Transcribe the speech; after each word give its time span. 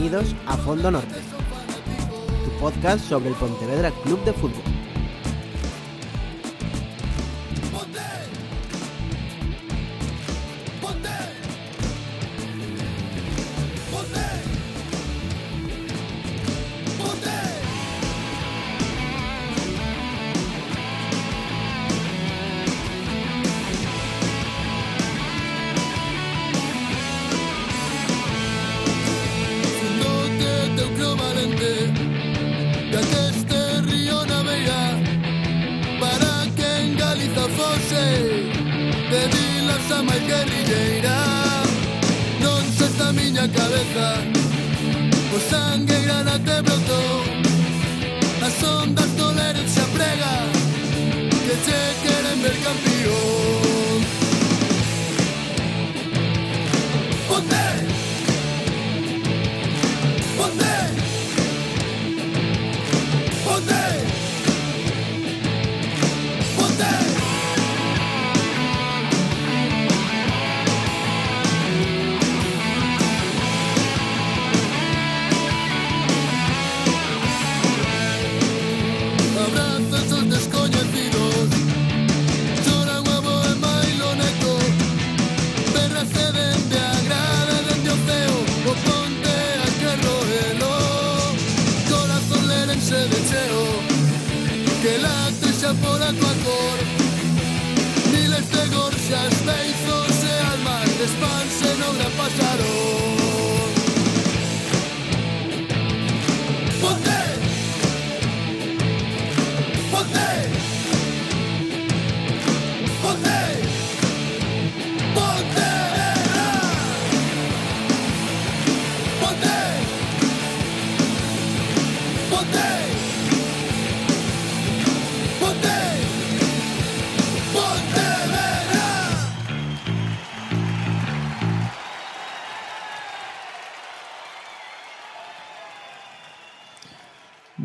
Bienvenidos 0.00 0.34
a 0.46 0.56
Fondo 0.56 0.90
Norte, 0.90 1.14
tu 2.42 2.50
podcast 2.58 3.04
sobre 3.06 3.28
el 3.28 3.34
Pontevedra 3.34 3.90
Club 4.02 4.24
de 4.24 4.32
Fútbol. 4.32 4.69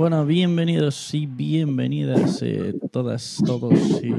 Bueno, 0.06 0.24
bienvenidos 0.24 1.16
y 1.16 1.26
bienvenidas 1.26 2.40
eh, 2.44 2.76
todas, 2.92 3.40
todos 3.44 3.74
y 4.04 4.14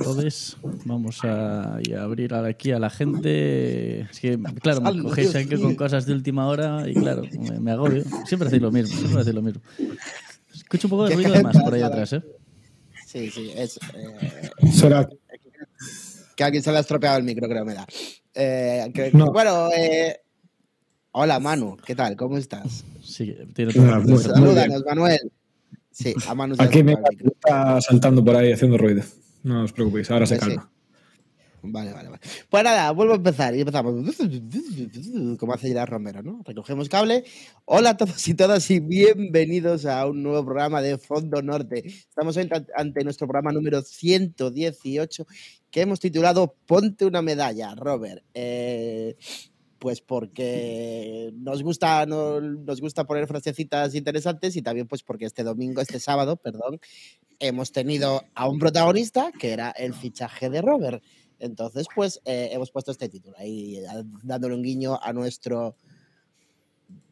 todes. 0.00 0.56
Vamos 0.84 1.24
a, 1.24 1.74
a 1.74 2.02
abrir 2.02 2.32
aquí 2.34 2.70
a 2.70 2.78
la 2.78 2.88
gente. 2.88 4.02
Es 4.02 4.20
que, 4.20 4.38
claro, 4.62 4.80
me 4.80 5.02
cogéis 5.02 5.34
aquí 5.34 5.56
con 5.60 5.74
cosas 5.74 6.06
de 6.06 6.12
última 6.12 6.46
hora 6.46 6.88
y, 6.88 6.94
claro, 6.94 7.22
me, 7.36 7.58
me 7.58 7.72
agobio. 7.72 8.04
Siempre 8.26 8.46
hacéis 8.46 8.62
lo 8.62 8.70
mismo, 8.70 8.96
siempre 8.96 9.20
hacéis 9.22 9.34
lo 9.34 9.42
mismo. 9.42 9.60
Escucho 10.54 10.86
un 10.86 10.90
poco 10.90 11.02
de 11.06 11.08
¿Qué 11.10 11.14
ruido 11.16 11.32
de 11.32 11.42
más 11.42 11.60
por 11.64 11.74
ahí 11.74 11.82
atrás, 11.82 12.12
¿eh? 12.12 12.22
Sí, 13.04 13.28
sí, 13.32 13.50
es. 13.56 13.76
eh, 13.96 14.50
Será 14.70 15.08
que 16.36 16.44
alguien 16.44 16.62
se 16.62 16.70
le 16.70 16.76
ha 16.76 16.80
estropeado 16.82 17.18
el 17.18 17.24
micro, 17.24 17.48
creo 17.48 17.64
me 17.64 17.74
da. 17.74 17.84
Eh, 18.36 18.88
que- 18.94 19.10
No. 19.12 19.32
Bueno, 19.32 19.68
eh, 19.76 20.20
hola 21.20 21.40
Manu, 21.40 21.76
¿qué 21.84 21.94
tal? 21.94 22.16
¿Cómo 22.16 22.38
estás? 22.38 22.84
Sí, 23.02 23.36
tiene 23.54 23.72
todo. 23.72 24.00
muy- 24.02 24.18
Salúdanos, 24.18 24.84
Manuel. 24.84 25.32
Sí, 25.90 26.14
a 26.28 26.34
Manu 26.34 26.54
Aquí 26.58 26.82
me 26.84 26.94
está 27.24 27.80
saltando 27.80 28.24
por 28.24 28.36
ahí 28.36 28.52
haciendo 28.52 28.78
ruido. 28.78 29.02
No 29.42 29.64
os 29.64 29.72
preocupéis, 29.72 30.10
ahora 30.10 30.26
se 30.26 30.36
Pues 30.36 30.50
sí. 30.50 30.56
calma. 30.56 30.70
Vale, 31.60 31.92
vale, 31.92 32.08
vale. 32.08 32.20
Pues 32.48 32.62
nada, 32.62 32.92
vuelvo 32.92 33.14
a 33.14 33.16
empezar 33.16 33.52
y 33.56 33.60
empezamos. 33.62 34.16
Como 35.38 35.52
hace 35.54 35.66
Gerard 35.68 35.90
Romero, 35.90 36.22
¿no? 36.22 36.40
Recogemos 36.44 36.88
cable. 36.88 37.24
Hola 37.64 37.90
a 37.90 37.96
todos 37.96 38.26
y 38.28 38.34
todas 38.34 38.70
y 38.70 38.78
bienvenidos 38.78 39.84
a 39.84 40.06
un 40.06 40.22
nuevo 40.22 40.44
programa 40.44 40.80
de 40.80 40.98
Fondo 40.98 41.42
Norte. 41.42 41.82
Estamos 41.84 42.38
ante 42.76 43.02
nuestro 43.02 43.26
programa 43.26 43.50
número 43.50 43.82
118 43.82 45.26
que 45.68 45.80
hemos 45.80 45.98
titulado 45.98 46.54
Ponte 46.64 47.04
una 47.06 47.22
medalla, 47.22 47.74
Robert. 47.74 48.22
Eh, 48.34 49.16
pues 49.78 50.00
porque 50.00 51.32
nos 51.36 51.62
gusta, 51.62 52.04
no- 52.06 52.40
nos 52.40 52.80
gusta 52.80 53.04
poner 53.04 53.26
frasecitas 53.26 53.94
interesantes 53.94 54.56
y 54.56 54.62
también 54.62 54.86
pues 54.88 55.02
porque 55.02 55.24
este 55.26 55.44
domingo, 55.44 55.80
este 55.80 56.00
sábado, 56.00 56.36
perdón, 56.36 56.80
hemos 57.38 57.72
tenido 57.72 58.22
a 58.34 58.48
un 58.48 58.58
protagonista 58.58 59.30
que 59.38 59.52
era 59.52 59.70
el 59.70 59.94
fichaje 59.94 60.50
de 60.50 60.62
Robert. 60.62 61.02
Entonces, 61.40 61.86
pues 61.94 62.20
eh, 62.24 62.48
hemos 62.52 62.70
puesto 62.72 62.90
este 62.90 63.08
título 63.08 63.36
ahí, 63.38 63.76
eh, 63.76 63.86
dándole 64.24 64.56
un 64.56 64.62
guiño 64.62 64.98
a 65.00 65.12
nuestro 65.12 65.76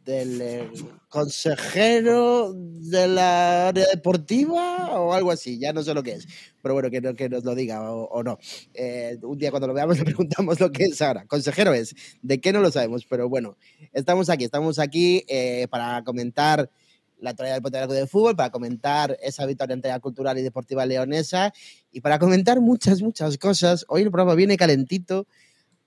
del 0.06 0.41
eh, 0.41 0.71
consejero 1.09 2.53
de 2.55 3.09
la 3.09 3.69
área 3.69 3.84
deportiva 3.93 4.99
o 5.00 5.12
algo 5.12 5.31
así, 5.33 5.59
ya 5.59 5.72
no 5.72 5.83
sé 5.83 5.93
lo 5.93 6.03
que 6.03 6.12
es, 6.12 6.27
pero 6.62 6.75
bueno, 6.75 6.91
que, 6.91 7.00
no- 7.00 7.15
que 7.15 7.28
nos 7.28 7.44
lo 7.44 7.55
diga 7.55 7.91
o, 7.93 8.22
no. 8.22 8.39
Eh, 8.72 9.19
un 9.22 9.37
día 9.39 9.50
cuando 9.50 9.66
lo 9.66 9.75
veamos 9.75 9.99
le 9.99 10.05
preguntamos 10.05 10.61
lo 10.61 10.71
que 10.71 10.84
es 10.84 11.03
ahora. 11.03 11.27
Consejero 11.27 11.75
es, 11.75 11.95
¿de 12.22 12.41
qué 12.41 12.53
no 12.53 12.61
lo 12.61 12.71
sabemos? 12.71 13.05
Pero 13.05 13.28
bueno, 13.28 13.56
estamos 13.93 14.31
aquí, 14.31 14.45
estamos 14.45 14.78
aquí 14.78 15.25
eh, 15.28 15.66
para 15.71 16.03
comentar 16.05 16.71
la 17.19 17.31
actualidad 17.31 17.60
del 17.63 17.89
de 17.89 18.07
Fútbol, 18.07 18.36
para 18.36 18.51
comentar 18.51 19.16
esa 19.22 19.45
victoria 19.47 19.75
ante 19.75 19.89
la 19.89 20.01
cultural 20.01 20.39
y 20.39 20.42
deportiva 20.42 20.86
leonesa 20.86 21.53
y 21.91 22.01
para 22.01 22.19
comentar 22.19 22.60
muchas, 22.60 23.03
muchas 23.03 23.39
cosas. 23.39 23.84
Hoy 23.89 24.03
el 24.03 24.10
programa 24.10 24.34
viene 24.34 24.57
calentito. 24.57 25.27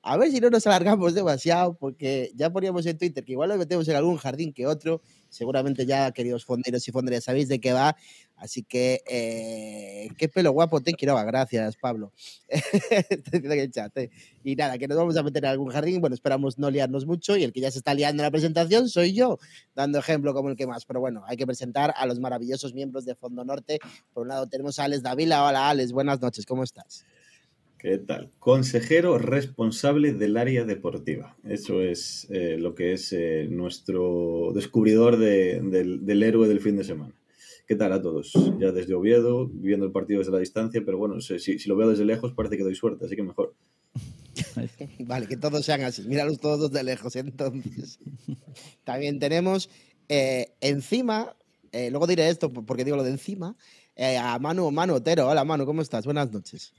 A 0.02 0.16
ver 0.16 0.32
si 0.32 0.40
no 0.40 0.50
nos 0.50 0.66
alargamos 0.66 1.14
demasiado, 1.14 1.74
porque 1.74 2.32
ya 2.34 2.50
poníamos 2.50 2.86
en 2.86 2.98
Twitter 2.98 3.24
que 3.26 3.34
igual 3.34 3.50
lo 3.50 3.58
metemos 3.58 3.86
en 3.90 3.98
algún 3.98 4.16
jardín 4.16 4.54
que 4.54 4.66
otro. 4.66 5.02
Seguramente 5.28 5.86
ya, 5.86 6.12
queridos 6.12 6.46
fonderos 6.46 6.88
y 6.88 6.92
fonderas, 6.92 7.26
sabéis 7.26 7.50
de 7.50 7.60
qué 7.60 7.74
va. 7.74 7.98
Así 8.38 8.64
que, 8.64 9.02
eh, 9.06 10.10
qué 10.18 10.30
pelo 10.30 10.54
guapo 10.54 10.80
te 10.80 10.94
quiero. 10.94 11.16
Gracias, 11.26 11.76
Pablo. 11.76 12.14
Eh. 13.96 14.10
Y 14.44 14.56
nada, 14.56 14.78
que 14.78 14.88
nos 14.88 14.98
vamos 14.98 15.18
a 15.18 15.24
meter 15.24 15.44
en 15.44 15.50
algún 15.50 15.70
jardín. 15.70 16.00
Bueno, 16.00 16.14
esperamos 16.14 16.58
no 16.58 16.72
liarnos 16.72 17.06
mucho. 17.06 17.36
Y 17.36 17.44
el 17.44 17.52
que 17.52 17.60
ya 17.60 17.70
se 17.72 17.80
está 17.80 17.94
liando 17.94 18.24
en 18.24 18.26
la 18.26 18.32
presentación 18.32 18.88
soy 18.90 19.14
yo, 19.14 19.38
dando 19.76 20.00
ejemplo 20.00 20.34
como 20.34 20.50
el 20.50 20.56
que 20.56 20.66
más. 20.66 20.86
Pero 20.86 21.02
bueno, 21.02 21.24
hay 21.28 21.36
que 21.38 21.46
presentar 21.46 21.94
a 21.96 22.06
los 22.06 22.20
maravillosos 22.20 22.74
miembros 22.74 23.06
de 23.06 23.16
Fondo 23.16 23.44
Norte. 23.44 23.80
Por 24.14 24.24
un 24.24 24.30
lado 24.30 24.48
tenemos 24.48 24.80
a 24.80 24.86
Alex 24.86 25.04
Davila. 25.04 25.44
Hola, 25.46 25.70
Alex. 25.70 25.92
Buenas 25.92 26.22
noches. 26.22 26.46
¿Cómo 26.46 26.64
estás? 26.64 27.06
¿Qué 27.80 27.98
tal? 27.98 28.30
Consejero 28.40 29.18
responsable 29.18 30.12
del 30.14 30.36
área 30.36 30.66
deportiva. 30.66 31.38
Eso 31.48 31.82
es 31.82 32.28
eh, 32.30 32.58
lo 32.60 32.76
que 32.76 32.92
es 32.94 33.14
eh, 33.14 33.48
nuestro 33.50 34.52
descubridor 34.54 35.18
de- 35.18 35.62
del, 35.62 36.24
héroe 36.24 36.48
del 36.50 36.60
fin 36.60 36.76
de 36.76 36.84
semana. 36.84 37.14
¿Qué 37.68 37.76
tal 37.76 37.94
a 37.94 38.02
todos? 38.02 38.34
Ya 38.60 38.72
desde 38.74 38.96
Oviedo, 38.96 39.48
viendo 39.48 39.86
el 39.86 39.92
partido 39.94 40.20
desde 40.20 40.32
la 40.34 40.40
distancia, 40.40 40.82
pero 40.86 40.98
bueno, 40.98 41.22
si, 41.22 41.40
si- 41.40 41.70
lo 41.70 41.78
veo 41.78 41.90
desde 41.90 42.04
lejos 42.04 42.34
parece 42.34 42.58
que 42.58 42.64
doy 42.64 42.76
suerte, 42.76 43.06
así 43.06 43.16
que 43.16 43.24
mejor. 43.24 43.54
Vale, 45.00 45.28
que 45.28 45.38
todos 45.38 45.64
sean 45.66 45.82
así. 45.84 46.02
Míralos 46.04 46.40
todos 46.40 46.72
de 46.74 46.84
lejos, 46.84 47.16
entonces. 47.16 48.00
También 48.84 49.20
tenemos 49.20 49.70
eh, 50.10 50.52
encima, 50.60 51.36
luego 51.72 52.08
diré 52.08 52.28
esto 52.30 52.52
porque 52.52 52.84
digo 52.84 52.98
lo 52.98 53.04
de 53.04 53.12
encima, 53.12 53.56
a 54.20 54.38
Manu, 54.40 54.70
Manu 54.72 54.96
Otero. 54.96 55.28
Hola, 55.30 55.46
Manu, 55.46 55.66
¿cómo 55.66 55.82
estás? 55.82 56.04
Buenas 56.06 56.32
noches. 56.32 56.74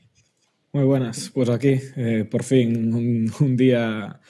Muy 0.73 0.85
buenas, 0.85 1.31
pues 1.35 1.49
aquí, 1.49 1.81
eh, 1.97 2.25
por 2.31 2.45
fin, 2.45 2.95
un, 2.95 3.33
un 3.41 3.57
día 3.57 4.21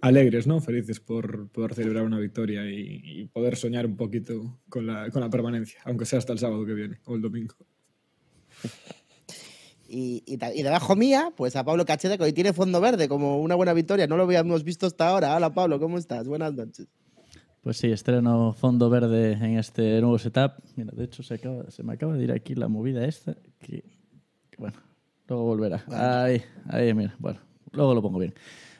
alegres, 0.00 0.46
¿no? 0.46 0.60
Felices 0.60 1.00
por 1.00 1.48
poder 1.50 1.74
celebrar 1.74 2.04
una 2.04 2.18
victoria 2.18 2.64
y, 2.64 3.00
y 3.04 3.26
poder 3.26 3.56
soñar 3.56 3.86
un 3.86 3.96
poquito 3.96 4.60
con 4.68 4.86
la, 4.86 5.10
con 5.10 5.20
la 5.20 5.28
permanencia, 5.28 5.80
aunque 5.84 6.06
sea 6.06 6.18
hasta 6.18 6.32
el 6.32 6.38
sábado 6.38 6.64
que 6.64 6.74
viene 6.74 6.98
o 7.04 7.14
el 7.14 7.22
domingo. 7.22 7.54
Y, 9.88 10.22
y, 10.26 10.62
debajo 10.62 10.96
mía, 10.96 11.32
pues 11.36 11.54
a 11.56 11.64
Pablo 11.64 11.84
Cachete, 11.84 12.16
que 12.16 12.24
hoy 12.24 12.32
tiene 12.32 12.54
fondo 12.54 12.80
verde, 12.80 13.08
como 13.08 13.40
una 13.40 13.54
buena 13.54 13.74
victoria. 13.74 14.06
No 14.06 14.16
lo 14.16 14.22
habíamos 14.22 14.64
visto 14.64 14.86
hasta 14.86 15.08
ahora. 15.08 15.36
Hola, 15.36 15.52
Pablo, 15.52 15.78
¿cómo 15.78 15.98
estás? 15.98 16.26
Buenas 16.26 16.54
noches. 16.54 16.88
Pues 17.60 17.76
sí, 17.76 17.92
estreno 17.92 18.54
fondo 18.54 18.88
verde 18.88 19.32
en 19.32 19.58
este 19.58 20.00
nuevo 20.00 20.18
setup. 20.18 20.52
Mira, 20.76 20.92
de 20.96 21.04
hecho 21.04 21.22
se, 21.22 21.34
acaba, 21.34 21.70
se 21.70 21.82
me 21.82 21.92
acaba 21.92 22.16
de 22.16 22.24
ir 22.24 22.32
aquí 22.32 22.54
la 22.54 22.68
movida 22.68 23.04
esta. 23.04 23.36
Que, 23.60 23.84
que 24.50 24.56
bueno, 24.56 24.78
luego 25.28 25.44
volverá. 25.44 25.84
Ahí, 25.90 26.42
ahí, 26.68 26.92
mira. 26.94 27.14
Bueno, 27.18 27.40
luego 27.72 27.94
lo 27.94 28.02
pongo 28.02 28.18
bien. 28.18 28.34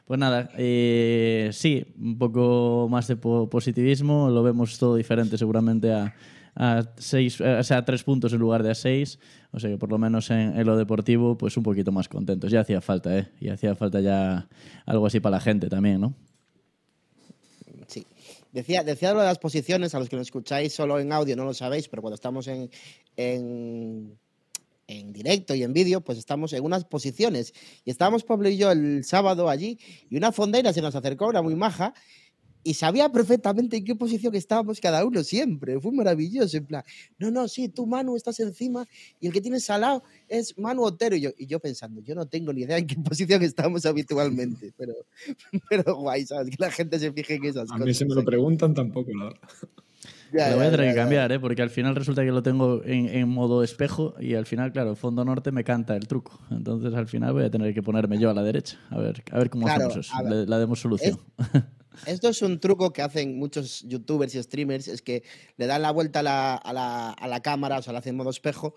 Pues 0.04 0.18
nada, 0.18 0.50
eh, 0.58 1.48
sí, 1.52 1.86
un 1.98 2.18
poco 2.18 2.88
más 2.90 3.08
de 3.08 3.16
po- 3.16 3.48
positivismo. 3.48 4.28
Lo 4.30 4.42
vemos 4.42 4.78
todo 4.78 4.96
diferente 4.96 5.38
seguramente 5.38 5.92
a, 5.92 6.14
a 6.54 6.82
seis, 6.96 7.40
eh, 7.40 7.58
o 7.60 7.62
sea, 7.62 7.78
a 7.78 7.84
tres 7.84 8.02
puntos 8.02 8.32
en 8.32 8.40
lugar 8.40 8.62
de 8.62 8.70
a 8.70 8.74
seis. 8.74 9.18
O 9.52 9.60
sea 9.60 9.70
que 9.70 9.78
por 9.78 9.90
lo 9.90 9.98
menos 9.98 10.30
en, 10.30 10.58
en 10.58 10.66
lo 10.66 10.76
deportivo, 10.76 11.38
pues 11.38 11.56
un 11.56 11.62
poquito 11.62 11.92
más 11.92 12.08
contentos. 12.08 12.50
Ya 12.50 12.60
hacía 12.60 12.80
falta, 12.80 13.16
¿eh? 13.16 13.28
Y 13.40 13.48
hacía 13.48 13.74
falta 13.74 14.00
ya 14.00 14.48
algo 14.86 15.06
así 15.06 15.20
para 15.20 15.36
la 15.36 15.40
gente 15.40 15.68
también, 15.68 16.00
¿no? 16.00 16.14
Sí. 17.86 18.06
Decía, 18.52 18.82
decía 18.84 19.14
lo 19.14 19.20
de 19.20 19.26
las 19.26 19.38
posiciones, 19.38 19.94
a 19.94 19.98
los 19.98 20.08
que 20.10 20.16
nos 20.16 20.26
escucháis 20.26 20.74
solo 20.74 20.98
en 20.98 21.10
audio 21.12 21.36
no 21.36 21.44
lo 21.44 21.54
sabéis, 21.54 21.88
pero 21.88 22.02
cuando 22.02 22.16
estamos 22.16 22.48
en, 22.48 22.68
en, 23.16 24.18
en 24.98 25.12
directo 25.12 25.54
y 25.54 25.62
en 25.62 25.72
vídeo, 25.72 26.00
pues 26.00 26.18
estamos 26.18 26.52
en 26.52 26.64
unas 26.64 26.84
posiciones. 26.84 27.52
Y 27.84 27.90
estábamos 27.90 28.24
Pablo 28.24 28.48
y 28.48 28.56
yo 28.56 28.70
el 28.70 29.04
sábado 29.04 29.48
allí, 29.48 29.78
y 30.08 30.16
una 30.16 30.32
fondeira 30.32 30.72
se 30.72 30.82
nos 30.82 30.94
acercó, 30.94 31.30
era 31.30 31.42
muy 31.42 31.54
maja, 31.54 31.94
y 32.64 32.74
sabía 32.74 33.10
perfectamente 33.10 33.76
en 33.76 33.84
qué 33.84 33.96
posición 33.96 34.34
estábamos 34.36 34.80
cada 34.80 35.04
uno 35.04 35.24
siempre. 35.24 35.80
Fue 35.80 35.90
maravilloso. 35.90 36.56
En 36.56 36.66
plan, 36.66 36.84
no, 37.18 37.30
no, 37.30 37.48
sí, 37.48 37.68
tú, 37.68 37.86
Manu, 37.86 38.14
estás 38.14 38.38
encima, 38.40 38.86
y 39.20 39.26
el 39.26 39.32
que 39.32 39.40
tienes 39.40 39.68
al 39.70 39.80
lado 39.80 40.04
es 40.28 40.56
Manu 40.56 40.84
Otero. 40.84 41.16
Y 41.16 41.22
yo, 41.22 41.30
y 41.36 41.46
yo 41.46 41.58
pensando, 41.58 42.00
yo 42.02 42.14
no 42.14 42.26
tengo 42.26 42.52
ni 42.52 42.62
idea 42.62 42.78
en 42.78 42.86
qué 42.86 42.94
posición 43.04 43.42
estamos 43.42 43.84
habitualmente, 43.84 44.72
pero, 44.76 44.94
pero 45.68 45.96
guay, 45.96 46.24
¿sabes? 46.24 46.50
Que 46.50 46.56
la 46.58 46.70
gente 46.70 46.98
se 46.98 47.12
fije 47.12 47.34
en 47.34 47.44
esas 47.46 47.64
A 47.70 47.72
cosas. 47.74 47.86
mí 47.86 47.94
si 47.94 48.04
me 48.04 48.14
lo 48.14 48.24
preguntan 48.24 48.74
tampoco, 48.74 49.10
la 49.12 49.24
verdad. 49.24 49.40
Ya, 50.32 50.50
lo 50.50 50.56
voy 50.56 50.66
a 50.66 50.70
tener 50.70 50.90
que 50.90 50.94
cambiar, 50.94 51.30
¿eh? 51.32 51.40
porque 51.40 51.62
al 51.62 51.70
final 51.70 51.94
resulta 51.94 52.24
que 52.24 52.30
lo 52.30 52.42
tengo 52.42 52.82
en, 52.84 53.08
en 53.08 53.28
modo 53.28 53.62
espejo 53.62 54.14
y 54.18 54.34
al 54.34 54.46
final, 54.46 54.72
claro, 54.72 54.96
fondo 54.96 55.24
norte 55.24 55.52
me 55.52 55.64
canta 55.64 55.96
el 55.96 56.06
truco. 56.06 56.40
Entonces 56.50 56.94
al 56.94 57.06
final 57.06 57.32
voy 57.32 57.44
a 57.44 57.50
tener 57.50 57.74
que 57.74 57.82
ponerme 57.82 58.18
yo 58.18 58.30
a 58.30 58.34
la 58.34 58.42
derecha. 58.42 58.78
A 58.90 58.98
ver, 58.98 59.22
a 59.30 59.38
ver 59.38 59.50
cómo 59.50 59.66
Claro, 59.66 59.88
hacemos 59.88 60.06
eso. 60.06 60.28
Le, 60.28 60.46
la 60.46 60.58
demos 60.58 60.80
solución. 60.80 61.20
Esto 62.06 62.28
es 62.28 62.40
un 62.42 62.58
truco 62.58 62.92
que 62.92 63.02
hacen 63.02 63.38
muchos 63.38 63.82
youtubers 63.82 64.34
y 64.34 64.42
streamers, 64.42 64.88
es 64.88 65.02
que 65.02 65.22
le 65.56 65.66
dan 65.66 65.82
la 65.82 65.90
vuelta 65.90 66.20
a 66.20 66.22
la, 66.22 66.54
a 66.54 66.72
la, 66.72 67.10
a 67.10 67.28
la 67.28 67.40
cámara, 67.40 67.78
o 67.78 67.82
sea, 67.82 67.92
la 67.92 67.98
hacen 67.98 68.12
en 68.12 68.16
modo 68.16 68.30
espejo, 68.30 68.74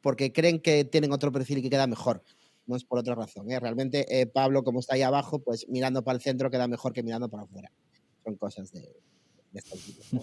porque 0.00 0.32
creen 0.32 0.60
que 0.60 0.84
tienen 0.84 1.12
otro 1.12 1.32
perfil 1.32 1.58
y 1.58 1.62
que 1.62 1.70
queda 1.70 1.86
mejor. 1.86 2.22
No 2.66 2.74
es 2.76 2.84
por 2.84 2.98
otra 2.98 3.14
razón. 3.14 3.50
¿eh? 3.50 3.60
Realmente 3.60 4.20
eh, 4.20 4.26
Pablo, 4.26 4.64
como 4.64 4.80
está 4.80 4.94
ahí 4.96 5.02
abajo, 5.02 5.38
pues 5.38 5.68
mirando 5.68 6.02
para 6.02 6.16
el 6.16 6.22
centro 6.22 6.50
queda 6.50 6.66
mejor 6.66 6.92
que 6.92 7.02
mirando 7.02 7.28
para 7.28 7.44
afuera. 7.44 7.70
Son 8.24 8.36
cosas 8.36 8.72
de. 8.72 8.96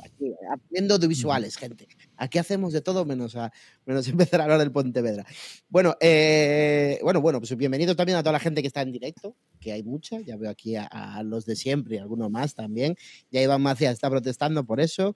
Aquí, 0.04 0.28
eh, 0.28 0.36
aprendiendo 0.52 0.96
audiovisuales, 0.96 1.58
gente. 1.58 1.88
Aquí 2.18 2.38
hacemos 2.38 2.74
de 2.74 2.82
todo 2.82 3.06
menos, 3.06 3.36
a, 3.36 3.52
menos 3.86 4.08
empezar 4.32 4.42
a 4.42 4.44
hablar 4.44 4.60
del 4.60 4.72
Pontevedra. 4.72 5.26
Bueno, 5.70 5.96
eh, 6.00 7.00
bueno, 7.04 7.22
bueno, 7.22 7.40
pues 7.40 7.56
bienvenido 7.58 7.96
también 7.96 8.18
a 8.18 8.24
toda 8.24 8.34
la 8.34 8.40
gente 8.40 8.62
que 8.62 8.68
está 8.68 8.82
en 8.82 8.92
directo, 8.92 9.36
que 9.60 9.72
hay 9.72 9.84
mucha. 9.84 10.20
Ya 10.22 10.38
veo 10.38 10.50
aquí 10.50 10.76
a, 10.76 10.86
a 10.86 11.24
los 11.24 11.46
de 11.46 11.56
siempre 11.56 11.96
y 11.96 12.00
algunos 12.00 12.30
más 12.30 12.56
también. 12.56 12.96
Ya 13.32 13.42
Iván 13.42 13.62
Macías 13.62 13.94
está 13.94 14.10
protestando 14.10 14.66
por 14.66 14.80
eso. 14.80 15.16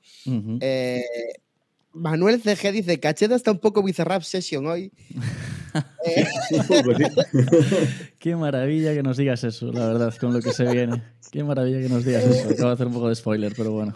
Eh, 0.59 1.03
Manuel 1.93 2.41
CG 2.41 2.71
dice, 2.71 2.99
Cacheta 2.99 3.35
está 3.35 3.51
un 3.51 3.59
poco 3.59 3.83
Bizarrap 3.83 4.21
Session 4.21 4.65
hoy. 4.67 4.91
Eh. 6.05 6.25
Qué 8.19 8.35
maravilla 8.35 8.93
que 8.95 9.03
nos 9.03 9.17
digas 9.17 9.43
eso, 9.43 9.71
la 9.71 9.87
verdad, 9.87 10.15
con 10.15 10.33
lo 10.33 10.39
que 10.39 10.51
se 10.51 10.63
viene. 10.71 11.03
Qué 11.31 11.43
maravilla 11.43 11.81
que 11.81 11.89
nos 11.89 12.03
digas 12.03 12.23
eso. 12.23 12.49
Acabo 12.49 12.69
de 12.69 12.73
hacer 12.73 12.87
un 12.87 12.93
poco 12.93 13.09
de 13.09 13.15
spoiler, 13.15 13.53
pero 13.55 13.71
bueno. 13.73 13.93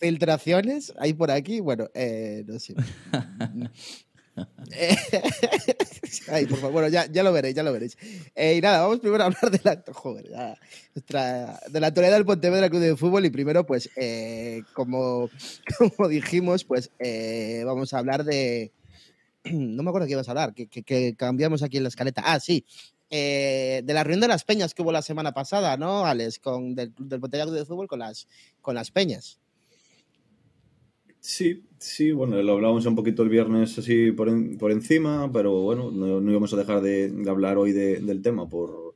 filtraciones 0.00 0.92
hay 0.98 1.14
por 1.14 1.30
aquí. 1.30 1.60
Bueno, 1.60 1.88
eh, 1.94 2.44
no 2.46 2.58
sé. 2.58 2.74
Ay, 6.28 6.46
por 6.46 6.58
favor, 6.58 6.72
bueno, 6.72 6.88
ya, 6.88 7.06
ya 7.06 7.22
lo 7.22 7.32
veréis, 7.32 7.54
ya 7.54 7.62
lo 7.62 7.72
veréis. 7.72 7.96
Eh, 8.34 8.56
y 8.56 8.60
nada, 8.60 8.82
vamos 8.82 9.00
primero 9.00 9.22
a 9.22 9.26
hablar 9.26 9.50
de 9.50 9.60
la, 9.62 9.82
joder, 9.92 10.28
ya, 10.28 10.58
nuestra- 10.94 11.60
de 11.68 11.80
la 11.80 11.88
actualidad 11.88 12.14
del 12.14 12.24
Pontevedra 12.24 12.68
Club 12.68 12.80
de 12.80 12.96
Fútbol 12.96 13.24
y 13.26 13.30
primero, 13.30 13.64
pues, 13.66 13.90
eh, 13.96 14.62
como, 14.72 15.30
como 15.78 16.08
dijimos, 16.08 16.64
pues 16.64 16.90
eh, 16.98 17.62
vamos 17.64 17.94
a 17.94 17.98
hablar 17.98 18.24
de... 18.24 18.72
No 19.44 19.82
me 19.82 19.90
acuerdo 19.90 20.06
qué 20.06 20.14
ibas 20.14 20.28
a 20.28 20.32
hablar, 20.32 20.54
que, 20.54 21.14
cambiamos 21.16 21.62
aquí 21.62 21.76
en 21.76 21.82
la 21.82 21.90
escaleta. 21.90 22.22
Ah, 22.24 22.40
sí, 22.40 22.64
de 23.10 23.84
la 23.86 24.02
reunión 24.02 24.22
de 24.22 24.28
las 24.28 24.42
peñas 24.42 24.72
que 24.74 24.82
hubo 24.82 24.90
la 24.90 25.02
semana 25.02 25.32
pasada, 25.32 25.76
¿no, 25.76 26.06
Alex? 26.06 26.38
Con, 26.38 26.74
del, 26.74 26.92
del 26.98 27.20
Club 27.20 27.50
de 27.52 27.64
Fútbol 27.66 27.86
con 27.86 27.98
las, 27.98 28.26
con 28.62 28.74
las 28.74 28.90
peñas. 28.90 29.38
Sí, 31.26 31.64
sí, 31.78 32.12
bueno, 32.12 32.40
lo 32.42 32.52
hablábamos 32.52 32.84
un 32.84 32.94
poquito 32.94 33.22
el 33.22 33.30
viernes 33.30 33.78
así 33.78 34.12
por, 34.12 34.28
en- 34.28 34.58
por 34.58 34.70
encima, 34.70 35.30
pero 35.32 35.52
bueno, 35.62 35.90
no, 35.90 36.20
no 36.20 36.30
íbamos 36.30 36.52
a 36.52 36.56
dejar 36.58 36.82
de, 36.82 37.10
hablar 37.28 37.56
hoy 37.56 37.72
de- 37.72 38.00
del 38.00 38.20
tema 38.20 38.46
por, 38.48 38.94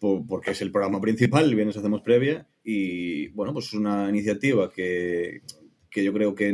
por- 0.00 0.26
porque 0.26 0.52
es 0.52 0.62
el 0.62 0.72
programa 0.72 1.00
principal, 1.00 1.44
el 1.46 1.54
viernes 1.56 1.76
hacemos 1.76 2.02
previa 2.02 2.48
y 2.64 3.28
bueno, 3.28 3.52
pues 3.52 3.66
es 3.66 3.74
una 3.74 4.08
iniciativa 4.10 4.70
que, 4.72 5.42
que 5.90 6.04
yo 6.04 6.12
creo 6.12 6.34
que 6.36 6.52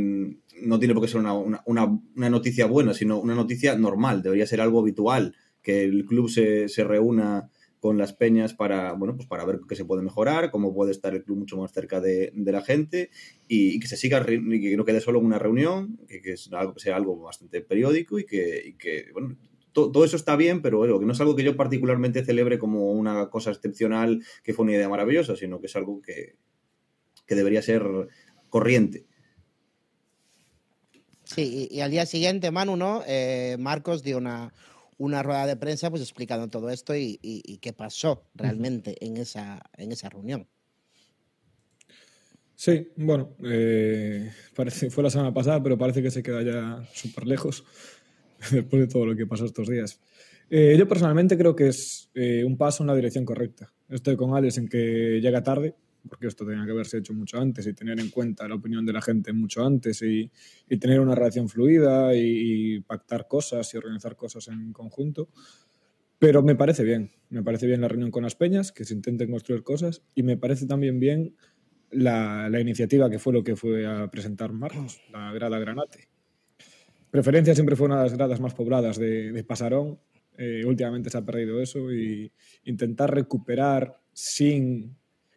no 0.62 0.78
tiene 0.78 0.94
por 0.94 1.02
qué 1.04 1.08
ser 1.10 1.20
una, 1.20 1.34
una- 1.34 1.62
una- 1.66 2.00
una 2.16 2.30
noticia 2.30 2.66
buena, 2.66 2.94
sino 2.94 3.20
una 3.20 3.34
noticia 3.34 3.76
normal, 3.76 4.22
debería 4.22 4.46
ser 4.46 4.60
algo 4.62 4.80
habitual, 4.80 5.34
que 5.62 5.84
el 5.84 6.06
club 6.06 6.30
se, 6.30 6.68
se 6.68 6.84
reúna 6.84 7.50
con 7.86 7.98
las 7.98 8.12
peñas 8.12 8.52
para, 8.52 8.94
bueno, 8.94 9.14
pues 9.14 9.28
para 9.28 9.44
ver 9.44 9.60
qué 9.68 9.76
se 9.76 9.84
puede 9.84 10.02
mejorar, 10.02 10.50
cómo 10.50 10.74
puede 10.74 10.90
estar 10.90 11.14
el 11.14 11.22
club 11.22 11.38
mucho 11.38 11.56
más 11.56 11.70
cerca 11.70 12.00
de, 12.00 12.32
la 12.34 12.60
gente 12.60 13.10
y, 13.46 13.78
que 13.78 13.86
se 13.86 13.96
siga, 13.96 14.26
y 14.28 14.60
que 14.60 14.76
no 14.76 14.84
quede 14.84 15.00
solo 15.00 15.20
en 15.20 15.26
una 15.26 15.38
reunión, 15.38 16.00
que, 16.08 16.32
es 16.32 16.52
algo, 16.52 16.74
que 16.74 16.80
sea 16.80 16.96
algo 16.96 17.16
bastante 17.16 17.60
periódico 17.60 18.18
y 18.18 18.24
que, 18.24 19.06
bueno, 19.12 19.36
to- 19.70 19.92
todo 19.92 20.04
eso 20.04 20.16
está 20.16 20.34
bien, 20.34 20.62
pero 20.62 20.78
bueno, 20.78 20.98
que 20.98 21.06
no 21.06 21.12
es 21.12 21.20
algo 21.20 21.36
que 21.36 21.44
yo 21.44 21.56
particularmente 21.56 22.24
celebre 22.24 22.58
como 22.58 22.90
una 22.90 23.30
cosa 23.30 23.52
excepcional, 23.52 24.20
que 24.42 24.52
fue 24.52 24.64
una 24.64 24.72
idea 24.72 24.88
maravillosa, 24.88 25.36
sino 25.36 25.60
que 25.60 25.68
es 25.68 25.76
algo 25.76 26.02
que, 26.02 26.34
que 27.24 27.36
debería 27.36 27.62
ser 27.62 27.84
corriente. 28.48 29.06
Sí, 31.22 31.68
y, 31.70 31.76
y 31.76 31.80
al 31.82 31.92
día 31.92 32.04
siguiente, 32.04 32.50
Manu, 32.50 32.76
¿no? 32.76 33.04
Eh, 33.06 33.54
Marcos 33.60 34.02
dio 34.02 34.18
una, 34.18 34.52
una 34.98 35.22
rueda 35.22 35.46
de 35.46 35.56
prensa 35.56 35.90
pues 35.90 36.02
explicando 36.02 36.48
todo 36.48 36.70
esto 36.70 36.94
y, 36.96 37.18
y- 37.22 37.42
y 37.44 37.58
qué 37.58 37.72
pasó 37.72 38.24
realmente 38.34 38.96
en, 39.04 39.16
esa, 39.18 39.60
en 39.76 39.92
esa 39.92 40.08
reunión. 40.08 40.48
Sí, 42.54 42.88
bueno, 42.96 43.36
eh, 43.44 44.30
parece, 44.54 44.88
fue 44.90 45.04
la 45.04 45.10
semana 45.10 45.32
pasada, 45.34 45.62
pero 45.62 45.76
parece 45.76 46.02
que 46.02 46.10
se 46.10 46.22
queda 46.22 46.42
ya 46.42 46.82
súper 46.94 47.26
lejos 47.26 47.64
después 48.50 48.80
de 48.80 48.88
todo 48.88 49.04
lo 49.06 49.14
que 49.16 49.26
pasó 49.26 49.44
estos 49.44 49.68
días. 49.68 50.00
Eh, 50.48 50.76
yo 50.78 50.88
personalmente 50.88 51.36
creo 51.36 51.54
que 51.54 51.68
es 51.68 52.10
eh, 52.14 52.44
un 52.44 52.56
paso 52.56 52.82
en 52.82 52.86
la 52.86 52.94
dirección 52.94 53.24
correcta. 53.26 53.74
Estoy 53.90 54.16
con 54.16 54.34
Alex 54.34 54.58
en 54.58 54.68
que 54.68 55.20
llega 55.20 55.42
tarde, 55.42 55.74
porque 56.06 56.26
esto 56.26 56.46
tenía 56.46 56.64
que 56.64 56.70
haberse 56.72 56.98
hecho 56.98 57.12
mucho 57.14 57.38
antes 57.38 57.66
y 57.66 57.72
tener 57.72 57.98
en 58.00 58.10
cuenta 58.10 58.48
la 58.48 58.54
opinión 58.54 58.84
de 58.86 58.92
la 58.92 59.02
gente 59.02 59.32
mucho 59.32 59.64
antes 59.64 60.02
y, 60.02 60.30
y 60.68 60.76
tener 60.78 61.00
una 61.00 61.14
relación 61.14 61.48
fluida 61.48 62.14
y, 62.14 62.76
y 62.76 62.80
pactar 62.80 63.26
cosas 63.28 63.72
y 63.74 63.76
organizar 63.76 64.16
cosas 64.16 64.48
en 64.48 64.72
conjunto. 64.72 65.28
Pero 66.18 66.42
me 66.42 66.54
parece 66.54 66.82
bien, 66.82 67.10
me 67.28 67.42
parece 67.42 67.66
bien 67.66 67.80
la 67.80 67.88
reunión 67.88 68.10
con 68.10 68.22
las 68.22 68.34
peñas, 68.34 68.72
que 68.72 68.84
se 68.84 68.94
intenten 68.94 69.30
construir 69.30 69.62
cosas 69.62 70.02
y 70.14 70.22
me 70.22 70.36
parece 70.36 70.66
también 70.66 70.98
bien 70.98 71.36
la, 71.90 72.48
la 72.48 72.60
iniciativa 72.60 73.10
que 73.10 73.18
fue 73.18 73.32
lo 73.32 73.44
que 73.44 73.54
fue 73.54 73.86
a 73.86 74.10
presentar 74.10 74.52
Marcos, 74.52 75.00
la 75.12 75.32
grada 75.32 75.58
Granate. 75.58 76.08
Preferencia 77.10 77.54
siempre 77.54 77.76
fue 77.76 77.86
una 77.86 77.98
de 77.98 78.04
las 78.04 78.14
gradas 78.14 78.40
más 78.40 78.54
pobladas 78.54 78.98
de, 78.98 79.32
de 79.32 79.44
Pasarón. 79.44 80.00
Eh, 80.38 80.64
últimamente 80.66 81.08
se 81.08 81.16
ha 81.16 81.24
perdido 81.24 81.62
eso 81.62 81.90
y 81.92 82.30
intentar 82.64 83.14
recuperar 83.14 84.02
sin 84.12 84.96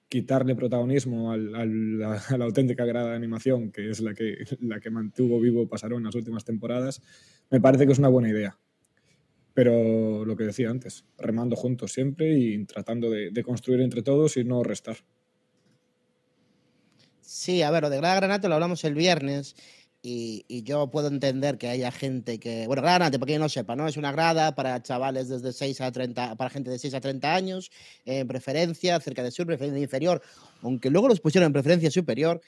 quitarle 0.10 0.56
protagonismo 0.56 1.32
al- 1.32 1.56
a 1.56 2.38
la 2.38 2.46
auténtica 2.46 2.84
grada 2.84 3.12
de 3.12 3.16
animación, 3.16 3.72
que 3.72 3.89
es 3.89 4.01
la 4.01 4.13
que, 4.13 4.38
la 4.60 4.80
que 4.80 4.89
mantuvo 4.89 5.39
vivo 5.39 5.70
Pasarón 5.70 6.04
las 6.04 6.16
últimas 6.16 6.44
temporadas, 6.44 7.01
me 7.51 7.62
parece 7.62 7.86
que 7.86 7.94
es 7.94 8.00
una 8.00 8.10
buena 8.10 8.30
idea. 8.30 8.58
Pero 9.54 10.25
lo 10.25 10.36
que 10.36 10.46
decía 10.46 10.70
antes, 10.70 11.06
remando 11.18 11.56
juntos 11.56 11.92
siempre 11.92 12.38
y 12.38 12.66
tratando 12.66 13.10
de, 13.10 13.44
construir 13.44 13.82
entre 13.82 14.01
todos 14.01 14.38
y 14.38 14.44
no 14.44 14.63
restar. 14.63 14.98
Sí, 17.22 17.62
a 17.62 17.70
ver, 17.70 17.84
lo 17.84 17.89
de 17.89 17.98
Grada 17.98 18.16
Granate 18.16 18.48
lo 18.48 18.56
hablamos 18.56 18.84
el 18.84 18.96
viernes. 18.96 19.56
Y, 20.01 20.46
y 20.48 20.63
yo 20.63 20.89
puedo 20.89 21.10
entender 21.10 21.58
que 21.58 21.68
haya 21.68 21.91
gente 21.91 22.39
que. 22.39 22.65
Bueno, 22.68 22.82
Granate, 22.82 23.20
para 23.20 23.27
quien 23.27 23.41
no 23.41 23.50
sepa, 23.50 23.75
¿no? 23.75 23.86
Es 23.86 23.98
una 23.98 24.13
grada 24.13 24.56
para 24.56 24.82
chavales 24.82 25.27
desde 25.27 25.51
6 25.51 25.82
a 25.82 25.91
30, 25.91 26.36
para 26.36 26.50
gente 26.50 26.70
de 26.72 26.79
6 26.79 26.94
a 26.94 27.01
30 27.01 27.36
años, 27.36 27.70
en 28.06 28.25
preferencia, 28.25 28.98
cerca 29.01 29.24
de 29.24 29.32
sur, 29.32 29.46
preferencia 29.46 29.82
inferior. 29.84 30.22
Aunque 30.62 30.89
luego 30.89 31.10
los 31.10 31.20
pusieron 31.20 31.48
en 31.48 31.53
preferencia 31.53 31.91
superior, 31.91 32.39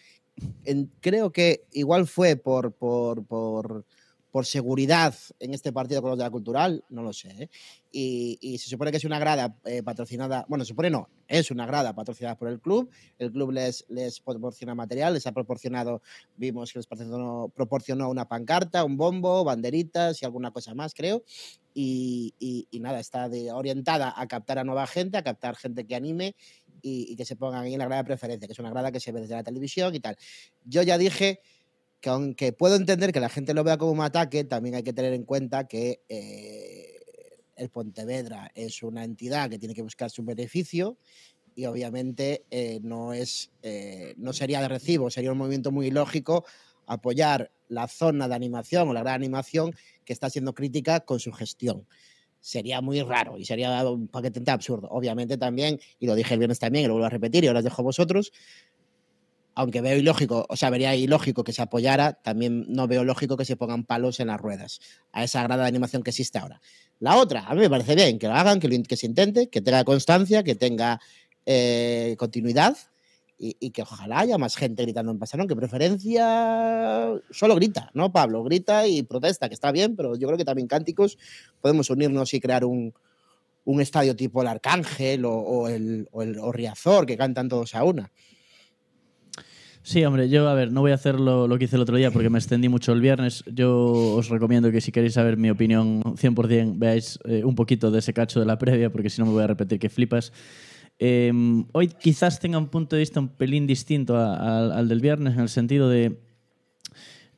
en- 0.63 0.89
creo 1.01 1.31
que 1.33 1.65
igual 1.73 2.07
fue 2.07 2.37
por, 2.37 2.71
por, 2.71 3.25
por, 3.25 3.85
por 4.31 4.45
seguridad 4.45 5.13
en 5.39 5.53
este 5.53 5.73
partido 5.73 6.01
con 6.01 6.11
los 6.11 6.17
de 6.17 6.23
la 6.23 6.29
cultural, 6.31 6.83
no 6.89 7.03
lo 7.03 7.11
sé. 7.11 7.29
¿eh? 7.43 7.49
Y, 7.91 8.37
y 8.41 8.57
se 8.59 8.69
supone 8.69 8.89
que 8.91 8.97
es 8.97 9.03
una 9.03 9.19
grada 9.19 9.57
eh, 9.65 9.83
patrocinada, 9.83 10.45
bueno, 10.47 10.63
se 10.63 10.69
supone 10.69 10.89
no, 10.89 11.09
es 11.27 11.51
una 11.51 11.65
grada 11.65 11.93
patrocinada 11.93 12.37
por 12.37 12.47
el 12.47 12.61
club. 12.61 12.89
El 13.19 13.31
club 13.31 13.51
les, 13.51 13.85
les 13.89 14.19
proporciona 14.21 14.73
material, 14.73 15.13
les 15.13 15.27
ha 15.27 15.33
proporcionado, 15.33 16.01
vimos 16.37 16.71
que 16.71 16.79
les 16.79 16.87
proporcionó, 16.87 17.51
proporcionó 17.53 18.09
una 18.09 18.27
pancarta, 18.27 18.85
un 18.85 18.95
bombo, 18.95 19.43
banderitas 19.43 20.21
y 20.21 20.25
alguna 20.25 20.51
cosa 20.51 20.73
más, 20.73 20.93
creo. 20.93 21.23
Y, 21.73 22.33
y- 22.39 22.67
y 22.71 22.79
nada, 22.79 22.99
está 22.99 23.27
de- 23.29 23.51
orientada 23.51 24.13
a 24.15 24.27
captar 24.27 24.59
a 24.59 24.63
nueva 24.63 24.87
gente, 24.87 25.17
a 25.17 25.23
captar 25.23 25.55
gente 25.55 25.85
que 25.85 25.95
anime 25.95 26.35
y, 26.81 27.15
que 27.15 27.25
se 27.25 27.35
pongan 27.35 27.63
ahí 27.63 27.73
en 27.73 27.79
la 27.79 27.85
grada 27.85 28.01
de 28.03 28.07
preferencia, 28.07 28.47
que 28.47 28.53
es 28.53 28.59
una 28.59 28.71
grada 28.71 28.91
que 28.91 28.99
se 28.99 29.11
ve 29.11 29.21
desde 29.21 29.35
la 29.35 29.43
televisión 29.43 29.93
y 29.93 29.99
tal. 29.99 30.15
Yo 30.65 30.81
ya 30.83 30.97
dije 30.97 31.41
que 32.01 32.09
aunque 32.09 32.51
puedo 32.51 32.75
entender 32.75 33.13
que 33.13 33.19
la 33.19 33.29
gente 33.29 33.53
lo 33.53 33.63
vea 33.63 33.77
como 33.77 33.91
un 33.91 34.01
ataque, 34.01 34.43
también 34.43 34.75
hay 34.75 34.83
que 34.83 34.93
tener 34.93 35.13
en 35.13 35.23
cuenta 35.23 35.67
que 35.67 36.01
eh, 36.09 36.99
el 37.55 37.69
Pontevedra 37.69 38.51
es 38.55 38.81
una 38.81 39.03
entidad 39.03 39.49
que 39.49 39.59
tiene 39.59 39.75
que 39.75 39.83
buscar 39.83 40.09
su 40.09 40.23
beneficio 40.23 40.97
y 41.55 41.65
obviamente 41.65 42.45
eh, 42.49 42.79
no, 42.81 43.13
es, 43.13 43.51
eh, 43.61 44.15
no 44.17 44.33
sería 44.33 44.61
de 44.61 44.67
recibo, 44.67 45.11
sería 45.11 45.31
un 45.31 45.37
movimiento 45.37 45.71
muy 45.71 45.91
lógico 45.91 46.43
apoyar 46.87 47.51
la 47.67 47.87
zona 47.87 48.27
de 48.27 48.35
animación 48.35 48.89
o 48.89 48.93
la 48.93 49.01
gran 49.01 49.15
animación 49.15 49.73
que 50.03 50.13
está 50.13 50.29
siendo 50.29 50.53
crítica 50.53 51.01
con 51.01 51.19
su 51.19 51.31
gestión. 51.31 51.87
Sería 52.39 52.81
muy 52.81 53.01
raro 53.03 53.37
y 53.37 53.45
sería 53.45 53.87
un 53.87 54.07
paquete 54.07 54.49
absurdo. 54.49 54.87
Obviamente 54.89 55.37
también, 55.37 55.79
y 55.99 56.07
lo 56.07 56.15
dije 56.15 56.33
el 56.33 56.39
viernes 56.39 56.57
también, 56.57 56.85
y 56.85 56.87
lo 56.87 56.93
vuelvo 56.93 57.05
a 57.05 57.09
repetir 57.09 57.43
y 57.43 57.47
ahora 57.47 57.59
os 57.59 57.63
dejo 57.63 57.83
a 57.83 57.85
vosotros, 57.85 58.31
aunque 59.55 59.81
veo 59.81 59.97
ilógico, 59.97 60.45
o 60.47 60.55
sea, 60.55 60.69
vería 60.69 60.95
ilógico 60.95 61.43
que 61.43 61.53
se 61.53 61.61
apoyara, 61.61 62.13
también 62.13 62.65
no 62.69 62.87
veo 62.87 63.03
lógico 63.03 63.37
que 63.37 63.45
se 63.45 63.55
pongan 63.55 63.83
palos 63.83 64.19
en 64.19 64.27
las 64.27 64.39
ruedas 64.39 64.79
a 65.11 65.23
esa 65.23 65.43
grada 65.43 65.63
de 65.63 65.69
animación 65.69 66.03
que 66.03 66.11
existe 66.11 66.37
ahora. 66.37 66.61
La 66.99 67.17
otra, 67.17 67.45
a 67.45 67.53
mí 67.53 67.61
me 67.61 67.69
parece 67.69 67.95
bien 67.95 68.19
que 68.19 68.27
lo 68.27 68.33
hagan, 68.33 68.59
que, 68.59 68.95
se 68.95 69.05
intente, 69.05 69.49
que 69.49 69.61
tenga 69.61 69.83
constancia, 69.83 70.43
que 70.43 70.55
tenga 70.55 71.01
eh, 71.45 72.15
continuidad 72.17 72.77
y, 73.37 73.57
y 73.59 73.71
que 73.71 73.81
ojalá 73.81 74.19
haya 74.19 74.37
más 74.37 74.55
gente 74.55 74.83
gritando 74.83 75.11
en 75.11 75.19
Pasarón, 75.19 75.47
que 75.47 75.55
preferencia 75.55 77.11
solo 77.31 77.55
grita, 77.55 77.89
¿no, 77.93 78.11
Pablo? 78.13 78.43
Grita 78.43 78.87
y 78.87 79.03
protesta, 79.03 79.49
que 79.49 79.55
está 79.55 79.71
bien, 79.71 79.95
pero 79.95 80.15
yo 80.15 80.27
creo 80.27 80.37
que 80.37 80.45
también 80.45 80.67
cánticos 80.67 81.17
podemos 81.59 81.89
unirnos 81.89 82.33
y 82.33 82.39
crear 82.39 82.63
un, 82.63 82.93
un 83.65 83.81
estadio 83.81 84.15
tipo 84.15 84.41
el 84.41 84.47
Arcángel 84.47 85.25
o, 85.25 85.33
o 85.33 85.67
el, 85.67 86.07
o 86.11 86.21
el 86.21 86.39
o 86.39 86.51
Riazor, 86.51 87.05
que 87.05 87.17
cantan 87.17 87.49
todos 87.49 87.75
a 87.75 87.83
una. 87.83 88.11
Sí, 89.83 90.03
hombre, 90.05 90.29
yo, 90.29 90.47
a 90.47 90.53
ver, 90.53 90.71
no 90.71 90.81
voy 90.81 90.91
a 90.91 90.95
hacer 90.95 91.19
lo, 91.19 91.47
que 91.57 91.65
hice 91.65 91.75
el 91.75 91.81
otro 91.81 91.97
día 91.97 92.11
porque 92.11 92.29
me 92.29 92.37
extendí 92.37 92.69
mucho 92.69 92.93
el 92.93 93.01
viernes. 93.01 93.43
Yo 93.51 94.15
os 94.15 94.29
recomiendo 94.29 94.71
que 94.71 94.79
si 94.79 94.91
queréis 94.91 95.13
saber 95.13 95.37
mi 95.37 95.49
opinión 95.49 96.03
100%, 96.03 96.73
veáis 96.77 97.19
eh, 97.25 97.43
un 97.43 97.55
poquito 97.55 97.89
de 97.89 97.99
ese 97.99 98.13
cacho 98.13 98.39
de 98.39 98.45
la 98.45 98.57
previa, 98.57 98.91
porque 98.91 99.09
si 99.09 99.21
no 99.21 99.27
me 99.27 99.33
voy 99.33 99.43
a 99.43 99.47
repetir 99.47 99.79
que 99.79 99.89
flipas. 99.89 100.31
Eh, 100.99 101.31
hoy 101.71 101.87
quizás 101.87 102.39
tenga 102.39 102.59
un 102.59 102.67
punto 102.67 102.95
de 102.95 102.99
vista 102.99 103.19
un 103.19 103.29
pelín 103.29 103.65
distinto 103.65 104.17
al 104.17 104.87
del 104.87 105.01
viernes, 105.01 105.33
en 105.33 105.39
el 105.39 105.49
sentido 105.49 105.89
de 105.89 106.19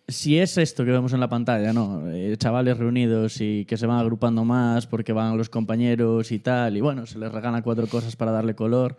si 0.07 0.37
es 0.37 0.57
esto 0.57 0.83
que 0.83 0.91
vemos 0.91 1.13
en 1.13 1.19
la 1.21 1.29
pantalla, 1.29 1.71
¿no? 1.71 2.09
Eh, 2.11 2.35
chavales 2.37 2.77
reunidos 2.77 3.39
y 3.39 3.65
que 3.65 3.77
se 3.77 3.87
van 3.87 3.99
agrupando 3.99 4.43
más 4.43 4.85
porque 4.85 5.13
van 5.13 5.37
los 5.37 5.49
compañeros 5.49 6.31
y 6.31 6.39
tal, 6.39 6.75
y 6.75 6.81
bueno, 6.81 7.05
se 7.05 7.19
les 7.19 7.31
regala 7.31 7.61
cuatro 7.61 7.87
cosas 7.87 8.15
para 8.15 8.31
darle 8.31 8.53
color, 8.55 8.97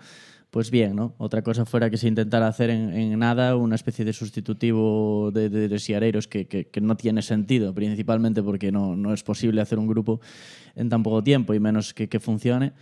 pues 0.54 0.70
bien, 0.70 0.94
¿no? 0.94 1.16
Otra 1.18 1.42
cosa 1.42 1.64
fuera 1.64 1.90
que 1.90 1.96
se 1.96 2.06
intentara 2.06 2.46
hacer 2.46 2.70
en, 2.70 3.18
nada 3.18 3.56
una 3.56 3.74
especie 3.74 4.04
de 4.04 4.12
sustitutivo 4.12 5.32
de, 5.32 5.48
de, 5.48 5.78
siareiros 5.80 6.28
que, 6.28 6.70
no 6.80 6.96
tiene 6.96 7.22
sentido, 7.22 7.74
principalmente 7.74 8.40
porque 8.40 8.70
no, 8.70 9.12
es 9.12 9.24
posible 9.24 9.60
hacer 9.60 9.80
un 9.80 9.88
grupo 9.88 10.20
en 10.76 10.88
tan 10.88 11.02
poco 11.02 11.24
tiempo 11.24 11.54
y 11.54 11.58
menos 11.58 11.92
que, 11.92 12.08
que 12.08 12.20
funcione, 12.20 12.72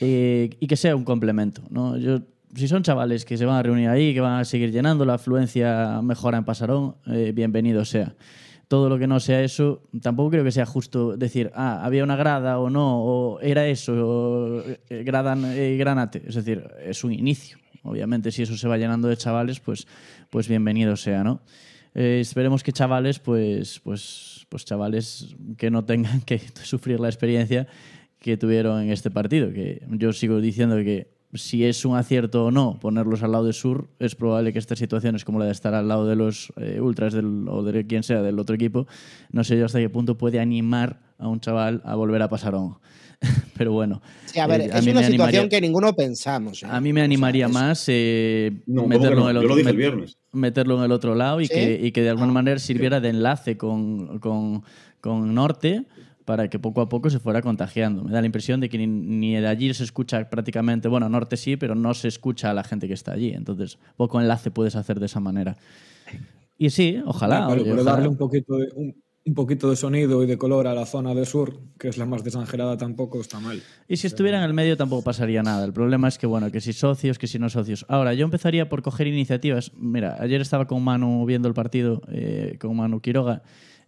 eh, 0.00 0.50
y 0.58 0.66
que 0.66 0.74
sea 0.74 0.96
un 0.96 1.04
complemento, 1.04 1.62
¿no? 1.70 1.96
Yo 1.96 2.22
si 2.56 2.66
son 2.66 2.82
chavales 2.82 3.24
que 3.24 3.36
se 3.36 3.46
van 3.46 3.54
a 3.54 3.62
reunir 3.62 3.88
ahí, 3.88 4.12
que 4.14 4.20
van 4.20 4.40
a 4.40 4.44
seguir 4.44 4.72
llenando, 4.72 5.04
la 5.04 5.14
afluencia 5.14 6.02
mejora 6.02 6.38
en 6.38 6.44
Pasarón, 6.44 6.96
eh, 7.06 7.30
bienvenido 7.32 7.84
sea. 7.84 8.16
Todo 8.72 8.88
lo 8.88 8.98
que 8.98 9.06
no 9.06 9.20
sea 9.20 9.42
eso, 9.42 9.82
tampoco 10.00 10.30
creo 10.30 10.44
que 10.44 10.50
sea 10.50 10.64
justo 10.64 11.14
decir, 11.14 11.50
ah, 11.54 11.84
había 11.84 12.02
una 12.04 12.16
grada 12.16 12.58
o 12.58 12.70
no, 12.70 13.04
o 13.04 13.38
era 13.40 13.66
eso, 13.66 13.92
o, 13.92 14.60
eh, 14.62 14.80
eh, 14.88 15.76
granate. 15.76 16.22
Es 16.26 16.36
decir, 16.36 16.66
es 16.82 17.04
un 17.04 17.12
inicio. 17.12 17.58
Obviamente, 17.82 18.32
si 18.32 18.44
eso 18.44 18.56
se 18.56 18.66
va 18.66 18.78
llenando 18.78 19.08
de 19.08 19.18
chavales, 19.18 19.60
pues, 19.60 19.86
pues 20.30 20.48
bienvenido 20.48 20.96
sea, 20.96 21.22
¿no? 21.22 21.42
Eh, 21.94 22.20
esperemos 22.22 22.62
que 22.62 22.72
chavales, 22.72 23.18
pues, 23.18 23.78
pues, 23.80 24.46
pues 24.48 24.64
chavales 24.64 25.36
que 25.58 25.70
no 25.70 25.84
tengan 25.84 26.20
que 26.24 26.38
sufrir 26.62 26.98
la 26.98 27.08
experiencia 27.08 27.66
que 28.20 28.38
tuvieron 28.38 28.84
en 28.84 28.90
este 28.90 29.10
partido. 29.10 29.52
Que 29.52 29.82
yo 29.90 30.14
sigo 30.14 30.40
diciendo 30.40 30.76
que 30.76 31.12
si 31.34 31.64
es 31.64 31.84
un 31.84 31.96
acierto 31.96 32.46
o 32.46 32.50
no 32.50 32.78
ponerlos 32.80 33.22
al 33.22 33.32
lado 33.32 33.44
de 33.44 33.52
Sur, 33.52 33.88
es 33.98 34.14
probable 34.14 34.52
que 34.52 34.58
estas 34.58 34.78
situaciones 34.78 35.24
como 35.24 35.38
la 35.38 35.46
de 35.46 35.52
estar 35.52 35.74
al 35.74 35.88
lado 35.88 36.06
de 36.06 36.16
los 36.16 36.52
eh, 36.56 36.80
ultras 36.80 37.12
del, 37.14 37.46
o 37.48 37.62
de 37.62 37.86
quien 37.86 38.02
sea 38.02 38.20
del 38.22 38.38
otro 38.38 38.54
equipo, 38.54 38.86
no 39.30 39.42
sé 39.44 39.58
yo 39.58 39.64
hasta 39.66 39.78
qué 39.78 39.88
punto 39.88 40.18
puede 40.18 40.40
animar 40.40 41.00
a 41.18 41.28
un 41.28 41.40
chaval 41.40 41.80
a 41.84 41.94
volver 41.94 42.20
a 42.22 42.28
Pasarón. 42.28 42.76
Pero 43.56 43.70
bueno, 43.72 44.02
Sí, 44.26 44.40
a 44.40 44.46
ver, 44.48 44.62
eh, 44.62 44.70
es 44.74 44.84
mí 44.84 44.90
una 44.90 45.00
me 45.00 45.06
situación 45.06 45.44
animaría- 45.44 45.48
que 45.48 45.60
ninguno 45.60 45.94
pensamos. 45.94 46.62
¿eh? 46.62 46.66
a 46.68 46.80
mí 46.80 46.92
me 46.92 47.00
O 47.00 47.02
sea, 47.02 47.04
animaría 47.04 47.48
más 47.48 47.84
eh, 47.88 48.50
No, 48.66 48.82
¿cómo 48.82 48.88
meterlo, 48.88 49.10
que 49.10 49.20
no? 49.22 49.30
en 49.30 49.36
el 49.36 49.42
Yo 49.42 49.48
lo 49.48 49.54
otro, 49.54 49.56
dije 49.56 49.70
el 49.70 49.74
met- 49.76 49.78
viernes. 49.78 50.18
meterlo 50.32 50.78
en 50.78 50.82
el 50.84 50.92
otro 50.92 51.14
lado 51.14 51.40
y, 51.40 51.46
¿Sí? 51.46 51.54
que, 51.54 51.80
y 51.82 51.92
que 51.92 52.02
de 52.02 52.10
alguna 52.10 52.28
Ah. 52.30 52.32
manera 52.32 52.58
sirviera 52.58 53.00
de 53.00 53.10
enlace 53.10 53.56
con, 53.56 54.18
con, 54.18 54.64
con 55.00 55.34
Norte 55.34 55.84
para 56.24 56.48
que 56.48 56.58
poco 56.58 56.80
a 56.80 56.88
poco 56.88 57.10
se 57.10 57.18
fuera 57.18 57.42
contagiando. 57.42 58.04
Me 58.04 58.12
da 58.12 58.20
la 58.20 58.26
impresión 58.26 58.60
de 58.60 58.68
que 58.68 58.78
ni, 58.78 58.86
ni 58.86 59.34
de 59.34 59.46
allí 59.46 59.72
se 59.74 59.84
escucha 59.84 60.28
prácticamente, 60.30 60.88
bueno, 60.88 61.08
Norte 61.08 61.36
sí, 61.36 61.56
pero 61.56 61.74
no 61.74 61.94
se 61.94 62.08
escucha 62.08 62.50
a 62.50 62.54
la 62.54 62.64
gente 62.64 62.88
que 62.88 62.94
está 62.94 63.12
allí. 63.12 63.30
Entonces, 63.30 63.78
poco 63.96 64.20
enlace 64.20 64.50
puedes 64.50 64.76
hacer 64.76 65.00
de 65.00 65.06
esa 65.06 65.20
manera. 65.20 65.56
Y 66.58 66.70
sí, 66.70 67.02
ojalá. 67.04 67.46
Pero, 67.48 67.62
oye, 67.62 67.70
pero 67.70 67.82
ojalá. 67.82 67.92
darle 67.92 68.08
un 68.08 68.16
poquito, 68.16 68.56
de, 68.56 68.68
un, 68.74 68.94
un 69.24 69.34
poquito 69.34 69.70
de 69.70 69.76
sonido 69.76 70.22
y 70.22 70.26
de 70.26 70.36
color 70.36 70.66
a 70.66 70.74
la 70.74 70.84
zona 70.84 71.14
de 71.14 71.24
sur, 71.26 71.60
que 71.78 71.88
es 71.88 71.96
la 71.96 72.06
más 72.06 72.24
desangelada, 72.24 72.76
tampoco 72.76 73.20
está 73.20 73.38
mal. 73.38 73.62
Y 73.88 73.96
si 73.96 74.06
estuviera 74.06 74.38
en 74.38 74.44
el 74.44 74.54
medio 74.54 74.76
tampoco 74.76 75.02
pasaría 75.02 75.42
nada. 75.42 75.64
El 75.64 75.72
problema 75.72 76.08
es 76.08 76.18
que, 76.18 76.26
bueno, 76.26 76.50
que 76.50 76.60
si 76.60 76.72
socios, 76.72 77.18
que 77.18 77.26
si 77.26 77.38
no 77.38 77.48
socios. 77.48 77.86
Ahora, 77.88 78.14
yo 78.14 78.24
empezaría 78.24 78.68
por 78.68 78.82
coger 78.82 79.06
iniciativas. 79.06 79.72
Mira, 79.76 80.16
ayer 80.18 80.40
estaba 80.40 80.66
con 80.66 80.82
Manu 80.82 81.24
viendo 81.24 81.48
el 81.48 81.54
partido, 81.54 82.02
eh, 82.08 82.56
con 82.60 82.76
Manu 82.76 83.00
Quiroga, 83.00 83.42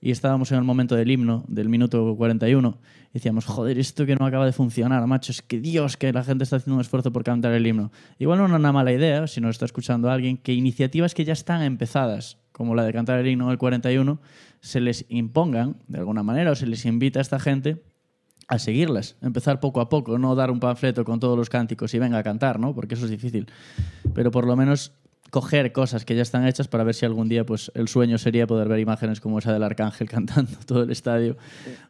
y 0.05 0.11
estábamos 0.11 0.53
en 0.53 0.59
el 0.59 0.65
momento 0.65 0.97
del 0.97 1.11
himno, 1.11 1.47
del 1.49 1.71
minuto 1.71 2.15
41. 2.15 2.79
Y 3.09 3.15
decíamos, 3.15 3.47
joder, 3.47 3.79
esto 3.79 4.05
que 4.05 4.15
no 4.17 4.27
acaba 4.27 4.45
de 4.45 4.53
funcionar, 4.53 5.07
macho, 5.07 5.33
es 5.33 5.41
que 5.41 5.61
Dios, 5.61 5.97
que 5.97 6.13
la 6.13 6.23
gente 6.23 6.45
está 6.45 6.57
haciendo 6.57 6.75
un 6.75 6.83
esfuerzo 6.83 7.11
por 7.11 7.25
cantar 7.25 7.55
el 7.55 7.67
himno. 7.67 7.91
Igual 8.19 8.39
no 8.39 8.45
es 8.45 8.53
una 8.53 8.71
mala 8.71 8.93
idea, 8.93 9.27
si 9.27 9.41
nos 9.41 9.53
está 9.53 9.65
escuchando 9.65 10.11
alguien, 10.11 10.37
que 10.37 10.53
iniciativas 10.53 11.15
que 11.15 11.25
ya 11.25 11.33
están 11.33 11.63
empezadas, 11.63 12.37
como 12.53 12.75
la 12.75 12.85
de 12.85 12.93
cantar 12.93 13.19
el 13.19 13.29
himno 13.29 13.49
del 13.49 13.57
41, 13.57 14.21
se 14.61 14.81
les 14.83 15.07
impongan 15.09 15.79
de 15.89 16.01
alguna 16.01 16.23
manera 16.23 16.51
o 16.51 16.55
se 16.55 16.67
les 16.67 16.85
invita 16.85 17.21
a 17.21 17.23
esta 17.23 17.41
gente 17.41 17.83
a 18.47 18.59
seguirlas, 18.59 19.17
empezar 19.23 19.59
poco 19.59 19.81
a 19.81 19.89
poco, 19.89 20.19
no 20.19 20.35
dar 20.35 20.51
un 20.51 20.61
panfleto 20.61 21.07
con 21.07 21.19
todos 21.19 21.39
los 21.39 21.49
cánticos 21.49 21.95
y 21.95 21.99
venga 21.99 22.19
a 22.19 22.23
cantar, 22.23 22.61
¿no? 22.61 22.75
Porque 22.75 22.95
eso 22.95 23.07
es 23.07 23.11
difícil. 23.11 23.47
Pero 24.13 24.31
por 24.31 24.47
lo 24.47 24.55
menos 24.55 24.93
coger 25.35 25.73
cosas 25.73 26.05
que 26.05 26.14
ya 26.14 26.23
están 26.23 26.47
hechas 26.47 26.69
para 26.69 26.85
ver 26.85 26.95
si 26.95 27.05
algún 27.05 27.29
día 27.29 27.45
pues 27.45 27.73
el 27.75 27.88
sueño 27.88 28.19
sería 28.19 28.47
poder 28.47 28.69
ver 28.69 28.79
imágenes 28.79 29.19
como 29.21 29.41
esa 29.41 29.53
del 29.53 29.64
arcángel 29.64 30.09
cantando 30.17 30.53
todo 30.64 30.85
el 30.85 30.93
estadio 30.93 31.37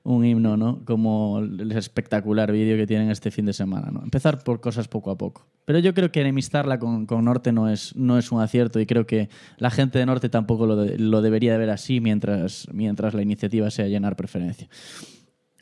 un 0.02 0.24
himno, 0.24 0.56
¿no? 0.56 0.82
Como 0.86 1.40
el 1.40 1.70
espectacular 1.72 2.50
vídeo 2.52 2.74
que 2.78 2.86
tienen 2.86 3.10
este 3.10 3.30
fin 3.30 3.44
de 3.44 3.52
semana, 3.52 3.90
¿no? 3.90 4.02
Empezar 4.02 4.42
por 4.42 4.62
cosas 4.62 4.88
poco 4.88 5.10
a 5.10 5.18
poco. 5.18 5.46
Pero 5.66 5.78
yo 5.78 5.92
creo 5.92 6.10
que 6.10 6.22
enemistarla 6.22 6.78
con, 6.78 7.04
con 7.04 7.22
Norte 7.26 7.52
no 7.52 7.68
es, 7.68 7.94
no 7.96 8.16
es 8.16 8.32
un 8.32 8.40
acierto 8.40 8.80
y 8.80 8.86
creo 8.86 9.04
que 9.06 9.28
la 9.58 9.70
gente 9.70 9.98
de 9.98 10.06
Norte 10.06 10.30
tampoco 10.30 10.64
lo, 10.66 10.76
de- 10.76 10.98
lo 10.98 11.20
debería 11.20 11.52
de 11.52 11.58
ver 11.58 11.68
así 11.70 12.00
mientras, 12.00 12.66
mientras 12.72 13.12
la 13.12 13.20
iniciativa 13.20 13.70
sea 13.70 13.88
llenar 13.88 14.16
preferencia. 14.16 14.70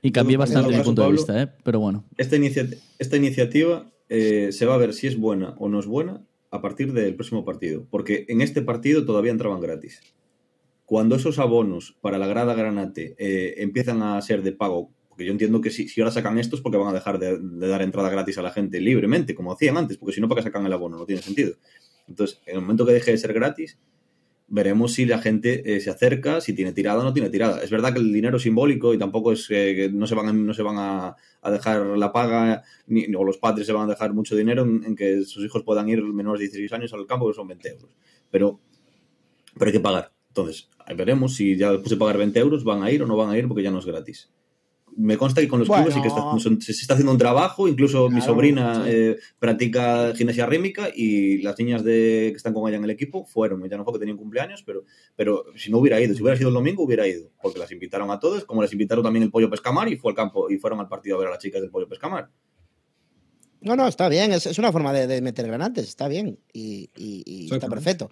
Y 0.02 0.12
cambié 0.12 0.36
bastante 0.36 0.68
mi 0.78 0.82
punto 0.84 1.02
de 1.02 1.08
vista, 1.12 1.42
¿eh? 1.42 1.48
Pero 1.64 1.80
bueno. 1.80 2.04
Esta, 2.16 2.36
inicia- 2.36 2.68
esta 3.00 3.16
iniciativa 3.16 3.90
eh, 4.08 4.50
se 4.52 4.66
va 4.66 4.74
a 4.74 4.78
ver 4.78 4.92
si 4.94 5.08
es 5.08 5.18
buena 5.18 5.54
o 5.58 5.68
no 5.68 5.80
es 5.80 5.86
buena 5.86 6.20
a 6.52 6.60
partir 6.60 6.92
del 6.92 7.16
próximo 7.16 7.44
partido. 7.44 7.86
Porque 7.90 8.26
en 8.28 8.40
este 8.40 8.62
partido 8.62 9.04
todavía 9.04 9.32
entraban 9.32 9.60
gratis. 9.60 10.00
Cuando 10.84 11.16
esos 11.16 11.38
abonos 11.38 11.96
para 12.00 12.18
la 12.18 12.26
grada 12.26 12.54
Granate 12.54 13.16
eh, 13.18 13.54
empiezan 13.56 14.02
a 14.02 14.20
ser 14.20 14.42
de 14.42 14.52
pago, 14.52 14.92
porque 15.08 15.24
yo 15.24 15.32
entiendo 15.32 15.60
que 15.60 15.70
si, 15.70 15.88
si 15.88 16.00
ahora 16.00 16.12
sacan 16.12 16.38
estos, 16.38 16.60
porque 16.60 16.76
van 16.76 16.88
a 16.88 16.92
dejar 16.92 17.18
de, 17.18 17.38
de 17.38 17.68
dar 17.68 17.82
entrada 17.82 18.10
gratis 18.10 18.36
a 18.36 18.42
la 18.42 18.50
gente 18.50 18.80
libremente, 18.80 19.34
como 19.34 19.52
hacían 19.52 19.78
antes, 19.78 19.96
porque 19.96 20.14
si 20.14 20.20
no, 20.20 20.28
¿para 20.28 20.40
qué 20.40 20.48
sacan 20.48 20.66
el 20.66 20.72
abono? 20.72 20.98
No 20.98 21.06
tiene 21.06 21.22
sentido. 21.22 21.54
Entonces, 22.06 22.40
en 22.44 22.56
el 22.56 22.60
momento 22.60 22.84
que 22.84 22.92
deje 22.92 23.12
de 23.12 23.18
ser 23.18 23.32
gratis, 23.32 23.78
veremos 24.52 24.92
si 24.92 25.06
la 25.06 25.18
gente 25.18 25.74
eh, 25.74 25.80
se 25.80 25.88
acerca, 25.88 26.42
si 26.42 26.52
tiene 26.52 26.72
tirada 26.72 27.00
o 27.00 27.04
no 27.04 27.14
tiene 27.14 27.30
tirada. 27.30 27.62
Es 27.62 27.70
verdad 27.70 27.94
que 27.94 28.00
el 28.00 28.12
dinero 28.12 28.36
es 28.36 28.42
simbólico 28.42 28.92
y 28.92 28.98
tampoco 28.98 29.32
es 29.32 29.48
que 29.48 29.90
no 29.90 30.06
se 30.06 30.14
van, 30.14 30.28
a, 30.28 30.32
no 30.34 30.52
se 30.52 30.62
van 30.62 30.76
a, 30.78 31.16
dejar 31.50 31.86
la 31.96 32.12
paga, 32.12 32.62
ni, 32.86 33.06
o 33.14 33.24
los 33.24 33.38
padres 33.38 33.66
se 33.66 33.72
van 33.72 33.88
a 33.88 33.92
dejar 33.92 34.12
mucho 34.12 34.36
dinero 34.36 34.62
en, 34.62 34.84
en 34.84 34.94
que 34.94 35.24
sus 35.24 35.42
hijos 35.42 35.62
puedan 35.62 35.88
ir 35.88 36.02
menores 36.02 36.40
de 36.40 36.44
16 36.48 36.72
años 36.74 36.92
al 36.92 37.06
campo, 37.06 37.28
que 37.28 37.34
son 37.34 37.48
20 37.48 37.68
euros. 37.70 37.96
Pero, 38.30 38.60
pero 39.58 39.66
hay 39.66 39.72
que 39.72 39.80
pagar. 39.80 40.12
Entonces, 40.28 40.68
veremos 40.94 41.34
si 41.34 41.56
ya 41.56 41.72
después 41.72 41.88
de 41.88 41.96
pagar 41.96 42.18
20 42.18 42.38
euros 42.38 42.62
van 42.62 42.82
a 42.82 42.90
ir 42.90 43.02
o 43.02 43.06
no 43.06 43.16
van 43.16 43.30
a 43.30 43.38
ir 43.38 43.48
porque 43.48 43.62
ya 43.62 43.70
no 43.70 43.78
es 43.78 43.86
gratis. 43.86 44.30
Me 44.94 45.16
consta 45.16 45.40
que 45.40 45.48
con 45.48 45.58
los 45.58 45.68
Bueno. 45.68 45.84
clubes 45.84 45.94
sí 45.94 46.02
que 46.02 46.08
está- 46.08 46.38
son- 46.38 46.60
se 46.60 46.74
se 46.74 46.82
está 46.82 46.94
haciendo 46.94 47.12
un 47.12 47.18
trabajo, 47.18 47.66
incluso 47.66 48.10
mi 48.10 48.20
sobrina 48.20 48.84
sí. 48.84 48.90
eh, 48.92 49.16
practica 49.38 50.14
gimnasia 50.14 50.44
rítmica 50.44 50.90
y 50.94 51.38
las 51.42 51.58
niñas 51.58 51.82
de, 51.82 52.28
que 52.30 52.36
están 52.36 52.52
con 52.52 52.68
ella 52.68 52.76
en 52.76 52.84
el 52.84 52.90
equipo 52.90 53.24
fueron, 53.24 53.66
ya 53.68 53.76
no 53.78 53.84
fue 53.84 53.94
que 53.94 53.98
tenían 54.00 54.18
cumpleaños, 54.18 54.62
pero, 54.64 54.84
pero 55.16 55.44
si 55.56 55.70
no 55.70 55.78
hubiera 55.78 55.98
ido, 56.00 56.14
si 56.14 56.20
hubiera 56.22 56.36
sido 56.36 56.48
el 56.50 56.54
domingo 56.54 56.82
hubiera 56.82 57.06
ido, 57.06 57.30
porque 57.42 57.58
las 57.58 57.72
invitaron 57.72 58.10
a 58.10 58.20
todos, 58.20 58.44
como 58.44 58.60
les 58.60 58.72
invitaron 58.72 59.02
también 59.02 59.22
el 59.22 59.30
Pollo 59.30 59.48
Pescamar 59.48 59.88
y 59.88 59.96
fue 59.96 60.12
al 60.12 60.16
campo 60.16 60.50
y 60.50 60.58
fueron 60.58 60.78
al 60.80 60.88
partido 60.88 61.16
a 61.16 61.20
ver 61.20 61.28
a 61.28 61.30
las 61.32 61.38
chicas 61.38 61.62
del 61.62 61.70
Pollo 61.70 61.88
Pescamar. 61.88 62.28
No, 63.60 63.76
no, 63.76 63.86
está 63.86 64.08
bien, 64.08 64.32
es, 64.32 64.44
es 64.46 64.58
una 64.58 64.72
forma 64.72 64.92
de, 64.92 65.06
de 65.06 65.22
meter 65.22 65.46
granates, 65.46 65.86
está 65.88 66.08
bien 66.08 66.38
y, 66.52 66.90
y- 66.96 67.22
y 67.24 67.54
está 67.54 67.68
perfecto. 67.68 68.10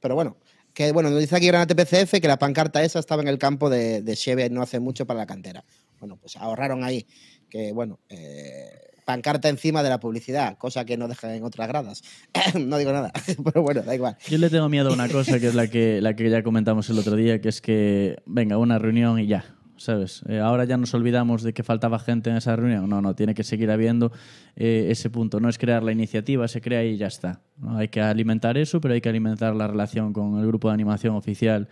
Pero 0.00 0.14
bueno, 0.14 0.36
que 0.74 0.92
bueno, 0.92 1.08
nos 1.08 1.20
dice 1.20 1.34
aquí 1.36 1.46
Granate 1.46 1.74
PCF 1.74 2.20
que 2.20 2.28
la 2.28 2.38
pancarta 2.38 2.82
esa 2.84 2.98
estaba 2.98 3.22
en 3.22 3.28
el 3.28 3.38
campo 3.38 3.70
de, 3.70 4.02
de 4.02 4.16
Cheve 4.16 4.50
no 4.50 4.60
hace 4.60 4.80
mucho 4.80 5.06
para 5.06 5.20
la 5.20 5.26
cantera. 5.26 5.64
Bueno, 6.04 6.18
pues 6.20 6.36
ahorraron 6.36 6.84
ahí, 6.84 7.06
que 7.48 7.72
bueno, 7.72 7.98
eh, 8.10 8.68
pancarta 9.06 9.48
encima 9.48 9.82
de 9.82 9.88
la 9.88 10.00
publicidad, 10.00 10.58
cosa 10.58 10.84
que 10.84 10.98
no 10.98 11.08
dejan 11.08 11.30
en 11.30 11.44
otras 11.44 11.66
gradas. 11.66 12.02
no 12.60 12.76
digo 12.76 12.92
nada, 12.92 13.10
pero 13.44 13.62
bueno, 13.62 13.80
da 13.80 13.94
igual. 13.94 14.18
Yo 14.28 14.36
le 14.36 14.50
tengo 14.50 14.68
miedo 14.68 14.90
a 14.90 14.92
una 14.92 15.08
cosa 15.08 15.40
que 15.40 15.46
es 15.46 15.54
la 15.54 15.68
que, 15.68 16.02
la 16.02 16.14
que 16.14 16.28
ya 16.28 16.42
comentamos 16.42 16.90
el 16.90 16.98
otro 16.98 17.16
día, 17.16 17.40
que 17.40 17.48
es 17.48 17.62
que, 17.62 18.16
venga, 18.26 18.58
una 18.58 18.78
reunión 18.78 19.18
y 19.18 19.26
ya, 19.28 19.53
¿sabes? 19.84 20.22
Eh, 20.28 20.38
ahora 20.38 20.64
ya 20.64 20.76
nos 20.76 20.94
olvidamos 20.94 21.42
de 21.42 21.52
que 21.52 21.62
faltaba 21.62 21.98
gente 21.98 22.30
en 22.30 22.36
esa 22.36 22.56
reunión. 22.56 22.88
No, 22.88 23.02
no, 23.02 23.14
tiene 23.14 23.34
que 23.34 23.44
seguir 23.44 23.70
habiendo 23.70 24.12
eh, 24.56 24.86
ese 24.90 25.10
punto. 25.10 25.40
No 25.40 25.48
es 25.48 25.58
crear 25.58 25.82
la 25.82 25.92
iniciativa, 25.92 26.48
se 26.48 26.60
crea 26.60 26.84
y 26.84 26.96
ya 26.96 27.06
está. 27.06 27.42
¿no? 27.58 27.76
Hay 27.76 27.88
que 27.88 28.00
alimentar 28.00 28.56
eso, 28.56 28.80
pero 28.80 28.94
hay 28.94 29.00
que 29.00 29.10
alimentar 29.10 29.54
la 29.54 29.68
relación 29.68 30.12
con 30.12 30.38
el 30.40 30.46
grupo 30.46 30.68
de 30.68 30.74
animación 30.74 31.14
oficial, 31.14 31.68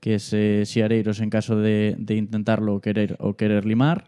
que 0.00 0.14
es 0.14 0.32
eh, 0.32 0.64
Siareiros 0.64 1.20
en 1.20 1.28
caso 1.28 1.56
de, 1.56 1.96
intentarlo 2.08 2.76
o 2.76 2.80
querer, 2.80 3.16
o 3.20 3.36
querer 3.36 3.66
limar, 3.66 4.04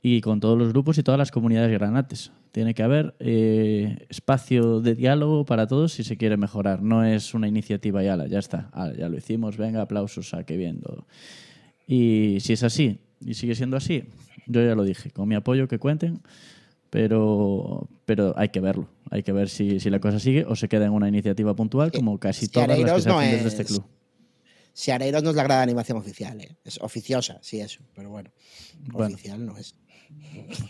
y 0.00 0.20
con 0.20 0.40
todos 0.40 0.56
los 0.56 0.68
grupos 0.72 0.96
y 0.98 1.02
todas 1.02 1.18
las 1.18 1.30
comunidades 1.30 1.72
granates. 1.72 2.32
Tiene 2.52 2.74
que 2.74 2.82
haber 2.82 3.14
eh, 3.18 4.06
espacio 4.10 4.80
de 4.80 4.94
diálogo 4.94 5.44
para 5.44 5.66
todos 5.66 5.92
si 5.92 6.04
se 6.04 6.16
quiere 6.16 6.36
mejorar. 6.36 6.82
No 6.82 7.04
es 7.04 7.34
una 7.34 7.48
iniciativa 7.48 8.04
y 8.04 8.08
ala, 8.08 8.26
ya 8.26 8.38
está. 8.38 8.68
Ala, 8.72 8.94
ya 8.94 9.08
lo 9.08 9.16
hicimos, 9.16 9.56
venga, 9.56 9.80
aplausos, 9.82 10.34
a 10.34 10.44
que 10.44 10.56
viendo. 10.56 11.06
Y 11.86 12.38
si 12.40 12.52
es 12.52 12.62
así, 12.62 12.98
y 13.20 13.34
sigue 13.34 13.54
siendo 13.54 13.76
así, 13.76 14.04
yo 14.46 14.64
ya 14.64 14.74
lo 14.74 14.84
dije, 14.84 15.10
con 15.10 15.28
mi 15.28 15.34
apoyo 15.34 15.68
que 15.68 15.78
cuenten, 15.78 16.20
pero, 16.90 17.88
pero 18.04 18.34
hay 18.36 18.48
que 18.50 18.60
verlo. 18.60 18.88
Hay 19.10 19.22
que 19.22 19.32
ver 19.32 19.48
si, 19.48 19.80
si 19.80 19.90
la 19.90 19.98
cosa 20.00 20.18
sigue 20.18 20.44
o 20.44 20.56
se 20.56 20.68
queda 20.68 20.86
en 20.86 20.92
una 20.92 21.08
iniciativa 21.08 21.54
puntual, 21.54 21.92
como 21.92 22.18
casi 22.18 22.48
todas 22.48 22.68
las 22.68 22.92
que 22.94 23.00
se 23.02 23.08
no 23.08 23.18
hacen 23.18 23.32
desde 23.32 23.48
este 23.48 23.62
es- 23.62 23.68
club. 23.68 23.84
Siareiros 24.74 25.22
no 25.22 25.30
es 25.30 25.36
la 25.36 25.42
grada 25.42 25.60
de 25.60 25.64
animación 25.64 25.98
oficial, 25.98 26.40
¿eh? 26.40 26.56
es 26.64 26.78
oficiosa, 26.80 27.38
sí, 27.42 27.60
eso, 27.60 27.80
pero 27.94 28.08
bueno, 28.08 28.30
Bueno. 28.86 29.14
oficial 29.14 29.44
no 29.44 29.58
es. 29.58 29.74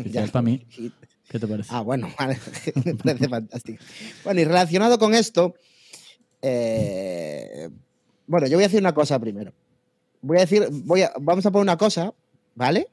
Oficial 0.01 0.29
para 0.33 0.43
mí. 0.43 0.67
¿Qué 1.29 1.39
te 1.39 1.47
parece? 1.47 1.69
Ah, 1.73 1.83
bueno, 1.83 2.09
vale. 2.19 2.37
me 2.85 2.95
parece 2.97 3.29
fantástico. 3.29 3.85
Bueno, 4.25 4.41
y 4.41 4.45
relacionado 4.45 4.99
con 4.99 5.15
esto, 5.15 5.55
eh, 6.43 7.69
bueno, 8.27 8.49
yo 8.49 8.57
voy 8.57 8.65
a 8.65 8.67
decir 8.67 8.81
una 8.81 8.93
cosa 8.93 9.21
primero. 9.21 9.53
Voy 10.23 10.39
a 10.39 10.41
decir, 10.41 10.67
voy 10.71 11.03
a, 11.03 11.13
vamos 11.21 11.45
a 11.45 11.51
poner 11.51 11.63
una 11.63 11.77
cosa, 11.77 12.15
¿vale? 12.55 12.89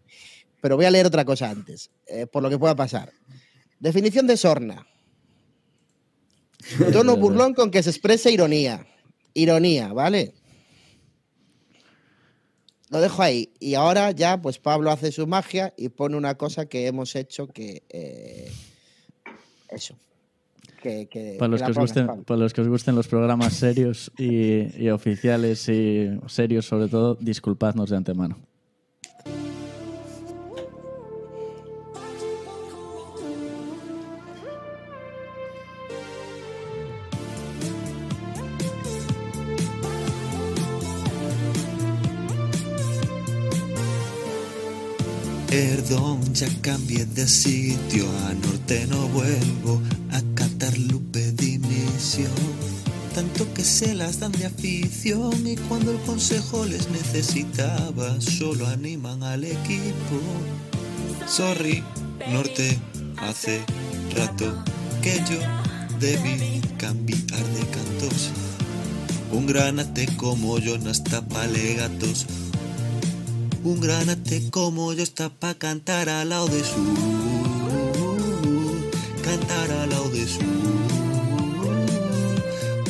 Pero 0.61 0.75
voy 0.75 0.85
a 0.85 0.91
leer 0.91 1.05
otra 1.05 1.23
cosa 1.23 1.49
antes, 1.49 1.89
eh, 2.07 2.27
por 2.27 2.43
lo 2.43 2.49
que 2.49 2.59
pueda 2.59 2.75
pasar. 2.75 3.11
Definición 3.79 4.27
de 4.27 4.35
sorna. 4.35 4.85
Tono 6.91 7.15
burlón 7.15 7.53
con 7.53 7.71
que 7.71 7.81
se 7.81 7.89
expresa 7.89 8.29
ironía. 8.29 8.85
Ironía, 9.33 9.93
¿vale? 9.93 10.33
Lo 12.89 12.99
dejo 12.99 13.21
ahí. 13.21 13.53
Y 13.59 13.75
ahora 13.75 14.11
ya, 14.11 14.41
pues 14.41 14.57
Pablo 14.57 14.91
hace 14.91 15.11
su 15.11 15.27
magia 15.27 15.73
y 15.77 15.89
pone 15.89 16.17
una 16.17 16.35
cosa 16.35 16.65
que 16.65 16.87
hemos 16.87 17.15
hecho 17.15 17.47
que. 17.47 17.83
eh, 17.89 18.51
eso. 19.69 19.95
Que, 20.81 21.07
que- 21.09 21.35
Para 21.37 21.49
los, 21.51 21.61
que 21.61 21.71
os 21.71 21.77
gusten, 21.77 22.07
para 22.25 22.39
los 22.39 22.53
que 22.53 22.61
os 22.61 22.67
gusten 22.69 22.95
los 22.95 23.07
programas 23.07 23.53
serios 23.53 24.11
y, 24.17 24.81
y 24.81 24.89
oficiales 24.89 25.67
y 25.67 26.07
serios 26.27 26.65
sobre 26.65 26.87
todo, 26.87 27.15
disculpadnos 27.15 27.89
de 27.89 27.97
antemano. 27.97 28.37
Perdón, 45.49 46.21
ya 46.33 46.47
cambié 46.61 47.05
de 47.05 47.27
sitio, 47.27 48.05
a 48.27 48.33
norte 48.35 48.85
no 48.87 49.07
vuelvo 49.07 49.81
a 50.11 50.21
lupe 50.87 51.33
inicio. 51.41 52.27
Tanto 53.13 53.51
que 53.53 53.63
se 53.63 53.95
las 53.95 54.19
dan 54.19 54.31
de 54.31 54.45
afición 54.45 55.45
y 55.45 55.55
cuando 55.55 55.91
el 55.91 55.97
consejo 56.01 56.65
les 56.65 56.89
necesitaba, 56.89 58.21
solo 58.21 58.67
animan 58.67 59.23
al 59.23 59.43
equipo. 59.43 60.21
Sorry, 61.27 61.83
norte, 62.31 62.79
hace 63.17 63.61
rato 64.15 64.63
que 65.01 65.15
yo 65.29 65.39
debí 65.99 66.61
cambiar 66.77 67.19
de 67.19 67.65
cantos. 67.71 68.31
Un 69.31 69.45
granate 69.45 70.07
como 70.15 70.57
yo 70.59 70.77
no 70.77 70.89
está 70.89 71.21
pa' 71.21 71.45
legatos. 71.47 72.25
Un 73.63 73.79
granate 73.79 74.49
como 74.49 74.93
yo 74.93 75.03
está 75.03 75.29
pa' 75.29 75.55
cantar 75.55 76.09
al 76.09 76.29
lado 76.29 76.47
de 76.47 76.63
su. 76.63 77.38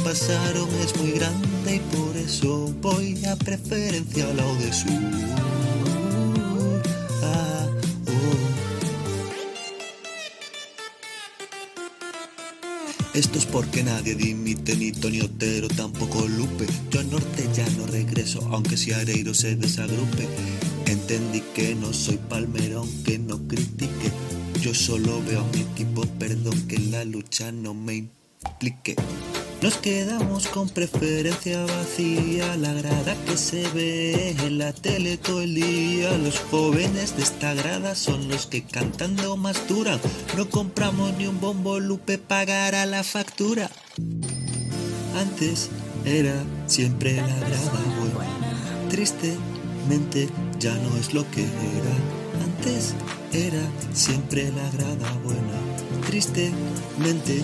Pasaron 0.10 0.68
es 0.82 0.98
muy 0.98 1.12
grande 1.12 1.76
y 1.76 1.80
por 1.96 2.18
eso 2.18 2.74
voy 2.82 3.24
a 3.26 3.36
preferencia 3.36 4.28
al 4.28 4.38
lado 4.38 4.56
de 4.56 4.74
su. 4.74 4.88
Ah, 7.22 7.68
oh. 8.08 8.38
Esto 13.14 13.38
es 13.38 13.46
porque 13.46 13.84
nadie 13.84 14.16
dimite, 14.16 14.76
ni 14.76 14.92
Tony 14.92 15.22
Otero, 15.22 15.68
tampoco 15.68 16.28
Lupe. 16.28 16.66
Yo 16.90 17.02
al 17.02 17.12
norte 17.12 17.48
ya 17.54 17.70
no 17.78 17.86
regreso, 17.86 18.40
aunque 18.52 18.78
si 18.78 18.92
Areiro 18.94 19.36
se 19.36 19.56
desagrupe. 19.58 20.28
Entendí 20.88 21.42
que 21.54 21.76
no 21.76 21.94
soy 21.94 22.18
palmero, 22.18 22.80
aunque 22.80 23.20
no 23.20 23.38
critique. 23.48 24.12
Yo 24.60 24.74
solo 24.74 25.22
veo 25.22 25.42
a 25.42 25.48
mi 25.56 25.62
equipo, 25.62 26.02
perdón 26.18 26.68
que 26.68 26.78
en 26.78 26.90
la 26.94 27.06
lucha 27.06 27.52
no 27.52 27.76
me 27.76 28.10
implique. 28.42 28.96
Nos 29.62 29.76
quedamos 29.76 30.48
con 30.48 30.70
preferencia 30.70 31.66
vacía, 31.66 32.56
la 32.56 32.72
grada 32.72 33.14
que 33.26 33.36
se 33.36 33.68
ve 33.72 34.30
en 34.30 34.58
la 34.58 34.72
tele 34.72 35.18
todo 35.18 35.42
el 35.42 35.54
día. 35.54 36.18
Los 36.18 36.40
jóvenes 36.40 37.18
de 37.18 37.24
esta 37.24 37.54
grada 37.54 37.94
son 37.94 38.30
los 38.30 38.48
que 38.48 38.64
cantando 38.64 39.36
más 39.36 39.68
duran. 39.68 40.00
No 40.38 40.50
compramos 40.50 41.14
ni 41.18 41.28
un 41.28 41.42
bombo 41.42 41.78
lupe, 41.82 42.18
pagará 42.18 42.86
la 42.86 43.04
factura. 43.04 43.70
Antes 45.18 45.70
era 46.06 46.36
siempre 46.66 47.18
la 47.18 47.40
grada 47.40 47.82
buena. 48.14 48.90
Tristemente 48.90 50.30
ya 50.58 50.74
no 50.76 50.96
es 50.96 51.14
lo 51.14 51.30
que 51.32 51.44
era. 51.44 52.46
Antes 52.46 52.94
era 53.34 53.62
siempre 53.94 54.54
la 54.54 54.70
grada 54.72 55.12
buena. 55.22 55.60
Tristemente 56.08 57.44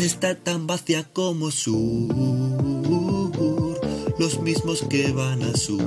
está 0.00 0.34
tan 0.34 0.66
vacía 0.66 1.04
como 1.04 1.50
sur. 1.50 1.74
Los 4.18 4.40
mismos 4.40 4.82
que 4.88 5.12
van 5.12 5.42
a 5.42 5.56
sur. 5.56 5.82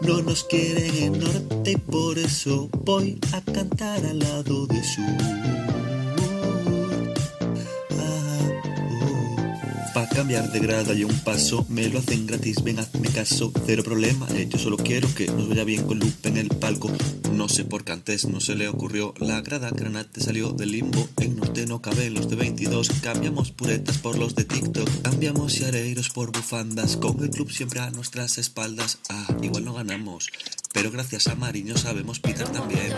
No 0.00 0.22
nos 0.22 0.44
quieren 0.44 0.94
en 0.96 1.18
norte 1.20 1.72
y 1.72 1.76
por 1.76 2.18
eso 2.18 2.68
voy 2.84 3.18
a 3.32 3.40
cantar 3.40 4.04
al 4.04 4.18
lado 4.18 4.66
de 4.66 4.82
sur. 4.82 5.61
Cambiar 10.14 10.52
de 10.52 10.60
grada 10.60 10.94
y 10.94 11.04
un 11.04 11.18
paso, 11.20 11.64
me 11.70 11.88
lo 11.88 11.98
hacen 11.98 12.26
gratis, 12.26 12.62
ven 12.62 12.78
hazme 12.78 13.08
caso, 13.08 13.50
cero 13.66 13.82
problema, 13.82 14.28
eh, 14.34 14.46
yo 14.48 14.58
solo 14.58 14.76
quiero 14.76 15.12
que 15.14 15.26
nos 15.26 15.48
vaya 15.48 15.64
bien 15.64 15.84
con 15.86 15.98
Lupe 15.98 16.28
en 16.28 16.36
el 16.36 16.48
palco. 16.48 16.90
No 17.32 17.48
sé 17.48 17.64
por 17.64 17.82
qué 17.84 17.92
antes 17.92 18.26
no 18.26 18.38
se 18.40 18.54
le 18.54 18.68
ocurrió, 18.68 19.14
la 19.18 19.40
grada 19.40 19.70
granate 19.70 20.20
salió 20.20 20.52
del 20.52 20.72
limbo, 20.72 21.08
en 21.18 21.36
norte 21.36 21.66
no 21.66 21.80
caben 21.80 22.12
los 22.12 22.28
de 22.28 22.36
22, 22.36 22.90
cambiamos 23.02 23.52
puretas 23.52 23.98
por 23.98 24.18
los 24.18 24.34
de 24.34 24.44
TikTok, 24.44 24.88
cambiamos 25.02 25.58
yareiros 25.58 26.10
por 26.10 26.30
bufandas, 26.30 26.98
con 26.98 27.22
el 27.22 27.30
club 27.30 27.50
siempre 27.50 27.80
a 27.80 27.90
nuestras 27.90 28.36
espaldas, 28.36 28.98
ah, 29.08 29.26
igual 29.42 29.64
no 29.64 29.74
ganamos. 29.74 30.30
Pero 30.72 30.90
gracias 30.90 31.26
a 31.26 31.34
Mariño 31.34 31.76
sabemos 31.76 32.18
pitar 32.18 32.48
también. 32.50 32.92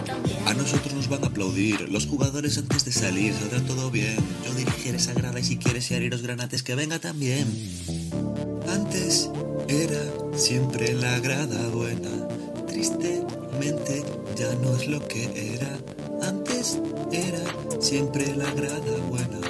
A 0.46 0.54
nosotros 0.54 0.94
nos 0.94 1.08
van 1.08 1.24
a 1.24 1.26
aplaudir. 1.28 1.88
Los 1.90 2.06
jugadores 2.06 2.56
antes 2.58 2.84
de 2.84 2.92
salir 2.92 3.34
saldrá 3.34 3.60
todo 3.62 3.90
bien. 3.90 4.16
Yo 4.46 4.54
dirigiré 4.54 4.96
esa 4.96 5.12
grada 5.12 5.40
y 5.40 5.44
si 5.44 5.56
quieres 5.56 5.88
yareros 5.88 6.22
granates 6.22 6.62
que 6.62 6.74
venga 6.74 6.98
también. 6.98 7.46
Antes 8.68 9.28
era 9.68 10.02
siempre 10.36 10.94
la 10.94 11.18
grada 11.18 11.68
buena. 11.68 12.10
Tristemente 12.68 14.04
ya 14.36 14.52
no 14.62 14.76
es 14.76 14.88
lo 14.88 15.06
que 15.06 15.54
era. 15.54 15.78
Antes 16.22 16.78
era 17.12 17.80
siempre 17.80 18.34
la 18.36 18.50
grada 18.52 18.96
buena. 19.08 19.40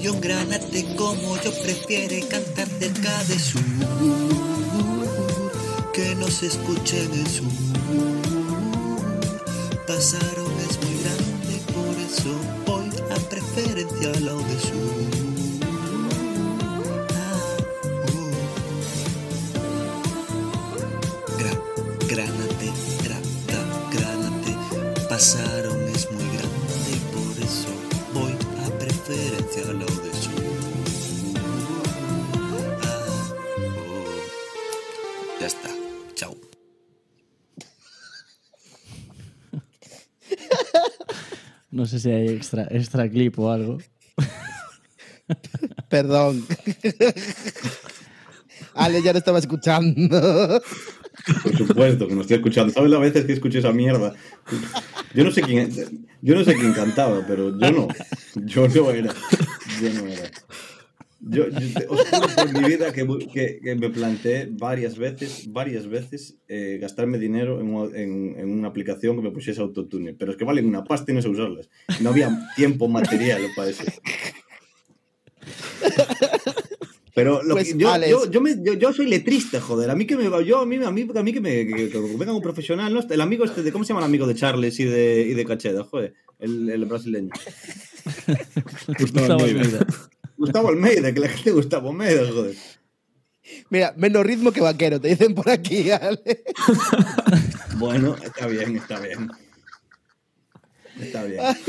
Y 0.00 0.08
un 0.08 0.20
granate 0.20 0.94
como 0.96 1.36
yo 1.42 1.52
prefiere 1.62 2.26
cantar 2.26 2.68
cerca 2.78 3.24
de 3.24 3.38
su 3.38 3.58
que 6.00 6.14
no 6.14 6.28
se 6.28 6.46
escuchen 6.46 7.12
en 7.12 7.26
su 7.28 7.44
pasaron 9.86 10.50
es 10.66 10.78
muy 10.82 10.96
grande 11.02 11.54
por 11.74 11.94
eso 12.08 12.32
voy 12.66 12.88
a 13.10 13.16
preferencia 13.28 14.08
a 14.10 14.20
lo 14.20 14.38
de 14.38 14.58
su 14.68 14.80
Ah, 17.26 17.56
uh. 18.14 18.32
Gra- 21.38 21.62
granate, 22.08 22.68
granate, 23.92 24.52
pasaron 25.10 25.59
sé 41.90 41.98
si 41.98 42.10
hay 42.10 42.28
extra, 42.28 42.66
extra 42.70 43.08
clip 43.08 43.38
o 43.38 43.50
algo. 43.50 43.78
Perdón. 45.88 46.46
Ale 48.74 49.02
ya 49.02 49.12
no 49.12 49.18
estaba 49.18 49.38
escuchando. 49.38 50.62
Por 51.42 51.56
supuesto 51.56 52.06
que 52.06 52.14
no 52.14 52.20
estoy 52.22 52.36
escuchando. 52.36 52.72
¿Sabes 52.72 52.90
las 52.90 53.00
veces 53.00 53.24
que 53.24 53.32
escuché 53.32 53.58
esa 53.58 53.72
mierda? 53.72 54.14
Yo 55.14 55.24
no 55.24 55.30
sé 55.30 55.42
quién, 55.42 55.70
yo 56.22 56.34
no 56.34 56.44
sé 56.44 56.54
quién 56.54 56.72
cantaba, 56.72 57.24
pero 57.26 57.58
yo 57.58 57.72
no. 57.72 57.88
Yo 58.46 58.68
no 58.68 58.90
era. 58.90 59.12
Yo 59.82 59.92
no 59.94 60.06
era. 60.06 60.30
Yo, 61.22 61.44
os 61.88 62.00
juro 62.08 62.28
por 62.34 62.52
mi 62.62 62.66
vida 62.68 62.92
que, 62.94 63.06
que- 63.32 63.60
que 63.62 63.74
me 63.76 63.90
planteé 63.90 64.48
varias 64.50 64.96
veces, 64.96 65.52
varias 65.52 65.86
veces, 65.86 66.36
eh, 66.48 66.78
gastarme 66.80 67.18
dinero 67.18 67.60
en, 67.60 67.74
una- 67.74 67.94
en- 67.96 68.34
en 68.38 68.50
una 68.50 68.68
aplicación 68.68 69.16
que 69.16 69.22
me 69.22 69.30
pusiese 69.30 69.60
autotune. 69.60 70.14
Pero 70.14 70.30
es 70.32 70.38
que 70.38 70.44
valen 70.44 70.66
una 70.66 70.82
pasta 70.82 71.12
y 71.12 71.14
no 71.14 71.20
sé 71.22 71.28
usarlas. 71.28 71.68
No 72.00 72.10
había 72.10 72.30
tiempo 72.56 72.88
material 72.88 73.42
para 73.54 73.68
eso. 73.70 73.82
Pero 77.14 77.42
lo 77.42 77.54
Pues, 77.54 77.72
que, 77.74 77.78
yo, 77.78 77.96
yo, 78.06 78.30
yo, 78.30 78.40
me- 78.40 78.56
yo- 78.62 78.74
yo 78.74 78.92
soy 78.92 79.06
letrista, 79.06 79.60
joder. 79.60 79.90
A 79.90 79.94
mí 79.96 80.06
que 80.06 80.16
me 80.16 80.28
va, 80.28 80.40
yo 80.42 80.60
a 80.60 80.66
mí, 80.66 80.76
a 80.76 80.90
mí, 80.90 81.06
a 81.14 81.22
mí 81.22 81.32
que 81.32 81.40
me 81.40 81.66
que, 81.66 81.90
que 81.90 81.98
venga 82.16 82.32
un 82.32 82.40
profesional, 82.40 82.94
¿no? 82.94 83.00
El 83.08 83.20
amigo 83.20 83.44
este 83.44 83.62
de 83.62 83.72
¿cómo 83.72 83.84
se 83.84 83.88
llama 83.88 84.00
el 84.00 84.06
amigo 84.06 84.26
de 84.26 84.34
Charles 84.36 84.78
y 84.80 84.84
de, 84.84 85.26
y 85.28 85.34
de 85.34 85.44
Cacheda? 85.44 85.84
Joder, 85.84 86.14
el, 86.38 86.70
el 86.70 86.84
brasileño. 86.86 87.30
Gustavo 88.98 89.42
Almeida. 89.44 89.86
Gustavo 90.40 90.68
Almeida, 90.72 91.12
que 91.12 91.20
la 91.20 91.28
gente 91.28 91.50
Gustavo 91.52 91.90
Almeida, 91.90 92.22
joder. 92.32 92.56
Mira, 93.68 93.92
menos 93.96 94.24
ritmo 94.24 94.52
que 94.52 94.60
vaquero, 94.60 95.00
te 95.00 95.08
dicen 95.08 95.34
por 95.34 95.48
aquí, 95.50 95.90
Ale. 95.92 96.44
Bueno, 97.76 98.16
está 98.16 98.46
bien, 98.46 98.76
está 98.76 98.98
bien. 99.00 99.30
Está 100.98 101.24
bien. 101.24 101.40
Ay, 101.42 101.56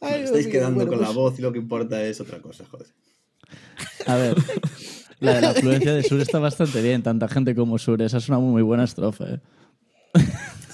Me 0.00 0.16
Dios 0.18 0.24
estáis 0.26 0.46
mío, 0.46 0.52
quedando 0.52 0.74
bueno, 0.76 0.90
con 0.90 0.98
pues- 0.98 1.08
la 1.08 1.14
voz 1.14 1.38
y 1.38 1.42
lo 1.42 1.52
que 1.52 1.58
importa 1.58 2.02
es 2.04 2.20
otra 2.20 2.40
cosa, 2.40 2.64
joder. 2.70 2.86
A 4.06 4.16
ver, 4.16 4.36
la 5.20 5.34
de 5.34 5.40
la 5.42 5.50
afluencia 5.50 5.92
de 5.94 6.02
Sur 6.02 6.20
está 6.20 6.38
bastante 6.38 6.80
bien. 6.82 7.02
Tanta 7.02 7.28
gente 7.28 7.54
como 7.54 7.78
Sur. 7.78 8.00
Esa 8.02 8.18
es 8.18 8.28
una 8.28 8.38
muy 8.38 8.62
buena 8.62 8.84
estrofa. 8.84 9.24
¿eh? 9.28 9.40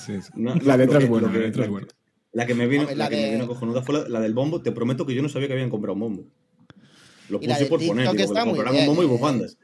Sí, 0.05 0.21
sí. 0.23 0.29
No, 0.35 0.55
la 0.57 0.77
letra 0.77 0.99
es 1.01 1.09
buena, 1.09 1.31
la 1.33 1.39
letra 1.39 1.65
es 1.65 1.71
buena. 1.71 1.89
La 2.37 2.45
que 2.47 2.55
me 2.55 2.67
vino, 2.67 2.83
Hombre, 2.83 2.97
la 2.97 3.05
la 3.05 3.09
que 3.11 3.17
me 3.17 3.23
de- 3.23 3.33
vino 3.33 3.47
cojonuda 3.47 3.81
fue 3.81 3.95
la, 4.03 4.09
la 4.11 4.21
del 4.21 4.35
bombo. 4.35 4.61
Te 4.61 4.71
prometo 4.71 5.07
que 5.07 5.15
yo 5.15 5.23
no 5.23 5.29
sabía 5.31 5.49
que 5.49 5.55
habían 5.55 5.71
comprado 5.71 5.95
un 5.95 6.01
bombo. 6.01 6.25
Lo 7.31 7.41
puse 7.41 7.65
por 7.65 7.81
poner, 7.87 8.11
digo, 8.13 8.35
bien, 8.71 8.81
un 8.83 8.87
bombo 8.87 9.03
y 9.03 9.07
eh. 9.07 9.09
bufandas. 9.09 9.57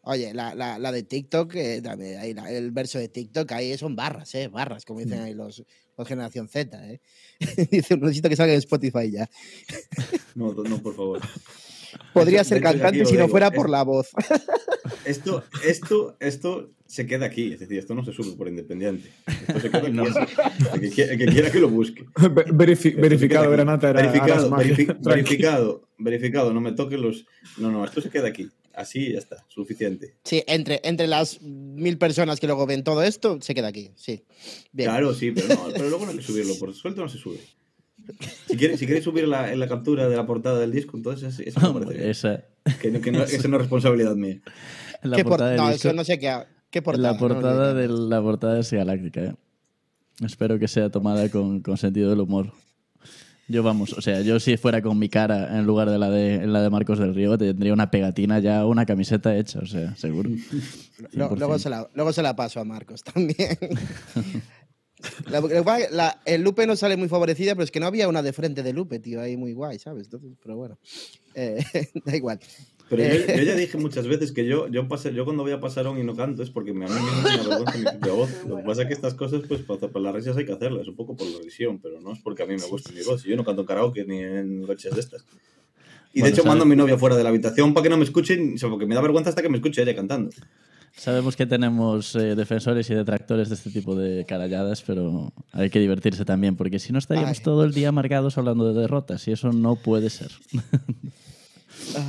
Oye, 0.00 0.32
la, 0.32 0.54
la, 0.54 0.78
la 0.78 0.92
de 0.92 1.02
TikTok, 1.02 1.54
eh, 1.56 1.82
también, 1.82 2.18
ahí 2.20 2.32
la- 2.32 2.50
el 2.50 2.70
verso 2.70 2.98
de 2.98 3.08
TikTok, 3.10 3.52
ahí 3.52 3.76
son 3.76 3.94
barras, 3.96 4.34
¿eh? 4.34 4.48
Barras, 4.48 4.86
como 4.86 5.00
dicen 5.00 5.20
ahí 5.20 5.34
los, 5.34 5.62
los 5.98 6.08
Generación 6.08 6.48
Z, 6.48 6.90
¿eh? 6.90 7.00
Dice, 7.70 7.98
necesito 7.98 8.30
que 8.30 8.36
salga 8.36 8.54
en 8.54 8.60
Spotify 8.60 9.10
ya. 9.10 9.28
No, 10.34 10.54
no, 10.54 10.82
por 10.82 10.96
favor. 10.96 11.20
Podría 12.12 12.44
ser 12.44 12.60
cantante 12.62 13.04
si 13.06 13.16
no 13.16 13.28
fuera 13.28 13.50
por 13.50 13.68
la 13.70 13.82
voz. 13.82 14.08
Esto, 15.04 15.44
esto, 15.66 16.16
esto 16.20 16.70
se 16.86 17.06
queda 17.06 17.26
aquí, 17.26 17.52
es 17.52 17.60
decir, 17.60 17.78
esto 17.78 17.94
no 17.94 18.04
se 18.04 18.12
sube 18.12 18.36
por 18.36 18.48
independiente. 18.48 19.10
Esto 19.26 19.60
se 19.60 19.70
queda 19.70 19.78
aquí. 19.88 19.98
El, 20.74 20.80
que 20.80 20.90
quiera, 20.90 21.12
el 21.12 21.18
que 21.18 21.26
quiera 21.26 21.50
que 21.50 21.58
lo 21.60 21.68
busque. 21.68 22.04
Verifi- 22.14 22.94
verificado. 22.96 23.50
Granata 23.50 23.90
era 23.90 24.00
verificado, 24.00 24.50
verifi- 24.50 24.96
verificado, 25.02 25.88
verificado, 25.98 26.54
no 26.54 26.60
me 26.60 26.72
toques 26.72 26.98
los. 26.98 27.26
No, 27.58 27.70
no, 27.70 27.84
esto 27.84 28.00
se 28.00 28.08
queda 28.10 28.28
aquí. 28.28 28.48
Así 28.74 29.12
ya 29.12 29.18
está, 29.18 29.44
suficiente. 29.48 30.16
Sí, 30.24 30.42
entre, 30.46 30.80
entre 30.84 31.06
las 31.06 31.40
mil 31.42 31.96
personas 31.98 32.40
que 32.40 32.46
luego 32.46 32.66
ven 32.66 32.82
todo 32.82 33.02
esto, 33.02 33.38
se 33.40 33.54
queda 33.54 33.68
aquí, 33.68 33.90
sí. 33.96 34.24
Bien. 34.72 34.88
Claro, 34.90 35.14
sí, 35.14 35.30
pero, 35.32 35.48
no, 35.48 35.66
pero 35.72 35.88
luego 35.90 36.04
no 36.06 36.10
hay 36.12 36.18
que 36.18 36.24
subirlo, 36.24 36.54
por 36.58 36.72
suelto 36.74 37.02
no 37.02 37.08
se 37.08 37.18
sube. 37.18 37.38
Si 38.48 38.56
queréis, 38.56 38.78
si 38.80 38.86
queréis 38.86 39.04
subir 39.04 39.26
la, 39.28 39.52
en 39.52 39.58
la 39.60 39.68
captura 39.68 40.08
de 40.08 40.16
la 40.16 40.26
portada 40.26 40.58
del 40.58 40.72
disco, 40.72 40.96
entonces 40.96 41.38
eso 41.40 41.72
me 41.74 41.84
parece. 41.86 42.10
Esa, 42.10 42.44
Que, 42.80 42.90
no- 42.90 43.00
que 43.00 43.10
no, 43.12 43.22
esa 43.22 43.48
no 43.48 43.56
es 43.56 43.62
responsabilidad 43.62 44.14
mía. 44.16 44.40
la 45.02 45.16
¿Qué 45.16 45.22
por- 45.24 45.30
portada 45.32 45.50
del 45.50 45.60
no, 45.60 45.70
disco- 45.70 45.88
eso 45.88 45.96
no 45.96 46.04
sé 46.04 46.18
qué. 46.18 46.36
¿Qué 46.70 46.82
portada? 46.82 47.12
la 47.12 47.18
portada 47.18 47.72
No, 47.72 47.74
de 47.74 47.88
la 47.88 48.20
portada 48.22 48.58
es 48.60 48.72
Galáctica. 48.72 49.20
¿eh? 49.22 49.34
Espero 50.24 50.58
que 50.58 50.68
sea 50.68 50.90
tomada 50.90 51.28
con, 51.28 51.60
con 51.60 51.76
sentido 51.76 52.10
del 52.10 52.20
humor. 52.20 52.52
Yo 53.46 53.62
vamos, 53.62 53.92
o 53.92 54.00
sea, 54.00 54.22
yo 54.22 54.40
si 54.40 54.56
fuera 54.56 54.80
con 54.80 54.98
mi 54.98 55.10
cara 55.10 55.58
en 55.58 55.66
lugar 55.66 55.90
de 55.90 55.98
la 55.98 56.08
de, 56.08 56.36
en 56.36 56.52
la 56.54 56.62
de 56.62 56.70
Marcos 56.70 56.98
del 56.98 57.14
Río, 57.14 57.36
tendría 57.36 57.74
una 57.74 57.90
pegatina 57.90 58.38
ya, 58.38 58.64
una 58.64 58.86
camiseta 58.86 59.36
hecha, 59.36 59.58
o 59.58 59.66
sea, 59.66 59.94
seguro. 59.96 60.30
Lo- 61.12 61.28
100%. 61.30 61.36
luego, 61.38 61.58
se 61.58 61.68
la, 61.68 61.86
luego 61.94 62.12
se 62.14 62.22
la 62.22 62.34
paso 62.34 62.60
a 62.60 62.64
Marcos 62.64 63.02
también. 63.04 63.58
La- 65.30 65.40
la- 65.40 65.88
la- 65.90 66.20
el 66.24 66.42
Lupe 66.42 66.66
no 66.66 66.76
sale 66.76 66.96
muy 66.96 67.08
favorecida, 67.08 67.54
pero 67.54 67.64
es 67.64 67.70
que 67.70 67.80
no 67.80 67.86
había 67.86 68.08
una 68.08 68.22
de 68.22 68.32
frente 68.32 68.62
de 68.62 68.72
Lupe, 68.72 68.98
tío, 68.98 69.20
ahí 69.20 69.36
muy 69.36 69.52
guay, 69.52 69.78
¿sabes? 69.78 70.04
Entonces, 70.06 70.32
pero 70.42 70.56
bueno, 70.56 70.78
eh, 71.34 71.64
da 72.04 72.16
igual. 72.16 72.38
Pero 72.90 73.02
yo, 73.02 73.08
Eh. 73.10 73.34
yo 73.38 73.42
ya 73.44 73.54
dije 73.56 73.78
muchas 73.78 74.06
veces 74.06 74.30
que 74.32 74.44
yo, 74.46 74.68
yo, 74.68 74.86
pasé, 74.88 75.14
yo 75.14 75.24
cuando 75.24 75.42
voy 75.42 75.52
a 75.52 75.60
pasarón 75.60 75.98
y 75.98 76.04
no 76.04 76.14
canto 76.14 76.42
es 76.42 76.50
porque 76.50 76.74
me, 76.74 76.84
a 76.84 76.88
mí 76.88 76.94
me 76.94 77.22
da 77.22 77.40
una 77.40 77.48
vergüenza 77.48 77.78
mi 77.78 77.84
propia 77.84 78.12
voz. 78.12 78.30
Lo 78.46 78.56
que 78.58 78.62
pasa 78.62 78.82
es 78.82 78.88
que 78.88 78.94
estas 78.94 79.14
cosas, 79.14 79.42
pues 79.48 79.62
para, 79.62 79.80
para 79.88 80.00
las 80.00 80.14
risas 80.14 80.36
hay 80.36 80.44
que 80.44 80.52
hacerlas, 80.52 80.86
un 80.86 80.94
poco 80.94 81.16
por 81.16 81.26
la 81.26 81.38
visión, 81.38 81.78
pero 81.80 82.00
no 82.00 82.12
es 82.12 82.18
porque 82.20 82.42
a 82.42 82.46
mí 82.46 82.54
me 82.56 82.66
guste 82.66 82.92
mi 82.92 83.02
voz. 83.02 83.24
Yo 83.24 83.36
no 83.36 83.44
canto 83.44 83.62
en 83.62 83.66
karaoke 83.66 84.04
ni 84.04 84.18
en 84.18 84.60
noches 84.62 84.94
de 84.94 85.00
estas. 85.00 85.24
Y 86.12 86.18
de 86.18 86.20
Bueno, 86.20 86.26
hecho 86.28 86.42
¿sabes? 86.42 86.46
mando 86.48 86.64
a 86.64 86.66
mi 86.68 86.76
novia 86.76 86.96
fuera 86.98 87.16
de 87.16 87.22
la 87.24 87.30
habitación 87.30 87.72
para 87.74 87.82
que 87.84 87.88
no 87.90 87.96
me 87.96 88.04
escuchen, 88.04 88.54
o 88.54 88.58
sea, 88.58 88.68
porque 88.68 88.86
me 88.86 88.94
da 88.94 89.00
vergüenza 89.00 89.30
hasta 89.30 89.40
que 89.42 89.48
me 89.48 89.56
escuche 89.56 89.82
ella 89.82 89.96
cantando. 89.96 90.30
Sabemos 90.96 91.36
que 91.36 91.44
tenemos 91.46 92.14
eh, 92.14 92.34
defensores 92.36 92.88
y 92.88 92.94
detractores 92.94 93.48
de 93.48 93.56
este 93.56 93.70
tipo 93.70 93.96
de 93.96 94.24
caralladas, 94.24 94.82
pero 94.82 95.32
hay 95.52 95.68
que 95.68 95.80
divertirse 95.80 96.24
también, 96.24 96.56
porque 96.56 96.78
si 96.78 96.92
no 96.92 96.98
estaríamos 96.98 97.38
Ay. 97.38 97.44
todo 97.44 97.64
el 97.64 97.74
día 97.74 97.88
amargados 97.88 98.38
hablando 98.38 98.72
de 98.72 98.80
derrotas, 98.80 99.26
y 99.26 99.32
eso 99.32 99.52
no 99.52 99.76
puede 99.76 100.08
ser. 100.08 100.30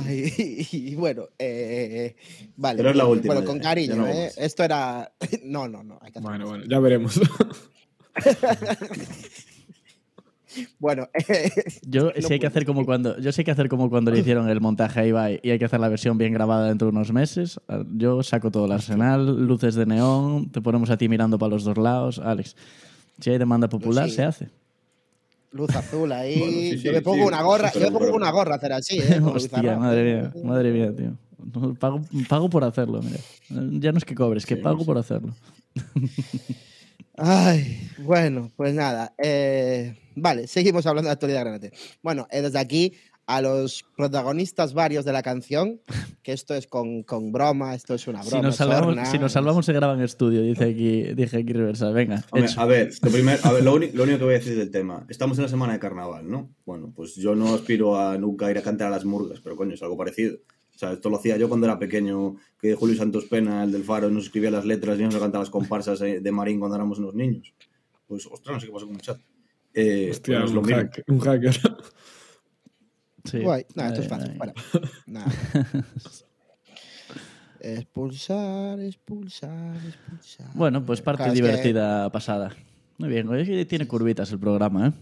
Ay, 0.06 0.32
y, 0.70 0.94
bueno, 0.94 1.28
eh, 1.38 2.14
vale. 2.56 2.78
Pero 2.78 2.90
es 2.90 2.96
la 2.96 3.06
última 3.06 3.34
Bueno, 3.34 3.46
con 3.46 3.58
cariño, 3.58 3.96
no 3.96 4.06
¿eh? 4.06 4.30
Esto 4.36 4.62
era. 4.62 5.12
No, 5.44 5.68
no, 5.68 5.82
no. 5.82 5.98
Hay 6.00 6.12
que 6.12 6.18
hacer 6.18 6.30
Bueno, 6.30 6.46
bueno, 6.46 6.64
ya 6.66 6.78
veremos. 6.78 7.20
Bueno, 10.78 11.08
Yo 11.86 12.12
No 12.14 12.26
sí 12.26 12.34
hay 12.34 12.38
que 12.38 12.46
hacer 12.46 12.64
como 12.64 12.84
cuando, 12.84 13.18
yo 13.18 13.32
sí 13.32 13.40
hay 13.40 13.44
que 13.44 13.50
hacer 13.50 13.68
como 13.68 13.90
cuando 13.90 14.10
le 14.10 14.20
hicieron 14.20 14.48
el 14.48 14.60
montaje 14.60 15.00
a 15.00 15.06
Ibai 15.06 15.40
y 15.42 15.50
hay 15.50 15.58
que 15.58 15.64
hacer 15.64 15.80
la 15.80 15.88
versión 15.88 16.18
bien 16.18 16.32
grabada 16.32 16.68
dentro 16.68 16.86
de 16.86 16.92
unos 16.92 17.12
meses. 17.12 17.60
Yo 17.94 18.22
saco 18.22 18.50
todo 18.50 18.66
el 18.66 18.72
arsenal, 18.72 19.46
luces 19.46 19.74
de 19.74 19.86
neón, 19.86 20.50
te 20.50 20.60
ponemos 20.60 20.90
a 20.90 20.96
ti 20.96 21.08
mirando 21.08 21.38
para 21.38 21.50
los 21.50 21.64
dos 21.64 21.76
lados, 21.78 22.18
Alex. 22.18 22.56
Si 23.20 23.30
hay 23.30 23.38
demanda 23.38 23.68
popular, 23.68 24.08
sí. 24.08 24.16
se 24.16 24.22
hace. 24.24 24.48
Luz 25.52 25.74
azul 25.74 26.12
ahí. 26.12 26.38
Bueno, 26.38 26.52
sí, 26.52 26.78
yo 26.78 26.92
me 26.92 26.98
sí, 26.98 27.04
pongo 27.04 27.16
sí, 27.18 27.22
una 27.28 27.42
gorra, 27.42 27.72
yo 27.72 27.80
me 27.80 27.90
pongo 27.90 28.14
una 28.14 28.30
gorra 28.30 28.54
a 28.54 28.56
hacer 28.58 28.72
así, 28.74 28.98
¿eh? 28.98 29.20
Hostia, 29.24 29.76
madre 29.78 30.04
mía, 30.04 30.32
madre 30.44 30.72
mía, 30.72 30.94
tío. 30.94 31.16
Pago, 31.78 32.02
pago 32.28 32.50
por 32.50 32.64
hacerlo, 32.64 33.00
mira. 33.02 33.18
Ya 33.80 33.92
no 33.92 33.98
es 33.98 34.04
que 34.04 34.14
cobres, 34.14 34.44
que 34.44 34.56
Sí, 34.56 34.60
pago 34.62 34.80
sí. 34.80 34.84
por 34.84 34.98
hacerlo. 34.98 35.34
Ay, 37.18 37.88
bueno, 37.98 38.50
pues 38.56 38.74
nada. 38.74 39.14
eh, 39.18 39.96
vale, 40.14 40.46
seguimos 40.46 40.86
hablando 40.86 41.08
de 41.08 41.12
actualidad 41.12 41.40
granate. 41.40 41.72
Bueno, 42.02 42.26
eh, 42.30 42.42
desde 42.42 42.58
aquí 42.58 42.92
a 43.28 43.40
los 43.40 43.84
protagonistas 43.96 44.72
varios 44.72 45.04
de 45.04 45.12
la 45.12 45.22
canción, 45.22 45.80
que 46.22 46.32
esto 46.32 46.54
es 46.54 46.68
con, 46.68 47.02
con 47.02 47.32
broma, 47.32 47.74
esto 47.74 47.94
es 47.94 48.06
una 48.06 48.20
broma. 48.20 48.36
Si 48.36 48.40
nos, 48.40 48.56
salvamos, 48.56 48.86
sorna. 48.94 49.06
si 49.06 49.18
nos 49.18 49.32
salvamos 49.32 49.66
se 49.66 49.72
graba 49.72 49.94
en 49.94 50.02
estudio, 50.02 50.42
dice 50.42 50.64
aquí, 50.64 51.02
dije 51.14 51.38
aquí 51.38 51.52
Reversa. 51.52 51.90
Venga, 51.90 52.22
Hombre, 52.30 52.48
hecho. 52.50 52.60
a 52.60 52.66
ver, 52.66 52.90
lo, 53.02 53.30
a 53.48 53.52
ver 53.52 53.64
lo 53.64 53.74
único 53.74 54.18
que 54.18 54.24
voy 54.24 54.34
a 54.34 54.38
decir 54.38 54.56
del 54.56 54.70
tema. 54.70 55.04
Estamos 55.08 55.38
en 55.38 55.42
la 55.42 55.48
semana 55.48 55.72
de 55.72 55.80
carnaval, 55.80 56.30
¿no? 56.30 56.54
Bueno, 56.64 56.92
pues 56.94 57.16
yo 57.16 57.34
no 57.34 57.52
aspiro 57.54 57.98
a 57.98 58.16
nunca 58.16 58.48
ir 58.50 58.58
a 58.58 58.62
cantar 58.62 58.88
a 58.88 58.90
las 58.90 59.04
murgas, 59.04 59.40
pero 59.40 59.56
coño, 59.56 59.74
es 59.74 59.82
algo 59.82 59.96
parecido. 59.96 60.36
O 60.76 60.78
sea, 60.78 60.92
esto 60.92 61.08
lo 61.10 61.16
hacía 61.16 61.36
yo 61.38 61.48
cuando 61.48 61.66
era 61.66 61.78
pequeño, 61.78 62.36
que 62.60 62.74
Julio 62.74 62.94
Santos 62.96 63.24
Pena, 63.24 63.64
el 63.64 63.72
del 63.72 63.82
Faro, 63.82 64.10
nos 64.10 64.24
escribía 64.26 64.50
las 64.50 64.64
letras 64.66 65.00
y 65.00 65.04
nos 65.04 65.16
cantaba 65.16 65.42
las 65.42 65.50
comparsas 65.50 66.00
eh, 66.02 66.20
de 66.20 66.30
Marín 66.32 66.58
cuando 66.60 66.76
éramos 66.76 66.98
unos 66.98 67.14
niños. 67.14 67.52
Pues, 68.06 68.26
ostras, 68.26 68.54
no 68.54 68.60
sé 68.60 68.66
qué 68.66 68.72
pasó 68.72 68.86
con 68.86 68.94
el 68.96 69.00
chat. 69.00 69.18
Eh, 69.74 70.08
Hostia, 70.10 70.40
pues 70.40 70.52
lo 70.52 70.60
un, 70.60 70.66
mismo. 70.66 70.82
hack- 70.82 71.04
un 71.08 71.18
hacker. 71.20 71.56
Sí. 73.24 73.40
Guay. 73.40 73.64
Nada, 73.74 73.88
esto 73.88 74.02
es 74.02 74.08
fácil. 74.08 74.36
Para. 74.36 74.54
Nada. 75.06 75.26
Expulsar, 77.60 78.78
expulsar, 78.80 79.76
expulsar. 79.86 80.46
Bueno, 80.54 80.84
pues 80.84 81.00
parte 81.02 81.24
Claro, 81.24 81.32
es 81.32 81.40
que- 81.40 81.46
divertida 81.46 82.10
pasada. 82.12 82.54
Muy 82.98 83.08
bien, 83.08 83.28
hoy 83.28 83.64
tiene 83.64 83.86
curvitas 83.88 84.30
el 84.30 84.38
programa, 84.38 84.88
¿eh? 84.88 84.92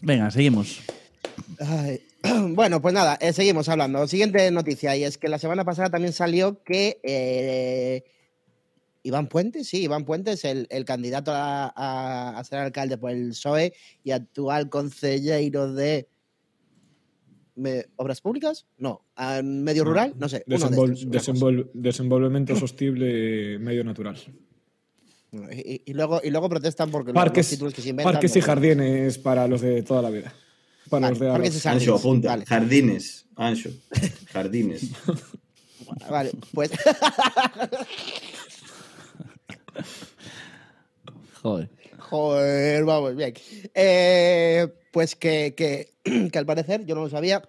Venga, 0.00 0.30
seguimos. 0.30 0.80
Ay, 1.58 2.00
Bueno, 2.54 2.80
pues 2.82 2.94
nada, 2.94 3.16
eh, 3.20 3.32
seguimos 3.32 3.68
hablando. 3.68 4.06
Siguiente 4.06 4.50
noticia, 4.50 4.96
y 4.96 5.04
es 5.04 5.18
que 5.18 5.28
la 5.28 5.38
semana 5.38 5.64
pasada 5.64 5.90
también 5.90 6.12
salió 6.12 6.62
que 6.62 6.98
eh, 7.02 8.04
Iván 9.02 9.28
Puentes, 9.28 9.68
sí, 9.68 9.82
Iván 9.84 10.04
Puentes, 10.04 10.44
el, 10.44 10.66
el 10.70 10.84
candidato 10.84 11.32
a, 11.32 11.72
a- 11.76 12.38
a 12.38 12.44
ser 12.44 12.58
alcalde 12.58 12.98
por 12.98 13.10
el 13.10 13.28
PSOE 13.30 13.72
y 14.04 14.10
actual 14.10 14.68
consejero 14.68 15.72
de 15.72 16.08
me- 17.54 17.86
Obras 17.96 18.20
Públicas, 18.20 18.66
no, 18.78 19.04
a 19.16 19.40
Medio 19.42 19.84
Rural, 19.84 20.14
no 20.18 20.28
sé. 20.28 20.42
de 20.46 20.56
estos, 20.56 20.70
desenvol- 21.06 21.70
desenvolvimiento 21.72 22.54
sostenible 22.56 23.58
medio 23.58 23.84
natural. 23.84 24.16
Y, 25.52 25.82
y 25.84 25.92
luego, 25.92 26.20
y 26.24 26.30
luego 26.30 26.48
protestan 26.48 26.90
porque 26.90 27.12
los- 27.12 27.14
Parques, 27.22 27.46
los 27.46 27.50
títulos 27.50 27.74
que 27.74 27.82
se 27.82 27.90
inventan. 27.90 28.12
parques 28.14 28.34
y 28.36 28.40
jardines 28.40 29.18
para 29.18 29.46
los 29.48 29.60
de 29.60 29.82
toda 29.82 30.02
la 30.02 30.10
vida. 30.10 30.34
Para 30.90 31.10
Vale, 31.10 31.50
los 31.50 31.66
Ancho, 31.66 31.96
apunta. 31.96 32.28
vale. 32.28 32.44
Jardines, 32.46 33.26
Ancho. 33.36 33.70
Jardines. 34.32 34.90
Vale, 36.10 36.32
pues 36.52 36.70
Joder. 41.42 41.68
Joder, 41.98 42.84
vamos, 42.84 43.16
bien. 43.16 43.34
Eh, 43.74 44.66
pues 44.90 45.14
que, 45.16 45.54
que, 45.56 45.92
que 46.32 46.38
al 46.38 46.46
parecer, 46.46 46.84
yo 46.86 46.94
no 46.94 47.02
lo 47.02 47.10
sabía, 47.10 47.42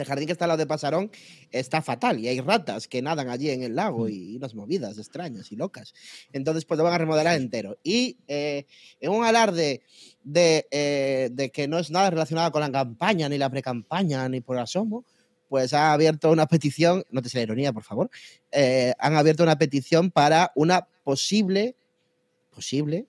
el 0.00 0.06
jardín 0.06 0.26
que 0.26 0.32
está 0.32 0.44
al 0.44 0.50
lado 0.50 0.58
de 0.58 0.66
Pasarón 0.66 1.10
está 1.50 1.82
fatal 1.82 2.18
y 2.18 2.28
hay 2.28 2.40
ratas 2.40 2.88
que 2.88 3.02
nadan 3.02 3.28
allí 3.28 3.50
en 3.50 3.62
el 3.62 3.76
lago 3.76 4.08
y 4.08 4.36
unas 4.36 4.54
movidas 4.54 4.98
extrañas 4.98 5.50
y 5.52 5.56
locas. 5.56 5.94
Entonces, 6.32 6.64
pues 6.64 6.78
lo 6.78 6.84
van 6.84 6.94
a 6.94 6.98
remodelar 6.98 7.36
entero. 7.36 7.78
Y 7.82 8.18
eh, 8.26 8.66
en 9.00 9.10
un 9.10 9.24
alarde 9.24 9.82
de, 10.22 10.66
eh, 10.70 11.30
de 11.32 11.50
que 11.50 11.68
no 11.68 11.78
es 11.78 11.90
nada 11.90 12.10
relacionado 12.10 12.50
con 12.50 12.60
la 12.60 12.72
campaña, 12.72 13.28
ni 13.28 13.38
la 13.38 13.50
precampaña, 13.50 14.28
ni 14.28 14.40
por 14.40 14.58
asomo, 14.58 15.04
pues 15.48 15.72
ha 15.72 15.92
abierto 15.92 16.30
una 16.30 16.46
petición, 16.46 17.04
no 17.10 17.22
te 17.22 17.28
sé 17.28 17.38
la 17.38 17.44
ironía, 17.44 17.72
por 17.72 17.84
favor, 17.84 18.10
eh, 18.50 18.92
han 18.98 19.14
abierto 19.14 19.42
una 19.42 19.56
petición 19.56 20.10
para 20.10 20.50
una 20.54 20.88
posible, 21.04 21.76
posible 22.50 23.06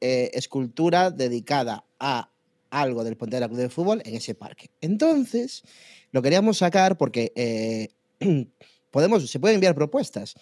escultura 0.00 1.12
dedicada 1.12 1.84
a 2.00 2.31
algo 2.72 3.04
del 3.04 3.16
Pontevedra 3.16 3.48
Club 3.48 3.60
de 3.60 3.68
Fútbol 3.68 4.02
en 4.04 4.14
ese 4.14 4.34
parque. 4.34 4.70
Entonces, 4.80 5.62
lo 6.10 6.22
queríamos 6.22 6.56
sacar 6.58 6.96
porque 6.96 7.32
eh, 7.36 7.88
podemos, 8.90 9.30
se 9.30 9.38
pueden 9.38 9.56
enviar 9.56 9.74
propuestas, 9.74 10.34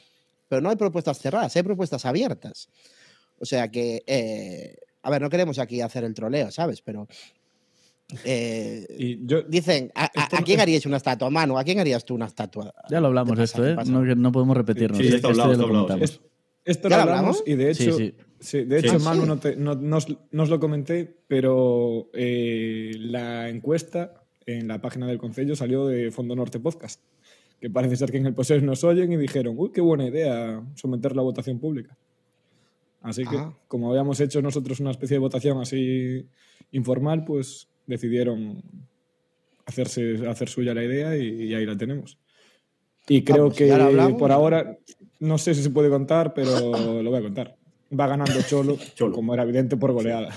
pero 0.49 0.63
no 0.63 0.71
hay 0.71 0.77
propuestas 0.77 1.19
cerradas, 1.19 1.55
hay 1.57 1.63
propuestas 1.65 2.07
abiertas. 2.07 2.69
O 3.41 3.45
sea 3.45 3.69
que, 3.71 4.03
eh, 4.07 4.77
a 5.03 5.11
ver, 5.11 5.21
no 5.23 5.29
queremos 5.29 5.59
aquí 5.59 5.81
hacer 5.81 6.05
el 6.05 6.15
troleo, 6.15 6.51
¿sabes? 6.53 6.83
Pero 6.83 7.09
eh, 8.25 8.87
Y 8.99 9.27
yo, 9.27 9.43
dicen, 9.43 9.91
¿a, 9.95 10.05
Esto 10.15 10.37
quién 10.45 10.61
harías 10.61 10.87
una 10.87 10.97
estatua, 10.99 11.31
Manu? 11.31 11.59
¿A 11.59 11.65
quién 11.65 11.81
harías 11.81 12.05
tú 12.05 12.15
una 12.15 12.27
estatua? 12.27 12.73
Ya 12.91 13.01
lo 13.01 13.09
hablamos 13.09 13.39
esto, 13.39 13.63
¿Qué 13.63 13.71
¿eh? 13.73 14.15
No, 14.17 14.33
podemos 14.33 14.57
repetirnos. 14.57 14.99
Sí, 14.99 15.09
esto 15.09 15.29
hablado, 15.29 15.53
ya 15.53 15.57
lo 15.59 15.63
está 15.63 15.65
hablado, 15.65 15.87
comentamos. 15.87 16.11
es- 16.11 16.21
esto 16.65 16.89
¿Ya 16.89 16.99
lo 16.99 17.05
lo 17.07 17.11
hablamos 17.13 17.37
hablamos? 17.39 17.43
y 17.47 17.55
de 17.65 17.75
Sí, 17.75 17.83
hecho, 17.85 17.97
sí. 17.97 18.15
Sí, 18.41 18.65
de 18.65 18.79
hecho 18.81 18.99
Sí. 18.99 19.05
Manu 19.05 19.23
Sí. 19.23 19.29
no, 19.29 19.39
te- 19.39 19.57
no- 19.57 19.75
no 19.77 19.97
os, 19.99 20.07
no 20.33 20.43
os 20.43 20.49
lo 20.51 20.59
comenté, 20.59 21.15
pero 21.29 22.09
eh, 22.15 22.93
la 22.99 23.49
encuesta 23.49 24.15
en 24.47 24.67
la 24.69 24.81
página 24.81 25.07
del 25.07 25.19
Concello 25.19 25.55
salió 25.55 25.87
de 25.87 26.11
Fondo 26.11 26.35
Norte 26.35 26.59
Podcast, 26.59 27.01
que 27.61 27.71
parece 27.71 27.97
ser 27.97 28.11
que 28.11 28.17
en 28.19 28.27
el 28.27 28.35
poseo 28.35 28.61
nos 28.63 28.83
oyen 28.85 29.13
y 29.13 29.17
dijeron, 29.17 29.55
uy, 29.59 29.71
qué 29.73 29.81
buena 29.81 30.07
idea 30.07 30.63
someterla 30.75 31.21
a 31.21 31.25
votación 31.25 31.59
pública. 31.61 31.97
Así 33.03 33.25
que, 33.25 33.37
Ah. 33.37 33.55
como 33.69 33.91
habíamos 33.91 34.19
hecho 34.21 34.43
nosotros 34.43 34.81
una 34.81 34.91
especie 34.91 35.15
de 35.15 35.21
votación 35.21 35.61
así 35.61 36.27
informal, 36.73 37.25
pues 37.25 37.69
decidieron 37.87 38.63
hacerse, 39.67 40.27
hacer 40.29 40.49
suya 40.49 40.75
la 40.75 40.85
idea 40.85 41.17
y, 41.17 41.45
y 41.45 41.55
ahí 41.55 41.65
la 41.67 41.77
tenemos. 41.77 42.19
Y 43.09 43.23
creo 43.23 43.45
Vamos, 43.51 43.57
que 43.57 44.15
por 44.19 44.31
ahora, 44.33 44.79
no 45.19 45.39
sé 45.39 45.55
si 45.55 45.63
se 45.63 45.71
puede 45.71 45.89
contar, 45.91 46.35
pero 46.35 47.03
lo 47.03 47.11
voy 47.11 47.19
a 47.19 47.23
contar. 47.23 47.57
Va 47.99 48.07
ganando 48.07 48.41
Cholo, 48.43 48.79
Cholo. 48.95 49.15
como 49.15 49.35
era 49.35 49.43
evidente, 49.43 49.77
por 49.77 49.93
goleada. 49.93 50.37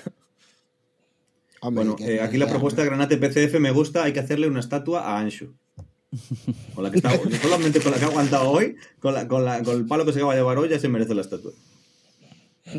Hombre, 1.61 1.85
Bueno, 1.85 1.95
eh, 1.99 2.19
aquí 2.21 2.37
la 2.37 2.47
propuesta 2.47 2.81
de 2.81 2.87
Granate 2.87 3.17
PCF 3.17 3.59
me 3.59 3.71
gusta, 3.71 4.03
hay 4.03 4.13
que 4.13 4.19
hacerle 4.19 4.47
una 4.47 4.59
estatua 4.59 5.01
a 5.01 5.19
Anshu. 5.19 5.53
Con 6.75 6.83
la 6.83 6.91
que 6.91 6.97
está, 6.97 7.11
solamente 7.41 7.79
con 7.81 7.91
la 7.91 7.97
que 7.97 8.05
ha 8.05 8.07
aguantado 8.07 8.51
hoy, 8.51 8.75
con, 8.99 9.15
la, 9.15 9.27
con, 9.27 9.43
la, 9.43 9.63
con 9.63 9.75
el 9.75 9.87
palo 9.87 10.05
que 10.05 10.13
se 10.13 10.19
acaba 10.19 10.33
de 10.33 10.41
llevar 10.41 10.59
hoy, 10.59 10.69
ya 10.69 10.77
se 10.77 10.87
merece 10.87 11.15
la 11.15 11.21
estatua. 11.21 11.51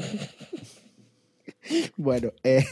Bueno, 1.97 2.31
eh, 2.43 2.63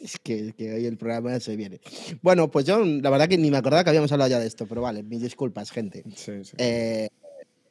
es 0.00 0.18
que, 0.18 0.48
es 0.48 0.54
que 0.54 0.72
hoy 0.74 0.84
el 0.84 0.96
programa 0.96 1.38
se 1.38 1.54
viene. 1.56 1.80
Bueno, 2.20 2.50
pues 2.50 2.64
yo 2.66 2.84
la 2.84 3.10
verdad 3.10 3.28
que 3.28 3.38
ni 3.38 3.50
me 3.50 3.56
acordaba 3.56 3.84
que 3.84 3.90
habíamos 3.90 4.10
hablado 4.10 4.30
ya 4.30 4.40
de 4.40 4.46
esto, 4.46 4.66
pero 4.66 4.82
vale, 4.82 5.02
mis 5.02 5.22
disculpas, 5.22 5.70
gente. 5.70 6.02
Sí, 6.16 6.44
sí. 6.44 6.52
Eh, 6.58 7.08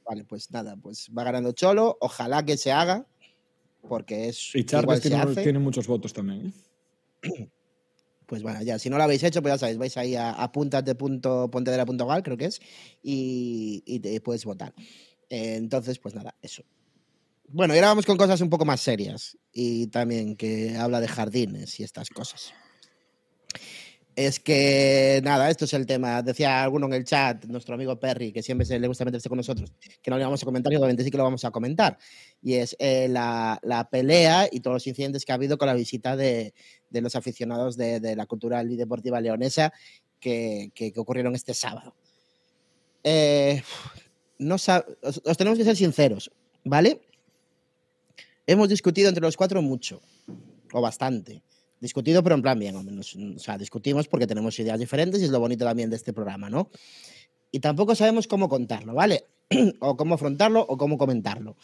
vale, 0.05 0.23
pues 0.23 0.49
nada, 0.51 0.77
pues 0.77 1.09
va 1.15 1.23
ganando 1.23 1.51
Cholo, 1.51 1.97
ojalá 1.99 2.45
que 2.45 2.55
se 2.55 2.71
haga, 2.71 3.05
porque 3.87 4.29
es 4.29 4.55
y 4.55 4.63
Charles 4.63 5.01
tiene, 5.01 5.59
muchos 5.59 5.87
votos 5.87 6.13
también. 6.13 6.53
¿eh? 7.23 7.49
Pues 8.25 8.43
bueno, 8.43 8.61
ya, 8.61 8.77
si 8.77 8.91
no 8.91 8.97
lo 8.97 9.03
habéis 9.03 9.23
hecho, 9.23 9.41
pues 9.41 9.55
ya 9.55 9.57
sabéis, 9.57 9.79
vais 9.79 9.97
ahí 9.97 10.13
a 10.13 10.29
apuntate.pontedera.gal, 10.29 12.21
creo 12.21 12.37
que 12.37 12.45
es, 12.45 12.59
y, 13.01 13.81
y 13.87 14.01
te 14.01 14.21
puedes 14.21 14.45
votar. 14.45 14.71
Eh, 15.29 15.55
entonces, 15.55 15.97
pues 15.97 16.13
nada, 16.13 16.35
eso. 16.39 16.61
Bueno, 17.47 17.73
y 17.73 17.77
ahora 17.77 17.87
vamos 17.87 18.05
con 18.05 18.17
cosas 18.17 18.41
un 18.41 18.51
poco 18.51 18.65
más 18.65 18.81
serias 18.81 19.35
y 19.51 19.87
también 19.87 20.35
que 20.35 20.77
habla 20.77 21.01
de 21.01 21.07
jardines 21.07 21.79
y 21.79 21.83
estas 21.83 22.09
cosas. 22.09 22.53
Es 24.19 24.41
que, 24.41 25.21
nada, 25.23 25.49
esto 25.49 25.63
es 25.63 25.73
el 25.73 25.85
tema. 25.85 26.21
Decía 26.21 26.61
alguno 26.61 26.87
en 26.87 26.93
el 26.93 27.05
chat, 27.05 27.45
nuestro 27.45 27.75
amigo 27.75 27.97
Perry, 27.97 28.33
que 28.33 28.43
siempre 28.43 28.65
se 28.65 28.77
le 28.77 28.85
gusta 28.85 29.05
meterse 29.05 29.29
con 29.29 29.37
nosotros, 29.37 29.71
que 30.01 30.11
no 30.11 30.17
le 30.17 30.25
vamos 30.25 30.43
a 30.43 30.45
comentar 30.45 30.73
y 30.73 30.75
obviamente 30.75 31.05
sí 31.05 31.09
que 31.09 31.15
lo 31.15 31.23
vamos 31.23 31.45
a 31.45 31.51
comentar. 31.51 31.97
Y 32.41 32.55
es 32.55 32.75
eh, 32.79 33.07
la, 33.07 33.57
la 33.63 33.89
pelea 33.89 34.49
y 34.51 34.59
todos 34.59 34.75
los 34.75 34.87
incidentes 34.87 35.23
que 35.23 35.31
ha 35.31 35.35
habido 35.35 35.57
con 35.57 35.67
la 35.67 35.73
visita 35.73 36.17
de, 36.17 36.53
de 36.89 37.01
los 37.01 37.15
aficionados 37.15 37.77
de, 37.77 38.01
de 38.01 38.17
la 38.17 38.25
cultural 38.25 38.69
y 38.69 38.75
deportiva 38.75 39.21
leonesa 39.21 39.71
que, 40.19 40.69
que- 40.75 40.91
ocurrieron 40.97 41.33
este 41.33 41.53
sábado. 41.53 41.95
Eh, 43.05 43.63
no 44.37 44.55
os, 44.55 44.67
os 44.67 45.37
tenemos 45.37 45.57
que 45.57 45.63
ser 45.63 45.77
sinceros, 45.77 46.29
¿vale? 46.65 46.99
Hemos 48.45 48.67
discutido 48.67 49.07
entre 49.07 49.21
los 49.21 49.37
cuatro 49.37 49.61
mucho, 49.61 50.01
o 50.73 50.81
bastante. 50.81 51.41
Discutido, 51.79 52.21
pero 52.23 52.35
en 52.35 52.41
plan 52.41 52.59
bien, 52.59 52.75
o 52.75 52.83
menos. 52.83 53.15
O 53.15 53.39
sea, 53.39 53.57
discutimos 53.57 54.07
porque 54.07 54.27
tenemos 54.27 54.57
ideas 54.59 54.79
diferentes 54.79 55.21
y 55.21 55.25
es 55.25 55.31
lo 55.31 55.39
bonito 55.39 55.65
también 55.65 55.89
de 55.89 55.95
este 55.95 56.11
programa, 56.11 56.49
¿no? 56.49 56.69
Y 57.51 57.59
tampoco 57.59 57.95
sabemos 57.95 58.27
cómo 58.27 58.49
contarlo, 58.49 58.93
¿vale? 58.93 59.25
o 59.79 59.95
cómo 59.95 60.15
afrontarlo 60.15 60.61
o 60.61 60.77
cómo 60.77 60.97
comentarlo. 60.97 61.55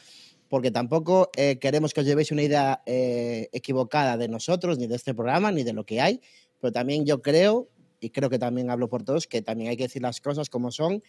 Porque 0.48 0.72
tampoco 0.72 1.32
eh, 1.36 1.58
queremos 1.60 1.94
que 1.94 2.02
os 2.02 2.06
llevéis 2.06 2.32
una 2.32 2.44
idea 2.44 2.82
eh, 2.86 3.50
equivocada 3.52 4.16
de 4.16 4.28
nosotros, 4.28 4.78
ni 4.78 4.88
de 4.88 4.96
este 4.96 5.14
programa, 5.14 5.52
ni 5.52 5.64
de 5.64 5.74
lo 5.74 5.86
que 5.86 6.00
hay. 6.00 6.22
Pero 6.62 6.72
también 6.72 7.06
yo 7.06 7.22
creo, 7.22 7.70
y 8.00 8.12
creo 8.12 8.30
que 8.30 8.40
también 8.40 8.70
hablo 8.70 8.88
por 8.88 9.04
todos, 9.04 9.28
que 9.28 9.42
también 9.42 9.70
hay 9.70 9.78
que 9.78 9.84
decir 9.84 10.02
las 10.02 10.22
cosas 10.22 10.50
como 10.50 10.72
son 10.72 11.04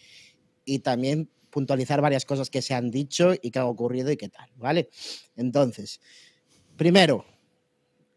y 0.65 0.81
también 0.81 1.31
puntualizar 1.51 2.01
varias 2.01 2.25
cosas 2.25 2.51
que 2.51 2.61
se 2.61 2.75
han 2.75 2.91
dicho 2.91 3.35
y 3.41 3.51
que 3.51 3.59
han 3.59 3.67
ocurrido 3.67 4.11
y 4.11 4.17
qué 4.17 4.29
tal, 4.29 4.51
¿vale? 4.57 4.91
Entonces, 5.37 6.01
primero, 6.77 7.25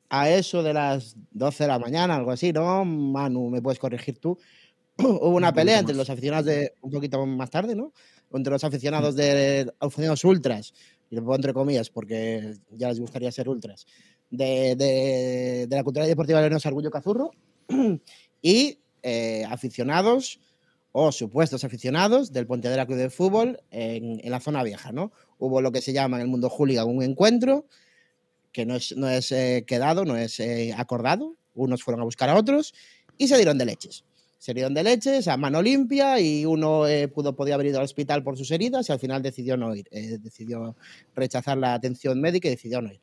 a 0.09 0.29
eso 0.29 0.63
de 0.63 0.73
las 0.73 1.15
12 1.31 1.63
de 1.63 1.67
la 1.67 1.79
mañana, 1.79 2.15
algo 2.15 2.31
así, 2.31 2.51
¿no? 2.51 2.83
Manu, 2.85 3.49
me 3.49 3.61
puedes 3.61 3.79
corregir 3.79 4.17
tú. 4.19 4.37
Hubo 4.97 5.35
una 5.35 5.49
Un 5.49 5.55
pelea 5.55 5.79
entre 5.79 5.93
más. 5.93 5.99
los 5.99 6.09
aficionados 6.09 6.45
de 6.45 6.73
un 6.81 6.91
poquito 6.91 7.25
más 7.25 7.49
tarde, 7.49 7.75
¿no? 7.75 7.93
Entre 8.33 8.51
los 8.51 8.63
aficionados 8.63 9.15
de 9.15 9.71
aficionados 9.79 10.23
ultras, 10.23 10.73
y 11.09 11.15
lo 11.15 11.21
pongo 11.21 11.35
entre 11.35 11.53
comillas 11.53 11.89
porque 11.89 12.53
ya 12.71 12.89
les 12.89 12.99
gustaría 12.99 13.31
ser 13.31 13.49
ultras, 13.49 13.85
de, 14.29 14.75
de- 14.75 15.65
de 15.67 15.75
la 15.75 15.83
cultura 15.83 16.05
deportiva 16.05 16.39
leonesa 16.41 16.69
Argullo 16.69 16.91
Cazurro 16.91 17.31
y 18.41 18.79
eh, 19.03 19.43
aficionados 19.49 20.39
o 20.91 21.11
supuestos 21.11 21.63
aficionados 21.63 22.31
del 22.33 22.47
Pontevedra 22.47 22.85
Club 22.85 22.97
de 22.97 23.09
Fútbol 23.09 23.59
en, 23.71 24.19
en 24.23 24.31
la 24.31 24.39
zona 24.39 24.63
vieja, 24.63 24.91
¿no? 24.91 25.11
Hubo 25.37 25.61
lo 25.61 25.71
que 25.71 25.81
se 25.81 25.93
llama 25.93 26.17
en 26.17 26.23
el 26.23 26.27
mundo 26.27 26.49
hooligan 26.49 26.87
un 26.87 27.03
encuentro 27.03 27.65
que 28.51 28.65
no 28.65 28.75
es, 28.75 28.95
no 28.95 29.09
es 29.09 29.31
eh, 29.31 29.63
quedado, 29.67 30.05
no 30.05 30.15
es 30.17 30.39
eh, 30.39 30.73
acordado. 30.77 31.35
Unos 31.53 31.83
fueron 31.83 32.01
a 32.01 32.05
buscar 32.05 32.29
a 32.29 32.35
otros 32.35 32.73
y 33.17 33.27
se 33.27 33.35
dieron 33.35 33.57
de 33.57 33.65
leches. 33.65 34.03
Se 34.37 34.53
dieron 34.53 34.73
de 34.73 34.83
leches 34.83 35.27
a 35.27 35.35
mano 35.35 35.61
limpia 35.61 36.19
y 36.19 36.45
uno 36.45 36.87
eh, 36.87 37.07
pudo, 37.09 37.35
podía 37.35 37.55
haber 37.55 37.67
ido 37.67 37.79
al 37.79 37.85
hospital 37.85 38.23
por 38.23 38.37
sus 38.37 38.49
heridas 38.51 38.87
y 38.87 38.91
al 38.93 38.99
final 38.99 39.21
decidió 39.21 39.57
no 39.57 39.75
ir. 39.75 39.89
decidió 39.89 40.75
rechazar 41.15 41.57
la 41.57 41.73
atención 41.73 42.21
médica 42.21 42.47
y 42.47 42.51
decidió 42.51 42.81
no 42.81 42.91
ir. 42.91 43.01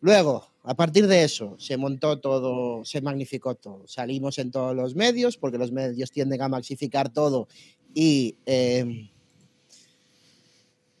Luego, 0.00 0.46
a 0.62 0.74
partir 0.74 1.06
de 1.06 1.24
eso, 1.24 1.56
se 1.58 1.76
montó 1.76 2.20
todo, 2.20 2.84
se 2.84 3.00
magnificó 3.00 3.54
todo. 3.54 3.86
Salimos 3.86 4.38
en 4.38 4.50
todos 4.50 4.74
los 4.74 4.94
medios, 4.94 5.36
porque 5.36 5.58
los 5.58 5.72
medios 5.72 6.10
tienden 6.10 6.40
a 6.42 6.48
maxificar 6.48 7.12
todo 7.12 7.48
y, 7.94 8.36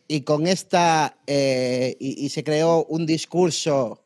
y 0.08 0.22
con 0.22 0.46
esta, 0.46 1.18
eh, 1.26 1.96
y, 1.98 2.28
se 2.28 2.44
creó 2.44 2.84
un 2.86 3.06
discurso 3.06 4.04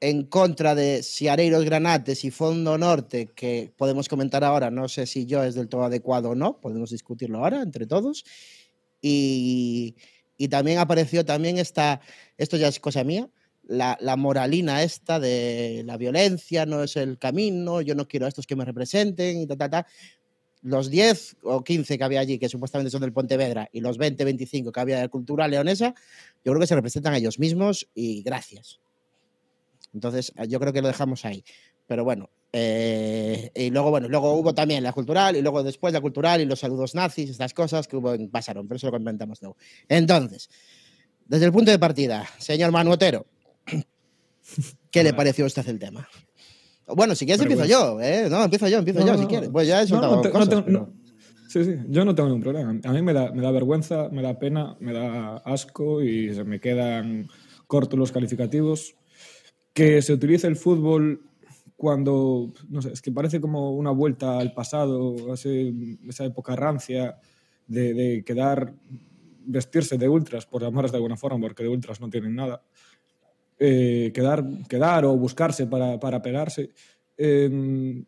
en 0.00 0.24
contra 0.24 0.74
de 0.74 1.02
Siareiros 1.02 1.64
Granates 1.64 2.24
y 2.24 2.30
Fondo 2.30 2.76
Norte, 2.76 3.28
que 3.34 3.72
podemos 3.76 4.08
comentar 4.08 4.44
ahora, 4.44 4.70
no 4.70 4.88
sé 4.88 5.06
si 5.06 5.26
yo 5.26 5.42
es 5.42 5.54
del 5.54 5.68
todo 5.68 5.84
adecuado 5.84 6.30
o 6.30 6.34
no, 6.34 6.60
podemos 6.60 6.90
discutirlo 6.90 7.38
ahora 7.38 7.62
entre 7.62 7.86
todos. 7.86 8.24
Y, 9.00 9.96
y 10.36 10.48
también 10.48 10.78
apareció 10.78 11.24
también 11.24 11.58
esta, 11.58 12.00
esto 12.36 12.56
ya 12.56 12.68
es 12.68 12.78
cosa 12.80 13.04
mía, 13.04 13.30
la, 13.68 13.96
la 14.00 14.16
moralina 14.16 14.82
esta 14.82 15.18
de 15.18 15.82
la 15.84 15.96
violencia 15.96 16.66
no 16.66 16.82
es 16.82 16.96
el 16.96 17.18
camino, 17.18 17.80
yo 17.80 17.94
no 17.94 18.06
quiero 18.06 18.26
a 18.26 18.28
estos 18.28 18.46
que 18.46 18.56
me 18.56 18.64
representen 18.64 19.40
y 19.40 19.46
ta, 19.46 19.56
ta, 19.56 19.68
ta. 19.68 19.86
Los 20.66 20.90
10 20.90 21.36
o 21.44 21.62
15 21.62 21.96
que 21.96 22.02
había 22.02 22.18
allí, 22.18 22.40
que 22.40 22.48
supuestamente 22.48 22.90
son 22.90 23.00
del 23.00 23.12
Pontevedra, 23.12 23.68
y 23.72 23.80
los 23.80 23.98
20, 23.98 24.24
25 24.24 24.72
que 24.72 24.80
había 24.80 24.98
de 24.98 25.08
Cultura 25.08 25.46
Leonesa, 25.46 25.94
yo 26.44 26.52
creo 26.52 26.58
que 26.58 26.66
se 26.66 26.74
representan 26.74 27.14
a 27.14 27.18
ellos 27.18 27.38
mismos 27.38 27.88
y 27.94 28.22
gracias. 28.22 28.80
Entonces, 29.94 30.32
eh, 30.36 30.48
yo 30.48 30.58
creo 30.58 30.72
que 30.72 30.82
lo 30.82 30.88
dejamos 30.88 31.24
ahí. 31.24 31.44
Pero 31.86 32.02
bueno, 32.02 32.30
eh, 32.52 33.52
y 33.54 33.70
luego, 33.70 33.90
bueno, 33.90 34.08
luego 34.08 34.32
hubo 34.32 34.54
también 34.54 34.82
la 34.82 34.92
cultural 34.92 35.36
y 35.36 35.42
luego 35.42 35.62
después 35.62 35.92
la 35.92 36.00
cultural 36.00 36.40
y 36.40 36.46
los 36.46 36.58
saludos 36.58 36.96
nazis, 36.96 37.30
estas 37.30 37.54
cosas 37.54 37.86
que 37.86 37.96
hubo 37.96 38.12
en 38.14 38.28
pasaron, 38.28 38.66
pero 38.66 38.76
eso 38.76 38.88
lo 38.88 38.92
comentamos 38.92 39.40
luego. 39.40 39.56
Entonces, 39.88 40.50
desde 41.26 41.44
el 41.44 41.52
punto 41.52 41.70
de 41.70 41.78
partida, 41.78 42.26
señor 42.38 42.72
Manuotero, 42.72 43.24
¿qué 44.90 45.04
le 45.04 45.14
pareció 45.14 45.44
a 45.44 45.46
usted 45.46 45.68
el 45.68 45.78
tema? 45.78 46.08
Bueno, 46.86 47.14
si 47.14 47.26
quieres 47.26 47.42
empiezo 47.42 47.64
yo, 47.64 48.00
¿eh? 48.00 48.28
No, 48.30 48.44
empiezo 48.44 48.68
yo, 48.68 48.78
empiezo 48.78 49.00
No, 49.00 49.06
yo, 49.06 49.12
no, 49.14 49.18
si 49.18 49.26
quieres. 49.26 49.48
Pues 49.50 49.66
ya 49.66 49.82
he 49.82 49.86
soltado 49.86 50.16
no, 50.16 50.22
te- 50.22 50.30
cosas, 50.30 50.48
tengo- 50.48 50.64
pero-. 50.64 50.92
Sí, 51.48 51.64
sí, 51.64 51.74
yo 51.88 52.04
no 52.04 52.14
tengo 52.14 52.28
ningún 52.28 52.42
problema. 52.42 52.78
A 52.84 52.92
mí 52.92 53.02
me 53.02 53.12
da, 53.12 53.30
me 53.32 53.40
da 53.42 53.50
vergüenza, 53.50 54.08
me 54.10 54.20
da 54.22 54.38
pena, 54.38 54.76
me 54.80 54.92
da 54.92 55.36
asco 55.38 56.02
y 56.02 56.34
se 56.34 56.44
me 56.44 56.60
quedan 56.60 57.28
cortos 57.66 57.98
los 57.98 58.12
calificativos. 58.12 58.94
Que 59.72 60.02
se 60.02 60.12
utilice 60.12 60.46
el 60.48 60.56
fútbol 60.56 61.22
cuando, 61.76 62.52
no 62.68 62.82
sé, 62.82 62.92
es 62.92 63.02
que 63.02 63.12
parece 63.12 63.40
como 63.40 63.72
una 63.72 63.90
vuelta 63.90 64.38
al 64.38 64.54
pasado, 64.54 65.34
ese- 65.34 65.72
esa 66.08 66.24
época 66.24 66.56
rancia 66.56 67.16
de, 67.66 67.94
de 67.94 68.24
quedar, 68.24 68.74
vestirse 69.44 69.98
de 69.98 70.08
ultras, 70.08 70.46
por 70.46 70.62
llamarlas 70.62 70.92
de 70.92 70.96
alguna 70.98 71.16
forma, 71.16 71.38
porque 71.40 71.62
de 71.62 71.68
ultras 71.68 72.00
no 72.00 72.08
tienen 72.10 72.34
nada. 72.34 72.62
Eh, 73.58 74.12
quedar, 74.14 74.44
quedar 74.68 75.04
o 75.04 75.16
buscarse 75.16 75.66
para, 75.66 75.98
para 75.98 76.20
pegarse. 76.20 76.70
Eh, 77.16 77.48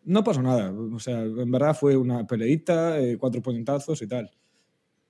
no 0.04 0.24
pasó 0.24 0.42
nada. 0.42 0.72
O 0.72 0.98
sea, 0.98 1.22
en 1.22 1.50
verdad 1.50 1.74
fue 1.74 1.96
una 1.96 2.26
peleita, 2.26 3.00
eh, 3.00 3.16
cuatro 3.18 3.40
puñetazos 3.42 4.02
y 4.02 4.06
tal. 4.06 4.30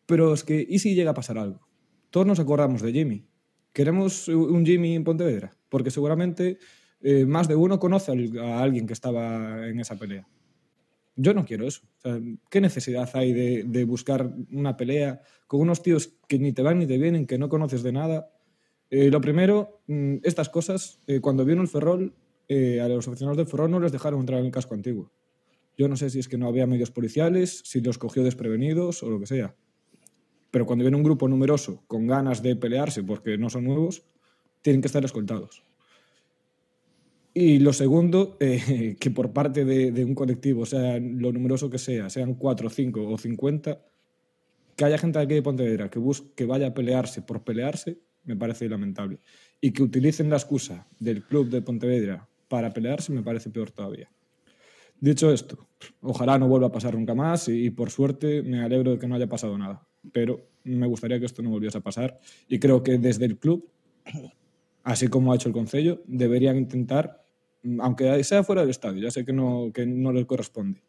Pero 0.06 0.32
es 0.32 0.44
que, 0.44 0.64
¿y 0.66 0.78
si 0.78 0.94
llega 0.94 1.10
a 1.10 1.14
pasar 1.14 1.38
algo? 1.38 1.68
Todos 2.10 2.26
nos 2.26 2.40
acordamos 2.40 2.82
de 2.82 2.92
Jimmy. 2.92 3.26
Queremos 3.72 4.28
un 4.28 4.64
Jimmy 4.64 4.94
en 4.94 5.04
Pontevedra, 5.04 5.52
porque 5.68 5.90
seguramente 5.90 6.58
eh, 7.02 7.26
más 7.26 7.46
de 7.48 7.54
uno 7.54 7.78
conoce 7.78 8.12
a 8.40 8.62
alguien 8.62 8.86
que 8.86 8.94
estaba 8.94 9.68
en 9.68 9.78
esa 9.78 9.96
pelea. 9.98 10.26
Yo 11.16 11.34
no 11.34 11.44
quiero 11.44 11.66
eso. 11.66 11.82
¿Qué 12.48 12.60
necesidad 12.60 13.10
hay 13.14 13.32
de, 13.32 13.64
de 13.64 13.84
buscar 13.84 14.32
una 14.52 14.76
pelea 14.76 15.20
con 15.48 15.60
unos 15.60 15.82
tíos 15.82 16.14
que 16.28 16.38
ni 16.38 16.52
te 16.52 16.62
van 16.62 16.78
ni 16.78 16.86
te 16.86 16.96
vienen, 16.96 17.26
que 17.26 17.38
no 17.38 17.48
conoces 17.48 17.82
de 17.82 17.92
nada? 17.92 18.30
Eh, 18.90 19.10
lo 19.10 19.20
primero, 19.20 19.80
mm, 19.86 20.16
estas 20.22 20.48
cosas, 20.48 20.98
eh, 21.06 21.20
cuando 21.20 21.44
vino 21.44 21.60
el 21.60 21.68
Ferrol, 21.68 22.14
eh, 22.48 22.80
a 22.80 22.88
los 22.88 23.06
aficionados 23.06 23.36
del 23.36 23.46
Ferrol 23.46 23.70
no 23.70 23.80
les 23.80 23.92
dejaron 23.92 24.20
entrar 24.20 24.40
en 24.40 24.46
el 24.46 24.52
casco 24.52 24.74
antiguo. 24.74 25.10
Yo 25.76 25.88
no 25.88 25.96
sé 25.96 26.10
si 26.10 26.18
es 26.18 26.28
que 26.28 26.38
no 26.38 26.48
había 26.48 26.66
medios 26.66 26.90
policiales, 26.90 27.62
si 27.64 27.80
los 27.80 27.98
cogió 27.98 28.24
desprevenidos 28.24 29.02
o 29.02 29.10
lo 29.10 29.20
que 29.20 29.26
sea. 29.26 29.54
Pero 30.50 30.64
cuando 30.64 30.84
viene 30.84 30.96
un 30.96 31.02
grupo 31.02 31.28
numeroso 31.28 31.84
con 31.86 32.06
ganas 32.06 32.42
de 32.42 32.56
pelearse 32.56 33.04
porque 33.04 33.36
no 33.36 33.50
son 33.50 33.64
nuevos, 33.64 34.02
tienen 34.62 34.80
que 34.80 34.88
estar 34.88 35.04
escoltados. 35.04 35.62
Y 37.34 37.58
lo 37.60 37.72
segundo, 37.74 38.38
que 38.38 39.10
por 39.14 39.32
parte 39.32 39.64
de, 39.64 40.04
un 40.04 40.14
colectivo, 40.14 40.64
sea 40.64 40.98
lo 40.98 41.30
numeroso 41.30 41.68
que 41.68 41.78
sea, 41.78 42.08
sean 42.08 42.34
4, 42.34 42.70
5 42.70 43.08
o 43.08 43.18
50, 43.18 43.84
que 44.74 44.84
haya 44.84 44.98
gente 44.98 45.18
aquí 45.18 45.34
de 45.34 45.42
Pontevedra 45.42 45.90
que, 45.90 45.98
bus 45.98 46.22
que 46.34 46.46
vaya 46.46 46.68
a 46.68 46.74
pelearse 46.74 47.20
por 47.20 47.44
pelearse, 47.44 47.98
me 48.24 48.36
parece 48.36 48.68
lamentable. 48.68 49.18
Y 49.60 49.72
que 49.72 49.82
utilicen 49.82 50.30
la 50.30 50.36
excusa 50.36 50.86
del 50.98 51.24
club 51.24 51.48
de 51.48 51.62
Pontevedra 51.62 52.28
para 52.48 52.72
pelearse, 52.72 53.12
me 53.12 53.22
parece 53.22 53.50
peor 53.50 53.70
todavía. 53.70 54.10
Dicho 55.00 55.32
esto, 55.32 55.68
ojalá 56.00 56.38
no 56.38 56.48
vuelva 56.48 56.68
a 56.68 56.72
pasar 56.72 56.94
nunca 56.94 57.14
más 57.14 57.48
y, 57.48 57.70
por 57.70 57.90
suerte 57.90 58.42
me 58.42 58.60
alegro 58.60 58.92
de 58.92 58.98
que 58.98 59.06
no 59.06 59.14
haya 59.14 59.28
pasado 59.28 59.56
nada. 59.56 59.86
Pero 60.12 60.48
me 60.64 60.86
gustaría 60.86 61.20
que 61.20 61.26
esto 61.26 61.42
no 61.42 61.50
volviese 61.50 61.78
a 61.78 61.82
pasar 61.82 62.18
y 62.48 62.58
creo 62.58 62.82
que 62.82 62.98
desde 62.98 63.24
el 63.24 63.38
club, 63.38 63.68
así 64.82 65.08
como 65.08 65.32
ha 65.32 65.36
hecho 65.36 65.48
el 65.48 65.54
Concello, 65.54 66.02
deberían 66.06 66.56
intentar, 66.56 67.24
aunque 67.78 68.22
sea 68.24 68.42
fuera 68.42 68.62
del 68.62 68.70
estadio, 68.70 69.02
ya 69.02 69.10
sé 69.10 69.24
que 69.24 69.32
no, 69.32 69.70
que 69.72 69.86
no 69.86 70.12
les 70.12 70.26
corresponde, 70.26 70.82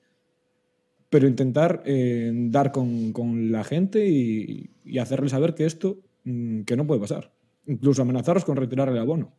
pero 1.09 1.27
intentar 1.27 1.83
eh, 1.85 2.31
dar 2.33 2.71
con, 2.71 3.13
con 3.13 3.51
la 3.51 3.63
gente 3.63 4.07
y, 4.07 4.71
y 4.83 4.97
hacerles 4.97 5.31
saber 5.31 5.53
que 5.53 5.65
esto 5.65 5.99
que 6.23 6.75
no 6.75 6.87
puede 6.87 7.01
pasar. 7.01 7.31
Incluso 7.65 8.01
amenazarlos 8.01 8.45
con 8.45 8.55
retirar 8.55 8.89
el 8.89 8.97
abono. 8.97 9.33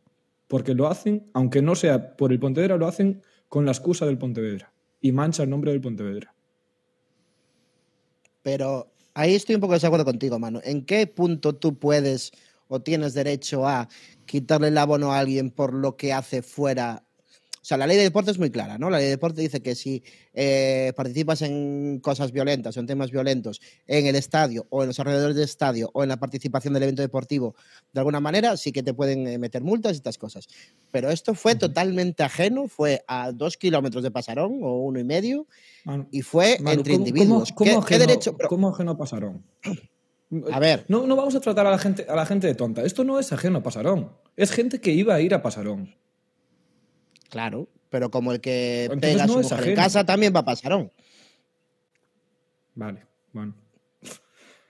Porque 0.47 0.73
lo 0.73 0.87
hacen, 0.87 1.29
aunque 1.33 1.61
no 1.61 1.75
sea 1.75 2.15
por 2.15 2.31
el 2.31 2.39
Pontevedra, 2.39 2.77
lo 2.77 2.87
hacen 2.87 3.21
con 3.47 3.65
la 3.65 3.71
excusa 3.71 4.05
del 4.05 4.17
Pontevedra. 4.17 4.73
Y 4.99 5.11
mancha 5.11 5.43
el 5.43 5.49
nombre 5.49 5.71
del 5.71 5.81
Pontevedra. 5.81 6.33
Pero 8.41 8.91
ahí 9.13 9.35
estoy 9.35 9.55
un 9.55 9.61
poco 9.61 9.73
de 9.73 9.77
desacuerdo 9.77 10.05
contigo, 10.05 10.39
mano. 10.39 10.59
¿En 10.63 10.85
qué 10.85 11.07
punto 11.07 11.55
tú 11.55 11.77
puedes 11.77 12.31
o 12.67 12.81
tienes 12.81 13.13
derecho 13.13 13.67
a 13.67 13.87
quitarle 14.25 14.69
el 14.69 14.77
abono 14.77 15.11
a 15.11 15.19
alguien 15.19 15.51
por 15.51 15.73
lo 15.73 15.95
que 15.97 16.13
hace 16.13 16.41
fuera? 16.41 17.03
O 17.61 17.63
sea, 17.63 17.77
la 17.77 17.85
ley 17.85 17.95
de 17.95 18.01
deporte 18.03 18.31
es 18.31 18.39
muy 18.39 18.49
clara, 18.49 18.79
¿no? 18.79 18.89
La 18.89 18.97
ley 18.97 19.05
de 19.05 19.11
deporte 19.11 19.39
dice 19.39 19.61
que 19.61 19.75
si 19.75 20.03
eh, 20.33 20.93
participas 20.95 21.43
en 21.43 21.99
cosas 22.01 22.31
violentas 22.31 22.75
o 22.75 22.79
en 22.79 22.87
temas 22.87 23.11
violentos 23.11 23.61
en 23.85 24.07
el 24.07 24.15
estadio 24.15 24.65
o 24.71 24.81
en 24.81 24.87
los 24.87 24.99
alrededores 24.99 25.35
del 25.35 25.45
estadio 25.45 25.91
o 25.93 26.01
en 26.01 26.09
la 26.09 26.17
participación 26.17 26.73
del 26.73 26.81
evento 26.83 27.03
deportivo, 27.03 27.55
de 27.93 27.99
alguna 27.99 28.19
manera 28.19 28.57
sí 28.57 28.71
que 28.71 28.81
te 28.81 28.95
pueden 28.95 29.27
eh, 29.27 29.37
meter 29.37 29.61
multas 29.61 29.91
y 29.93 29.97
estas 29.97 30.17
cosas. 30.17 30.47
Pero 30.89 31.11
esto 31.11 31.35
fue 31.35 31.53
totalmente 31.53 32.23
ajeno, 32.23 32.67
fue 32.67 33.03
a 33.07 33.31
dos 33.31 33.57
kilómetros 33.57 34.01
de 34.01 34.09
Pasarón 34.09 34.59
o 34.63 34.77
uno 34.79 34.99
y 34.99 35.03
medio 35.03 35.45
Manu, 35.85 36.07
y 36.09 36.23
fue 36.23 36.57
Manu, 36.61 36.79
entre 36.79 36.93
¿cómo- 36.93 37.07
individuos. 37.07 37.51
cómo- 37.51 37.65
¿Qué, 37.69 37.73
cómo 37.75 37.85
qué 37.85 37.95
ajeno- 37.95 38.07
derecho? 38.07 38.37
pero- 38.37 38.49
¿Cómo 38.49 38.69
ajeno 38.69 38.91
a 38.91 38.97
Pasarón? 38.97 39.43
A 40.51 40.59
ver. 40.59 40.85
No, 40.87 41.05
no 41.05 41.15
vamos 41.15 41.35
a 41.35 41.41
tratar 41.41 41.67
a 41.67 41.71
la, 41.71 41.77
gente, 41.77 42.05
a 42.09 42.15
la 42.15 42.25
gente 42.25 42.47
de 42.47 42.55
tonta. 42.55 42.83
Esto 42.83 43.03
no 43.03 43.19
es 43.19 43.31
ajeno 43.33 43.59
a 43.59 43.63
Pasarón. 43.63 44.11
Es 44.35 44.51
gente 44.51 44.79
que 44.79 44.91
iba 44.93 45.13
a 45.13 45.21
ir 45.21 45.33
a 45.35 45.41
Pasarón. 45.43 45.93
Claro, 47.31 47.67
pero 47.89 48.11
como 48.11 48.31
el 48.31 48.39
que 48.41 48.83
Entonces 48.83 49.11
pega 49.13 49.23
a 49.23 49.27
su 49.27 49.39
mujer 49.39 49.67
en 49.69 49.75
casa 49.75 50.05
también 50.05 50.31
va 50.35 50.41
a 50.41 50.45
pasarón, 50.45 50.91
Vale, 52.75 53.03
bueno. 53.33 53.55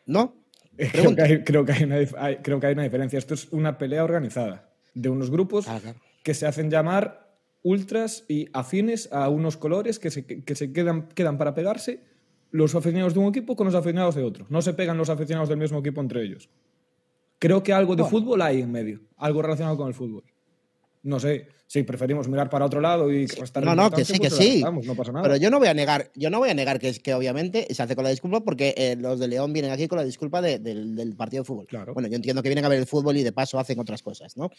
¿no? 0.05 0.35
Creo 0.77 1.15
que, 1.15 1.21
hay, 1.21 1.43
creo, 1.43 1.65
que 1.65 1.73
hay 1.73 1.83
una, 1.83 1.95
hay- 2.17 2.37
creo 2.37 2.59
que 2.59 2.67
hay 2.67 2.73
una 2.73 2.83
diferencia. 2.83 3.19
Esto 3.19 3.33
es 3.35 3.51
una 3.51 3.77
pelea 3.77 4.03
organizada 4.03 4.69
de 4.95 5.09
unos 5.09 5.29
grupos 5.29 5.67
Ah, 5.67 5.79
claro. 5.81 5.99
que 6.23 6.33
se 6.33 6.47
hacen 6.47 6.71
llamar 6.71 7.35
ultras 7.61 8.23
y 8.27 8.47
afines 8.53 9.11
a 9.11 9.29
unos 9.29 9.57
colores 9.57 9.99
que 9.99 10.09
se, 10.09 10.25
que 10.25 10.55
se 10.55 10.73
quedan, 10.73 11.07
quedan 11.09 11.37
para 11.37 11.53
pegarse 11.53 12.03
los 12.49 12.73
aficionados 12.73 13.13
de 13.13 13.19
un 13.19 13.27
equipo 13.29 13.55
con 13.55 13.65
los 13.67 13.75
aficionados 13.75 14.15
de 14.15 14.23
otro. 14.23 14.47
No 14.49 14.61
se 14.63 14.73
pegan 14.73 14.97
los 14.97 15.09
aficionados 15.09 15.49
del 15.49 15.59
mismo 15.59 15.79
equipo 15.79 16.01
entre 16.01 16.23
ellos. 16.23 16.49
Creo 17.37 17.61
que 17.61 17.73
algo 17.73 17.95
de 17.95 18.01
Bueno. 18.03 18.17
fútbol 18.17 18.41
hay 18.41 18.61
en 18.61 18.71
medio, 18.71 19.01
algo 19.17 19.41
relacionado 19.43 19.77
con 19.77 19.87
el 19.87 19.93
fútbol. 19.93 20.23
No 21.03 21.19
sé, 21.19 21.47
si 21.65 21.81
preferimos 21.81 22.27
mirar 22.27 22.47
para 22.49 22.65
otro 22.65 22.79
lado 22.79 23.11
y 23.11 23.25
restar 23.25 23.63
No, 23.65 23.73
no, 23.75 23.89
que 23.89 24.05
sí, 24.05 24.13
que 24.13 24.19
pues 24.29 24.31
lo 24.33 24.37
sí. 24.37 24.63
no 24.85 24.95
pasa 24.95 25.11
nada. 25.11 25.23
Pero 25.23 25.35
yo 25.37 25.49
no 25.49 25.57
voy 25.57 25.67
a 25.67 25.73
negar, 25.73 26.11
yo 26.15 26.29
no 26.29 26.37
voy 26.37 26.49
a 26.49 26.53
negar 26.53 26.79
que 26.79 26.89
es 26.89 26.99
que 26.99 27.13
obviamente 27.15 27.65
se 27.73 27.81
hace 27.81 27.95
con 27.95 28.03
la 28.03 28.11
disculpa 28.11 28.41
porque 28.41 28.75
eh, 28.77 28.95
los 28.99 29.19
de 29.19 29.27
León 29.27 29.51
vienen 29.51 29.71
aquí 29.71 29.87
con 29.87 29.97
la 29.97 30.03
disculpa 30.03 30.41
de- 30.43 30.59
del, 30.59 30.95
del 30.95 31.15
partido 31.15 31.41
de 31.41 31.47
fútbol. 31.47 31.65
Claro. 31.67 31.93
Bueno, 31.95 32.07
yo 32.07 32.15
entiendo 32.17 32.43
que 32.43 32.49
vienen 32.49 32.65
a 32.65 32.69
ver 32.69 32.77
el 32.79 32.85
fútbol 32.85 33.17
y 33.17 33.23
de 33.23 33.31
paso 33.31 33.57
hacen 33.57 33.79
otras 33.79 34.03
cosas, 34.03 34.37
¿no? 34.37 34.51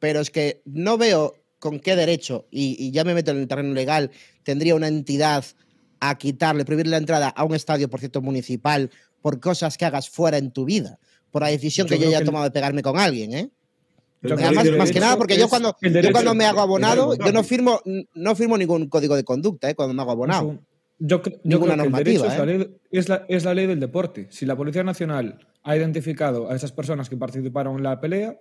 Pero 0.00 0.20
es 0.20 0.30
que 0.30 0.62
no 0.64 0.98
veo 0.98 1.34
con 1.58 1.80
qué 1.80 1.96
derecho, 1.96 2.46
y, 2.50 2.76
y 2.84 2.90
ya 2.92 3.04
me 3.04 3.14
meto 3.14 3.30
en 3.32 3.38
el 3.38 3.48
terreno 3.48 3.74
legal, 3.74 4.10
tendría 4.44 4.74
una 4.76 4.86
entidad 4.88 5.44
a 6.00 6.16
quitarle, 6.16 6.64
prohibirle 6.64 6.92
la 6.92 6.98
entrada 6.98 7.28
a 7.28 7.44
un 7.44 7.54
estadio, 7.54 7.88
por 7.90 7.98
cierto, 7.98 8.22
municipal, 8.22 8.90
por 9.22 9.40
cosas 9.40 9.76
que 9.76 9.84
hagas 9.84 10.08
fuera 10.08 10.38
en 10.38 10.52
tu 10.52 10.64
vida, 10.64 11.00
por 11.32 11.42
la 11.42 11.48
decisión 11.48 11.86
Yo 11.86 11.90
que 11.90 11.96
yo 11.96 12.00
creo 12.02 12.10
ya 12.12 12.16
he 12.16 12.20
que 12.20 12.22
el- 12.22 12.26
tomado 12.26 12.44
de 12.44 12.50
pegarme 12.52 12.82
con 12.82 12.96
alguien, 12.98 13.34
¿eh? 13.34 13.50
Además, 14.22 14.70
más 14.76 14.92
que 14.92 15.00
nada, 15.00 15.16
porque 15.16 15.38
yo 15.38 15.48
cuando, 15.48 15.76
yo 15.80 16.12
cuando 16.12 16.34
me 16.34 16.44
hago 16.44 16.60
abonado, 16.60 17.14
yo 17.16 17.32
no 17.32 17.44
firmo, 17.44 17.80
no 18.14 18.34
firmo 18.34 18.58
ningún 18.58 18.88
código 18.88 19.16
de 19.16 19.24
conducta, 19.24 19.70
¿eh? 19.70 19.74
Cuando 19.74 19.94
me 19.94 20.02
hago 20.02 20.12
abonado. 20.12 20.58
Yo, 21.00 21.22
Ninguna 21.44 21.44
creo 21.44 21.60
que 21.60 21.70
el 21.70 21.76
normativa, 21.76 22.02
derecho 22.02 22.26
es, 22.26 22.38
la 22.38 22.44
¿eh? 22.44 22.58
ley, 22.58 22.76
es, 22.90 23.08
la, 23.08 23.24
es 23.28 23.44
la 23.44 23.54
ley 23.54 23.66
del 23.66 23.78
deporte. 23.78 24.26
Si 24.30 24.44
la 24.44 24.56
Policía 24.56 24.82
Nacional 24.82 25.46
ha 25.62 25.76
identificado 25.76 26.50
a 26.50 26.56
esas 26.56 26.72
personas 26.72 27.08
que 27.08 27.16
participaron 27.16 27.76
en 27.76 27.84
la 27.84 28.00
pelea, 28.00 28.40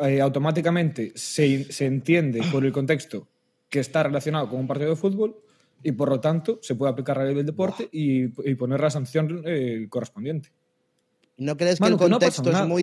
eh, 0.00 0.20
automáticamente 0.22 1.12
se, 1.14 1.70
se 1.70 1.84
entiende 1.84 2.40
por 2.50 2.64
el 2.64 2.72
contexto 2.72 3.28
que 3.68 3.80
está 3.80 4.02
relacionado 4.02 4.48
con 4.48 4.60
un 4.60 4.66
partido 4.66 4.88
de 4.88 4.96
fútbol 4.96 5.36
y 5.82 5.92
por 5.92 6.08
lo 6.08 6.20
tanto 6.20 6.58
se 6.62 6.74
puede 6.74 6.92
aplicar 6.92 7.18
la 7.18 7.24
ley 7.24 7.34
del 7.34 7.44
deporte 7.44 7.86
y, 7.92 8.24
y 8.48 8.54
poner 8.54 8.80
la 8.80 8.90
sanción 8.90 9.42
eh, 9.44 9.86
correspondiente. 9.90 10.50
¿No 11.36 11.56
crees 11.56 11.80
Manu, 11.80 11.98
que 11.98 12.04
el 12.04 12.08
que 12.08 12.10
no 12.10 12.18
pasa 12.18 12.42
contexto 12.42 12.62
es 12.62 12.68
muy. 12.68 12.82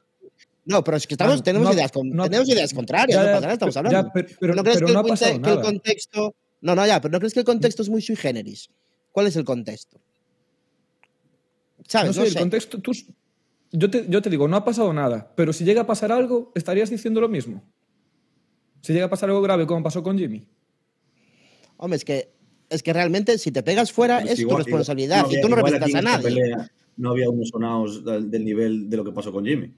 No, 0.66 0.84
pero 0.84 0.98
es 0.98 1.06
que 1.08 1.14
estamos, 1.14 1.44
tenemos, 1.44 1.68
no- 1.68 1.74
ideas, 1.74 1.92
con- 1.92 2.10
no- 2.10 2.24
tenemos 2.24 2.50
ideas 2.50 2.74
contrarias, 2.74 3.16
Ya, 3.18 3.22
no 3.22 3.28
ya, 3.28 3.34
pasa 3.34 3.42
nada, 3.42 3.54
estamos 3.54 3.74
ya, 3.76 3.80
hablando. 3.80 4.12
pero- 4.14 4.28
pero- 4.40 4.56
¿No 4.56 4.64
crees 4.64 4.78
pero 4.78 4.88
que, 4.88 4.94
no 4.94 5.00
el, 5.00 5.12
ha 5.12 5.56
que 5.58 5.62
contexto. 5.62 6.36
No, 6.62 6.76
no, 6.76 6.86
ya, 6.88 7.00
pero 7.02 7.12
¿no 7.12 7.20
crees 7.20 7.34
que 7.34 7.40
el 7.42 7.46
contexto 7.46 7.82
es 7.84 7.90
muy 7.90 8.02
sui 8.02 8.16
generis? 8.16 8.70
¿Cuál 9.12 9.28
es 9.28 9.36
el 9.36 9.46
contexto? 9.46 10.00
¿Sabes? 11.88 12.08
No 12.08 12.14
sé, 12.14 12.20
No 12.22 12.26
el 12.26 12.36
contexto. 12.36 12.80
tú- 12.80 12.92
yo, 13.72 13.90
te, 13.90 14.06
yo 14.10 14.22
te 14.22 14.30
digo, 14.30 14.48
no 14.48 14.58
ha 14.58 14.66
pasado 14.66 14.92
nada, 14.94 15.32
pero 15.36 15.54
si 15.54 15.64
llega 15.66 15.82
a 15.82 15.88
pasar 15.88 16.12
algo, 16.12 16.52
estarías 16.56 16.90
diciendo 16.90 17.22
lo 17.22 17.30
mismo. 17.30 17.62
Si 18.82 18.94
llega 18.94 19.06
a 19.06 19.10
pasar 19.10 19.30
algo 19.30 19.42
grave, 19.42 19.68
como 19.68 19.84
pasó 19.84 20.02
con 20.02 20.18
Jimmy. 20.18 20.46
Hombre, 21.78 21.98
es 21.98 22.06
que, 22.06 22.32
es 22.70 22.82
que 22.82 22.94
realmente 22.94 23.38
si 23.38 23.52
te 23.52 23.62
pegas 23.62 23.92
fuera 23.92 24.20
Pues 24.22 24.34
es 24.34 24.40
igual- 24.40 24.58
tu 24.58 24.64
responsabilidad 24.64 25.20
igual- 25.26 25.38
y 25.38 25.42
tú 25.42 25.50
no 25.50 25.56
representas 25.58 25.94
a 25.96 26.02
nadie. 26.02 26.24
pelea 26.24 26.72
no 26.98 27.12
había 27.12 27.30
unos 27.30 27.50
sonados 27.50 28.06
del, 28.06 28.32
del 28.32 28.46
nivel 28.46 28.90
de 28.90 28.98
lo 28.98 29.04
que 29.04 29.12
pasó 29.12 29.32
con 29.32 29.46
Jimmy. 29.46 29.70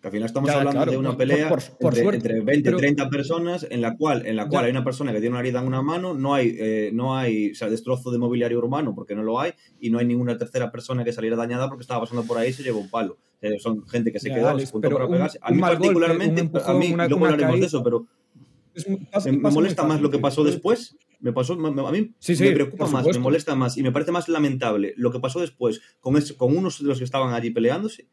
Que 0.00 0.06
al 0.08 0.12
final 0.12 0.26
estamos 0.26 0.48
Ya, 0.48 0.56
hablando 0.56 0.78
claro, 0.78 0.90
de 0.92 0.96
una 0.96 1.14
pelea 1.16 1.48
por- 1.50 1.62
por 1.78 1.92
entre, 1.92 2.02
suerte, 2.02 2.16
entre 2.28 2.40
20 2.40 2.62
pero- 2.64 2.78
30 2.78 3.10
personas 3.10 3.66
en 3.70 3.82
la 3.82 3.96
cual, 3.98 4.24
en 4.26 4.34
la 4.36 4.48
cual 4.48 4.62
Ya. 4.62 4.66
hay 4.66 4.70
una 4.70 4.82
persona 4.82 5.12
que 5.12 5.20
tiene 5.20 5.34
una 5.34 5.40
herida 5.40 5.60
en 5.60 5.66
una 5.66 5.82
mano, 5.82 6.14
no 6.14 6.32
hay, 6.34 6.56
eh, 6.58 6.90
no 6.94 7.16
hay 7.18 7.50
o 7.50 7.54
sea, 7.54 7.68
destrozo 7.68 8.10
de 8.10 8.16
mobiliario 8.18 8.56
urbano 8.58 8.94
porque 8.94 9.14
no 9.14 9.22
lo 9.22 9.38
hay 9.38 9.52
y 9.78 9.90
no 9.90 9.98
hay 9.98 10.06
ninguna 10.06 10.38
tercera 10.38 10.72
persona 10.72 11.04
que 11.04 11.12
saliera 11.12 11.36
dañada 11.36 11.68
porque 11.68 11.82
estaba 11.82 12.00
pasando 12.00 12.24
por 12.24 12.38
ahí 12.38 12.48
y 12.48 12.52
se 12.54 12.62
llevó 12.62 12.80
un 12.80 12.88
palo. 12.88 13.18
Eh, 13.42 13.58
son 13.58 13.86
gente 13.88 14.10
que 14.10 14.20
se 14.20 14.30
Ya, 14.30 14.36
quedó, 14.36 14.48
Alex, 14.48 14.68
se 14.68 14.72
juntó 14.72 14.88
para 14.90 15.04
un- 15.04 15.12
pegarse. 15.12 15.38
A 15.42 15.50
mí 15.50 15.60
particularmente, 15.60 16.40
empujón, 16.40 16.76
a 16.76 16.78
mí, 16.78 16.92
una- 16.94 17.06
luego 17.06 17.26
hablaremos 17.26 17.60
de 17.60 17.66
eso, 17.66 17.82
pero 17.84 18.06
Es 18.74 18.86
pasa- 19.12 19.30
me, 19.30 19.36
me 19.36 19.42
pasa 19.42 19.54
muy 19.54 19.62
molesta 19.64 19.82
más 19.84 20.00
lo 20.00 20.10
que 20.10 20.18
pasó 20.18 20.44
después. 20.44 20.96
Me 21.20 21.34
pasó, 21.34 21.54
me- 21.56 21.68
a 21.68 21.90
mí 21.92 22.14
Sí, 22.18 22.34
sí, 22.36 22.44
me 22.44 22.52
preocupa 22.52 22.86
más, 22.86 23.04
me 23.06 23.18
molesta 23.18 23.54
más 23.54 23.76
y 23.76 23.82
me 23.82 23.92
parece 23.92 24.12
más 24.12 24.30
lamentable 24.30 24.94
lo 24.96 25.10
que 25.12 25.20
pasó 25.20 25.40
después 25.40 25.82
con, 26.00 26.16
ese- 26.16 26.34
con 26.36 26.56
unos 26.56 26.80
de 26.80 26.86
los 26.88 26.96
que 26.96 27.04
estaban 27.04 27.34
allí 27.34 27.50
peleándose, 27.50 28.06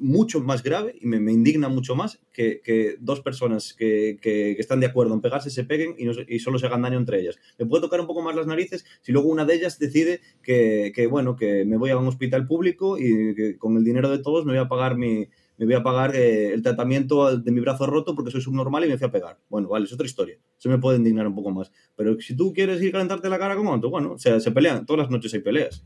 mucho 0.00 0.40
más 0.40 0.62
grave 0.62 0.96
y 1.00 1.06
me, 1.06 1.32
indigna 1.32 1.68
mucho 1.68 1.94
más 1.94 2.20
que, 2.32 2.96
dos 3.00 3.20
personas 3.20 3.74
que, 3.74 4.18
están 4.58 4.80
de 4.80 4.86
acuerdo 4.86 5.14
en 5.14 5.20
pegarse 5.20 5.50
se 5.50 5.64
peguen 5.64 5.94
y, 5.98 6.04
no 6.04 6.14
se- 6.14 6.38
solo 6.38 6.58
se 6.58 6.66
hagan 6.66 6.82
daño 6.82 6.98
entre 6.98 7.20
ellas. 7.20 7.38
Me 7.58 7.66
puede 7.66 7.82
tocar 7.82 8.00
un 8.00 8.06
poco 8.06 8.22
más 8.22 8.34
las 8.36 8.46
narices 8.46 8.84
si 9.02 9.12
luego 9.12 9.28
una 9.28 9.44
de 9.44 9.54
ellas 9.54 9.78
decide 9.78 10.20
que, 10.42 11.08
bueno, 11.10 11.36
que 11.36 11.64
me 11.64 11.76
voy 11.76 11.90
a 11.90 11.98
un 11.98 12.06
hospital 12.06 12.46
público 12.46 12.98
y 12.98 13.34
que 13.34 13.58
con 13.58 13.76
el 13.76 13.84
dinero 13.84 14.10
de 14.10 14.18
todos 14.18 14.44
me 14.44 14.52
voy 14.52 14.60
a 14.60 14.68
pagar 14.68 14.96
mi, 14.96 15.28
me 15.56 15.66
voy 15.66 15.74
a 15.74 15.82
pagar 15.82 16.16
eh, 16.16 16.52
el 16.52 16.62
tratamiento 16.62 17.36
de 17.36 17.50
mi 17.52 17.60
brazo 17.60 17.86
roto 17.86 18.14
porque 18.14 18.30
soy 18.30 18.40
subnormal 18.40 18.84
y 18.84 18.88
me 18.88 18.98
fui 18.98 19.06
a 19.06 19.10
pegar. 19.10 19.38
Bueno, 19.48 19.68
vale, 19.68 19.84
es 19.84 19.92
otra 19.92 20.06
historia. 20.06 20.38
Eso 20.58 20.68
me 20.68 20.78
puede 20.78 20.98
indignar 20.98 21.26
un 21.26 21.34
poco 21.34 21.50
más. 21.50 21.70
Pero 21.96 22.18
si 22.20 22.36
tú 22.36 22.52
quieres 22.52 22.82
ir 22.82 22.88
a 22.88 22.92
calentarte 22.92 23.28
la 23.28 23.38
cara 23.38 23.56
con 23.56 23.66
otro, 23.68 23.90
bueno, 23.90 24.12
o 24.12 24.18
sea, 24.18 24.40
se 24.40 24.50
pelean. 24.50 24.84
Todas 24.86 25.04
las 25.04 25.10
noches 25.10 25.32
hay 25.34 25.40
peleas. 25.40 25.84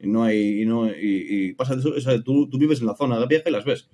Y 0.00 0.08
no 0.08 0.22
hay. 0.24 0.62
Y, 0.62 0.66
no, 0.66 0.88
y, 0.88 1.26
y 1.28 1.52
pasa 1.52 1.74
eso, 1.74 1.90
o 1.96 2.00
sea, 2.00 2.20
tú, 2.22 2.48
tú 2.48 2.58
vives 2.58 2.80
en 2.80 2.86
la 2.86 2.96
zona 2.96 3.18
de 3.18 3.26
vieja 3.26 3.48
y 3.48 3.52
las 3.52 3.64
ves. 3.64 3.88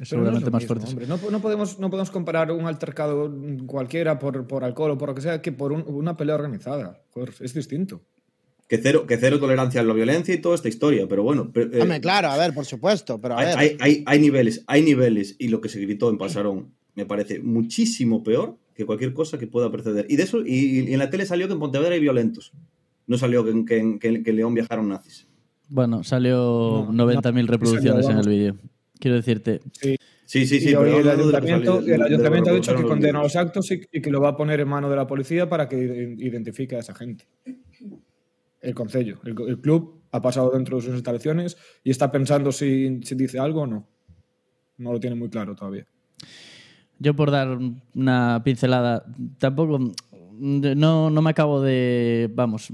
no 0.12 0.16
seguramente 0.18 0.46
lo 0.46 0.52
más 0.52 0.64
fuertes. 0.66 1.08
No, 1.08 1.18
no 1.30 1.40
podemos, 1.42 1.78
no 1.78 1.90
podemos 1.90 2.10
comparar 2.10 2.50
un 2.52 2.64
altercado 2.66 3.30
cualquiera 3.66 4.18
por, 4.18 4.46
por 4.46 4.64
alcohol 4.64 4.92
o 4.92 4.98
por 4.98 5.10
lo 5.10 5.14
que 5.14 5.20
sea 5.20 5.42
que 5.42 5.52
por 5.52 5.72
un- 5.72 5.84
una 5.86 6.16
pelea 6.16 6.36
organizada. 6.36 7.02
Joder, 7.10 7.34
es 7.40 7.52
distinto. 7.52 8.00
Que 8.66 8.78
cero, 8.78 9.04
que 9.06 9.18
cero 9.18 9.38
tolerancia 9.38 9.80
a 9.80 9.84
la 9.84 9.92
violencia 9.92 10.32
y 10.32 10.38
toda 10.40 10.54
esta 10.54 10.68
historia. 10.68 11.06
Pero 11.06 11.22
bueno, 11.22 11.50
pero, 11.52 11.70
eh, 11.76 11.82
Hombre, 11.82 12.00
claro, 12.00 12.28
a 12.28 12.38
ver, 12.38 12.54
por 12.54 12.64
supuesto, 12.64 13.20
pero 13.20 13.34
a 13.34 13.40
hay, 13.40 13.46
ver. 13.46 13.58
hay, 13.58 13.76
hay, 13.80 14.02
hay 14.06 14.18
niveles, 14.20 14.64
hay 14.66 14.82
niveles. 14.82 15.36
Y 15.38 15.48
lo 15.48 15.60
que 15.60 15.68
se 15.68 15.80
gritó 15.80 16.08
en 16.08 16.16
Pasarón 16.16 16.72
me 16.94 17.04
parece 17.04 17.40
muchísimo 17.40 18.22
peor 18.22 18.56
que 18.74 18.86
cualquier 18.86 19.12
cosa 19.12 19.38
que 19.38 19.46
pueda 19.48 19.70
preceder. 19.70 20.06
Y 20.08 20.16
de 20.16 20.22
eso, 20.22 20.40
y, 20.46 20.88
y 20.88 20.92
en 20.94 20.98
la 20.98 21.10
tele 21.10 21.26
salió 21.26 21.46
que 21.46 21.52
en 21.52 21.58
Pontevedra 21.58 21.92
hay 21.94 22.00
violentos. 22.00 22.52
No 23.10 23.18
salió 23.18 23.44
que, 23.44 23.50
en- 23.50 23.66
que, 23.66 23.78
en- 24.06 24.22
que, 24.22 24.32
León 24.32 24.54
viajaron 24.54 24.88
nazis. 24.88 25.26
Bueno, 25.68 26.04
salió 26.04 26.86
No, 26.92 27.04
90.000 27.06 27.48
reproducciones 27.48 28.08
en 28.08 28.18
el 28.18 28.28
vídeo. 28.28 28.56
Quiero 29.00 29.16
decirte, 29.16 29.60
Sí, 29.72 30.46
sí, 30.46 30.60
sí. 30.60 30.66
pero 30.66 31.00
el 31.00 31.08
ayuntamiento, 31.08 31.80
de- 31.82 31.94
el 31.96 32.02
ayuntamiento 32.02 32.50
ha 32.50 32.52
dicho 32.54 32.76
que 32.76 32.84
condena 32.84 33.20
los 33.20 33.34
actos 33.34 33.68
y, 33.72 33.80
y 33.90 34.00
que 34.00 34.12
lo 34.12 34.20
va 34.20 34.28
a 34.28 34.36
poner 34.36 34.60
en 34.60 34.68
mano 34.68 34.88
de 34.88 34.94
la 34.94 35.08
policía 35.08 35.48
para 35.48 35.68
que 35.68 35.76
ide- 35.76 36.14
identifique 36.24 36.76
a 36.76 36.78
esa 36.78 36.94
gente. 36.94 37.24
El 38.60 38.74
concello. 38.76 39.18
El, 39.24 39.34
el 39.48 39.58
club 39.60 40.02
ha 40.12 40.22
pasado 40.22 40.50
dentro 40.50 40.76
de 40.76 40.82
sus 40.84 40.94
instalaciones 40.94 41.56
y 41.82 41.90
está 41.90 42.12
pensando 42.12 42.52
si, 42.52 43.00
si 43.02 43.16
dice 43.16 43.40
algo 43.40 43.62
o 43.62 43.66
no. 43.66 43.88
No 44.78 44.92
lo 44.92 45.00
tiene 45.00 45.16
muy 45.16 45.30
claro 45.30 45.56
todavía. 45.56 45.84
Yo 47.00 47.16
por 47.16 47.32
dar 47.32 47.58
una 47.94 48.40
pincelada, 48.44 49.04
tampoco 49.38 49.80
no, 50.40 51.10
no 51.10 51.22
me 51.22 51.30
acabo 51.30 51.60
de, 51.60 52.30
vamos, 52.32 52.68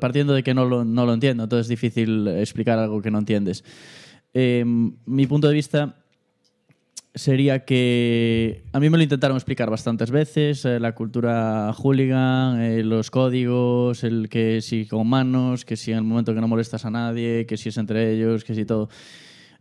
partiendo 0.00 0.32
de 0.32 0.42
que 0.42 0.54
no 0.54 0.64
lo, 0.64 0.84
no 0.84 1.06
lo 1.06 1.14
entiendo, 1.14 1.44
entonces 1.44 1.66
es 1.66 1.68
difícil 1.68 2.28
explicar 2.28 2.78
algo 2.78 3.00
que 3.00 3.10
no 3.10 3.18
entiendes. 3.18 3.64
Eh, 4.32 4.64
mi 4.64 5.26
punto 5.26 5.48
de 5.48 5.54
vista 5.54 5.96
sería 7.14 7.64
que 7.64 8.64
a 8.72 8.78
mí 8.78 8.88
me 8.88 8.96
lo 8.96 9.02
intentaron 9.02 9.36
explicar 9.36 9.70
bastantes 9.70 10.10
veces, 10.10 10.64
eh, 10.64 10.78
la 10.78 10.94
cultura 10.94 11.72
hooligan, 11.72 12.60
eh, 12.60 12.84
los 12.84 13.10
códigos, 13.10 14.04
el 14.04 14.28
que 14.28 14.60
si 14.60 14.86
con 14.86 15.08
manos, 15.08 15.64
que 15.64 15.76
si 15.76 15.90
en 15.90 15.98
el 15.98 16.04
momento 16.04 16.34
que 16.34 16.40
no 16.40 16.48
molestas 16.48 16.84
a 16.84 16.90
nadie, 16.90 17.46
que 17.46 17.56
si 17.56 17.70
es 17.70 17.76
entre 17.78 18.12
ellos, 18.12 18.44
que 18.44 18.54
si 18.54 18.64
todo. 18.64 18.88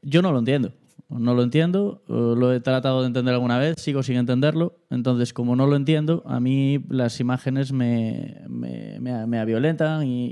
Yo 0.02 0.22
no 0.22 0.32
lo 0.32 0.40
entiendo. 0.40 0.74
No 1.10 1.34
lo 1.34 1.42
entiendo, 1.42 2.04
lo 2.08 2.54
he 2.54 2.60
tratado 2.60 3.02
de 3.02 3.08
entender 3.08 3.34
alguna 3.34 3.58
vez, 3.58 3.76
sigo 3.80 4.04
sin 4.04 4.18
entenderlo. 4.18 4.78
Entonces, 4.92 5.34
como 5.34 5.56
no 5.56 5.66
lo 5.66 5.76
entiendo, 5.76 6.22
a 6.28 6.40
mí 6.40 6.84
las 6.88 7.20
imágenes 7.20 7.72
me, 7.72 8.42
me, 8.48 9.00
me, 9.00 9.46
violentan 9.46 10.06
y, 10.06 10.28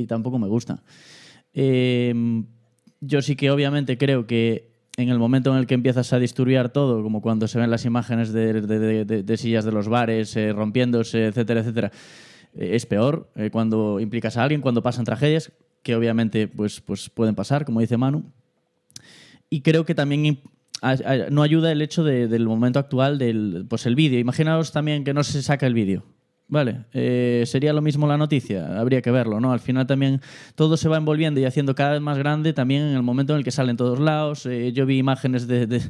y- 0.00 0.06
tampoco 0.06 0.38
me 0.38 0.46
gustan. 0.46 0.82
Eh, 1.52 2.14
yo 3.00 3.22
sí 3.22 3.34
que 3.34 3.50
obviamente 3.50 3.98
creo 3.98 4.28
que 4.28 4.70
en 4.96 5.08
el 5.08 5.18
momento 5.18 5.50
en 5.52 5.58
el 5.58 5.66
que 5.66 5.74
empiezas 5.74 6.12
a 6.12 6.20
disturbiar 6.20 6.68
todo, 6.68 7.02
como 7.02 7.22
cuando 7.22 7.48
se 7.48 7.58
ven 7.58 7.70
las 7.70 7.84
imágenes 7.84 8.32
de, 8.32 8.60
de- 8.60 9.22
de- 9.24 9.36
sillas 9.36 9.64
de 9.64 9.72
los 9.72 9.88
bares 9.88 10.36
eh, 10.36 10.52
rompiéndose, 10.52 11.26
etcétera, 11.26 11.60
etcétera, 11.60 11.90
eh, 12.54 12.70
es 12.76 12.86
peor 12.86 13.30
cuando 13.50 13.98
implicas 13.98 14.36
a 14.36 14.44
alguien, 14.44 14.60
cuando 14.60 14.80
pasan 14.82 15.04
tragedias, 15.04 15.50
que 15.82 15.96
obviamente 15.96 16.46
pues, 16.46 16.80
pues 16.80 17.10
pueden 17.10 17.34
pasar, 17.34 17.64
como 17.64 17.80
dice 17.80 17.96
Manu. 17.96 18.30
Y 19.50 19.62
creo 19.62 19.84
que 19.84 19.94
también 19.96 20.38
a- 20.80 21.26
no 21.30 21.42
ayuda 21.42 21.72
el 21.72 21.82
hecho 21.82 22.04
de- 22.04 22.28
del 22.28 22.46
momento 22.46 22.78
actual 22.78 23.18
del 23.18 23.66
pues 23.68 23.84
el 23.84 23.96
vídeo. 23.96 24.18
Imaginaos 24.20 24.72
también 24.72 25.02
que 25.04 25.12
no 25.12 25.24
se 25.24 25.42
saca 25.42 25.66
el 25.66 25.74
vídeo. 25.74 26.04
Vale, 26.50 26.80
eh, 26.92 27.44
sería 27.46 27.72
lo 27.72 27.80
mismo 27.80 28.08
la 28.08 28.18
noticia, 28.18 28.80
habría 28.80 29.00
que 29.02 29.12
verlo, 29.12 29.38
¿no? 29.38 29.52
Al 29.52 29.60
final 29.60 29.86
también 29.86 30.20
todo 30.56 30.76
se 30.76 30.88
va 30.88 30.96
envolviendo 30.96 31.38
y 31.38 31.44
haciendo 31.44 31.76
cada 31.76 31.92
vez 31.92 32.00
más 32.00 32.18
grande 32.18 32.52
también 32.52 32.82
en 32.82 32.96
el 32.96 33.04
momento 33.04 33.34
en 33.34 33.38
el 33.38 33.44
que 33.44 33.52
salen 33.52 33.76
todos 33.76 34.00
lados. 34.00 34.46
Eh, 34.46 34.72
yo 34.72 34.84
vi 34.84 34.98
imágenes 34.98 35.46
de, 35.46 35.80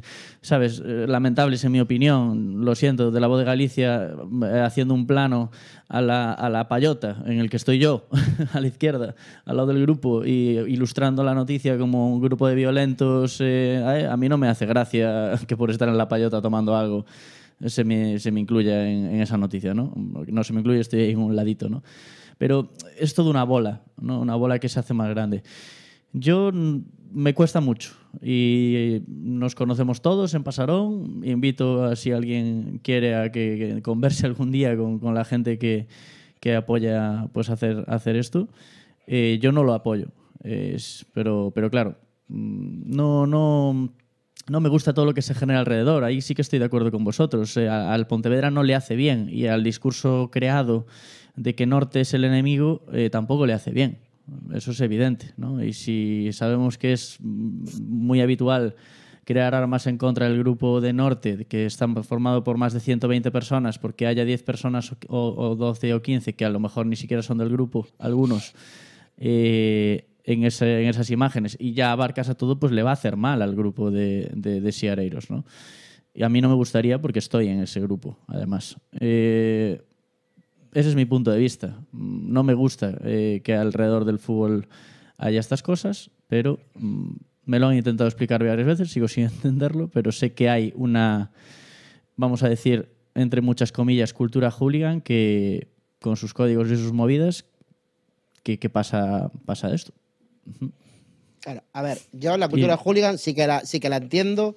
¿sabes? 0.41 0.79
Eh, 0.85 1.05
lamentables 1.07 1.63
en 1.63 1.71
mi 1.71 1.79
opinión, 1.79 2.63
lo 2.63 2.75
siento, 2.75 3.09
de 3.09 3.19
la 3.19 3.25
voz 3.25 3.39
de 3.39 3.45
Galicia 3.45 4.11
eh, 4.43 4.59
haciendo 4.63 4.93
un 4.93 5.07
plano 5.07 5.49
a 5.89 5.99
la, 5.99 6.31
a 6.31 6.47
la 6.51 6.67
payota 6.67 7.23
en 7.25 7.39
el 7.39 7.49
que 7.49 7.57
estoy 7.57 7.79
yo, 7.79 8.05
a 8.53 8.61
la 8.61 8.67
izquierda, 8.67 9.15
al 9.45 9.57
lado 9.57 9.69
del 9.69 9.81
grupo, 9.81 10.23
y 10.23 10.59
ilustrando 10.67 11.23
la 11.23 11.33
noticia 11.33 11.75
como 11.79 12.13
un 12.13 12.21
grupo 12.21 12.47
de 12.47 12.53
violentos. 12.53 13.39
eh, 13.41 14.07
a 14.07 14.15
mí 14.15 14.29
no 14.29 14.37
me 14.37 14.47
hace 14.47 14.67
gracia 14.67 15.31
que 15.47 15.57
por 15.57 15.71
estar 15.71 15.89
en 15.89 15.97
la 15.97 16.07
payota 16.07 16.39
tomando 16.39 16.75
algo 16.75 17.03
se 17.67 17.83
me, 17.83 18.19
se 18.19 18.31
me 18.31 18.39
incluya 18.39 18.89
en, 18.89 19.05
en 19.05 19.21
esa 19.21 19.37
noticia, 19.37 19.73
¿no? 19.73 19.93
No 19.95 20.43
se 20.43 20.53
me 20.53 20.59
incluye, 20.59 20.79
estoy 20.79 21.01
ahí 21.01 21.11
en 21.11 21.19
un 21.19 21.35
ladito, 21.35 21.69
¿no? 21.69 21.83
Pero 22.37 22.71
es 22.97 23.13
todo 23.13 23.29
una 23.29 23.43
bola, 23.43 23.83
¿no? 23.99 24.19
Una 24.19 24.35
bola 24.35 24.59
que 24.59 24.69
se 24.69 24.79
hace 24.79 24.93
más 24.93 25.09
grande. 25.09 25.43
Yo 26.13 26.51
me 27.13 27.33
cuesta 27.33 27.61
mucho 27.61 27.91
y 28.21 29.01
nos 29.07 29.55
conocemos 29.55 30.01
todos 30.01 30.33
en 30.33 30.43
Pasarón. 30.43 31.21
Invito 31.23 31.85
a 31.85 31.95
si 31.95 32.11
alguien 32.11 32.79
quiere 32.83 33.15
a 33.15 33.31
que, 33.31 33.57
que 33.57 33.81
converse 33.81 34.25
algún 34.25 34.51
día 34.51 34.75
con, 34.75 34.99
con 34.99 35.13
la 35.13 35.23
gente 35.23 35.57
que, 35.57 35.87
que 36.39 36.55
apoya 36.55 37.29
pues 37.31 37.49
hacer, 37.49 37.85
hacer 37.87 38.15
esto. 38.15 38.49
Eh, 39.07 39.39
yo 39.41 39.51
no 39.51 39.63
lo 39.63 39.73
apoyo, 39.73 40.07
es, 40.43 41.05
pero, 41.13 41.51
pero 41.53 41.69
claro, 41.69 41.97
mm, 42.27 42.95
no, 42.95 43.25
no, 43.25 43.93
no 44.49 44.59
me 44.59 44.69
gusta 44.69 44.93
todo 44.93 45.05
lo 45.05 45.13
que 45.13 45.21
se 45.21 45.33
genera 45.33 45.59
alrededor. 45.59 46.03
Ahí 46.03 46.21
sí 46.21 46.35
que 46.35 46.41
estoy 46.41 46.59
de 46.59 46.65
acuerdo 46.65 46.91
con 46.91 47.03
vosotros. 47.03 47.55
Eh, 47.57 47.69
al 47.69 48.07
Pontevedra 48.07 48.51
no 48.51 48.63
le 48.63 48.75
hace 48.75 48.95
bien 48.95 49.29
y 49.31 49.47
al 49.47 49.63
discurso 49.63 50.29
creado 50.31 50.85
de 51.35 51.55
que 51.55 51.65
Norte 51.65 52.01
es 52.01 52.13
el 52.13 52.23
enemigo 52.23 52.83
eh, 52.91 53.09
tampoco 53.09 53.45
le 53.45 53.53
hace 53.53 53.71
bien. 53.71 53.99
Eso 54.53 54.71
es 54.71 54.81
evidente. 54.81 55.33
¿no? 55.37 55.63
Y 55.63 55.73
si 55.73 56.29
sabemos 56.33 56.77
que 56.77 56.93
es 56.93 57.17
muy 57.21 58.21
habitual 58.21 58.75
crear 59.23 59.53
armas 59.53 59.87
en 59.87 59.97
contra 59.97 60.27
del 60.27 60.39
grupo 60.39 60.81
de 60.81 60.93
Norte, 60.93 61.45
que 61.45 61.65
está 61.65 61.87
formado 62.03 62.43
por 62.43 62.57
más 62.57 62.73
de 62.73 62.79
120 62.79 63.31
personas, 63.31 63.77
porque 63.77 64.07
haya 64.07 64.25
10 64.25 64.43
personas 64.43 64.93
o, 65.07 65.33
o 65.37 65.55
12 65.55 65.93
o 65.93 66.01
15 66.01 66.33
que 66.33 66.45
a 66.45 66.49
lo 66.49 66.59
mejor 66.59 66.85
ni 66.85 66.95
siquiera 66.95 67.21
son 67.21 67.37
del 67.37 67.49
grupo, 67.49 67.87
algunos, 67.99 68.53
eh, 69.17 70.07
en, 70.23 70.43
ese- 70.43 70.83
en 70.83 70.89
esas 70.89 71.09
imágenes 71.09 71.57
y 71.59 71.73
ya 71.73 71.91
abarcas 71.91 72.29
a 72.29 72.35
todo, 72.35 72.59
pues 72.59 72.71
le 72.71 72.83
va 72.83 72.91
a 72.91 72.93
hacer 72.93 73.15
mal 73.17 73.41
al 73.41 73.55
grupo 73.55 73.91
de, 73.91 74.31
de, 74.35 74.61
de 74.61 74.71
Siareiros, 74.71 75.29
¿no? 75.29 75.45
Y 76.13 76.23
a 76.23 76.29
mí 76.29 76.41
no 76.41 76.49
me 76.49 76.55
gustaría 76.55 76.99
porque 77.01 77.19
estoy 77.19 77.47
en 77.47 77.61
ese 77.61 77.79
grupo, 77.79 78.17
además. 78.27 78.75
Eh, 78.99 79.81
ese 80.73 80.89
es 80.89 80.95
mi 80.95 81.05
punto 81.05 81.31
de 81.31 81.39
vista. 81.39 81.79
Mm, 81.91 82.31
No 82.33 82.43
me 82.43 82.53
gusta 82.53 82.97
eh, 83.03 83.41
que 83.43 83.53
alrededor 83.55 84.03
del 84.05 84.19
fútbol 84.19 84.67
haya 85.17 85.39
estas 85.39 85.63
cosas, 85.63 86.11
pero 86.27 86.59
mm, 86.75 87.11
me 87.45 87.59
lo 87.59 87.67
han 87.67 87.77
intentado 87.77 88.07
explicar 88.09 88.43
varias 88.45 88.67
veces, 88.67 88.91
sigo 88.91 89.07
sin 89.07 89.23
entenderlo, 89.31 89.87
pero 89.89 90.11
sé 90.11 90.33
que 90.33 90.49
hay 90.49 90.73
una, 90.75 91.31
vamos 92.17 92.43
a 92.43 92.49
decir, 92.49 92.89
entre 93.15 93.41
muchas 93.41 93.71
comillas, 93.71 94.13
cultura 94.13 94.51
hooligan 94.51 95.01
que 95.01 95.69
con 96.01 96.17
sus 96.17 96.33
códigos 96.33 96.69
y 96.71 96.75
sus 96.77 96.91
movidas, 96.93 97.45
que, 98.43 98.57
que 98.59 98.69
pasa, 98.69 99.31
pasa 99.45 99.73
esto. 99.73 99.93
Claro, 101.39 101.63
a 101.73 101.81
ver, 101.81 101.97
yo 102.11 102.37
la 102.37 102.47
cultura 102.49 102.75
Y- 102.75 102.77
hooligan 102.83 103.17
sí 103.17 103.33
que 103.33 103.47
la, 103.47 103.65
sí 103.65 103.79
que 103.79 103.89
la 103.89 103.97
entiendo. 103.97 104.55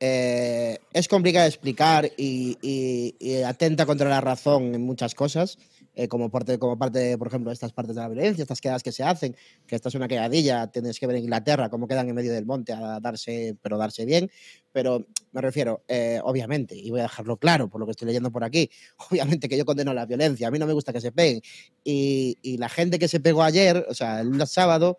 Eh, 0.00 0.78
es 0.92 1.08
complicado 1.08 1.42
de 1.42 1.48
explicar 1.48 2.12
y, 2.16 2.56
y- 2.62 3.16
y 3.18 3.42
atenta 3.42 3.84
contra 3.84 4.08
la 4.08 4.20
razón 4.20 4.74
en 4.76 4.82
muchas 4.82 5.14
cosas, 5.16 5.58
eh, 5.98 6.06
como, 6.06 6.30
parte, 6.30 6.60
como 6.60 6.78
parte, 6.78 7.18
por 7.18 7.26
ejemplo, 7.26 7.50
estas 7.50 7.72
partes 7.72 7.96
de 7.96 8.02
la 8.02 8.08
violencia, 8.08 8.42
estas 8.42 8.60
quedadas 8.60 8.84
que 8.84 8.92
se 8.92 9.02
hacen, 9.02 9.34
que 9.66 9.74
esta 9.74 9.88
es 9.88 9.96
una 9.96 10.06
quedadilla, 10.06 10.68
tienes 10.68 11.00
que 11.00 11.08
ver 11.08 11.16
en 11.16 11.24
Inglaterra 11.24 11.70
cómo 11.70 11.88
quedan 11.88 12.08
en 12.08 12.14
medio 12.14 12.32
del 12.32 12.46
monte 12.46 12.72
a 12.72 13.00
darse, 13.00 13.56
pero 13.60 13.76
darse 13.76 14.04
bien. 14.04 14.30
Pero 14.70 15.08
me 15.32 15.40
refiero, 15.40 15.82
eh, 15.88 16.20
obviamente, 16.22 16.76
y 16.76 16.88
voy 16.90 17.00
a 17.00 17.02
dejarlo 17.02 17.36
claro 17.36 17.68
por 17.68 17.80
lo 17.80 17.86
que 17.86 17.90
estoy 17.90 18.06
leyendo 18.06 18.30
por 18.30 18.44
aquí, 18.44 18.70
obviamente 19.10 19.48
que 19.48 19.58
yo 19.58 19.64
condeno 19.64 19.92
la 19.92 20.06
violencia, 20.06 20.46
a 20.46 20.52
mí 20.52 20.60
no 20.60 20.68
me 20.68 20.72
gusta 20.72 20.92
que 20.92 21.00
se 21.00 21.10
peguen. 21.10 21.42
Y, 21.82 22.38
y 22.42 22.58
la 22.58 22.68
gente 22.68 23.00
que 23.00 23.08
se 23.08 23.18
pegó 23.18 23.42
ayer, 23.42 23.84
o 23.88 23.94
sea, 23.94 24.20
el 24.20 24.46
sábado, 24.46 24.98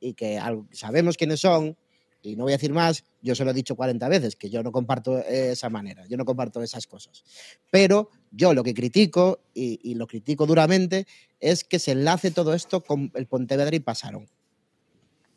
y 0.00 0.14
que 0.14 0.40
sabemos 0.72 1.16
quiénes 1.16 1.38
son, 1.38 1.76
y 2.22 2.36
no 2.36 2.44
voy 2.44 2.52
a 2.52 2.56
decir 2.56 2.72
más, 2.72 3.04
yo 3.22 3.34
se 3.34 3.44
lo 3.44 3.50
he 3.50 3.54
dicho 3.54 3.76
40 3.76 4.08
veces, 4.08 4.36
que 4.36 4.50
yo 4.50 4.62
no 4.62 4.72
comparto 4.72 5.18
esa 5.18 5.70
manera, 5.70 6.06
yo 6.06 6.16
no 6.16 6.24
comparto 6.24 6.62
esas 6.62 6.86
cosas. 6.86 7.22
Pero 7.70 8.10
yo 8.30 8.52
lo 8.54 8.62
que 8.62 8.74
critico, 8.74 9.40
y, 9.54 9.80
y 9.82 9.94
lo 9.94 10.06
critico 10.06 10.46
duramente, 10.46 11.06
es 11.40 11.64
que 11.64 11.78
se 11.78 11.92
enlace 11.92 12.30
todo 12.30 12.52
esto 12.54 12.82
con 12.82 13.10
el 13.14 13.26
Pontevedra 13.26 13.74
y 13.74 13.80
pasaron. 13.80 14.26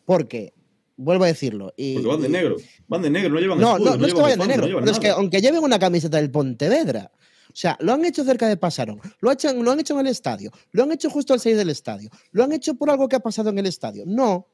Porque, 0.05 0.53
vuelvo 0.97 1.23
a 1.23 1.27
decirlo, 1.27 1.73
y, 1.77 1.93
Porque 1.95 2.07
van 2.09 2.21
de 2.21 2.29
negro. 2.29 2.55
Van 2.87 3.01
de 3.01 3.09
negro, 3.09 3.29
no 3.33 3.39
llevan 3.39 3.59
no, 3.59 3.73
escudo, 3.77 3.91
no, 3.91 3.97
no 3.97 4.07
es 4.07 4.13
que 4.13 4.21
vayan 4.21 4.39
de 4.39 4.47
negro, 4.47 4.81
no 4.81 4.91
es 4.91 4.99
que 4.99 5.09
aunque 5.09 5.41
lleven 5.41 5.63
una 5.63 5.79
camiseta 5.79 6.17
del 6.17 6.31
Pontevedra, 6.31 7.11
o 7.47 7.55
sea, 7.55 7.77
lo 7.81 7.93
han 7.93 8.03
hecho 8.03 8.23
cerca 8.23 8.47
de 8.47 8.57
Pasaron, 8.57 8.99
lo, 9.21 9.29
han 9.29 9.35
hecho- 9.35 9.53
lo 9.53 9.71
han 9.71 9.79
hecho 9.79 9.93
en 9.99 10.05
el 10.05 10.11
estadio, 10.11 10.51
lo 10.71 10.83
han 10.83 10.91
hecho 10.91 11.09
justo 11.09 11.33
al 11.33 11.39
salir 11.39 11.57
del 11.57 11.69
estadio, 11.69 12.09
lo 12.31 12.43
han 12.43 12.51
hecho 12.51 12.73
por 12.75 12.89
algo 12.89 13.07
que 13.07 13.15
ha 13.15 13.19
pasado 13.19 13.49
en 13.51 13.59
el 13.59 13.65
estadio. 13.67 14.03
No, 14.05 14.47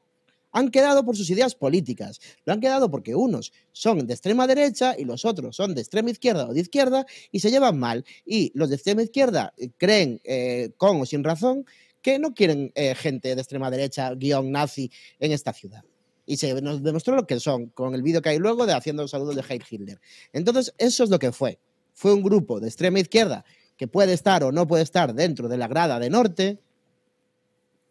han 0.52 0.70
quedado 0.70 1.04
por 1.04 1.16
sus 1.16 1.30
ideas 1.30 1.54
políticas, 1.54 2.20
lo 2.44 2.52
han 2.52 2.60
quedado 2.60 2.90
porque 2.90 3.14
unos 3.14 3.52
son 3.72 4.06
de 4.06 4.14
extrema 4.14 4.46
derecha 4.46 4.94
y 4.98 5.04
los 5.04 5.24
otros 5.24 5.56
son 5.56 5.74
de 5.74 5.80
extrema 5.80 6.10
izquierda 6.10 6.48
o 6.48 6.54
de 6.54 6.60
izquierda 6.60 7.06
y 7.30 7.40
se 7.40 7.50
llevan 7.50 7.78
mal. 7.78 8.04
Y 8.24 8.52
los 8.54 8.68
de 8.68 8.76
extrema 8.76 9.02
izquierda 9.02 9.52
eh, 9.56 9.70
creen, 9.76 10.20
eh, 10.24 10.70
con 10.76 11.00
o 11.00 11.06
sin 11.06 11.24
razón, 11.24 11.64
que 12.02 12.18
no 12.18 12.34
quieren 12.34 12.72
eh, 12.74 12.94
gente 12.94 13.34
de 13.34 13.40
extrema 13.40 13.70
derecha, 13.70 14.14
guion 14.14 14.50
nazi, 14.50 14.90
en 15.18 15.32
esta 15.32 15.52
ciudad. 15.52 15.84
Y 16.26 16.36
se 16.36 16.60
nos 16.62 16.82
demostró 16.82 17.16
lo 17.16 17.26
que 17.26 17.40
son, 17.40 17.66
con 17.66 17.94
el 17.94 18.02
vídeo 18.02 18.22
que 18.22 18.30
hay 18.30 18.38
luego 18.38 18.66
de 18.66 18.72
haciendo 18.72 19.06
saludos 19.08 19.36
de 19.36 19.42
Heil 19.48 19.64
Hitler. 19.68 20.00
Entonces, 20.32 20.72
eso 20.78 21.04
es 21.04 21.10
lo 21.10 21.18
que 21.18 21.32
fue. 21.32 21.58
Fue 21.92 22.14
un 22.14 22.22
grupo 22.22 22.60
de 22.60 22.68
extrema 22.68 23.00
izquierda 23.00 23.44
que 23.76 23.88
puede 23.88 24.12
estar 24.12 24.44
o 24.44 24.52
no 24.52 24.66
puede 24.66 24.82
estar 24.82 25.14
dentro 25.14 25.48
de 25.48 25.56
la 25.56 25.66
grada 25.66 25.98
de 25.98 26.10
norte, 26.10 26.60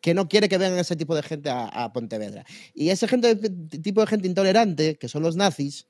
que 0.02 0.14
no 0.14 0.28
quiere 0.28 0.48
que 0.50 0.58
vengan 0.58 0.80
ese 0.80 0.96
tipo 0.96 1.16
de 1.16 1.24
gente 1.24 1.50
a, 1.52 1.92
Pontevedra. 1.94 2.46
Y 2.74 2.90
ese 2.90 3.08
tipo 3.08 4.02
de 4.02 4.08
gente 4.08 4.28
intolerante, 4.28 4.96
que 4.96 5.08
son 5.08 5.24
los 5.24 5.36
nazis, 5.36 5.88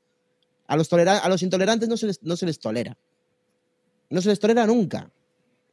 a 0.67 0.75
los, 0.75 0.91
a 0.91 1.29
los 1.29 1.43
intolerantes 1.43 1.89
no 1.89 1.97
se, 1.97 2.07
les, 2.07 2.23
no 2.23 2.35
se 2.35 2.45
les 2.45 2.59
tolera. 2.59 2.97
No 4.09 4.21
se 4.21 4.29
les 4.29 4.39
tolera 4.39 4.65
nunca. 4.65 5.11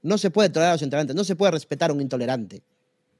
No 0.03 0.18
se 0.18 0.30
puede 0.30 0.51
tolerar 0.51 0.72
a 0.72 0.74
los 0.74 0.82
intolerantes, 0.82 1.16
no 1.16 1.24
se 1.24 1.37
puede 1.37 1.53
respetar 1.53 1.91
a 1.91 1.93
un 1.93 2.01
intolerante. 2.01 2.62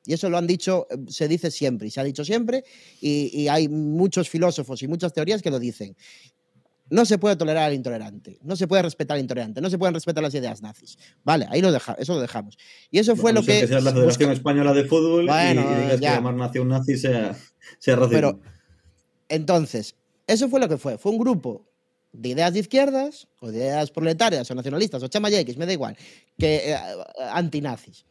Y 0.05 0.13
eso 0.13 0.31
lo 0.31 0.39
han 0.39 0.47
dicho, 0.47 0.87
eh, 0.91 0.97
se 1.09 1.27
dice 1.27 1.51
siempre, 1.51 1.89
y 1.89 1.91
se 1.91 2.01
ha 2.01 2.05
dicho 2.05 2.25
siempre, 2.25 2.65
y 3.01 3.49
hay 3.49 3.69
muchos 3.69 4.29
filósofos 4.29 4.83
y 4.83 4.89
muchas 4.89 5.13
teorías 5.13 5.43
que 5.43 5.51
lo 5.51 5.59
dicen. 5.59 5.97
No 6.89 7.05
se 7.05 7.19
puede 7.19 7.35
tolerar 7.37 7.65
al 7.65 7.75
intolerante, 7.75 8.39
no 8.43 8.55
se 8.55 8.69
puede 8.69 8.83
respetar 8.83 9.17
al 9.17 9.21
intolerante, 9.21 9.61
no 9.61 9.69
se 9.71 9.77
pueden 9.79 9.93
respetar 9.95 10.23
las 10.23 10.33
ideas 10.35 10.63
nazis. 10.63 10.97
Vale, 11.25 11.47
ahí 11.51 11.61
lo 11.61 11.73
deja, 11.73 11.95
eso 11.99 12.15
lo 12.15 12.21
dejamos. 12.21 12.57
Y 12.93 12.99
eso 13.01 13.17
fue 13.17 13.33
no 13.33 13.41
lo 13.41 13.45
ser 13.47 13.63
que. 13.63 13.67
seas 13.69 13.83
la 13.83 13.91
Federación 13.93 14.29
busca- 14.29 14.33
Española 14.33 14.73
de 14.73 14.85
Fútbol 14.85 15.25
y- 15.25 15.27
Bueno, 15.27 15.63
y, 15.63 15.83
digas 15.83 16.01
ya. 16.01 16.11
que 16.11 16.15
llamar 16.17 16.35
nación 16.35 16.69
nazi 16.69 16.97
sea, 16.97 17.37
sea 17.81 17.97
racismo. 17.97 18.17
Pero, 18.17 18.41
entonces, 19.29 19.97
eso 20.27 20.49
fue 20.49 20.61
lo 20.61 20.69
que 20.69 20.79
fue. 20.79 20.99
Fue 20.99 21.13
un 21.13 21.19
grupo 21.19 21.67
de 22.13 22.31
ideas 22.31 22.53
de 22.55 22.61
izquierdas, 22.61 23.27
o 23.41 23.51
de 23.51 23.59
ideas 23.59 23.91
proletarias, 23.91 24.51
o 24.51 24.55
nacionalistas, 24.55 25.03
o 25.03 25.09
chamayekis, 25.09 25.57
me 25.59 25.67
da 25.67 25.73
igual, 25.73 25.97
que 26.39 26.73
eh, 26.73 26.77
antinazis. 27.33 28.07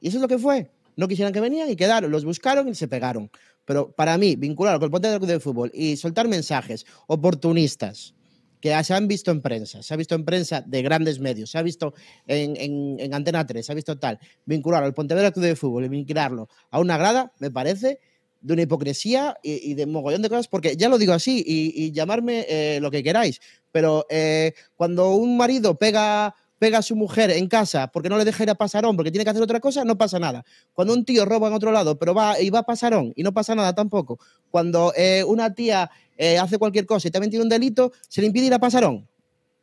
Y 0.00 0.08
eso 0.08 0.18
es 0.18 0.22
lo 0.22 0.28
que 0.28 0.38
fue. 0.38 0.70
No 0.96 1.08
quisieran 1.08 1.32
que 1.32 1.40
venían 1.40 1.68
y 1.70 1.76
quedaron, 1.76 2.10
los 2.10 2.24
buscaron 2.24 2.68
y 2.68 2.74
se 2.74 2.86
pegaron. 2.88 3.30
Pero 3.64 3.92
para 3.92 4.18
mí, 4.18 4.36
vincularlo 4.36 4.78
con 4.80 4.86
el 4.86 4.90
Ponte 4.90 5.26
del 5.26 5.40
Fútbol 5.40 5.70
y 5.74 5.96
soltar 5.96 6.28
mensajes 6.28 6.84
oportunistas 7.06 8.14
que 8.60 8.84
se 8.84 8.94
han 8.94 9.08
visto 9.08 9.30
en 9.32 9.40
prensa, 9.42 9.82
se 9.82 9.92
ha 9.92 9.96
visto 9.96 10.14
en 10.14 10.24
prensa 10.24 10.60
de 10.60 10.82
grandes 10.82 11.18
medios, 11.18 11.50
se 11.50 11.58
ha 11.58 11.62
visto 11.62 11.94
en, 12.26 12.56
en- 12.56 12.96
en 13.00 13.12
Antena 13.14 13.44
3, 13.44 13.66
se 13.66 13.72
ha 13.72 13.74
visto 13.74 13.98
tal, 13.98 14.20
vincular 14.44 14.84
al 14.84 14.94
Pontevedra 14.94 15.32
Club 15.32 15.44
de 15.46 15.56
Fútbol 15.56 15.84
y 15.84 15.88
vincularlo 15.88 16.48
a 16.70 16.78
una 16.78 16.96
grada, 16.96 17.32
me 17.40 17.50
parece 17.50 17.98
de 18.40 18.52
una 18.52 18.62
hipocresía 18.62 19.36
y, 19.42 19.70
y 19.70 19.74
de 19.74 19.86
mogollón 19.86 20.22
de 20.22 20.28
cosas, 20.28 20.46
porque 20.48 20.76
ya 20.76 20.88
lo 20.88 20.98
digo 20.98 21.12
así, 21.12 21.42
y, 21.44 21.72
y 21.86 21.92
llamarme 21.92 22.46
eh, 22.48 22.78
lo 22.80 22.90
que 22.92 23.02
queráis, 23.02 23.40
pero 23.72 24.06
eh, 24.10 24.52
cuando 24.76 25.14
un 25.14 25.36
marido 25.36 25.76
pega, 25.76 26.34
pega 26.62 26.78
a 26.78 26.82
su 26.82 26.94
mujer 26.94 27.32
en 27.32 27.48
casa 27.48 27.88
porque 27.88 28.08
no 28.08 28.16
le 28.16 28.24
deja 28.24 28.44
ir 28.44 28.50
a 28.50 28.54
pasarón, 28.54 28.94
porque 28.94 29.10
tiene 29.10 29.24
que 29.24 29.30
hacer 29.30 29.42
otra 29.42 29.58
cosa, 29.58 29.84
no 29.84 29.98
pasa 29.98 30.20
nada. 30.20 30.44
Cuando 30.72 30.94
un 30.94 31.04
tío 31.04 31.24
roba 31.24 31.48
en 31.48 31.54
otro 31.54 31.72
lado, 31.72 31.98
pero 31.98 32.14
va 32.14 32.40
y 32.40 32.50
va 32.50 32.60
a 32.60 32.62
pasarón 32.62 33.12
y 33.16 33.24
no 33.24 33.34
pasa 33.34 33.56
nada 33.56 33.74
tampoco. 33.74 34.20
Cuando 34.48 34.92
eh, 34.96 35.24
una 35.24 35.52
tía 35.52 35.90
eh, 36.16 36.38
hace 36.38 36.58
cualquier 36.58 36.86
cosa 36.86 37.08
y 37.08 37.10
también 37.10 37.30
tiene 37.30 37.42
un 37.42 37.48
delito, 37.48 37.90
¿se 38.08 38.20
le 38.20 38.28
impide 38.28 38.46
ir 38.46 38.54
a 38.54 38.60
pasarón? 38.60 39.08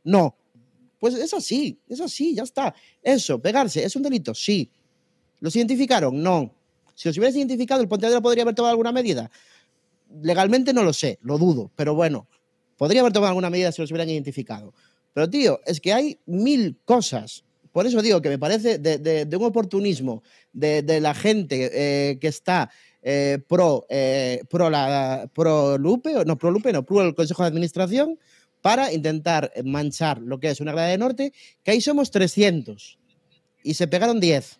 No. 0.03 0.35
Pues 0.99 1.13
es 1.13 1.33
así, 1.33 1.79
es 1.87 2.01
así, 2.01 2.35
ya 2.35 2.43
está. 2.43 2.75
Eso, 3.01 3.39
pegarse, 3.39 3.81
¿es 3.81 3.95
un 3.95 4.03
delito? 4.03 4.35
Sí. 4.35 4.69
¿Los 5.39 5.55
identificaron? 5.55 6.21
No. 6.21 6.53
Si 6.95 7.07
los 7.07 7.17
hubieras 7.17 7.33
identificado, 7.37 7.81
¿el 7.81 7.87
Pontevedra 7.87 8.19
podría 8.19 8.43
haber 8.43 8.55
tomado 8.55 8.71
alguna 8.71 8.91
medida? 8.91 9.31
Legalmente 10.21 10.73
no 10.73 10.83
lo 10.83 10.91
sé, 10.91 11.17
lo 11.21 11.37
dudo, 11.37 11.71
pero 11.77 11.95
bueno, 11.95 12.27
podría 12.75 12.99
haber 12.99 13.13
tomado 13.13 13.29
alguna 13.29 13.49
medida 13.49 13.71
si 13.71 13.81
los 13.81 13.89
hubieran 13.89 14.09
identificado. 14.09 14.73
Pero, 15.13 15.29
tío, 15.29 15.59
es 15.65 15.79
que 15.79 15.93
hay 15.93 16.19
mil 16.25 16.79
cosas. 16.85 17.43
Por 17.71 17.85
eso 17.85 18.01
digo 18.01 18.21
que 18.21 18.29
me 18.29 18.39
parece 18.39 18.77
de, 18.77 19.37
un 19.37 19.45
oportunismo 19.45 20.23
de, 20.53 20.99
la 21.01 21.13
gente 21.13 21.69
eh, 21.71 22.19
que 22.19 22.27
está 22.27 22.69
eh, 23.01 23.39
pro, 23.47 23.85
eh, 23.89 24.41
pro, 24.49 24.69
la, 24.69 25.29
pro 25.33 25.77
Lupe, 25.77 26.13
no, 26.25 26.37
pro 26.37 26.51
Lupe, 26.51 26.73
no, 26.73 26.83
pro 26.83 27.01
el 27.01 27.15
Consejo 27.15 27.43
de 27.43 27.49
Administración, 27.49 28.19
para 28.61 28.91
intentar 28.91 29.51
manchar 29.63 30.19
lo 30.19 30.39
que 30.39 30.49
es 30.49 30.59
una 30.59 30.71
grada 30.73 30.89
de 30.89 30.97
norte, 30.97 31.33
que 31.63 31.71
ahí 31.71 31.81
somos 31.81 32.11
300 32.11 32.99
y 33.63 33.73
se 33.75 33.87
pegaron 33.87 34.19
10 34.19 34.59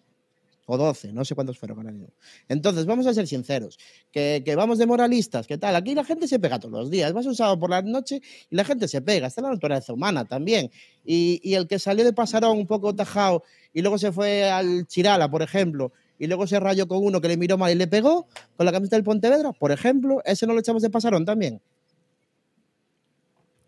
o 0.72 0.78
12, 0.78 1.13
no 1.13 1.26
sé 1.26 1.34
cuántos 1.34 1.57
fueron 1.57 1.80
ahora 1.80 1.91
mismo. 1.91 2.13
Entonces, 2.47 2.86
vamos 2.86 3.07
a 3.07 3.13
ser 3.15 3.26
sinceros, 3.26 3.80
que, 4.11 4.43
vamos 4.55 4.78
de 4.78 4.86
moralistas, 4.86 5.47
¿qué 5.47 5.57
tal? 5.57 5.76
Aquí 5.76 5.95
la 5.95 6.03
gente 6.03 6.28
se 6.28 6.38
pega 6.38 6.59
todos 6.59 6.72
los 6.72 6.91
días, 6.91 7.11
vas 7.11 7.26
un 7.26 7.36
sábado 7.36 7.57
por 7.59 7.72
la 7.72 7.82
noche 7.82 8.22
y 8.51 8.55
la 8.55 8.63
gente 8.63 8.88
se 8.88 9.01
pega, 9.01 9.26
está 9.26 9.41
la 9.41 9.49
naturaleza 9.49 9.93
humana 9.93 10.26
también. 10.26 10.70
Y, 11.03 11.41
y 11.43 11.55
el 11.55 11.67
que 11.67 11.80
salió 11.80 12.05
de 12.05 12.13
Pasarón 12.13 12.55
un 12.55 12.67
poco 12.67 12.93
tajado 12.93 13.43
y 13.74 13.82
luego 13.82 13.97
se 13.97 14.11
fue 14.11 14.47
al 14.47 14.86
Chirala, 14.86 15.32
por 15.32 15.41
ejemplo, 15.41 15.91
y 16.20 16.28
luego 16.28 16.45
se 16.45 16.59
rayó 16.59 16.88
con 16.88 17.03
uno 17.03 17.20
que 17.20 17.30
le 17.30 17.38
miró 17.38 17.57
mal 17.57 17.72
y 17.72 17.76
le 17.76 17.88
pegó 17.88 18.28
con 18.55 18.67
la 18.67 18.72
camiseta 18.72 18.95
del 18.95 19.03
Pontevedra, 19.03 19.51
por 19.53 19.72
ejemplo, 19.72 20.22
ese 20.24 20.45
no 20.45 20.53
lo 20.53 20.59
echamos 20.59 20.84
de 20.84 20.91
pasarón 20.91 21.26
también. 21.26 21.59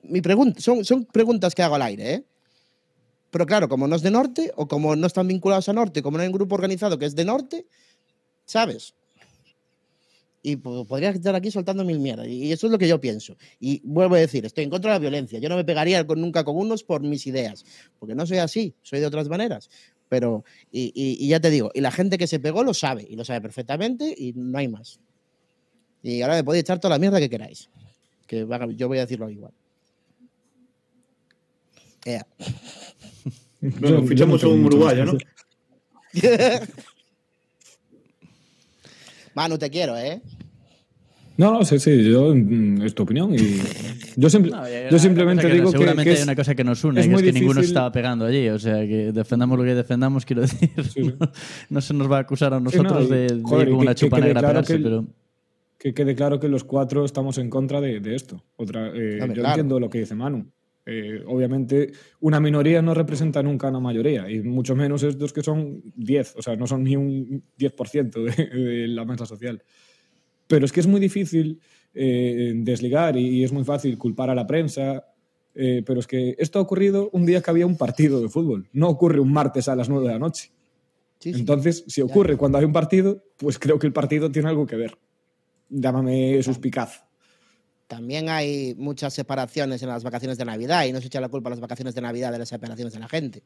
Mi 0.04 0.22
pregunta, 0.22 0.62
son, 0.62 0.86
son 0.86 1.06
preguntas 1.06 1.56
que 1.56 1.64
hago 1.64 1.76
al 1.76 1.82
aire, 1.82 2.14
¿eh? 2.14 2.24
Pero 3.32 3.46
claro, 3.46 3.68
como 3.70 3.88
no 3.88 3.96
es 3.96 4.02
de 4.02 4.12
norte, 4.12 4.52
o 4.56 4.68
como 4.68 4.96
no 4.96 5.08
están 5.08 5.28
vinculados 5.28 5.68
a 5.70 5.74
norte, 5.74 6.02
como 6.04 6.18
no 6.18 6.22
hay 6.24 6.28
un 6.28 6.34
grupo 6.34 6.56
organizado 6.56 7.00
que 7.00 7.06
es 7.06 7.16
de 7.16 7.26
norte, 7.26 7.66
¿sabes? 8.46 8.94
Y 10.44 10.58
po- 10.58 10.86
podría 10.86 11.12
estar 11.12 11.34
aquí 11.36 11.50
soltando 11.52 11.86
mil 11.86 12.00
mierdas. 12.00 12.28
Y 12.28 12.52
eso 12.52 12.68
es 12.68 12.72
lo 12.72 12.78
que 12.78 12.88
yo 12.88 13.00
pienso. 13.00 13.38
Y 13.60 13.80
vuelvo 13.86 14.16
a 14.16 14.20
decir, 14.20 14.46
estoy 14.46 14.64
en 14.66 14.70
contra 14.70 14.92
de 14.92 14.96
la 14.96 15.00
violencia. 15.00 15.40
Yo 15.40 15.50
no 15.50 15.56
me 15.56 15.64
pegaría 15.64 16.06
con- 16.06 16.20
nunca 16.20 16.44
con 16.44 16.58
unos 16.58 16.84
por 16.84 17.02
mis 17.02 17.26
ideas. 17.28 17.64
Porque 18.00 18.16
no 18.16 18.26
soy 18.26 18.40
así, 18.40 18.74
soy 18.82 19.00
de 19.00 19.06
otras 19.06 19.30
maneras. 19.30 19.70
Pero, 20.10 20.44
y, 20.72 21.26
ya 21.28 21.40
te 21.40 21.50
digo, 21.52 21.72
y 21.74 21.80
la 21.80 21.92
gente 21.92 22.18
que 22.18 22.28
se 22.28 22.40
pegó 22.40 22.64
lo 22.64 22.74
sabe, 22.74 23.08
y 23.10 23.16
lo 23.16 23.24
sabe 23.24 23.40
perfectamente, 23.40 24.14
y 24.18 24.34
no 24.34 24.58
hay 24.58 24.68
más. 24.68 25.00
Y 26.04 26.22
ahora 26.22 26.36
me 26.36 26.44
podéis 26.44 26.64
echar 26.64 26.80
toda 26.80 26.96
la 26.96 27.00
mierda 27.00 27.20
que 27.20 27.30
queráis. 27.30 27.70
Que 28.28 28.46
yo 28.76 28.88
voy 28.90 28.98
a 28.98 29.02
decirlo 29.02 29.30
igual. 29.30 29.54
Ea. 32.04 32.26
Bueno, 33.62 33.78
Yo- 33.88 34.01
yo 34.01 34.07
fichamos 34.07 34.32
no 34.32 34.36
a 34.36 34.39
tengo 34.51 34.53
un 34.55 34.66
uruguayo, 34.66 35.05
¿no? 35.05 35.14
Manu, 39.36 39.57
te 39.57 39.70
quiero, 39.70 39.97
¿eh? 39.97 40.22
No, 41.38 41.53
no, 41.53 41.64
sí, 41.66 41.80
sí, 41.80 42.03
yo, 42.12 42.36
mm, 42.36 42.82
es 42.84 42.93
tu 42.93 43.03
opinión 43.03 43.34
y 43.34 43.38
yo, 44.18 44.30
simple- 44.30 44.51
No, 44.51 44.68
y 44.68 44.72
hay 44.74 44.84
yo 44.84 44.89
una 44.89 44.99
simplemente 44.99 45.47
no- 45.47 45.53
digo 45.53 45.66
que, 45.68 45.72
seguramente 45.72 46.03
que 46.03 46.09
hay 46.12 46.18
es, 46.18 46.24
una 46.24 46.36
cosa 46.36 46.53
que 46.55 46.64
nos 46.64 46.84
une, 46.84 46.99
es 47.01 47.07
que 47.07 47.14
es 47.16 47.22
que 47.22 47.32
ninguno 47.32 47.62
estaba 47.62 47.91
pegando 47.91 48.26
allí. 48.26 48.49
O 48.49 48.59
sea, 48.59 48.76
que 48.86 49.12
defendamos 49.14 49.57
lo 49.57 49.64
que 49.64 49.74
defendamos, 49.74 50.26
quiero 50.26 50.41
decir. 50.41 50.70
Sí, 50.84 51.03
sí. 51.03 51.14
No, 51.20 51.32
no 51.70 51.82
se 51.82 51.93
nos 51.93 52.12
va 52.12 52.18
a 52.18 52.22
acusar 52.22 52.53
a 52.53 52.57
Sí, 52.57 52.64
no, 52.64 52.70
nosotros 52.84 53.09
de, 53.09 53.28
de 53.28 53.41
joder, 53.43 53.68
ir 53.70 53.74
con 53.74 53.80
y 53.80 53.84
una 53.84 53.95
que- 53.95 53.99
chupa 54.01 54.20
negra 54.20 54.39
claro 54.41 54.47
pegarse, 54.49 54.74
que 54.74 54.78
el- 54.78 54.84
pero. 54.84 55.05
que 55.80 55.93
quede 55.93 56.16
claro 56.16 56.39
que 56.39 56.47
los 56.49 56.64
cuatro 56.66 57.05
estamos 57.05 57.38
en 57.38 57.49
contra 57.49 57.80
de, 57.82 58.01
de 58.01 58.16
esto. 58.16 58.43
Otra, 58.57 58.89
eh, 58.93 59.18
yo 59.20 59.34
claro. 59.34 59.47
entiendo 59.49 59.80
lo 59.80 59.89
que 59.89 59.99
dice 59.99 60.14
Manu. 60.14 60.51
Eh, 60.86 61.24
obviamente, 61.28 61.92
una 62.22 62.40
minoría 62.40 62.82
no 62.82 62.94
representa 62.94 63.44
nunca 63.44 63.70
una 63.70 63.80
mayoría, 63.80 64.30
y 64.30 64.42
mucho 64.42 64.76
menos 64.76 65.04
estos 65.04 65.32
que 65.32 65.44
son 65.44 65.82
10, 65.96 66.36
o 66.38 66.42
sea, 66.42 66.56
no 66.56 66.66
son 66.66 66.84
ni 66.84 66.96
un 66.96 67.44
10% 67.58 68.24
de, 68.24 68.46
de 68.60 68.88
la 68.88 69.06
masa 69.06 69.26
social. 69.26 69.62
Pero 70.48 70.66
es 70.66 70.72
que 70.72 70.80
es 70.80 70.88
muy 70.88 71.00
difícil 71.00 71.60
eh, 71.94 72.54
desligar 72.56 73.16
y, 73.16 73.28
y 73.28 73.44
es 73.44 73.52
muy 73.52 73.64
fácil 73.64 73.98
culpar 73.98 74.30
a 74.30 74.36
la 74.36 74.48
prensa. 74.48 75.06
eh, 75.54 75.84
pero 75.86 76.00
es 76.00 76.08
que 76.08 76.36
esto 76.40 76.60
ha 76.60 76.62
ocurrido 76.62 77.10
un 77.14 77.26
día 77.26 77.42
que 77.42 77.50
había 77.52 77.66
un 77.68 77.78
partido 77.78 78.22
de 78.22 78.30
fútbol, 78.30 78.68
no 78.74 78.90
ocurre 78.90 79.20
un 79.20 79.32
martes 79.32 79.68
a 79.68 79.76
las 79.76 79.88
9 79.90 80.08
de 80.08 80.14
la 80.14 80.20
noche. 80.20 80.52
Sí, 81.20 81.34
sí. 81.34 81.40
Entonces, 81.42 81.84
si 81.88 82.02
ocurre 82.02 82.36
cuando 82.38 82.58
hay 82.58 82.66
un 82.66 82.72
partido, 82.74 83.24
pues 83.38 83.60
creo 83.60 83.78
que 83.78 83.86
el 83.86 83.94
partido 83.94 84.32
tiene 84.32 84.50
algo 84.50 84.66
que 84.66 84.76
ver. 84.76 84.98
Llámame 85.70 86.42
suspicaz. 86.42 87.06
También 87.92 88.30
hay 88.30 88.74
muchas 88.78 89.14
separaciones 89.14 89.84
en 89.84 89.89
las 89.89 90.02
vacaciones 90.02 90.38
de 90.38 90.46
Navidad 90.46 90.86
y 90.86 90.94
no 90.94 91.02
se 91.02 91.08
echa 91.08 91.20
la 91.20 91.28
culpa 91.28 91.50
a 91.50 91.52
las 91.52 91.60
vacaciones 91.60 91.94
de 91.94 92.00
Navidad 92.00 92.32
de 92.32 92.39
las 92.39 92.48
separaciones 92.48 92.94
de 92.94 93.00
la 93.02 93.10
gente. 93.10 93.44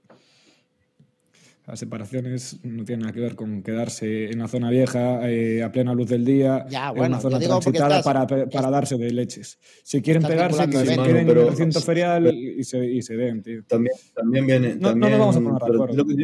Las 1.65 1.79
separaciones 1.79 2.59
no 2.63 2.85
tienen 2.85 3.01
nada 3.07 3.11
que 3.13 3.21
ver 3.21 3.33
con 3.35 3.63
quedarse 3.63 4.25
en 4.29 4.37
la 4.37 4.47
zona 4.47 4.69
vieja 4.69 5.27
eh, 5.27 5.63
a 5.63 5.71
plena 5.71 5.95
luz 5.95 6.07
del 6.09 6.23
día, 6.23 6.63
Ya, 6.69 6.91
en 6.91 6.99
una 7.05 7.19
zona 7.19 7.39
transitada 7.39 7.97
estás- 7.97 8.03
para, 8.05 8.27
para 8.27 8.43
estás- 8.43 8.69
darse 8.69 8.97
de 8.99 9.11
leches. 9.11 9.57
Si 9.83 9.99
quieren 10.03 10.21
pegarse, 10.21 10.69
que 10.69 10.77
se 10.77 10.95
queden 10.95 11.17
en 11.27 11.29
el 11.29 11.47
recinto 11.49 11.81
ferial 11.81 12.27
y 12.31 12.63
se, 12.63 12.85
y 12.85 13.01
se 13.01 13.15
den, 13.17 13.41
tío. 13.41 13.63
También, 13.65 13.95
también 14.13 14.45
viene. 14.45 14.75
No- 14.75 14.89
no 14.93 15.07
también, 15.07 15.11
nos 15.13 15.19
vamos 15.21 15.35
a 15.37 15.39
poner 15.39 15.53
de 15.53 15.59
pero 15.65 15.73
acuerdo. 15.85 15.95
lo 15.95 16.05
que- 16.05 16.23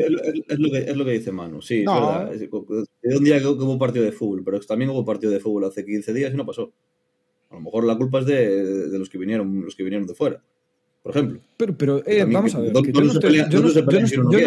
es, 0.54 0.60
lo 0.60 0.70
que, 0.72 0.78
es 0.92 0.96
lo 0.96 1.06
que 1.06 1.12
dice 1.14 1.32
Manu, 1.32 1.60
sí, 1.60 1.84
No. 1.86 1.96
es 1.96 2.00
verdad. 2.00 2.34
Es- 2.36 3.10
de 3.10 3.18
un 3.18 3.24
día 3.24 3.40
que 3.40 3.48
hubo 3.48 3.80
partido 3.80 4.06
de 4.06 4.12
fútbol, 4.12 4.44
pero 4.46 4.60
también 4.60 4.92
hubo 4.92 5.04
partido 5.04 5.32
de 5.32 5.40
fútbol 5.40 5.64
hace 5.66 5.84
15 5.84 6.14
días 6.14 6.32
y 6.32 6.38
no 6.38 6.46
pasó. 6.46 6.72
A 7.52 7.56
lo 7.56 7.62
mejor 7.62 7.84
la 7.84 7.96
culpa 7.98 8.20
es 8.20 8.26
de, 8.26 8.90
de 8.90 8.98
los 9.00 9.10
que 9.10 9.18
vinieron, 9.18 9.64
los 9.66 9.76
que 9.76 9.84
vinieron 9.84 10.08
de 10.08 10.14
fuera, 10.16 10.42
por 11.04 11.12
ejemplo. 11.12 11.42
Pero, 11.58 11.78
pero 11.78 11.98
eh, 12.06 12.24
vamos 12.34 12.56
a 12.56 12.60
ver, 12.62 12.72
¿dónde- 12.74 12.92
que 14.40 14.44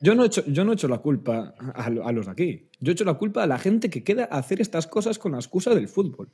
yo 0.00 0.14
no 0.14 0.24
he 0.24 0.26
hecho- 0.26 0.44
yo 0.46 0.64
no 0.64 0.72
he 0.72 0.74
hecho 0.74 0.88
la 0.88 0.98
culpa 0.98 1.54
a, 1.58 1.84
a 1.86 2.12
los 2.12 2.26
de 2.26 2.32
aquí. 2.32 2.68
Yo 2.80 2.90
he 2.90 2.94
hecho 2.94 3.04
la 3.04 3.14
culpa 3.14 3.42
a 3.42 3.46
la 3.46 3.58
gente 3.58 3.88
que 3.88 4.02
queda 4.04 4.28
a 4.30 4.38
hacer 4.38 4.60
estas 4.60 4.86
cosas 4.86 5.18
con 5.18 5.32
la 5.32 5.38
excusa 5.38 5.74
del 5.74 5.88
fútbol. 5.88 6.28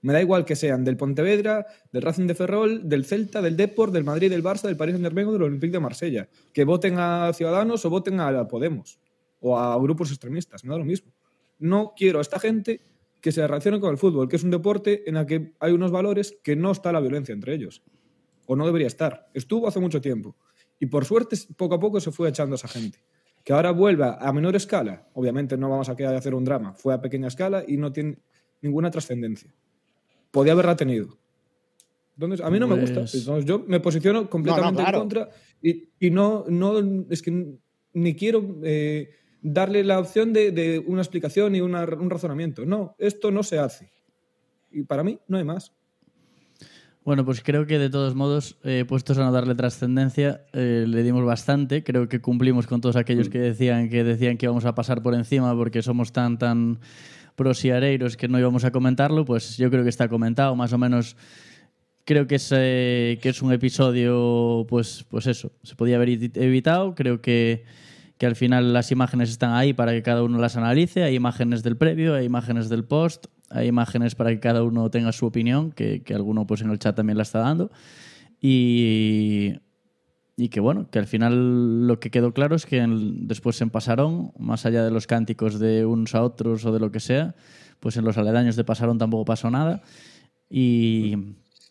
Me 0.00 0.12
da 0.12 0.20
igual 0.20 0.44
que 0.44 0.56
sean 0.56 0.82
del 0.84 0.96
Pontevedra, 0.96 1.64
del 1.92 2.02
Racing 2.02 2.26
de 2.26 2.34
Ferrol, 2.34 2.88
del 2.88 3.04
Celta, 3.04 3.40
del 3.40 3.56
Deport, 3.56 3.92
del 3.92 4.02
Madrid, 4.02 4.30
del 4.30 4.42
Barça, 4.42 4.62
del 4.62 4.76
Paris 4.76 4.94
Saint-Germain 4.94 5.28
o 5.28 5.32
del 5.32 5.42
Olympique 5.42 5.70
de 5.72 5.78
Marsella. 5.78 6.28
Que 6.52 6.64
voten 6.64 6.96
a 6.98 7.32
Ciudadanos 7.34 7.84
o 7.84 7.90
voten 7.90 8.18
a 8.18 8.48
Podemos 8.48 8.98
o 9.38 9.56
a 9.56 9.78
grupos 9.78 10.10
extremistas. 10.10 10.64
Me 10.64 10.70
da 10.72 10.78
lo 10.78 10.84
mismo. 10.84 11.12
No 11.60 11.92
quiero 11.96 12.18
a 12.18 12.22
esta 12.22 12.40
gente 12.40 12.80
que 13.22 13.32
se 13.32 13.46
relacione 13.46 13.78
con 13.80 13.90
el 13.92 13.98
fútbol, 13.98 14.28
que 14.28 14.34
es 14.36 14.42
un 14.42 14.50
deporte 14.50 15.08
en 15.08 15.16
el 15.16 15.24
que 15.24 15.54
hay 15.60 15.72
unos 15.72 15.92
valores 15.92 16.36
que 16.42 16.56
no 16.56 16.72
está 16.72 16.90
la 16.92 17.00
violencia 17.00 17.32
entre 17.32 17.54
ellos. 17.54 17.82
O 18.46 18.56
no 18.56 18.66
debería 18.66 18.88
estar. 18.88 19.30
Estuvo 19.32 19.68
hace 19.68 19.78
mucho 19.78 20.00
tiempo. 20.00 20.36
Y 20.80 20.86
por 20.86 21.04
suerte, 21.04 21.36
poco 21.56 21.76
a 21.76 21.80
poco 21.80 22.00
se 22.00 22.10
fue 22.10 22.28
echando 22.28 22.54
a 22.54 22.56
esa 22.56 22.66
gente. 22.66 22.98
Que 23.44 23.52
ahora 23.52 23.70
vuelva 23.70 24.18
a 24.20 24.32
menor 24.32 24.56
escala. 24.56 25.08
Obviamente 25.14 25.56
no 25.56 25.70
vamos 25.70 25.88
a 25.88 25.94
quedar 25.94 26.10
de 26.10 26.18
hacer 26.18 26.34
un 26.34 26.44
drama. 26.44 26.74
Fue 26.74 26.92
a 26.92 27.00
pequeña 27.00 27.28
escala 27.28 27.64
y 27.66 27.76
no 27.76 27.92
tiene 27.92 28.18
ninguna 28.60 28.90
trascendencia. 28.90 29.54
Podía 30.32 30.52
haberla 30.52 30.74
tenido. 30.74 31.16
Entonces, 32.16 32.44
a 32.44 32.50
mí 32.50 32.58
no 32.58 32.66
me 32.66 32.80
gusta. 32.80 33.00
Pues- 33.00 33.14
Entonces, 33.14 33.44
yo 33.44 33.64
me 33.68 33.78
posiciono 33.78 34.28
completamente 34.28 34.82
claro. 34.82 34.98
en 34.98 35.00
contra 35.02 35.28
y, 35.62 35.90
y 36.00 36.10
no, 36.10 36.44
no, 36.48 37.06
es 37.08 37.22
que 37.22 37.56
ni 37.94 38.14
quiero 38.16 38.58
eh, 38.64 39.10
darle 39.42 39.84
la 39.84 39.98
opción 39.98 40.32
de, 40.32 40.52
de 40.52 40.78
una 40.78 41.02
explicación 41.02 41.54
y 41.56 41.60
una- 41.60 41.84
un 41.84 42.08
razonamiento. 42.10 42.64
No, 42.64 42.94
esto 42.98 43.30
no 43.30 43.42
se 43.42 43.58
hace. 43.58 43.90
Y 44.70 44.84
para 44.84 45.02
mí 45.02 45.18
no 45.28 45.36
hay 45.38 45.44
más. 45.44 45.72
Bueno, 47.04 47.24
pues 47.24 47.42
creo 47.42 47.66
que 47.66 47.80
de 47.80 47.90
todos 47.90 48.14
modos, 48.14 48.56
eh, 48.62 48.84
puestos 48.86 49.18
a 49.18 49.24
no 49.24 49.32
darle 49.32 49.56
trascendencia, 49.56 50.44
eh, 50.52 50.84
le 50.86 51.02
dimos 51.02 51.24
bastante. 51.24 51.82
Creo 51.82 52.08
que 52.08 52.20
cumplimos 52.20 52.68
con 52.68 52.80
todos 52.80 52.94
aquellos 52.94 53.28
que 53.28 53.40
decían 53.40 53.88
que 53.88 54.04
decían 54.04 54.36
que 54.36 54.46
íbamos 54.46 54.64
a 54.66 54.76
pasar 54.76 55.02
por 55.02 55.14
encima 55.14 55.52
porque 55.56 55.82
somos 55.82 56.12
tan 56.12 56.38
tan 56.38 56.78
prosiareiros 57.34 58.16
que 58.16 58.28
no 58.28 58.38
íbamos 58.38 58.62
a 58.64 58.70
comentarlo. 58.70 59.24
Pues 59.24 59.56
yo 59.56 59.68
creo 59.68 59.82
que 59.82 59.88
está 59.88 60.08
comentado, 60.08 60.54
más 60.54 60.72
o 60.72 60.78
menos. 60.78 61.16
Creo 62.04 62.26
que 62.28 62.36
es, 62.36 62.52
eh, 62.54 63.18
que 63.22 63.28
es 63.30 63.42
un 63.42 63.52
episodio, 63.52 64.64
pues, 64.68 65.04
pues 65.08 65.26
eso, 65.26 65.52
se 65.62 65.74
podía 65.76 65.96
haber 65.96 66.08
evi- 66.08 66.36
evitado. 66.36 66.94
Creo 66.94 67.20
que, 67.20 67.64
que 68.22 68.26
al 68.26 68.36
final 68.36 68.72
las 68.72 68.92
imágenes 68.92 69.30
están 69.30 69.52
ahí 69.52 69.72
para 69.72 69.90
que 69.90 70.00
cada 70.00 70.22
uno 70.22 70.38
las 70.38 70.56
analice. 70.56 71.02
Hay 71.02 71.16
imágenes 71.16 71.64
del 71.64 71.76
previo, 71.76 72.14
hay 72.14 72.24
imágenes 72.24 72.68
del 72.68 72.84
post, 72.84 73.26
hay 73.50 73.66
imágenes 73.66 74.14
para 74.14 74.30
que 74.30 74.38
cada 74.38 74.62
uno 74.62 74.88
tenga 74.92 75.10
su 75.10 75.26
opinión, 75.26 75.72
que, 75.72 76.04
que 76.04 76.14
alguno 76.14 76.46
pues 76.46 76.60
en 76.60 76.70
el 76.70 76.78
chat 76.78 76.94
también 76.94 77.16
la 77.16 77.24
está 77.24 77.40
dando. 77.40 77.72
Y, 78.40 79.54
y 80.36 80.50
que 80.50 80.60
bueno, 80.60 80.88
que 80.88 81.00
al 81.00 81.08
final 81.08 81.88
lo 81.88 81.98
que 81.98 82.12
quedó 82.12 82.32
claro 82.32 82.54
es 82.54 82.64
que 82.64 82.86
después 82.86 83.60
en 83.60 83.70
Pasarón, 83.70 84.30
más 84.38 84.66
allá 84.66 84.84
de 84.84 84.92
los 84.92 85.08
cánticos 85.08 85.58
de 85.58 85.84
unos 85.84 86.14
a 86.14 86.22
otros 86.22 86.64
o 86.64 86.70
de 86.72 86.78
lo 86.78 86.92
que 86.92 87.00
sea, 87.00 87.34
pues 87.80 87.96
en 87.96 88.04
los 88.04 88.18
aledaños 88.18 88.54
de 88.54 88.62
Pasarón 88.62 88.98
tampoco 88.98 89.24
pasó 89.24 89.50
nada. 89.50 89.82
Y, 90.48 91.16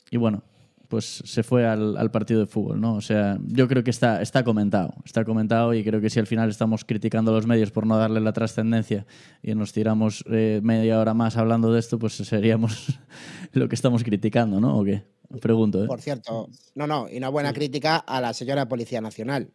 y 0.09 0.17
bueno, 0.17 0.43
pues 0.91 1.23
se 1.23 1.41
fue 1.41 1.65
al, 1.65 1.95
al 1.95 2.11
partido 2.11 2.41
de 2.41 2.47
fútbol, 2.47 2.81
¿no? 2.81 2.95
O 2.95 3.01
sea, 3.01 3.39
yo 3.47 3.69
creo 3.69 3.81
que 3.81 3.91
está, 3.91 4.21
está 4.21 4.43
comentado, 4.43 4.93
está 5.05 5.23
comentado 5.23 5.73
y 5.73 5.85
creo 5.85 6.01
que 6.01 6.09
si 6.09 6.19
al 6.19 6.27
final 6.27 6.49
estamos 6.49 6.83
criticando 6.83 7.31
a 7.31 7.35
los 7.35 7.47
medios 7.47 7.71
por 7.71 7.87
no 7.87 7.97
darle 7.97 8.19
la 8.19 8.33
trascendencia 8.33 9.05
y 9.41 9.55
nos 9.55 9.71
tiramos 9.71 10.25
eh, 10.29 10.59
media 10.61 10.99
hora 10.99 11.13
más 11.13 11.37
hablando 11.37 11.71
de 11.71 11.79
esto, 11.79 11.97
pues 11.97 12.15
seríamos 12.15 12.99
lo 13.53 13.69
que 13.69 13.75
estamos 13.75 14.03
criticando, 14.03 14.59
¿no? 14.59 14.79
¿O 14.79 14.83
qué? 14.83 15.05
Pregunto, 15.39 15.81
¿eh? 15.81 15.87
Por 15.87 16.01
cierto, 16.01 16.49
no, 16.75 16.87
no, 16.87 17.07
y 17.09 17.15
una 17.19 17.29
buena 17.29 17.53
crítica 17.53 17.95
a 17.95 18.19
la 18.19 18.33
señora 18.33 18.67
Policía 18.67 18.99
Nacional. 18.99 19.49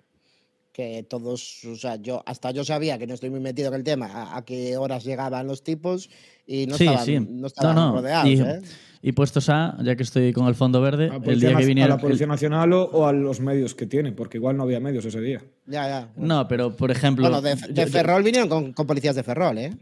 Que 0.76 1.06
todos, 1.08 1.64
o 1.64 1.74
sea, 1.74 1.96
yo 1.96 2.22
hasta 2.26 2.50
yo 2.50 2.62
sabía 2.62 2.98
que 2.98 3.06
no 3.06 3.14
estoy 3.14 3.30
muy 3.30 3.40
metido 3.40 3.68
en 3.68 3.74
el 3.76 3.82
tema, 3.82 4.08
a, 4.12 4.36
a 4.36 4.44
qué 4.44 4.76
horas 4.76 5.04
llegaban 5.04 5.46
los 5.46 5.62
tipos 5.64 6.10
y 6.46 6.66
no 6.66 6.76
sí, 6.76 6.84
estaban, 6.84 7.06
sí. 7.06 7.18
no 7.18 7.46
estaban 7.46 7.74
No, 7.76 7.86
no. 7.92 7.96
rodeados, 7.96 8.28
Y, 8.30 8.40
¿eh? 8.42 8.60
y 9.00 9.12
puestos 9.12 9.48
a, 9.48 9.78
ya 9.82 9.96
que 9.96 10.02
estoy 10.02 10.34
con 10.34 10.48
el 10.48 10.54
fondo 10.54 10.82
verde, 10.82 11.06
A, 11.08 11.18
la 11.18 11.32
el 11.32 11.40
día 11.40 11.56
que 11.56 11.64
vinieron... 11.64 11.92
a 11.92 11.96
la 11.96 12.02
Policía 12.02 12.24
el- 12.24 12.28
Nacional 12.30 12.74
o, 12.74 12.82
o 12.84 13.06
a 13.06 13.14
los 13.14 13.40
medios 13.40 13.74
que 13.74 13.86
tiene, 13.86 14.12
porque 14.12 14.36
igual 14.36 14.58
no 14.58 14.64
había 14.64 14.78
medios 14.78 15.02
ese 15.06 15.18
día. 15.22 15.42
Ya, 15.64 15.88
ya. 15.88 16.08
No, 16.14 16.46
pero 16.46 16.76
por 16.76 16.90
ejemplo... 16.90 17.22
Bueno, 17.22 17.40
de, 17.40 17.54
de 17.54 17.72
yo- 17.72 17.84
yo- 17.84 17.86
Ferrol 17.86 18.22
vinieron 18.22 18.50
con, 18.50 18.74
con 18.74 18.86
policías 18.86 19.16
de 19.16 19.22
Ferrol, 19.22 19.56
¿eh? 19.56 19.72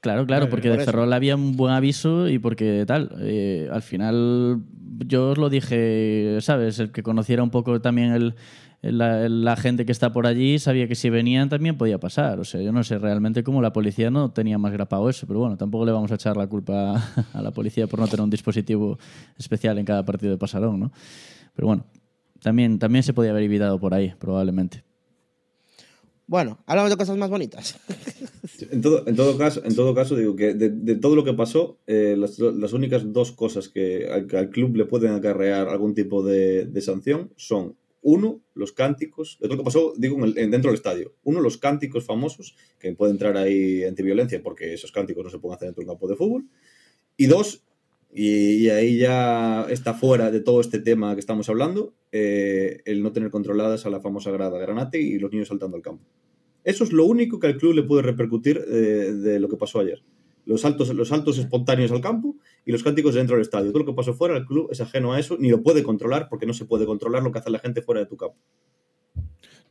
Claro, 0.00 0.24
claro, 0.26 0.46
Vale, 0.46 0.50
porque 0.50 0.68
por 0.70 0.78
de 0.78 0.82
eso. 0.84 0.90
Ferrol 0.92 1.12
había 1.12 1.36
un 1.36 1.58
buen 1.58 1.74
aviso 1.74 2.26
y 2.26 2.38
porque 2.38 2.84
tal. 2.86 3.14
eh, 3.20 3.68
al 3.70 3.82
final, 3.82 4.62
yo 5.06 5.32
os 5.32 5.38
lo 5.38 5.50
dije, 5.50 6.38
¿sabes? 6.40 6.78
El 6.78 6.90
que 6.90 7.02
conociera 7.02 7.42
un 7.42 7.50
poco 7.50 7.82
también 7.82 8.12
el- 8.12 8.34
la, 8.82 9.28
la 9.28 9.56
gente 9.56 9.86
que 9.86 9.92
está 9.92 10.12
por 10.12 10.26
allí 10.26 10.58
sabía 10.58 10.88
que 10.88 10.96
si 10.96 11.08
venían 11.08 11.48
también 11.48 11.78
podía 11.78 12.00
pasar. 12.00 12.40
O 12.40 12.44
sea, 12.44 12.60
yo 12.60 12.72
no 12.72 12.82
sé 12.82 12.98
realmente 12.98 13.44
cómo 13.44 13.62
la 13.62 13.72
policía 13.72 14.10
no 14.10 14.32
tenía 14.32 14.58
más 14.58 14.72
grapado 14.72 15.08
eso, 15.08 15.26
pero 15.26 15.38
bueno, 15.38 15.56
tampoco 15.56 15.86
le 15.86 15.92
vamos 15.92 16.10
a 16.10 16.16
echar 16.16 16.36
la 16.36 16.48
culpa 16.48 16.96
a 17.32 17.42
la 17.42 17.52
policía 17.52 17.86
por 17.86 18.00
no 18.00 18.08
tener 18.08 18.22
un 18.22 18.30
dispositivo 18.30 18.98
especial 19.38 19.78
en 19.78 19.84
cada 19.84 20.04
partido 20.04 20.32
de 20.32 20.38
pasarón, 20.38 20.80
¿no? 20.80 20.92
Pero 21.54 21.68
bueno, 21.68 21.86
también, 22.40 22.78
también 22.80 23.04
se 23.04 23.14
podía 23.14 23.30
haber 23.30 23.44
evitado 23.44 23.78
por 23.78 23.94
ahí, 23.94 24.14
probablemente. 24.18 24.82
Bueno, 26.26 26.58
hablamos 26.66 26.90
de 26.90 26.96
cosas 26.96 27.16
más 27.16 27.30
bonitas. 27.30 27.78
En 28.70 28.80
todo, 28.80 29.06
en 29.06 29.14
todo 29.14 29.36
caso, 29.36 29.62
en 29.64 29.74
todo 29.74 29.94
caso 29.94 30.16
digo 30.16 30.34
que 30.34 30.54
de, 30.54 30.70
de 30.70 30.96
todo 30.96 31.14
lo 31.14 31.24
que 31.24 31.34
pasó, 31.34 31.78
eh, 31.86 32.16
las, 32.18 32.38
las 32.38 32.72
únicas 32.72 33.12
dos 33.12 33.32
cosas 33.32 33.68
que 33.68 34.08
al, 34.10 34.26
que 34.26 34.38
al 34.38 34.50
club 34.50 34.76
le 34.76 34.86
pueden 34.86 35.12
acarrear 35.12 35.68
algún 35.68 35.94
tipo 35.94 36.24
de, 36.24 36.64
de 36.64 36.80
sanción 36.80 37.30
son 37.36 37.76
uno, 38.02 38.42
los 38.54 38.72
cánticos, 38.72 39.38
lo 39.40 39.56
que 39.56 39.62
pasó, 39.62 39.94
digo, 39.96 40.16
en 40.24 40.50
dentro 40.50 40.70
del 40.70 40.74
estadio. 40.74 41.14
Uno, 41.22 41.40
los 41.40 41.56
cánticos 41.56 42.04
famosos, 42.04 42.56
que 42.78 42.92
puede 42.94 43.12
entrar 43.12 43.36
ahí 43.36 43.84
antiviolencia 43.84 44.42
porque 44.42 44.74
esos 44.74 44.92
cánticos 44.92 45.24
no 45.24 45.30
se 45.30 45.38
pueden 45.38 45.56
hacer 45.56 45.68
dentro 45.68 45.82
de 45.82 45.86
un 45.86 45.94
campo 45.94 46.08
de 46.08 46.16
fútbol. 46.16 46.44
Y 47.16 47.26
dos, 47.26 47.64
y, 48.12 48.64
y 48.64 48.70
ahí 48.70 48.98
ya 48.98 49.66
está 49.70 49.94
fuera 49.94 50.30
de 50.30 50.40
todo 50.40 50.60
este 50.60 50.80
tema 50.80 51.14
que 51.14 51.20
estamos 51.20 51.48
hablando, 51.48 51.94
eh, 52.10 52.82
el 52.84 53.02
no 53.02 53.12
tener 53.12 53.30
controladas 53.30 53.86
a 53.86 53.90
la 53.90 54.00
famosa 54.00 54.30
grada 54.30 54.58
Granate 54.58 55.00
y 55.00 55.18
los 55.18 55.32
niños 55.32 55.48
saltando 55.48 55.76
al 55.76 55.82
campo. 55.82 56.04
Eso 56.64 56.84
es 56.84 56.92
lo 56.92 57.06
único 57.06 57.38
que 57.38 57.46
al 57.46 57.56
club 57.56 57.74
le 57.74 57.82
puede 57.82 58.02
repercutir 58.02 58.62
eh, 58.68 59.12
de 59.12 59.40
lo 59.40 59.48
que 59.48 59.56
pasó 59.56 59.80
ayer. 59.80 60.02
Los 60.44 60.62
saltos, 60.62 60.92
los 60.94 61.08
saltos 61.08 61.38
espontáneos 61.38 61.92
al 61.92 62.00
campo 62.00 62.36
y 62.66 62.72
los 62.72 62.82
cánticos 62.82 63.14
dentro 63.14 63.36
del 63.36 63.42
estadio. 63.42 63.70
Todo 63.70 63.80
lo 63.80 63.86
que 63.86 63.94
pasó 63.96 64.12
fuera, 64.14 64.36
el 64.36 64.44
club 64.44 64.68
es 64.72 64.80
ajeno 64.80 65.12
a 65.12 65.20
eso, 65.20 65.36
ni 65.38 65.50
lo 65.50 65.62
puede 65.62 65.82
controlar 65.82 66.28
porque 66.28 66.46
no 66.46 66.52
se 66.54 66.64
puede 66.64 66.84
controlar 66.86 67.22
lo 67.22 67.30
que 67.30 67.38
hace 67.38 67.50
la 67.50 67.58
gente 67.60 67.80
fuera 67.82 68.00
de 68.00 68.06
tu 68.06 68.16
campo. 68.16 68.36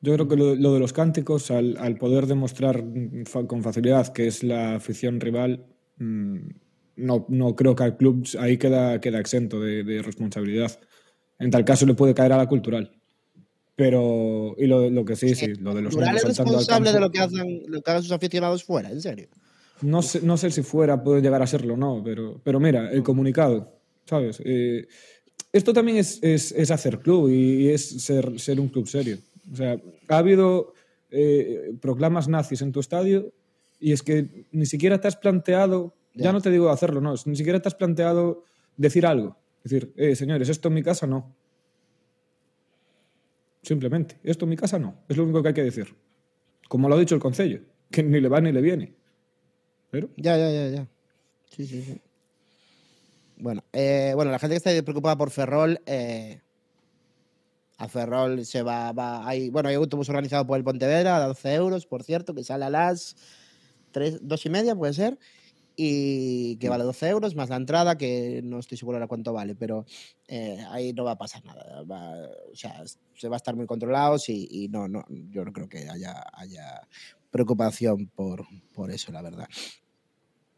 Yo 0.02 0.14
creo 0.16 0.28
que 0.28 0.36
lo, 0.36 0.56
lo 0.56 0.74
de 0.74 0.80
los 0.80 0.94
cánticos, 0.94 1.52
al, 1.52 1.78
al 1.78 1.98
poder 1.98 2.26
demostrar 2.26 2.84
fa- 3.26 3.46
con 3.46 3.62
facilidad 3.64 4.08
que 4.14 4.28
es 4.28 4.44
la 4.44 4.76
afición 4.76 5.20
rival, 5.20 5.66
mm, 5.98 6.38
no, 6.96 7.26
no 7.30 7.56
creo 7.56 7.76
que 7.76 7.84
al 7.84 7.98
club 7.98 8.28
ahí 8.40 8.58
queda, 8.58 9.00
queda 9.00 9.20
exento 9.20 9.60
de, 9.60 9.84
de 9.84 10.02
responsabilidad. 10.02 10.80
En 11.38 11.52
tal 11.52 11.66
caso 11.66 11.86
le 11.86 11.94
puede 11.94 12.14
caer 12.14 12.34
a 12.34 12.38
la 12.38 12.48
cultural. 12.48 12.92
Pero, 13.76 14.56
y 14.58 14.68
lo, 14.68 14.90
lo 14.90 15.06
que 15.06 15.16
sí, 15.16 15.30
sí, 15.36 15.46
lo 15.60 15.74
de 15.74 15.82
los 15.82 15.94
niños 16.08 16.24
es 16.32 16.38
responsable 16.46 16.92
de 16.94 17.00
lo 17.00 17.12
que 17.12 17.20
hacen, 17.20 17.64
lo 17.68 17.82
que 17.82 17.92
hagan 17.92 18.04
sus 18.04 18.12
aficionados 18.12 18.64
fuera, 18.64 18.92
en 18.92 19.02
serio. 19.02 19.28
No 19.82 20.02
sé, 20.02 20.22
no 20.22 20.38
sé 20.38 20.52
si 20.52 20.62
fuera, 20.62 21.04
puede 21.04 21.22
llegar 21.22 21.42
a 21.42 21.48
serlo 21.48 21.74
o 21.74 21.78
no, 21.78 22.02
pero, 22.04 22.40
pero 22.44 22.60
mira, 22.60 22.92
el 22.92 23.02
comunicado, 23.04 23.74
¿sabes? 24.06 24.42
Eh, 24.46 24.88
esto 25.52 25.74
también 25.74 25.98
es, 25.98 26.20
es, 26.22 26.52
es 26.52 26.72
hacer 26.72 27.00
club 27.00 27.30
y, 27.30 27.70
es 27.70 28.04
ser, 28.04 28.40
ser 28.40 28.60
un 28.60 28.68
club 28.70 28.88
serio. 28.88 29.18
O 29.52 29.56
sea, 29.56 29.82
ha 30.08 30.18
habido 30.18 30.74
eh, 31.10 31.74
proclamas 31.82 32.28
nazis 32.28 32.62
en 32.62 32.72
tu 32.72 32.80
estadio 32.80 33.34
y 33.80 33.92
es 33.92 34.04
que 34.04 34.46
ni 34.52 34.66
siquiera 34.66 35.02
te 35.02 35.08
has 35.08 35.16
planteado, 35.18 35.96
ya, 36.14 36.26
Ya. 36.26 36.32
no 36.34 36.42
te 36.42 36.52
digo 36.52 36.70
hacerlo, 36.70 37.02
no, 37.02 37.16
ni 37.26 37.36
siquiera 37.36 37.60
te 37.60 37.68
has 37.68 37.76
planteado 37.76 38.44
decir 38.78 39.06
algo. 39.06 39.38
Decir, 39.64 39.92
eh, 39.96 40.16
señores, 40.16 40.50
esto 40.50 40.68
en 40.70 40.76
mi 40.76 40.84
casa 40.84 41.06
no. 41.08 41.36
Simplemente, 43.62 44.18
esto 44.24 44.46
en 44.46 44.50
mi 44.50 44.56
casa 44.58 44.80
no. 44.80 44.96
Es 45.08 45.18
lo 45.18 45.24
único 45.24 45.42
que 45.42 45.50
hay 45.50 45.54
que 45.54 45.64
decir. 45.64 45.96
Como 46.68 46.90
lo 46.90 46.96
ha 46.96 47.00
dicho 47.00 47.16
el 47.16 47.22
Concello, 47.22 47.62
que 47.92 48.02
ni 48.04 48.20
le 48.20 48.28
va 48.30 48.42
ni 48.42 48.52
le 48.52 48.62
viene. 48.62 48.96
Pero 49.92 50.10
Ya, 50.18 50.38
ya, 50.38 50.50
ya, 50.50 50.70
ya. 50.70 50.88
Sí, 51.50 51.68
sí, 51.68 51.84
sí. 51.84 52.02
Bueno, 53.38 53.64
eh, 53.74 54.14
bueno, 54.16 54.32
la 54.32 54.40
gente 54.40 54.54
que 54.54 54.58
está 54.58 54.84
preocupada 54.84 55.18
por 55.18 55.32
Ferrol, 55.32 55.82
eh, 55.86 56.42
a 57.78 57.88
Ferrol 57.88 58.46
se 58.46 58.62
va, 58.62 58.92
va 58.92 59.26
bueno, 59.52 59.70
hay 59.70 59.76
autobús 59.76 60.08
organizado 60.10 60.46
por 60.46 60.58
el 60.58 60.64
Pontevedra 60.64 61.18
a 61.18 61.28
12 61.28 61.54
euros, 61.56 61.86
por 61.88 62.04
cierto, 62.04 62.34
que 62.36 62.44
sale 62.44 62.66
a 62.66 62.70
las 62.70 63.16
3, 63.92 64.20
2 64.22 64.46
y 64.46 64.50
media, 64.50 64.76
puede 64.76 64.94
ser, 64.94 65.18
y 65.76 66.58
que 66.58 66.70
vale 66.70 66.84
12 66.84 67.10
euros, 67.10 67.36
más 67.36 67.50
la 67.50 67.56
entrada, 67.56 67.98
que 67.98 68.42
no 68.44 68.60
estoy 68.60 68.78
seguro 68.78 68.98
ahora 68.98 69.08
cuánto 69.08 69.34
vale, 69.34 69.56
pero 69.56 69.86
eh, 70.28 70.64
ahí 70.70 70.94
no 70.94 71.04
va 71.04 71.12
a 71.12 71.18
pasar 71.18 71.44
nada. 71.44 71.84
o 71.84 72.56
sea, 72.56 72.84
se 73.16 73.28
va 73.28 73.36
a 73.36 73.38
estar 73.38 73.56
muy 73.56 73.66
controlados 73.66 74.30
y, 74.30 74.48
y 74.52 74.68
no, 74.68 74.88
no, 74.88 75.04
yo 75.10 75.44
no 75.44 75.52
creo 75.52 75.68
que 75.68 75.90
haya, 75.90 76.24
haya 76.34 76.88
preocupación 77.32 78.08
por, 78.08 78.46
por 78.74 78.92
eso, 78.92 79.12
la 79.12 79.24
verdad. 79.24 79.48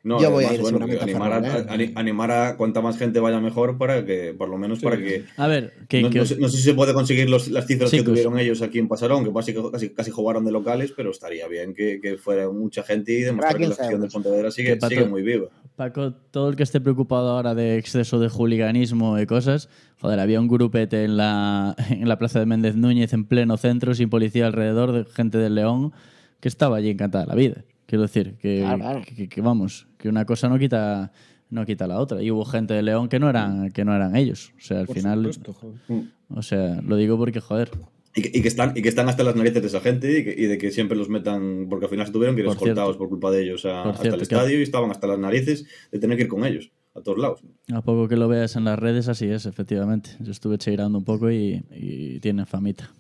No, 0.06 0.22
Yo 0.22 0.32
voy 0.32 0.44
a 0.44 0.54
ir 0.54 0.60
bueno, 0.60 0.80
seguramente 0.80 1.00
a 1.00 1.04
animar, 1.06 1.32
a, 1.32 1.42
Ferrol, 1.42 1.62
¿eh? 1.62 1.66
ani- 1.70 1.92
animar 1.96 2.30
a 2.32 2.58
cuanta 2.58 2.82
más 2.82 2.98
gente 2.98 3.22
vaya 3.22 3.40
mejor 3.40 3.78
para 3.78 4.06
que, 4.06 4.34
por 4.38 4.50
lo 4.50 4.58
menos 4.58 4.80
Sí. 4.80 4.84
para 4.84 4.98
que 4.98 5.24
A 5.38 5.48
ver, 5.48 5.72
que, 5.88 6.02
no, 6.02 6.10
que 6.10 6.20
no 6.20 6.26
sé, 6.26 6.36
no 6.40 6.50
sé 6.50 6.58
si 6.58 6.64
se 6.64 6.74
puede 6.74 6.94
conseguir 6.94 7.30
los- 7.30 7.48
las 7.48 7.66
cifras 7.68 7.90
Sí, 7.90 7.98
que 7.98 8.04
pues. 8.04 8.12
tuvieron 8.16 8.38
ellos 8.38 8.62
aquí 8.62 8.80
en 8.80 8.90
Pasarón, 8.90 9.24
que 9.24 9.32
casi, 9.32 9.54
casi, 9.72 9.90
casi 9.92 10.12
jugaron 10.12 10.44
de 10.44 10.52
locales, 10.52 10.92
pero 10.94 11.10
estaría 11.12 11.48
bien 11.48 11.74
que, 11.74 12.02
que 12.02 12.18
fuera 12.18 12.50
mucha 12.50 12.84
gente 12.84 13.14
y 13.14 13.22
demostrar 13.22 13.54
que 13.56 13.60
la 13.62 13.68
15 13.68 13.82
afición 13.82 14.02
de. 14.02 14.08
Pontevedra 14.10 14.52
sigue, 14.52 14.78
sigue 14.90 15.06
muy 15.06 15.22
viva. 15.22 15.48
Paco, 15.78 16.12
todo 16.32 16.50
el 16.50 16.58
que 16.58 16.64
esté 16.64 16.82
preocupado 16.82 17.30
ahora 17.30 17.56
de 17.56 17.78
exceso 17.78 18.20
de 18.20 18.28
juliganismo 18.28 19.18
y 19.20 19.26
cosas, 19.26 19.70
joder, 20.02 20.20
había 20.20 20.42
un 20.42 20.50
grupete 20.50 21.06
en 21.06 21.16
la, 21.16 21.76
en 21.90 22.10
la 22.10 22.20
plaza 22.20 22.40
de 22.42 22.46
Méndez 22.46 22.76
Núñez 22.76 23.14
en 23.14 23.24
pleno 23.24 23.56
centro, 23.56 23.96
sin 23.96 24.10
policía 24.10 24.48
alrededor, 24.48 24.92
de 24.92 25.06
gente 25.06 25.38
del 25.38 25.56
León, 25.56 25.94
que 26.42 26.50
estaba 26.50 26.76
allí 26.76 26.90
encantada 26.90 27.26
la 27.26 27.36
vida. 27.36 27.64
Quiero 27.86 28.02
decir, 28.04 28.36
que, 28.42 28.60
Claro, 28.60 28.78
claro. 28.80 29.02
que- 29.16 29.30
que 29.30 29.42
vamos, 29.42 29.88
que 30.04 30.10
una 30.10 30.26
cosa 30.26 30.50
no 30.50 30.60
quita 30.60 31.14
no 31.50 31.66
quita 31.66 31.88
la 31.88 32.00
otra. 32.00 32.22
Y 32.22 32.30
hubo 32.30 32.44
gente 32.44 32.74
de 32.74 32.82
León 32.82 33.08
que 33.08 33.20
no 33.20 33.30
eran, 33.30 33.72
que 33.72 33.86
no 33.86 33.96
eran 33.96 34.16
ellos. 34.18 34.52
O 34.58 34.62
sea, 34.62 34.80
al 34.82 34.86
por 34.88 34.96
final, 34.98 35.20
supuesto, 35.34 35.54
joder. 35.54 36.04
o 36.30 36.42
sea, 36.42 36.82
lo 36.82 36.96
digo 36.98 37.18
porque, 37.18 37.40
joder, 37.40 37.70
Y 38.16 38.22
que, 38.24 38.38
y 38.38 38.42
que 38.42 38.48
están, 38.48 38.76
y 38.76 38.82
que 38.82 38.90
están 38.90 39.08
hasta 39.08 39.24
las 39.24 39.36
narices 39.36 39.62
de 39.62 39.68
esa 39.70 39.80
gente 39.80 40.20
y, 40.20 40.24
que- 40.26 40.36
y 40.38 40.46
de 40.48 40.58
que 40.58 40.72
siempre 40.72 40.98
los 40.98 41.10
metan, 41.10 41.68
porque 41.70 41.86
al 41.86 41.90
final 41.92 42.06
se 42.08 42.12
tuvieron 42.12 42.36
que 42.36 42.42
ir 42.42 42.48
Por 42.48 42.56
escoltados 42.56 42.90
cierto. 42.90 43.00
por 43.00 43.10
culpa 43.10 43.32
de 43.32 43.44
ellos 43.44 43.66
a- 43.66 43.84
hasta 43.84 44.02
cierto, 44.02 44.16
el 44.18 44.22
estadio 44.24 44.60
y 44.60 44.64
estaban 44.64 44.92
hasta 44.92 45.08
las 45.08 45.20
narices 45.20 45.66
de 45.92 46.00
tener 46.00 46.18
que 46.18 46.24
ir 46.24 46.30
con 46.30 46.44
ellos 46.44 46.72
a 46.96 47.02
todos 47.02 47.18
lados. 47.20 47.42
a 47.72 47.82
poco 47.82 48.08
que 48.08 48.18
lo 48.18 48.28
veas 48.28 48.56
en 48.56 48.66
las 48.66 48.78
redes, 48.78 49.08
así 49.08 49.26
es, 49.28 49.46
efectivamente. 49.46 50.10
Yo 50.20 50.32
estuve 50.32 50.58
cheirando 50.58 50.98
un 50.98 51.06
poco 51.06 51.32
y, 51.32 51.64
y 51.72 52.20
tiene 52.20 52.46
famita. 52.46 52.92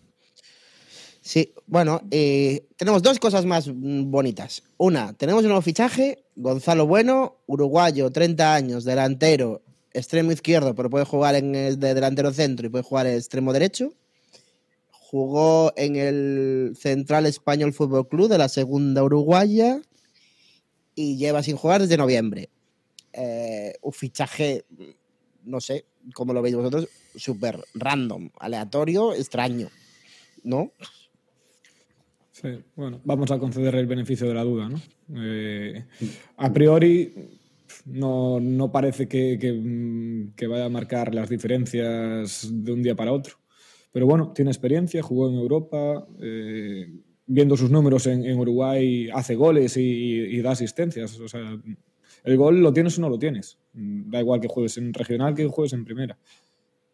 Sí, 1.24 1.53
bueno, 1.67 2.01
eh, 2.11 2.65
tenemos 2.76 3.01
dos 3.01 3.17
cosas 3.17 3.45
más 3.45 3.69
mm, 3.69 4.11
bonitas. 4.11 4.61
Una, 4.78 5.13
tenemos 5.13 5.43
un 5.43 5.47
nuevo 5.47 5.61
fichaje, 5.61 6.26
Gonzalo 6.36 6.86
Bueno, 6.86 7.38
uruguayo, 7.45 8.11
30 8.11 8.53
años, 8.53 8.84
delantero, 8.84 9.61
extremo 9.93 10.34
izquierdo, 10.34 10.76
pero 10.76 10.89
puede 10.89 11.05
jugar 11.05 11.36
en 11.36 11.55
el 11.55 11.80
de 11.80 11.93
delantero 11.93 12.34
centro 12.34 12.67
y 12.67 12.69
puede 12.69 12.84
jugar 12.84 13.07
en 13.07 13.15
extremo 13.15 13.53
derecho. 13.53 13.93
Jugó 14.91 15.71
en 15.78 15.95
el 15.95 16.76
Central 16.78 17.26
Español 17.26 17.71
Fútbol 17.71 18.09
Club 18.09 18.28
de 18.28 18.38
la 18.38 18.49
segunda 18.49 19.01
uruguaya 19.01 19.80
y 20.93 21.15
lleva 21.15 21.41
sin 21.41 21.55
jugar 21.55 21.80
desde 21.80 21.95
noviembre. 21.95 22.49
Eh, 23.13 23.76
un 23.82 23.93
fichaje, 23.93 24.65
mm, 24.69 25.49
no 25.49 25.61
sé 25.61 25.86
cómo 26.13 26.34
lo 26.34 26.41
veis 26.41 26.57
vosotros, 26.57 26.89
súper 27.15 27.63
random, 27.76 28.30
aleatorio, 28.39 29.13
extraño, 29.13 29.69
¿no? 30.43 30.74
Sí, 32.34 32.49
bueno, 32.75 32.99
vamos 33.03 33.29
a 33.29 33.38
conceder 33.38 33.75
el 33.75 33.86
beneficio 33.86 34.27
de 34.27 34.34
la 34.34 34.43
duda, 34.43 34.67
¿no? 34.67 34.81
Eh, 35.15 35.86
a 36.38 36.51
priori 36.51 37.13
no, 37.86 38.39
no 38.39 38.71
parece 38.71 39.07
que, 39.07 39.38
que, 39.39 39.53
mm, 39.53 40.34
que 40.36 40.47
vaya 40.47 40.65
a 40.65 40.69
marcar 40.69 41.13
las 41.13 41.29
diferencias 41.29 42.49
de 42.51 42.71
un 42.73 42.81
día 42.81 42.95
para 42.95 43.13
otro. 43.13 43.36
Pero 43.91 44.07
bueno, 44.07 44.34
tiene 44.34 44.49
experiencia, 44.49 45.03
jugó 45.03 45.29
en 45.29 45.36
Europa, 45.36 46.07
eh, 46.19 46.91
viendo 47.27 47.55
sus 47.55 47.69
números 47.69 48.07
en, 48.07 48.25
en 48.25 48.39
Uruguay, 48.39 49.09
hace 49.13 49.36
goles 49.36 49.77
y, 49.77 49.81
y 49.81 50.41
da 50.41 50.51
asistencias. 50.53 51.19
O 51.19 51.27
sea, 51.27 51.61
el 52.23 52.38
gol 52.38 52.61
lo 52.61 52.73
tienes 52.73 52.97
o 52.97 53.01
no 53.01 53.09
lo 53.09 53.19
tienes. 53.19 53.59
Da 53.73 54.19
igual 54.19 54.41
que 54.41 54.47
juegues 54.47 54.75
en 54.77 54.91
regional 54.91 55.36
que 55.36 55.45
juegues 55.45 55.73
en 55.73 55.86
primera. 55.86 56.17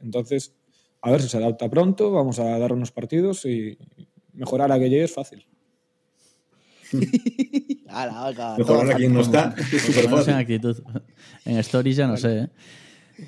Entonces, 0.02 0.54
a 1.02 1.12
ver 1.12 1.22
si 1.22 1.30
se 1.30 1.38
adapta 1.38 1.70
pronto, 1.70 2.12
vamos 2.12 2.40
a 2.40 2.60
dar 2.60 2.74
unos 2.74 2.92
partidos 2.92 3.46
y 3.46 3.78
mejorar 4.34 4.72
a 4.72 4.78
Gueye 4.78 5.04
es 5.04 5.14
fácil. 5.14 5.46
Mejorar 8.58 8.92
a 8.92 8.96
quien 8.96 9.14
no 9.14 9.22
está, 9.22 9.54
es 9.58 9.82
súper 9.82 10.06
en 10.06 10.12
fácil. 10.12 10.34
actitud. 10.34 10.78
En 11.46 11.58
stories 11.58 11.96
ya 11.98 12.08
no 12.08 12.18
sé, 12.18 12.40
¿eh? 12.40 12.48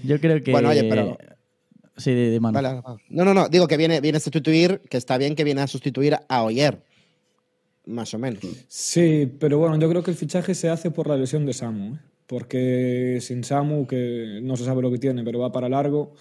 Yo 0.03 0.19
creo 0.19 0.41
que... 0.41 0.51
Bueno, 0.51 0.69
oye, 0.69 0.83
pero- 0.85 1.17
Sí, 1.97 2.37
mano. 2.39 2.53
Vale, 2.59 2.81
vale. 2.81 3.03
No, 3.09 3.25
no, 3.25 3.33
no, 3.33 3.47
digo 3.49 3.67
que 3.67 3.77
viene, 3.77 4.01
viene 4.01 4.17
a 4.17 4.21
sustituir, 4.21 4.81
que 4.89 4.97
está 4.97 5.17
bien 5.17 5.35
que 5.35 5.43
viene 5.43 5.61
a 5.61 5.67
sustituir 5.67 6.15
a 6.27 6.43
Oyer. 6.43 6.81
Más 7.85 8.13
o 8.13 8.17
menos. 8.17 8.39
Sí, 8.67 9.31
pero 9.39 9.59
bueno, 9.59 9.77
yo 9.77 9.89
creo 9.89 10.01
que 10.01 10.09
el 10.11 10.17
fichaje 10.17 10.55
se 10.55 10.69
hace 10.69 10.89
por 10.89 11.07
la 11.07 11.17
lesión 11.17 11.45
de 11.45 11.53
Samu, 11.53 11.95
¿eh? 11.95 11.99
porque 12.25 13.19
sin 13.21 13.43
Samu, 13.43 13.85
que 13.85 14.39
no 14.41 14.55
se 14.55 14.63
sabe 14.65 14.81
lo 14.81 14.89
que 14.89 14.97
tiene, 14.99 15.23
pero 15.23 15.39
va 15.39 15.51
para 15.51 15.67
largo, 15.69 16.13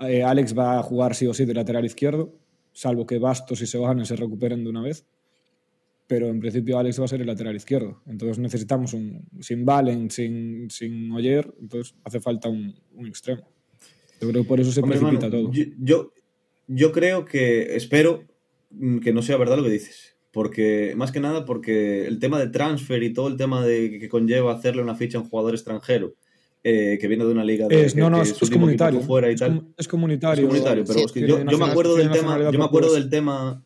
eh, 0.00 0.22
Alex 0.24 0.58
va 0.58 0.78
a 0.78 0.82
jugar 0.82 1.14
sí 1.14 1.26
o 1.26 1.34
sí 1.34 1.44
de 1.44 1.54
lateral 1.54 1.84
izquierdo, 1.84 2.34
salvo 2.78 3.06
que 3.06 3.18
Bastos 3.18 3.60
y 3.60 3.66
Sebane 3.66 4.04
se 4.04 4.14
recuperen 4.14 4.62
de 4.62 4.70
una 4.70 4.82
vez. 4.82 5.04
Pero 6.06 6.28
en 6.28 6.40
principio 6.40 6.78
Alex 6.78 7.00
va 7.00 7.04
a 7.04 7.08
ser 7.08 7.20
el 7.20 7.26
lateral 7.26 7.56
izquierdo. 7.56 8.00
Entonces 8.06 8.38
necesitamos 8.38 8.94
un. 8.94 9.26
Sin 9.40 9.66
Valen, 9.66 10.10
sin, 10.10 10.70
sin 10.70 11.12
Oyer, 11.12 11.52
entonces 11.60 11.94
hace 12.04 12.20
falta 12.20 12.48
un, 12.48 12.74
un 12.94 13.06
extremo. 13.06 13.42
Yo 14.20 14.28
creo 14.30 14.42
que 14.42 14.48
por 14.48 14.60
eso 14.60 14.72
se 14.72 14.80
Hombre, 14.80 14.98
precipita 14.98 15.26
hermano, 15.26 15.50
todo. 15.50 15.52
Yo, 15.52 15.64
yo, 15.78 16.12
yo 16.66 16.92
creo 16.92 17.24
que, 17.24 17.76
espero 17.76 18.24
mm, 18.70 18.98
que 18.98 19.12
no 19.12 19.22
sea 19.22 19.36
verdad 19.36 19.58
lo 19.58 19.64
que 19.64 19.70
dices. 19.70 20.16
Porque, 20.30 20.94
más 20.96 21.12
que 21.12 21.20
nada, 21.20 21.44
porque 21.44 22.06
el 22.06 22.18
tema 22.18 22.38
de 22.38 22.48
transfer 22.48 23.02
y 23.02 23.12
todo 23.12 23.28
el 23.28 23.36
tema 23.36 23.64
de 23.64 23.98
que 23.98 24.08
conlleva 24.08 24.54
hacerle 24.54 24.82
una 24.82 24.94
ficha 24.94 25.18
a 25.18 25.22
un 25.22 25.28
jugador 25.28 25.54
extranjero 25.54 26.14
eh, 26.64 26.98
que 27.00 27.08
viene 27.08 27.24
de 27.24 27.30
una 27.32 27.44
liga 27.44 27.66
de 27.68 27.84
Es, 27.86 27.94
que- 27.94 28.00
no, 28.00 28.10
no, 28.10 28.22
que 28.22 28.28
es, 28.30 28.50
comunitario. 28.50 29.00
fuera 29.00 29.30
y 29.30 29.34
Es, 29.34 29.40
tal. 29.40 29.64
es 29.76 29.88
comunitario. 29.88 30.44
Es 30.44 30.48
comunitario, 30.48 30.84
pero 30.84 30.98
Sí, 30.98 31.04
es 31.04 31.12
que 31.12 31.20
tiene 31.20 31.44
yo, 31.44 31.50
yo 31.50 31.58
me 31.58 31.64
acuerdo 31.66 31.94
del 31.96 32.10
tema, 32.10 32.50
yo 32.50 32.58
me 32.58 32.64
acuerdo 32.64 32.92
del 32.94 33.08
tema, 33.10 33.62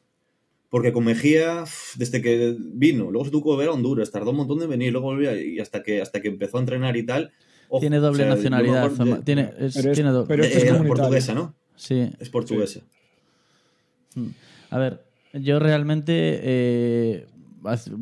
Porque 0.68 0.90
con 0.92 1.04
Mejía, 1.04 1.64
desde 1.96 2.22
que 2.22 2.56
vino, 2.58 3.10
luego 3.10 3.26
se 3.26 3.30
tuvo 3.30 3.54
que 3.54 3.60
ver 3.60 3.68
a 3.68 3.72
Honduras, 3.72 4.10
tardó 4.10 4.30
un 4.30 4.38
montón 4.38 4.58
de 4.58 4.66
venir, 4.66 4.90
luego 4.92 5.08
volvía 5.08 5.38
y 5.38 5.58
hasta 5.58 5.82
que, 5.82 6.00
hasta 6.00 6.22
que 6.22 6.28
empezó 6.28 6.56
a 6.56 6.60
entrenar 6.60 6.96
y 6.96 7.02
tal. 7.04 7.30
ojo, 7.68 7.80
Tiene 7.80 7.98
doble 7.98 8.22
o 8.24 8.26
sea, 8.26 8.34
nacionalidad. 8.36 8.90
de- 8.90 9.22
tiene, 9.22 9.50
es- 9.58 9.74
Pero 9.74 9.90
es- 9.90 9.94
tiene 9.94 10.10
do- 10.10 10.26
pero 10.26 10.42
es 10.44 10.64
portuguesa, 10.86 11.34
¿no? 11.34 11.54
Sí. 11.76 12.08
Es 12.18 12.30
portuguesa. 12.30 12.80
A 14.70 14.78
ver, 14.78 15.02
yo 15.34 15.58
realmente 15.58 16.12
eh, 16.42 17.26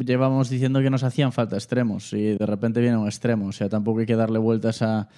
llevamos 0.05 0.49
diciendo 0.51 0.81
que 0.81 0.91
nos 0.91 1.03
hacían 1.03 1.33
falta 1.33 1.57
extremos 1.57 2.13
y 2.13 2.37
de 2.37 2.47
repente 2.47 2.81
viene 2.81 2.97
un 2.97 3.07
extremo. 3.07 3.47
O 3.47 3.53
sea, 3.53 3.69
tampoco 3.69 4.01
hay 4.01 4.07
que 4.07 4.17
darle 4.17 4.39
vueltas 4.39 4.83
a- 4.83 5.09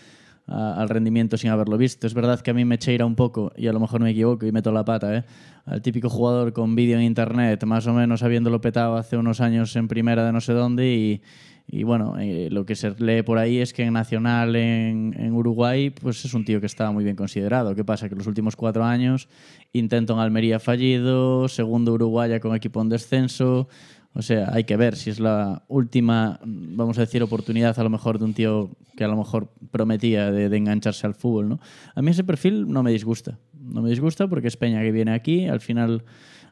a- 0.46 0.74
al 0.74 0.88
rendimiento 0.88 1.36
sin 1.36 1.50
haberlo 1.50 1.78
visto. 1.78 2.06
Es 2.06 2.14
verdad 2.14 2.40
que 2.40 2.50
a 2.50 2.54
mí 2.54 2.64
me 2.64 2.76
cheira 2.78 3.06
un 3.06 3.14
poco, 3.14 3.52
y 3.56 3.68
a 3.68 3.72
lo 3.72 3.78
mejor 3.80 4.00
me 4.00 4.10
equivoco 4.10 4.44
y 4.46 4.52
meto 4.52 4.72
la 4.72 4.84
pata, 4.84 5.16
¿eh? 5.16 5.24
al 5.64 5.80
típico 5.82 6.08
jugador 6.08 6.52
con 6.52 6.74
vídeo 6.74 6.96
en 6.98 7.04
internet, 7.04 7.62
más 7.64 7.86
o 7.86 7.92
menos 7.94 8.22
habiéndolo 8.24 8.60
petado 8.60 8.96
hace 8.96 9.16
unos 9.16 9.40
años 9.40 9.74
en 9.76 9.86
primera 9.86 10.24
de 10.26 10.32
no 10.32 10.40
sé 10.40 10.52
dónde 10.52 10.92
y, 10.92 11.22
y 11.68 11.84
bueno, 11.84 12.16
eh, 12.18 12.48
lo 12.50 12.66
que 12.66 12.74
se 12.74 12.90
lee 12.98 13.22
por 13.22 13.38
ahí 13.38 13.58
es 13.58 13.72
que 13.72 13.84
en 13.84 13.92
Nacional 13.92 14.56
en, 14.56 15.14
en 15.16 15.32
Uruguay 15.32 15.90
pues 15.90 16.24
es 16.24 16.34
un 16.34 16.44
tío 16.44 16.58
que 16.58 16.66
estaba 16.66 16.90
muy 16.90 17.04
bien 17.04 17.14
considerado. 17.14 17.76
¿Qué 17.76 17.84
pasa? 17.84 18.08
Que 18.08 18.16
los 18.16 18.26
últimos 18.26 18.56
cuatro 18.56 18.82
años 18.84 19.28
intento 19.72 20.12
en 20.14 20.18
Almería 20.18 20.58
fallido, 20.58 21.46
segundo 21.46 21.92
Uruguaya 21.92 22.40
con 22.40 22.56
equipo 22.56 22.82
en 22.82 22.88
descenso. 22.88 23.68
O 24.14 24.20
sea, 24.20 24.50
hay 24.52 24.64
que 24.64 24.76
ver 24.76 24.96
si 24.96 25.08
es 25.08 25.20
la 25.20 25.62
última, 25.68 26.38
vamos 26.44 26.98
a 26.98 27.00
decir, 27.00 27.22
oportunidad 27.22 27.78
a 27.78 27.82
lo 27.82 27.88
mejor 27.88 28.18
de 28.18 28.26
un 28.26 28.34
tío 28.34 28.70
que 28.96 29.04
a 29.04 29.08
lo 29.08 29.16
mejor 29.16 29.50
prometía 29.70 30.30
de, 30.30 30.50
de 30.50 30.56
engancharse 30.58 31.06
al 31.06 31.14
fútbol, 31.14 31.48
¿no? 31.48 31.60
A 31.94 32.02
mí 32.02 32.10
ese 32.10 32.22
perfil 32.22 32.68
no 32.68 32.82
me 32.82 32.90
disgusta. 32.90 33.38
No 33.58 33.80
me 33.80 33.88
disgusta 33.88 34.28
porque 34.28 34.48
es 34.48 34.56
Peña 34.58 34.82
que 34.82 34.92
viene 34.92 35.12
aquí, 35.14 35.46
al 35.46 35.60
final 35.60 36.04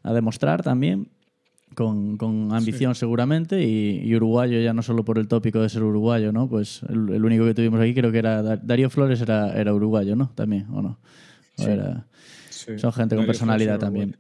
a 0.02 0.14
demostrar 0.14 0.62
también, 0.62 1.08
con, 1.74 2.16
con 2.16 2.52
ambición 2.54 2.94
seguramente, 2.94 3.62
y, 3.62 4.00
y 4.04 4.14
uruguayo 4.16 4.58
ya 4.60 4.72
no 4.72 4.82
solo 4.82 5.04
por 5.04 5.18
el 5.18 5.28
tópico 5.28 5.60
de 5.60 5.68
ser 5.68 5.82
uruguayo, 5.82 6.32
¿no? 6.32 6.48
Pues 6.48 6.82
el, 6.88 7.10
el 7.10 7.24
único 7.24 7.44
que 7.44 7.52
tuvimos 7.54 7.78
aquí 7.80 7.92
creo 7.92 8.10
que 8.10 8.18
era 8.18 8.42
Dar- 8.42 8.66
Darío 8.66 8.88
Flores 8.88 9.20
era, 9.20 9.52
era 9.52 9.74
uruguayo, 9.74 10.16
¿no? 10.16 10.30
También, 10.34 10.66
¿o 10.72 10.80
no? 10.80 10.98
O 11.58 11.62
era- 11.64 12.06
Sí. 12.48 12.78
son 12.78 12.92
gente 12.92 13.16
con 13.16 13.24
personalidad 13.26 13.78
también. 13.78 14.16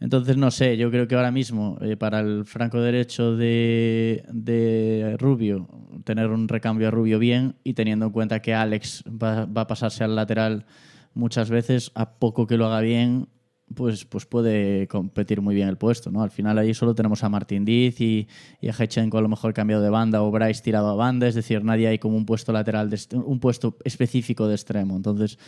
Entonces, 0.00 0.36
no 0.36 0.50
sé, 0.50 0.76
yo 0.76 0.90
creo 0.90 1.08
que 1.08 1.16
ahora 1.16 1.32
mismo, 1.32 1.76
eh, 1.80 1.96
para 1.96 2.20
el 2.20 2.44
franco 2.44 2.80
derecho 2.80 3.36
de, 3.36 5.16
Rubio, 5.18 5.68
tener 6.04 6.28
un 6.28 6.46
recambio 6.46 6.88
a 6.88 6.90
Rubio 6.90 7.18
bien 7.18 7.56
y 7.64 7.74
teniendo 7.74 8.06
en 8.06 8.12
cuenta 8.12 8.40
que 8.40 8.54
Alex 8.54 9.02
va, 9.06 9.42
a 9.42 9.66
pasarse 9.66 10.04
al 10.04 10.14
lateral 10.14 10.66
muchas 11.14 11.50
veces, 11.50 11.90
a 11.94 12.14
poco 12.18 12.46
que 12.46 12.56
lo 12.56 12.66
haga 12.66 12.80
bien, 12.80 13.26
pues, 13.74 14.04
pues 14.04 14.24
puede 14.24 14.86
competir 14.86 15.40
muy 15.42 15.54
bien 15.54 15.68
el 15.68 15.76
puesto, 15.76 16.10
¿no? 16.12 16.22
Al 16.22 16.30
final 16.30 16.56
ahí 16.58 16.72
solo 16.74 16.94
tenemos 16.94 17.24
a 17.24 17.28
Martín 17.28 17.64
Diz 17.64 18.00
y, 18.00 18.28
a 18.62 18.72
Hechenko 18.72 19.18
a 19.18 19.20
lo 19.20 19.28
mejor 19.28 19.52
cambiado 19.52 19.82
de 19.82 19.90
banda 19.90 20.22
o 20.22 20.30
Bryce 20.30 20.62
tirado 20.62 20.88
a 20.88 20.94
banda, 20.94 21.26
es 21.26 21.34
decir, 21.34 21.64
nadie 21.64 21.88
hay 21.88 21.98
como 21.98 22.16
un 22.16 22.24
puesto 22.24 22.52
lateral, 22.52 22.88
un 23.12 23.40
puesto 23.40 23.76
específico 23.84 24.46
de 24.46 24.54
extremo. 24.54 24.96
Entonces, 24.96 25.38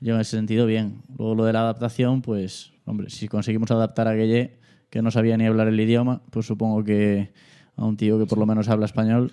yo 0.00 0.14
en 0.14 0.22
ese 0.22 0.36
sentido, 0.36 0.66
bien. 0.66 1.02
Luego 1.16 1.34
lo 1.34 1.44
de 1.44 1.52
la 1.52 1.60
adaptación, 1.60 2.22
pues, 2.22 2.72
hombre, 2.90 3.10
si 3.10 3.28
conseguimos 3.28 3.70
adaptar 3.70 4.08
a 4.08 4.14
Gueye, 4.14 4.58
que 4.90 5.02
no 5.02 5.10
sabía 5.10 5.36
ni 5.36 5.46
hablar 5.46 5.68
el 5.68 5.78
idioma, 5.80 6.22
pues 6.30 6.46
supongo 6.46 6.82
que 6.84 7.30
a 7.76 7.84
un 7.84 7.96
tío 7.96 8.18
que 8.18 8.26
por 8.26 8.38
lo 8.38 8.46
menos 8.46 8.68
habla 8.68 8.86
español, 8.86 9.32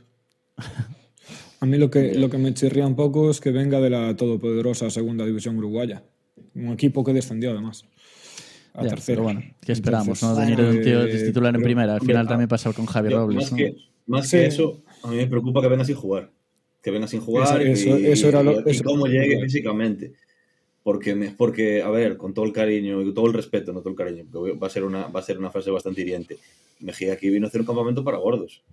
A 1.61 1.65
mí 1.65 1.77
lo 1.77 1.89
que, 1.89 2.13
lo 2.15 2.29
que 2.29 2.37
me 2.37 2.53
chirría 2.53 2.85
un 2.85 2.95
poco 2.95 3.31
es 3.31 3.39
que 3.39 3.51
venga 3.51 3.79
de 3.79 3.89
la 3.89 4.15
todopoderosa 4.15 4.89
segunda 4.89 5.25
división 5.25 5.57
uruguaya. 5.57 6.03
Un 6.53 6.67
equipo 6.73 7.03
que 7.03 7.13
descendió 7.13 7.51
además. 7.51 7.85
A 8.73 8.83
ya, 8.83 8.89
tercera. 8.89 9.15
pero 9.15 9.23
bueno, 9.23 9.41
¿qué 9.61 9.71
esperamos? 9.71 10.21
Entonces, 10.21 10.49
¿no? 10.49 10.55
Venir 10.55 10.57
de 10.73 10.77
un 10.77 10.83
tío 10.83 11.03
eh, 11.05 11.25
titular 11.27 11.49
en 11.55 11.61
pero, 11.61 11.63
primera. 11.65 11.93
Al 11.95 12.01
final 12.01 12.25
ah, 12.25 12.29
también 12.29 12.49
pasa 12.49 12.73
con 12.73 12.85
Javier 12.85 13.13
Yo, 13.13 13.19
Robles. 13.19 13.37
más 13.43 13.51
¿no? 13.51 13.57
que, 13.57 13.75
más 14.05 14.29
Sí. 14.29 14.37
que 14.37 14.45
eso, 14.47 14.83
a 15.01 15.07
mí 15.07 15.15
me 15.15 15.27
preocupa 15.27 15.61
que 15.61 15.67
venga 15.69 15.85
sin 15.85 15.95
jugar. 15.95 16.29
Que 16.83 16.91
venga 16.91 17.07
sin 17.07 17.21
jugar 17.21 17.61
Eso- 17.61 17.89
eso- 17.89 17.99
y, 17.99 18.05
eso 18.07 18.27
era 18.27 18.43
lo- 18.43 18.59
y 18.59 18.71
eso- 18.71 18.83
cómo 18.83 19.07
llegue 19.07 19.41
físicamente. 19.41 20.13
Porque, 20.87 21.15
me- 21.19 21.31
porque, 21.41 21.81
a 21.81 21.89
ver, 21.89 22.11
con 22.21 22.33
todo 22.35 22.45
el 22.45 22.53
cariño 22.59 23.01
y 23.01 23.13
todo 23.13 23.25
el 23.27 23.33
respeto, 23.33 23.73
no 23.73 23.79
todo 23.81 23.89
el 23.89 23.95
cariño, 24.01 24.23
porque 24.31 24.53
va 24.61 24.67
a 24.67 24.75
ser 24.75 24.83
una, 24.83 25.07
va 25.07 25.19
a 25.19 25.23
ser 25.23 25.37
una 25.39 25.51
frase 25.51 25.71
bastante 25.71 26.01
hiriente. 26.01 26.37
Mejía 26.79 27.13
aquí 27.13 27.29
vino 27.29 27.45
a 27.47 27.49
hacer 27.49 27.61
un 27.61 27.67
campamento 27.67 28.03
para 28.03 28.17
gordos. 28.19 28.63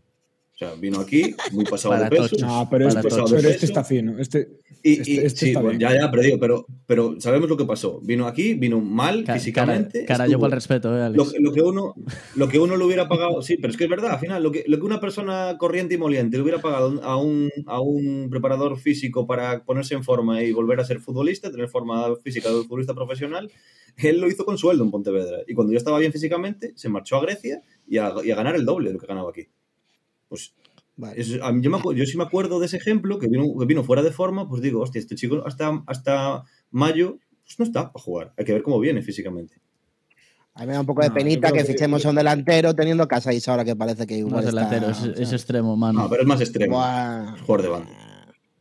Sea, 0.62 0.74
vino 0.76 1.00
aquí, 1.00 1.34
muy 1.52 1.64
pasado 1.64 1.94
Para 1.94 2.04
de 2.04 2.10
peso. 2.10 2.22
tochos. 2.30 2.42
No, 2.42 2.68
pero, 2.70 2.88
Para 2.88 3.00
este, 3.00 3.22
pero 3.36 3.48
este 3.48 3.66
está 3.66 3.82
fino. 3.84 4.18
Este, 4.18 4.48
Y, 4.84 4.92
este- 5.00 5.10
y- 5.12 5.18
este 5.18 5.38
sí, 5.40 5.46
está 5.48 5.60
bueno, 5.60 5.78
bien. 5.78 5.90
ya, 5.92 6.00
ya, 6.00 6.10
pero 6.10 6.22
digo, 6.22 6.38
pero, 6.40 6.66
pero 6.86 7.20
sabemos 7.20 7.48
lo 7.48 7.56
que 7.56 7.64
pasó. 7.64 8.00
Vino 8.02 8.26
aquí, 8.26 8.54
vino 8.54 8.80
mal 8.80 9.24
Ca- 9.24 9.34
físicamente. 9.34 10.04
Cara, 10.04 10.24
cara 10.26 10.30
yo 10.30 10.44
el 10.44 10.52
respeto, 10.52 10.96
¿eh, 10.96 11.02
Alex? 11.02 11.16
lo, 11.16 11.30
que- 11.30 11.40
lo 11.40 11.52
que 11.52 11.62
uno, 11.62 11.94
lo 12.36 12.48
que 12.48 12.58
uno 12.58 12.76
le 12.76 12.84
hubiera 12.84 13.08
pagado, 13.08 13.42
sí, 13.42 13.56
pero 13.56 13.70
es 13.70 13.76
que 13.76 13.84
es 13.84 13.90
verdad, 13.90 14.12
al 14.12 14.18
final, 14.20 14.42
lo 14.42 14.50
que, 14.52 14.64
lo 14.66 14.78
que 14.78 14.84
una 14.84 15.00
persona 15.00 15.56
corriente 15.58 15.94
y 15.94 15.98
moliente 15.98 16.36
le 16.36 16.42
hubiera 16.42 16.60
pagado 16.60 17.00
a 17.02 17.16
un, 17.16 17.48
a 17.66 17.80
un 17.80 18.28
preparador 18.30 18.76
físico 18.78 19.26
para 19.26 19.64
ponerse 19.64 19.94
en 19.94 20.04
forma 20.04 20.42
y 20.42 20.52
volver 20.52 20.80
a 20.80 20.84
ser 20.84 20.98
futbolista, 21.00 21.50
tener 21.50 21.68
forma 21.68 22.14
física 22.22 22.48
de 22.50 22.62
futbolista 22.62 22.94
profesional, 22.94 23.50
él 23.98 24.20
lo 24.20 24.26
hizo 24.28 24.44
con 24.44 24.58
sueldo 24.58 24.82
en 24.84 24.90
Pontevedra. 24.90 25.38
Y 25.46 25.54
cuando 25.54 25.72
ya 25.72 25.78
estaba 25.78 25.98
bien 25.98 26.12
físicamente, 26.12 26.72
se 26.76 26.88
marchó 26.88 27.16
a 27.16 27.22
Grecia 27.22 27.60
y 27.86 27.98
a, 27.98 28.12
y 28.24 28.30
a 28.30 28.34
ganar 28.36 28.56
el 28.56 28.64
doble 28.64 28.88
de 28.88 28.94
lo 28.94 28.98
que 29.00 29.06
ganaba 29.06 29.30
aquí. 29.30 29.46
Pues 30.32 30.54
Vale. 30.96 31.20
es- 31.20 31.38
a 31.42 31.52
mí- 31.52 31.60
yo, 31.62 31.70
me 31.70 31.78
yo 31.94 32.06
sí 32.06 32.16
me 32.16 32.24
acuerdo 32.24 32.58
de 32.58 32.66
ese 32.66 32.78
ejemplo, 32.78 33.18
que 33.18 33.28
vino, 33.28 33.44
que 33.58 33.66
vino 33.66 33.84
fuera 33.84 34.02
de 34.02 34.10
forma, 34.12 34.48
pues 34.48 34.62
digo, 34.62 34.80
hostia, 34.80 34.98
este 34.98 35.14
chico 35.14 35.42
hasta, 35.44 35.82
hasta 35.86 36.44
mayo 36.70 37.18
pues 37.44 37.58
no 37.58 37.64
está 37.66 37.92
para 37.92 38.02
jugar. 38.02 38.32
Hay 38.38 38.44
que 38.46 38.52
ver 38.54 38.62
cómo 38.62 38.80
viene 38.80 39.02
físicamente. 39.02 39.60
A 40.54 40.60
mí 40.60 40.66
me 40.68 40.72
da 40.74 40.80
un 40.80 40.86
poco 40.86 41.02
de 41.02 41.08
No, 41.08 41.14
penita 41.14 41.50
que 41.52 41.58
que- 41.58 41.64
fichemos 41.64 42.04
a 42.06 42.10
un 42.10 42.14
delantero 42.16 42.74
teniendo 42.74 43.06
Casais 43.08 43.46
ahora 43.48 43.64
que 43.64 43.74
parece 43.76 44.06
que 44.06 44.14
No 44.20 44.28
igual 44.28 44.42
es 44.44 44.48
está- 44.48 44.68
delantero, 44.70 44.90
es, 44.92 44.98
o 45.02 45.14
sea, 45.14 45.22
es 45.22 45.32
extremo, 45.32 45.76
mano. 45.76 46.00
No, 46.02 46.08
pero 46.10 46.22
es 46.22 46.28
más 46.28 46.40
extremo. 46.40 46.76
buah. 46.76 47.34
Es 47.34 47.40
jugador 47.42 47.62
de 47.62 47.68
banda. 47.68 47.90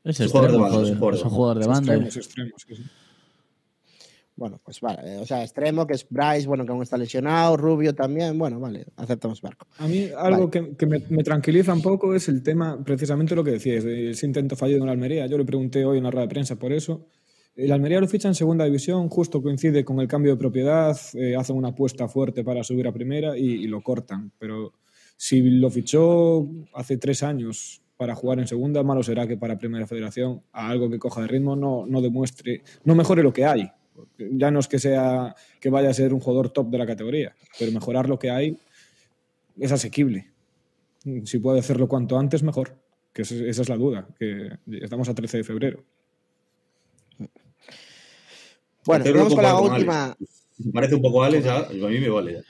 es 0.03 0.19
es 0.19 0.31
jugador 0.31 0.51
de 0.51 0.57
extremo, 0.57 0.63
banda, 0.63 0.77
joder. 0.77 0.91
es 0.91 0.97
jugador 0.97 1.13
de 1.13 1.19
Es 1.19 1.23
un 1.25 1.29
jugador 1.31 1.59
de 1.59 1.67
banda. 1.67 1.93
extremos, 1.95 2.17
extremos, 2.17 2.65
sí, 2.67 2.75
sí. 2.75 2.83
Bueno, 4.41 4.59
pues 4.65 4.81
vale. 4.81 5.01
eh, 5.03 5.17
O 5.19 5.25
sea, 5.27 5.43
extremo, 5.43 5.85
que 5.85 5.93
es 5.93 6.07
Bryce, 6.09 6.47
bueno, 6.47 6.65
que 6.65 6.71
aún 6.71 6.81
está 6.81 6.97
lesionado, 6.97 7.55
Rubio 7.57 7.93
también. 7.93 8.39
Bueno, 8.39 8.59
vale, 8.59 8.87
aceptamos 8.95 9.39
barco. 9.39 9.67
A 9.77 9.87
mí 9.87 10.09
algo 10.17 10.49
que, 10.49 10.75
que 10.75 10.87
me, 10.87 10.97
me 11.09 11.23
tranquiliza 11.23 11.71
un 11.71 11.83
poco 11.83 12.15
es 12.15 12.27
el 12.27 12.41
tema, 12.41 12.83
precisamente 12.83 13.35
lo 13.35 13.43
que 13.43 13.51
decías, 13.51 13.83
de 13.83 14.09
ese 14.09 14.25
intento 14.25 14.55
fallido 14.55 14.79
en 14.79 14.87
la 14.87 14.93
Almería. 14.93 15.27
Yo 15.27 15.37
le 15.37 15.45
pregunté 15.45 15.85
hoy 15.85 15.99
en 15.99 16.05
la 16.05 16.09
rueda 16.09 16.25
de 16.25 16.33
prensa 16.33 16.55
por 16.55 16.73
eso. 16.73 17.05
El 17.55 17.71
Almería 17.71 17.99
lo 17.99 18.07
ficha 18.07 18.29
en 18.29 18.33
segunda 18.33 18.65
división, 18.65 19.09
justo 19.09 19.43
coincide 19.43 19.85
con 19.85 19.99
el 19.99 20.07
cambio 20.07 20.31
de 20.31 20.37
propiedad, 20.39 20.97
eh, 21.13 21.35
hacen 21.35 21.55
una 21.55 21.67
apuesta 21.67 22.07
fuerte 22.07 22.43
para 22.43 22.63
subir 22.63 22.87
a 22.87 22.91
primera 22.91 23.37
y, 23.37 23.43
y 23.43 23.67
lo 23.67 23.83
cortan. 23.83 24.31
Pero 24.39 24.73
si 25.17 25.39
lo 25.41 25.69
fichó 25.69 26.47
hace 26.73 26.97
tres 26.97 27.21
años 27.21 27.83
para 27.95 28.15
jugar 28.15 28.39
en 28.39 28.47
segunda, 28.47 28.81
malo 28.81 29.03
será 29.03 29.27
que 29.27 29.37
para 29.37 29.59
primera 29.59 29.85
federación, 29.85 30.41
a 30.51 30.69
algo 30.69 30.89
que 30.89 30.97
coja 30.97 31.21
de 31.21 31.27
ritmo, 31.27 31.55
no, 31.55 31.85
no 31.85 32.01
demuestre, 32.01 32.63
no 32.85 32.95
mejore 32.95 33.21
lo 33.21 33.31
que 33.31 33.45
hay. 33.45 33.69
Ya 34.17 34.51
no 34.51 34.59
es 34.59 34.67
que 34.67 34.79
sea 34.79 35.35
que 35.59 35.69
vaya 35.69 35.89
a 35.89 35.93
ser 35.93 36.13
un 36.13 36.19
jugador 36.19 36.49
top 36.49 36.69
de 36.69 36.77
la 36.77 36.85
categoría, 36.85 37.35
pero 37.59 37.71
mejorar 37.71 38.09
lo 38.09 38.17
que 38.17 38.29
hay 38.31 38.57
es 39.59 39.71
asequible. 39.71 40.31
Si 41.25 41.39
puede 41.39 41.59
hacerlo 41.59 41.87
cuanto 41.87 42.17
antes, 42.17 42.43
mejor. 42.43 42.77
Que 43.13 43.23
esa 43.23 43.35
esa 43.35 43.61
es 43.63 43.69
la 43.69 43.77
duda, 43.77 44.07
que 44.17 44.57
estamos 44.81 45.09
a 45.09 45.13
13 45.13 45.37
de 45.37 45.43
febrero. 45.43 45.83
Bueno, 48.85 49.05
vamos 49.13 49.35
con 49.35 49.43
la 49.43 49.59
última. 49.59 50.03
Alex. 50.05 50.47
Parece 50.73 50.95
un 50.95 51.01
poco 51.01 51.23
Alex, 51.23 51.43
ya, 51.43 51.57
a 51.57 51.69
mí 51.69 51.99
me 51.99 52.09
vale. 52.09 52.33
ya. 52.33 52.41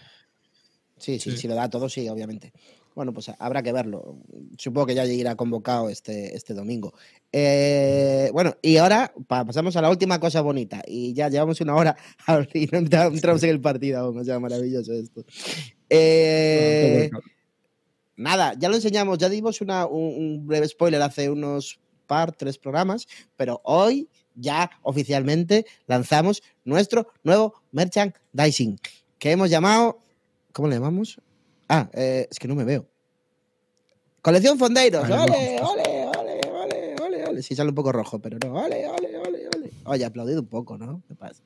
Sí, 0.97 1.19
sí, 1.19 1.35
si 1.35 1.47
lo 1.47 1.55
da 1.55 1.69
todo, 1.69 1.89
sí, 1.89 2.07
obviamente. 2.09 2.53
Bueno, 2.93 3.13
pues 3.13 3.31
habrá 3.39 3.63
que 3.63 3.71
verlo. 3.71 4.17
Supongo 4.57 4.87
que 4.87 4.95
ya 4.95 5.05
irá 5.05 5.35
convocado 5.35 5.89
este, 5.89 6.35
este 6.35 6.53
domingo. 6.53 6.93
Eh, 7.31 8.29
bueno, 8.33 8.55
y 8.61 8.75
ahora 8.77 9.13
pa- 9.27 9.45
pasamos 9.45 9.75
a 9.77 9.81
la 9.81 9.89
última 9.89 10.19
cosa 10.19 10.41
bonita. 10.41 10.81
Y 10.85 11.13
ya 11.13 11.29
llevamos 11.29 11.61
una 11.61 11.75
hora 11.75 11.95
y 12.53 12.65
no 12.67 12.77
entra- 12.79 13.05
entramos 13.07 13.41
en 13.43 13.49
el 13.51 13.61
partido 13.61 13.99
aún. 13.99 14.17
O 14.17 14.23
sea, 14.25 14.39
maravilloso 14.39 14.91
esto. 14.93 15.23
Eh, 15.89 17.09
nada, 18.15 18.53
ya 18.57 18.69
lo 18.69 18.75
enseñamos, 18.75 19.17
ya 19.17 19.29
dimos 19.29 19.61
una- 19.61 19.85
un, 19.85 20.13
un 20.17 20.47
breve 20.47 20.67
spoiler 20.67 21.01
hace 21.01 21.29
unos 21.29 21.79
par, 22.07 22.33
tres 22.33 22.57
programas, 22.57 23.07
pero 23.37 23.61
hoy 23.63 24.09
ya 24.35 24.69
oficialmente 24.83 25.65
lanzamos 25.87 26.41
nuestro 26.65 27.07
nuevo 27.23 27.53
merchandising 27.71 28.77
que 29.17 29.31
hemos 29.31 29.49
llamado, 29.49 29.99
¿cómo 30.51 30.67
le 30.67 30.75
llamamos? 30.75 31.19
Ah, 31.74 31.89
eh, 31.93 32.28
es 32.30 32.38
que 32.38 32.49
no 32.49 32.55
me 32.55 32.65
veo. 32.65 32.86
Colección 34.22 34.59
Fondeiros, 34.59 35.07
Vale, 35.07 35.57
ole, 35.61 35.61
ole, 35.61 36.45
ole, 36.53 36.95
ole, 37.01 37.26
ole. 37.30 37.41
Sí, 37.41 37.55
sale 37.55 37.69
un 37.69 37.76
poco 37.76 37.93
rojo, 37.93 38.19
pero 38.19 38.38
no, 38.43 38.55
ole, 38.55 38.86
ole, 38.89 39.17
ole, 39.17 39.47
ole. 39.55 39.72
Oye, 39.86 40.03
aplaudido 40.03 40.41
un 40.41 40.47
poco, 40.47 40.78
¿no? 40.78 41.01
¿Qué 41.07 41.15
pasa? 41.15 41.41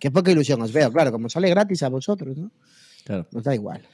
Qué 0.00 0.10
poca 0.10 0.30
ilusión 0.30 0.62
os 0.62 0.72
veo, 0.72 0.90
claro, 0.90 1.12
como 1.12 1.28
sale 1.28 1.50
gratis 1.50 1.82
a 1.82 1.90
vosotros, 1.90 2.38
¿no? 2.38 2.50
Claro. 3.06 3.24
Nos 3.30 3.44
da 3.44 3.54
igual. 3.54 3.86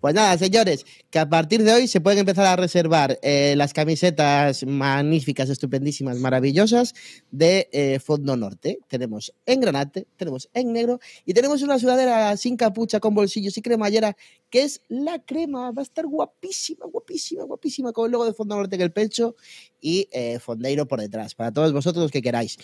Pues 0.00 0.14
nada, 0.14 0.38
señores, 0.38 0.86
que 1.10 1.18
a 1.18 1.28
partir 1.28 1.62
de 1.62 1.74
hoy 1.74 1.86
se 1.86 2.00
pueden 2.00 2.20
empezar 2.20 2.46
a 2.46 2.56
reservar 2.56 3.18
eh, 3.20 3.52
las 3.58 3.74
camisetas 3.74 4.64
magníficas, 4.64 5.50
estupendísimas, 5.50 6.16
maravillosas 6.16 6.94
de 7.30 7.68
eh, 7.72 7.98
Fondo 8.00 8.38
Norte. 8.38 8.78
Tenemos 8.88 9.34
en 9.44 9.60
granate, 9.60 10.06
tenemos 10.16 10.48
en 10.54 10.72
negro 10.72 10.98
y 11.26 11.34
tenemos 11.34 11.60
una 11.60 11.78
sudadera 11.78 12.34
sin 12.38 12.56
capucha, 12.56 13.00
con 13.00 13.14
bolsillos 13.14 13.58
y 13.58 13.60
cremallera, 13.60 14.16
que 14.48 14.62
es 14.62 14.80
la 14.88 15.18
crema. 15.18 15.70
Va 15.70 15.82
a 15.82 15.84
estar 15.84 16.06
guapísima, 16.06 16.86
guapísima, 16.86 17.44
guapísima, 17.44 17.92
con 17.92 18.06
el 18.06 18.12
logo 18.12 18.24
de 18.24 18.32
Fondo 18.32 18.56
Norte 18.56 18.76
en 18.76 18.80
el 18.80 18.92
pecho 18.92 19.36
y 19.78 20.08
eh, 20.10 20.38
Fondeiro 20.38 20.88
por 20.88 21.02
detrás, 21.02 21.34
para 21.34 21.52
todos 21.52 21.74
vosotros 21.74 22.04
los 22.04 22.10
que 22.10 22.22
queráis. 22.22 22.56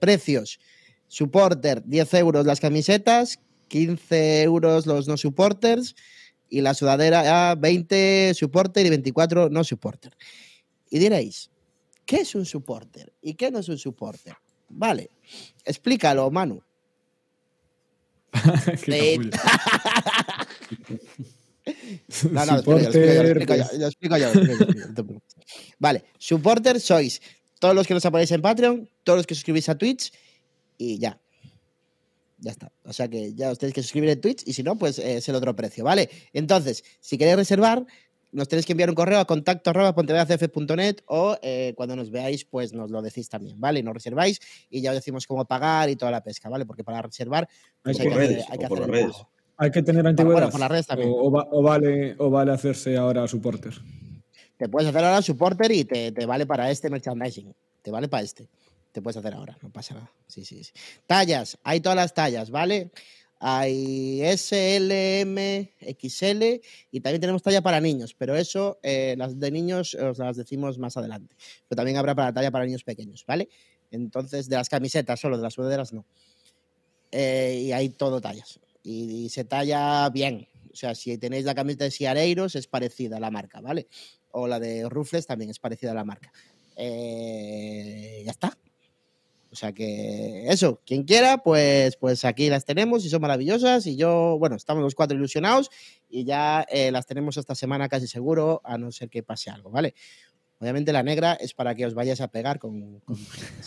Precios. 0.00 0.58
Supporter, 1.06 1.84
10 1.84 2.14
euros 2.14 2.46
las 2.46 2.58
camisetas, 2.58 3.38
15 3.68 4.42
euros 4.42 4.86
los 4.86 5.08
no 5.08 5.16
supporters 5.16 5.94
y 6.48 6.60
la 6.60 6.74
sudadera 6.74 7.50
a 7.50 7.54
20 7.54 8.32
supporter 8.34 8.86
y 8.86 8.90
24 8.90 9.50
no 9.50 9.64
supporter. 9.64 10.16
Y 10.90 10.98
diréis, 10.98 11.50
¿qué 12.06 12.18
es 12.18 12.34
un 12.34 12.46
supporter 12.46 13.12
y 13.20 13.34
qué 13.34 13.50
no 13.50 13.58
es 13.58 13.68
un 13.68 13.78
supporter? 13.78 14.36
Vale, 14.68 15.10
explícalo, 15.64 16.30
Manu. 16.30 16.62
No, 22.30 22.44
no, 22.44 22.62
lo 22.62 22.78
explico 22.78 23.56
yo, 23.56 23.86
explico 23.86 24.16
yo, 24.16 24.28
explico 24.28 24.96
yo. 24.96 25.04
Vale, 25.78 26.04
supporters 26.18 26.82
sois 26.82 27.20
todos 27.58 27.74
los 27.74 27.86
que 27.86 27.94
nos 27.94 28.04
apoyáis 28.04 28.30
en 28.32 28.42
Patreon, 28.42 28.88
todos 29.02 29.18
los 29.18 29.26
que 29.26 29.34
suscribís 29.34 29.68
a 29.68 29.78
Twitch 29.78 30.12
y 30.76 30.98
ya. 30.98 31.20
Ya 32.44 32.50
está. 32.50 32.70
O 32.84 32.92
sea 32.92 33.08
que 33.08 33.32
ya 33.32 33.50
os 33.50 33.58
tenéis 33.58 33.74
que 33.74 33.82
suscribir 33.82 34.10
en 34.10 34.20
Twitch 34.20 34.42
y 34.46 34.52
si 34.52 34.62
no, 34.62 34.76
pues 34.76 34.98
eh, 34.98 35.16
es 35.16 35.28
el 35.30 35.34
otro 35.34 35.56
precio, 35.56 35.82
¿vale? 35.82 36.10
Entonces, 36.34 36.84
si 37.00 37.16
queréis 37.16 37.36
reservar, 37.38 37.86
nos 38.32 38.48
tenéis 38.48 38.66
que 38.66 38.72
enviar 38.72 38.90
un 38.90 38.94
correo 38.96 39.18
a 39.18 39.24
contacto 39.24 39.70
arroba 39.70 39.94
o 41.06 41.38
eh, 41.40 41.72
cuando 41.74 41.96
nos 41.96 42.10
veáis, 42.10 42.44
pues 42.44 42.72
nos 42.74 42.90
lo 42.90 43.00
decís 43.00 43.28
también, 43.30 43.58
¿vale? 43.58 43.82
Nos 43.82 43.94
reserváis 43.94 44.40
y 44.68 44.82
ya 44.82 44.90
os 44.90 44.96
decimos 44.96 45.26
cómo 45.26 45.46
pagar 45.46 45.88
y 45.88 45.96
toda 45.96 46.10
la 46.10 46.22
pesca, 46.22 46.50
¿vale? 46.50 46.66
Porque 46.66 46.84
para 46.84 47.00
reservar, 47.00 47.48
pues 47.82 47.98
Hay 47.98 48.06
hay, 48.06 48.12
por 48.12 48.20
que, 48.20 48.26
redes, 48.28 48.44
hay 48.50 48.58
o 48.58 48.60
que 48.60 48.66
por 48.68 48.78
hacer 48.78 48.80
las 48.80 48.88
el 48.88 48.92
redes. 49.04 49.16
pago. 49.16 49.30
Hay 49.56 49.70
que 49.70 49.82
tener 49.82 50.06
antigüedad. 50.06 50.34
bueno, 50.40 50.50
por 50.50 50.60
las 50.60 50.70
redes 50.70 50.86
también. 50.86 51.08
O, 51.10 51.14
o 51.14 51.30
va- 51.30 51.48
o 51.50 51.62
vale, 51.62 52.14
o 52.18 52.28
vale 52.28 52.52
hacerse 52.52 52.96
ahora 52.96 53.26
supporter. 53.28 53.72
Te 54.58 54.68
puedes 54.68 54.88
hacer 54.90 55.02
ahora 55.04 55.22
supporter 55.22 55.70
y 55.72 55.84
te, 55.84 56.12
te 56.12 56.26
vale 56.26 56.44
para 56.44 56.70
este 56.70 56.90
merchandising. 56.90 57.54
Te 57.80 57.90
vale 57.90 58.08
para 58.08 58.22
este. 58.24 58.48
Te 58.94 59.02
puedes 59.02 59.16
hacer 59.16 59.34
ahora, 59.34 59.58
no 59.60 59.72
pasa 59.72 59.94
nada. 59.94 60.12
Sí, 60.28 60.44
sí, 60.44 60.62
sí. 60.62 60.70
Tallas, 61.04 61.58
hay 61.64 61.80
todas 61.80 61.96
las 61.96 62.14
tallas, 62.14 62.48
¿vale? 62.52 62.92
Hay 63.40 64.22
S, 64.22 64.76
L, 64.76 65.20
M, 65.20 65.74
XL 66.00 66.60
y 66.92 67.00
también 67.00 67.20
tenemos 67.20 67.42
talla 67.42 67.60
para 67.60 67.80
niños, 67.80 68.14
pero 68.14 68.36
eso, 68.36 68.78
eh, 68.84 69.16
las 69.18 69.40
de 69.40 69.50
niños 69.50 69.96
os 69.96 70.18
las 70.18 70.36
decimos 70.36 70.78
más 70.78 70.96
adelante. 70.96 71.34
Pero 71.68 71.76
también 71.76 71.96
habrá 71.96 72.14
para 72.14 72.32
talla 72.32 72.52
para 72.52 72.66
niños 72.66 72.84
pequeños, 72.84 73.24
¿vale? 73.26 73.48
Entonces, 73.90 74.48
de 74.48 74.54
las 74.54 74.68
camisetas 74.68 75.18
solo, 75.18 75.38
de 75.38 75.42
las 75.42 75.54
sudaderas 75.54 75.92
no. 75.92 76.06
Eh, 77.10 77.62
y 77.64 77.72
hay 77.72 77.88
todo 77.88 78.20
tallas. 78.20 78.60
Y, 78.84 79.28
se 79.28 79.42
talla 79.42 80.08
bien. 80.10 80.46
O 80.72 80.76
sea, 80.76 80.94
si 80.94 81.18
tenéis 81.18 81.44
la 81.44 81.56
camiseta 81.56 81.82
de 81.82 81.90
Siareiros, 81.90 82.54
es 82.54 82.68
parecida 82.68 83.16
a 83.16 83.20
la 83.20 83.32
marca, 83.32 83.60
¿vale? 83.60 83.88
O 84.30 84.46
la 84.46 84.60
de 84.60 84.88
Rufles 84.88 85.26
también 85.26 85.50
es 85.50 85.58
parecida 85.58 85.90
a 85.90 85.94
la 85.94 86.04
marca. 86.04 86.32
Eh, 86.76 88.22
ya 88.24 88.30
está. 88.30 88.56
O 89.54 89.56
sea 89.56 89.72
que 89.72 90.48
eso, 90.48 90.80
quien 90.84 91.04
quiera, 91.04 91.38
pues, 91.38 91.96
pues 91.96 92.24
aquí 92.24 92.48
las 92.50 92.64
tenemos 92.64 93.04
y 93.04 93.08
son 93.08 93.20
maravillosas. 93.22 93.86
Y 93.86 93.94
yo, 93.94 94.36
bueno, 94.36 94.56
estamos 94.56 94.82
los 94.82 94.96
cuatro 94.96 95.16
ilusionados 95.16 95.70
y 96.10 96.24
ya 96.24 96.66
eh, 96.68 96.90
las 96.90 97.06
tenemos 97.06 97.36
esta 97.36 97.54
semana 97.54 97.88
casi 97.88 98.08
seguro, 98.08 98.60
a 98.64 98.78
no 98.78 98.90
ser 98.90 99.08
que 99.10 99.22
pase 99.22 99.50
algo, 99.50 99.70
¿vale? 99.70 99.94
Obviamente 100.58 100.92
la 100.92 101.04
negra 101.04 101.34
es 101.34 101.54
para 101.54 101.76
que 101.76 101.86
os 101.86 101.94
vayáis 101.94 102.20
a 102.20 102.26
pegar 102.32 102.58
con... 102.58 102.98
con- 103.00 103.16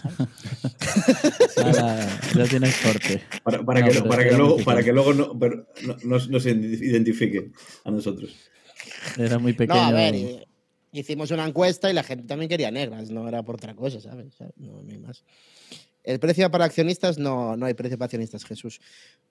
¿sabes? 1.56 1.78
Ahora 1.80 2.20
ya 2.36 2.44
tienes 2.50 2.76
corte. 2.82 3.22
Para, 3.44 3.64
para 3.64 3.80
No, 3.80 3.88
que, 3.90 4.02
para, 4.02 4.24
que 4.28 4.36
luego, 4.36 4.58
para 4.66 4.84
que 4.84 4.92
luego 4.92 5.14
no, 5.14 5.34
no- 5.34 5.98
nos, 6.04 6.30
nos 6.30 6.46
identifique 6.46 7.52
a 7.86 7.92
nosotros. 7.92 8.36
Era 9.18 9.40
muy 9.40 9.54
No, 9.54 9.58
pequeño. 9.58 9.80
a 9.82 9.92
ver, 9.94 10.16
eh, 10.16 10.48
hicimos 10.92 11.32
una 11.32 11.46
encuesta 11.48 11.90
y 11.90 11.94
la 11.94 12.04
gente 12.04 12.26
también 12.26 12.50
quería 12.50 12.72
negras, 12.72 13.10
no 13.12 13.28
era 13.28 13.44
por 13.44 13.56
otra 13.56 13.76
cosa, 13.76 14.00
¿sabes? 14.02 14.36
No, 14.56 14.82
no 14.82 14.92
hay 14.92 14.98
más. 14.98 15.24
El 16.04 16.20
precio 16.22 16.50
para 16.50 16.64
accionistas, 16.64 17.18
no, 17.18 17.58
no 17.58 17.66
hay 17.66 17.74
precio 17.74 17.98
para 17.98 18.06
accionistas, 18.06 18.46
Jesús, 18.46 18.80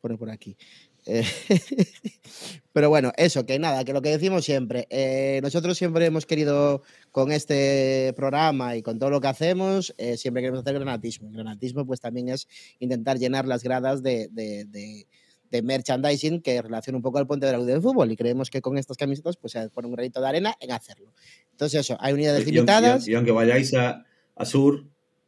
pone 0.03 0.19
por 0.19 0.29
aquí. 0.29 0.59
Eh, 1.07 1.25
pero 2.73 2.91
bueno, 2.91 3.13
eso, 3.17 3.47
que 3.47 3.59
nada, 3.59 3.83
que 3.85 3.95
lo 3.95 4.03
que 4.03 4.11
decimos 4.11 4.45
siempre, 4.45 4.87
eh, 4.91 5.41
nosotros 5.43 5.79
siempre 5.79 6.05
hemos 6.05 6.27
querido, 6.27 6.83
con 7.13 7.33
este 7.33 8.13
programa 8.15 8.77
y 8.77 8.83
con 8.83 8.99
todo 8.99 9.09
lo 9.09 9.21
que 9.23 9.29
hacemos, 9.29 9.95
eh, 9.97 10.19
siempre 10.19 10.43
queremos 10.43 10.61
hacer 10.61 10.75
granatismo. 10.75 11.31
Granatismo 11.31 11.87
pues 11.87 12.01
también 12.01 12.29
es 12.29 12.47
intentar 12.79 13.19
llenar 13.19 13.47
las 13.47 13.63
gradas 13.63 14.03
de, 14.03 14.29
de- 14.31 14.67
de- 14.67 15.07
de 15.51 15.63
merchandising 15.63 16.43
que 16.43 16.61
relaciona 16.61 16.97
un 16.97 17.03
poco 17.03 17.19
al 17.19 17.27
Ponte 17.27 17.47
de 17.47 17.53
la 17.53 17.59
Luz 17.59 17.67
del 17.67 17.81
Fútbol 17.83 18.11
y 18.11 18.17
creemos 18.17 18.51
que 18.51 18.61
con 18.61 18.79
estas 18.79 18.97
camisetas 18.97 19.37
pues 19.37 19.53
se 19.53 19.69
pone 19.71 19.87
un 19.89 19.95
granito 19.95 20.21
de 20.21 20.29
arena 20.29 20.55
en 20.61 20.73
hacerlo. 20.73 21.13
Entonces 21.53 21.81
eso, 21.81 21.97
hay 22.01 22.13
unidades 22.13 22.47
Y, 22.47 22.53
limitadas. 22.53 23.07
y 23.09 23.15
aunque 23.15 23.33
vayáis 23.33 23.73
a, 23.75 24.05
a 24.35 24.45
sur, 24.45 24.85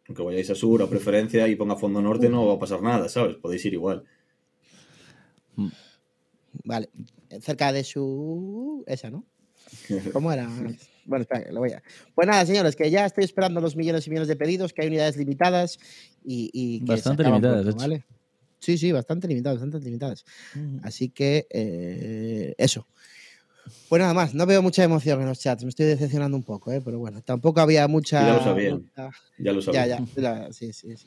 aunque 0.08 0.22
vayáis 0.22 0.50
a 0.50 0.54
sur 0.54 0.82
a 0.82 0.88
preferencia 0.88 1.46
y 1.48 1.56
ponga 1.56 1.76
fondo 1.76 2.00
norte, 2.02 2.28
no 2.28 2.46
va 2.46 2.54
a 2.54 2.58
pasar 2.58 2.82
nada, 2.82 3.08
¿sabes? 3.08 3.36
Podéis 3.36 3.64
ir 3.66 3.74
igual. 3.74 4.04
Vale, 6.64 6.88
cerca 7.40 7.72
de 7.72 7.84
su... 7.84 8.84
Esa, 8.86 9.10
¿no? 9.10 9.24
¿Cómo 10.12 10.32
era? 10.32 10.48
Bueno, 11.04 11.22
espera, 11.22 11.50
lo 11.52 11.60
voy 11.60 11.72
a... 11.72 11.82
Pues 12.14 12.26
nada, 12.26 12.44
señores, 12.46 12.76
que 12.76 12.90
ya 12.90 13.06
estoy 13.06 13.24
esperando 13.24 13.60
los 13.60 13.76
millones 13.76 14.06
y 14.06 14.10
millones 14.10 14.28
de 14.28 14.36
pedidos, 14.36 14.72
que 14.72 14.82
hay 14.82 14.88
unidades 14.88 15.16
limitadas 15.16 15.78
y... 16.24 16.50
y 16.52 16.80
que 16.80 16.86
se 16.86 16.92
Bastante 16.92 17.24
limitadas, 17.24 17.62
pronto, 17.64 17.64
de 17.64 17.70
hecho. 17.70 17.78
¿vale? 17.78 18.17
Sí, 18.60 18.76
sí, 18.78 18.92
bastante 18.92 19.28
limitadas, 19.28 19.60
bastante 19.60 19.84
limitadas. 19.84 20.24
Así 20.82 21.10
que 21.10 21.46
eh, 21.50 22.54
eso. 22.58 22.86
Pues 23.88 24.00
nada 24.00 24.12
más, 24.12 24.34
no 24.34 24.44
veo 24.44 24.60
mucha 24.62 24.84
emoción 24.84 25.20
en 25.22 25.28
los 25.28 25.38
chats, 25.40 25.62
me 25.64 25.70
estoy 25.70 25.86
decepcionando 25.86 26.36
un 26.36 26.42
poco, 26.42 26.70
¿eh? 26.72 26.82
pero 26.84 26.98
bueno, 26.98 27.22
tampoco 27.22 27.60
había 27.60 27.88
mucha... 27.88 28.26
Ya 28.26 28.34
lo 28.34 28.42
mucha- 28.80 29.10
Ya 29.38 29.52
lo 29.52 29.62
sabéis. 29.62 29.86
Ya, 30.16 30.42
ya, 30.46 30.52
sí, 30.52 30.72
sí, 30.74 30.96
sí. 30.96 31.06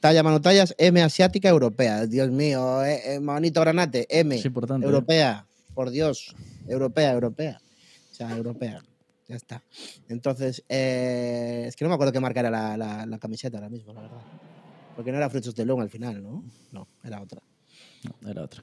Talla 0.00 0.22
manotallas 0.22 0.74
M 0.78 1.02
asiática 1.02 1.48
europea. 1.48 2.06
Dios 2.06 2.30
mío, 2.30 2.82
eh, 2.84 3.14
eh, 3.14 3.20
manito 3.20 3.60
granate, 3.60 4.06
M. 4.08 4.36
Es 4.36 4.44
importante. 4.44 4.86
¿eh? 4.86 4.88
Europea, 4.88 5.46
por 5.74 5.90
Dios. 5.90 6.34
Europea, 6.66 7.12
europea. 7.12 7.60
O 8.10 8.14
sea, 8.14 8.34
europea. 8.36 8.82
Ya 9.28 9.36
está. 9.36 9.62
Entonces, 10.08 10.62
eh, 10.68 11.64
es 11.66 11.76
que 11.76 11.84
no 11.84 11.88
me 11.88 11.94
acuerdo 11.94 12.12
qué 12.12 12.20
marca 12.20 12.40
era 12.40 12.50
la, 12.50 12.76
la- 12.76 13.06
la 13.06 13.18
camiseta 13.18 13.56
ahora 13.58 13.70
mismo, 13.70 13.92
la 13.94 14.02
verdad. 14.02 14.24
Porque 14.94 15.10
no 15.12 15.18
era 15.18 15.28
Frutos 15.30 15.54
de 15.54 15.64
Loom 15.64 15.80
al 15.80 15.90
final, 15.90 16.22
¿no? 16.22 16.44
No, 16.72 16.88
era 17.02 17.20
otra. 17.20 17.40
No, 18.20 18.30
era 18.30 18.42
otra. 18.42 18.62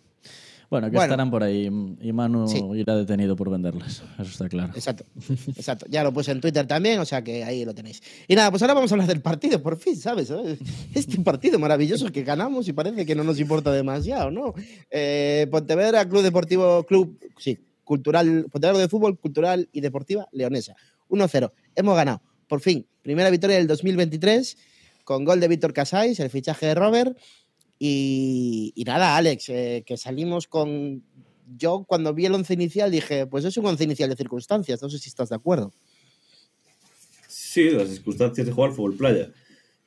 Bueno, 0.70 0.88
que 0.88 0.92
Bueno. 0.96 1.04
estarán 1.12 1.30
por 1.30 1.44
ahí 1.44 1.66
y 2.00 2.14
Manu 2.14 2.48
Sí. 2.48 2.62
irá 2.76 2.96
detenido 2.96 3.36
por 3.36 3.50
venderlas. 3.50 4.04
Eso 4.14 4.22
está 4.24 4.48
claro. 4.48 4.72
Exacto, 4.74 5.04
exacto. 5.58 5.86
Ya 5.90 6.02
lo 6.02 6.14
puse 6.14 6.32
en 6.32 6.40
Twitter 6.40 6.66
también, 6.66 6.98
o 7.00 7.04
sea 7.06 7.22
que 7.22 7.44
ahí 7.44 7.66
lo 7.66 7.74
tenéis. 7.76 8.02
Y 8.26 8.36
nada, 8.36 8.50
pues 8.52 8.62
ahora 8.62 8.76
vamos 8.76 8.90
a 8.90 8.96
hablar 8.96 9.08
del 9.10 9.20
partido, 9.20 9.62
por 9.62 9.76
fin, 9.78 9.98
¿sabes? 9.98 10.32
Este 10.94 11.20
partido 11.20 11.60
maravilloso 11.60 12.10
que 12.10 12.24
ganamos 12.24 12.70
y 12.70 12.74
parece 12.74 13.06
que 13.06 13.16
no 13.16 13.26
nos 13.26 13.38
importa 13.42 13.70
demasiado, 13.74 14.32
¿no? 14.32 14.54
Eh, 14.90 15.46
Pontevedra, 15.52 16.08
Club 16.08 16.22
Deportivo, 16.24 16.86
Club, 16.86 17.20
sí, 17.38 17.60
Cultural, 17.84 18.46
Pontevedra 18.50 18.80
de 18.80 18.88
Fútbol, 18.88 19.20
Cultural 19.20 19.68
y 19.74 19.82
Deportiva 19.82 20.30
Leonesa. 20.32 20.74
1-0. 21.10 21.52
Hemos 21.76 21.98
ganado, 21.98 22.22
por 22.48 22.62
fin, 22.62 22.88
primera 23.02 23.30
victoria 23.30 23.58
del 23.58 23.68
2023 23.68 24.58
con 25.04 25.26
gol 25.26 25.40
de 25.40 25.48
Víctor 25.48 25.74
Casais, 25.74 26.20
el 26.20 26.30
fichaje 26.30 26.68
de 26.68 26.76
Robert. 26.76 27.18
Y, 27.80 28.74
y 28.76 28.84
nada, 28.84 29.18
Alex, 29.18 29.50
eh, 29.50 29.84
que 29.86 29.98
salimos 29.98 30.48
con 30.48 31.04
yo 31.58 31.84
cuando 31.88 32.14
vi 32.14 32.26
el 32.26 32.36
once 32.36 32.54
inicial 32.54 32.92
dije, 32.92 33.28
pues 33.28 33.46
es 33.46 33.58
un 33.58 33.66
once 33.66 33.84
inicial 33.84 34.10
de 34.10 34.16
circunstancias, 34.16 34.82
no 34.82 34.90
sé 34.90 35.00
si 35.00 35.10
estás 35.10 35.30
de 35.30 35.36
acuerdo. 35.36 35.72
Sí, 37.28 37.70
las 37.72 37.90
circunstancias 37.90 38.48
de 38.48 38.54
jugar 38.54 38.72
fútbol 38.72 38.96
playa. 38.96 39.32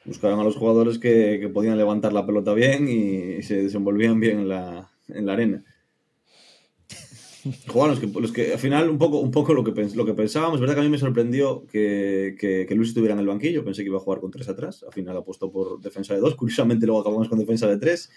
Buscaban 0.05 0.39
a 0.39 0.45
los 0.45 0.57
jugadores 0.57 0.99
que, 0.99 1.39
que 1.41 1.49
podían 1.49 1.79
levantar 1.79 2.12
la 2.12 2.27
pelota 2.27 2.53
bien 2.53 2.89
y, 2.89 3.43
se 3.43 3.62
desenvolvían 3.62 4.21
bien 4.21 4.41
en 4.41 4.49
la, 4.49 4.91
en 5.09 5.27
la 5.27 5.33
arena. 5.33 5.65
Jugaban 7.67 7.91
los 7.91 8.01
que, 8.01 8.21
los 8.21 8.33
que 8.33 8.53
al 8.55 8.59
final 8.59 8.89
un 8.89 8.97
poco, 8.99 9.19
un 9.21 9.31
poco 9.31 9.53
lo, 9.53 9.63
que 9.65 9.73
pens- 9.75 9.95
lo 9.95 10.07
que 10.07 10.15
pensábamos. 10.15 10.57
Es 10.57 10.61
verdad 10.61 10.75
que 10.75 10.81
a 10.81 10.85
mí 10.85 10.89
me 10.89 10.99
sorprendió 10.99 11.67
que, 11.67 12.37
que, 12.39 12.67
Luis 12.75 12.89
estuviera 12.89 13.13
en 13.15 13.21
el 13.21 13.27
banquillo. 13.27 13.65
Pensé 13.65 13.83
que 13.83 13.89
iba 13.89 13.99
a 13.99 14.01
jugar 14.01 14.21
con 14.21 14.31
tres 14.31 14.49
atrás. 14.49 14.83
Al 14.83 14.93
final 14.93 15.17
apostó 15.17 15.51
por 15.53 15.81
defensa 15.81 16.15
de 16.15 16.21
dos. 16.21 16.35
Curiosamente 16.37 16.87
luego 16.87 17.01
acabamos 17.03 17.29
con 17.29 17.39
defensa 17.39 17.67
de 17.69 17.77
tres. 17.79 18.11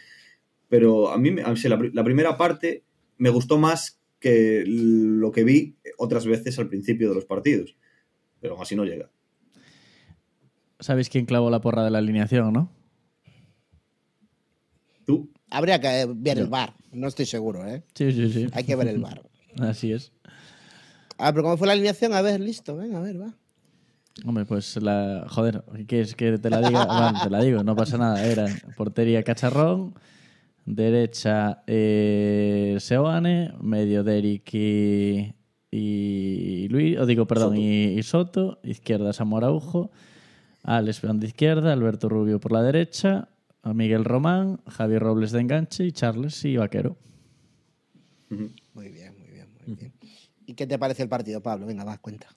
Pero 0.70 1.10
a 1.10 1.18
mí, 1.18 1.30
a 1.44 1.52
mí 1.52 1.60
la, 1.64 1.90
la 1.94 2.04
primera 2.04 2.38
parte 2.38 2.84
me 3.18 3.30
gustó 3.30 3.58
más 3.58 4.00
que 4.20 4.64
lo 4.66 5.32
que 5.32 5.44
vi 5.44 5.76
otras 5.98 6.26
veces 6.26 6.58
al 6.60 6.70
principio 6.70 7.10
de 7.10 7.16
los 7.16 7.26
partidos. 7.26 7.76
Pero 8.40 8.54
aún 8.54 8.64
así 8.64 8.76
no 8.76 8.86
llega. 8.86 9.12
¿Sabéis 10.80 11.10
quién 11.10 11.26
clavó 11.26 11.50
la 11.50 11.60
porra 11.62 11.84
de 11.84 11.90
la 11.92 11.98
alineación, 11.98 12.54
no? 12.54 12.72
Habría 15.50 15.80
que 15.80 16.08
ver 16.16 16.40
el 16.40 16.48
bar, 16.48 16.74
no 16.92 17.08
estoy 17.08 17.26
seguro, 17.26 17.66
¿eh? 17.66 17.84
Sí, 17.94 18.12
sí, 18.12 18.32
sí. 18.32 18.48
Hay 18.54 18.64
que 18.64 18.76
ver 18.76 18.88
el 18.88 19.00
bar. 19.00 19.22
Así 19.60 19.92
es. 19.92 20.12
A 21.18 21.26
ver, 21.26 21.34
pero 21.34 21.44
¿cómo 21.44 21.58
fue 21.58 21.68
la 21.68 21.74
alineación? 21.74 22.14
A 22.14 22.22
ver, 22.22 22.40
listo, 22.40 22.76
venga, 22.76 23.00
a 23.00 23.02
ver, 23.02 23.20
va. 23.20 23.34
Hombre, 24.26 24.46
pues 24.46 24.76
la. 24.82 25.26
Joder, 25.30 25.64
¿qué 25.76 25.86
quieres 25.86 26.16
que 26.16 26.38
te 26.38 26.50
la 26.50 26.62
diga? 26.62 26.86
Bueno, 26.86 27.20
te 27.24 27.30
la 27.30 27.42
digo, 27.42 27.64
no 27.64 27.76
pasa 27.76 27.98
nada. 27.98 28.26
Era 28.26 28.48
portería 28.76 29.24
Cacharrón, 29.24 29.94
derecha 30.66 31.64
eh, 31.68 32.78
Seoane, 32.80 33.54
medio 33.62 34.04
Derek 34.04 34.54
y, 34.54 35.34
y 35.72 36.68
Luis, 36.70 36.98
o 36.98 37.06
digo, 37.06 37.26
perdón, 37.26 37.58
Y, 37.58 37.98
y 37.98 38.04
Soto, 38.04 38.60
izquierda 38.64 39.14
Samoraujo, 39.14 39.92
Alex 40.64 41.02
de 41.02 41.28
izquierda, 41.28 41.74
Alberto 41.74 42.10
Rubio 42.10 42.40
por 42.40 42.52
la 42.52 42.64
derecha, 42.64 43.30
a 43.62 43.74
Miguel 43.74 44.06
Román, 44.06 44.62
Javier 44.68 45.02
Robles 45.02 45.32
de 45.32 45.42
enganche 45.42 45.86
y 45.86 45.92
Charles 45.92 46.44
y 46.46 46.58
Vaquero. 46.58 46.98
Muy 48.30 48.90
bien, 48.90 49.18
muy 49.18 49.30
bien, 49.30 49.48
muy 49.66 49.76
bien. 49.76 49.94
¿Y 50.46 50.54
qué 50.54 50.68
te 50.68 50.78
parece 50.80 51.04
el 51.04 51.10
partido, 51.10 51.42
Pablo? 51.42 51.66
Venga, 51.66 51.84
va, 51.84 51.98
cuenta. 51.98 52.28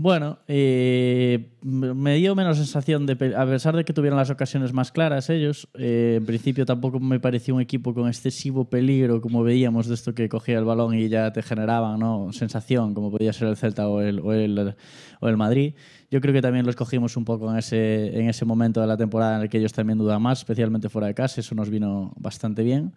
Bueno, 0.00 0.38
eh, 0.46 1.50
me 1.60 2.14
dio 2.14 2.36
menos 2.36 2.56
sensación 2.56 3.04
de, 3.04 3.34
a 3.36 3.46
pesar 3.46 3.74
de 3.74 3.84
que 3.84 3.92
tuvieron 3.92 4.16
las 4.16 4.30
ocasiones 4.30 4.72
más 4.72 4.92
claras 4.92 5.28
ellos, 5.28 5.66
eh, 5.74 6.18
en 6.18 6.24
principio 6.24 6.64
tampoco 6.64 7.00
me 7.00 7.18
pareció 7.18 7.56
un 7.56 7.60
equipo 7.60 7.92
con 7.92 8.06
excesivo 8.06 8.70
peligro 8.70 9.20
como 9.20 9.42
veíamos 9.42 9.88
de 9.88 9.94
esto 9.94 10.14
que 10.14 10.28
cogía 10.28 10.56
el 10.56 10.64
balón 10.64 10.94
y 10.94 11.08
ya 11.08 11.32
te 11.32 11.42
generaban 11.42 11.98
¿no? 11.98 12.32
sensación 12.32 12.94
como 12.94 13.10
podía 13.10 13.32
ser 13.32 13.48
el 13.48 13.56
Celta 13.56 13.88
o 13.88 14.00
el, 14.00 14.20
o 14.20 14.32
el, 14.32 14.76
o 15.18 15.28
el 15.28 15.36
Madrid. 15.36 15.74
Yo 16.12 16.20
creo 16.20 16.32
que 16.32 16.42
también 16.42 16.64
los 16.64 16.76
cogimos 16.76 17.16
un 17.16 17.24
poco 17.24 17.50
en 17.50 17.58
ese, 17.58 18.16
en 18.16 18.28
ese 18.28 18.44
momento 18.44 18.80
de 18.80 18.86
la 18.86 18.96
temporada 18.96 19.38
en 19.38 19.42
el 19.42 19.48
que 19.48 19.58
ellos 19.58 19.72
también 19.72 19.98
dudan 19.98 20.22
más, 20.22 20.38
especialmente 20.38 20.88
fuera 20.88 21.08
de 21.08 21.14
casa, 21.14 21.40
eso 21.40 21.56
nos 21.56 21.70
vino 21.70 22.12
bastante 22.16 22.62
bien. 22.62 22.92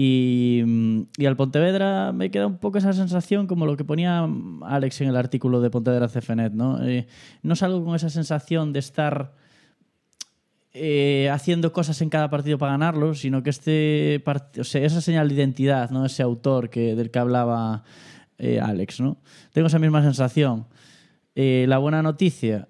Y, 0.00 0.62
mm, 0.64 1.02
y 1.16 1.26
al 1.26 1.34
Pontevedra 1.34 2.12
me 2.12 2.30
queda 2.30 2.46
un 2.46 2.58
poco 2.58 2.78
esa 2.78 2.92
sensación 2.92 3.48
como 3.48 3.66
lo 3.66 3.76
que 3.76 3.82
ponía 3.82 4.28
Alex 4.62 5.00
en 5.00 5.08
el 5.08 5.16
artículo 5.16 5.60
de 5.60 5.70
Pontevedra 5.70 6.06
CFNet, 6.06 6.52
¿no? 6.52 6.80
Eh, 6.86 7.08
no 7.42 7.56
salgo 7.56 7.84
con 7.84 7.96
esa 7.96 8.08
sensación 8.08 8.72
de 8.72 8.78
estar 8.78 9.34
eh, 10.72 11.28
haciendo 11.32 11.72
cosas 11.72 12.00
en 12.00 12.10
cada 12.10 12.30
partido 12.30 12.58
para 12.58 12.72
ganarlo, 12.72 13.12
sino 13.16 13.42
que 13.42 13.50
este 13.50 14.22
o 14.60 14.62
sea, 14.62 14.84
esa 14.84 15.00
señal 15.00 15.30
de 15.30 15.34
identidad, 15.34 15.90
¿no? 15.90 16.06
Ese 16.06 16.22
autor 16.22 16.70
que, 16.70 16.94
del 16.94 17.10
que 17.10 17.18
hablaba 17.18 17.82
eh, 18.38 18.60
Alex, 18.60 19.00
¿no? 19.00 19.16
Tengo 19.52 19.66
esa 19.66 19.80
misma 19.80 20.00
sensación. 20.04 20.68
La 21.34 21.78
buena 21.78 22.02
noticia 22.02 22.68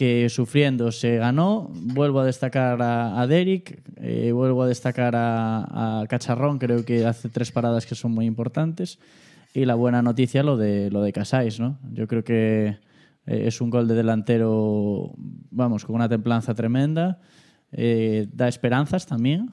que 0.00 0.30
sufriendo 0.30 0.92
se 0.92 1.18
ganó. 1.18 1.68
Vuelvo 1.74 2.20
a 2.20 2.24
destacar 2.24 2.80
a, 2.80 3.20
a 3.20 3.26
Derek, 3.26 3.82
eh, 3.96 4.32
vuelvo 4.32 4.62
a 4.62 4.66
destacar 4.66 5.12
a, 5.14 6.06
Cacharrón, 6.08 6.58
creo 6.58 6.86
que 6.86 7.04
hace 7.04 7.28
tres 7.28 7.52
paradas 7.52 7.84
que 7.84 7.94
son 7.94 8.12
muy 8.12 8.24
importantes. 8.24 8.98
Y 9.52 9.66
la 9.66 9.74
buena 9.74 10.00
noticia 10.00 10.42
lo 10.42 10.56
de 10.56 10.90
lo 10.90 11.02
de 11.02 11.12
Casais, 11.12 11.60
¿no? 11.60 11.78
Yo 11.92 12.08
creo 12.08 12.24
que 12.24 12.78
eh, 13.26 13.42
es 13.46 13.60
un 13.60 13.68
gol 13.68 13.88
de 13.88 13.94
delantero, 13.94 15.12
vamos, 15.50 15.84
con 15.84 15.96
una 15.96 16.08
templanza 16.08 16.54
tremenda. 16.54 17.20
Eh, 17.70 18.26
da 18.32 18.48
esperanzas 18.48 19.04
también. 19.04 19.50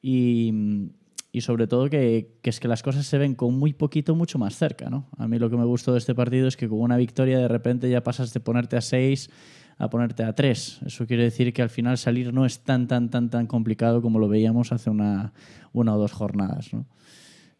Y, 0.00 0.92
y 1.36 1.42
sobre 1.42 1.66
todo 1.66 1.90
que, 1.90 2.38
es 2.42 2.60
que 2.60 2.66
las 2.66 2.82
cosas 2.82 3.04
se 3.04 3.18
ven 3.18 3.34
con 3.34 3.58
muy 3.58 3.74
poquito, 3.74 4.14
mucho 4.14 4.38
más 4.38 4.56
cerca, 4.56 4.88
¿no? 4.88 5.06
A 5.18 5.28
mí 5.28 5.38
lo 5.38 5.50
que 5.50 5.58
me 5.58 5.66
gustó 5.66 5.92
de 5.92 5.98
este 5.98 6.14
partido 6.14 6.48
es 6.48 6.56
que 6.56 6.66
con 6.66 6.80
una 6.80 6.96
victoria 6.96 7.38
de 7.38 7.46
repente 7.46 7.90
ya 7.90 8.02
pasas 8.02 8.32
de 8.32 8.40
ponerte 8.40 8.78
a 8.78 8.80
6 8.80 9.28
a 9.76 9.90
ponerte 9.90 10.24
a 10.24 10.34
3. 10.34 10.80
Eso 10.86 11.06
quiere 11.06 11.24
decir 11.24 11.52
que 11.52 11.60
al 11.60 11.68
final 11.68 11.98
salir 11.98 12.32
no 12.32 12.46
es 12.46 12.60
tan, 12.60 12.88
tan, 12.88 13.10
tan, 13.10 13.28
tan 13.28 13.46
complicado 13.46 14.00
como 14.00 14.18
lo 14.18 14.28
veíamos 14.28 14.72
hace 14.72 14.88
una, 14.88 15.34
una 15.74 15.94
o 15.94 15.98
dos 15.98 16.12
jornadas, 16.12 16.72
¿no? 16.72 16.86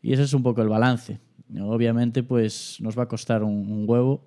Y 0.01 0.15
ese 0.15 0.23
es 0.23 0.33
un 0.33 0.43
poco 0.43 0.63
el 0.63 0.71
balance. 0.71 1.21
Obviamente, 1.61 2.23
pues 2.23 2.79
nos 2.81 2.99
va 2.99 3.03
a 3.03 3.09
costar 3.09 3.45
un 3.45 3.85
huevo, 3.87 4.25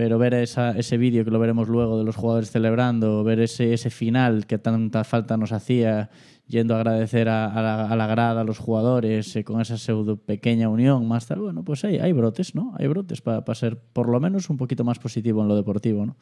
pero 0.00 0.16
ver 0.16 0.32
esa- 0.32 0.70
ese 0.78 0.96
vídeo 0.96 1.26
que 1.26 1.30
lo 1.30 1.38
veremos 1.38 1.68
luego 1.68 1.98
de 1.98 2.04
los 2.04 2.16
jugadores 2.16 2.50
celebrando, 2.50 3.22
ver 3.22 3.38
ese, 3.38 3.74
ese 3.74 3.90
final 3.90 4.46
que 4.46 4.56
tanta 4.56 5.04
falta 5.04 5.36
nos 5.36 5.52
hacía, 5.52 6.08
yendo 6.48 6.72
a 6.74 6.78
agradecer 6.78 7.28
a, 7.28 7.44
a 7.52 7.60
la, 7.60 7.86
a 7.86 7.96
la 7.96 8.06
grada, 8.06 8.40
a 8.40 8.44
los 8.44 8.56
jugadores, 8.58 9.36
eh, 9.36 9.44
con 9.44 9.60
esa 9.60 9.76
pseudo 9.76 10.16
pequeña 10.16 10.70
unión, 10.70 11.06
más 11.06 11.26
tal, 11.26 11.40
bueno, 11.40 11.62
pues 11.64 11.84
hay, 11.84 11.98
hay 11.98 12.12
brotes, 12.14 12.54
¿no? 12.54 12.72
Hay 12.78 12.86
brotes 12.86 13.20
para 13.20 13.44
ser 13.54 13.76
por 13.78 14.08
lo 14.08 14.18
menos 14.20 14.48
un 14.48 14.56
poquito 14.56 14.84
más 14.84 14.98
positivo 14.98 15.42
en 15.42 15.48
lo 15.48 15.54
deportivo, 15.54 16.06
¿no? 16.06 16.16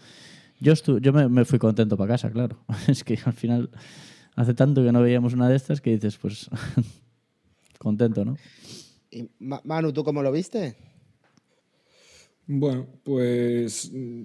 Yo, 0.58 0.72
estu 0.72 0.98
yo 0.98 1.12
me, 1.12 1.28
me 1.28 1.44
fui 1.44 1.60
contento 1.60 1.96
para 1.96 2.14
casa, 2.14 2.32
claro. 2.32 2.56
es 2.88 3.04
que 3.04 3.16
al 3.24 3.32
final 3.32 3.70
hace 4.34 4.54
tanto 4.54 4.82
que 4.82 4.90
no 4.90 5.02
veíamos 5.02 5.34
una 5.34 5.48
de 5.48 5.54
estas 5.54 5.80
que 5.80 5.90
dices, 5.92 6.18
pues 6.18 6.50
contento, 7.78 8.24
¿no? 8.24 8.34
Y, 9.12 9.28
Ma- 9.38 9.60
Manu, 9.62 9.92
¿tú 9.92 10.02
cómo 10.02 10.20
lo 10.20 10.32
viste? 10.32 10.74
Bueno, 12.50 12.86
pues 13.04 13.90
mm, 13.92 14.24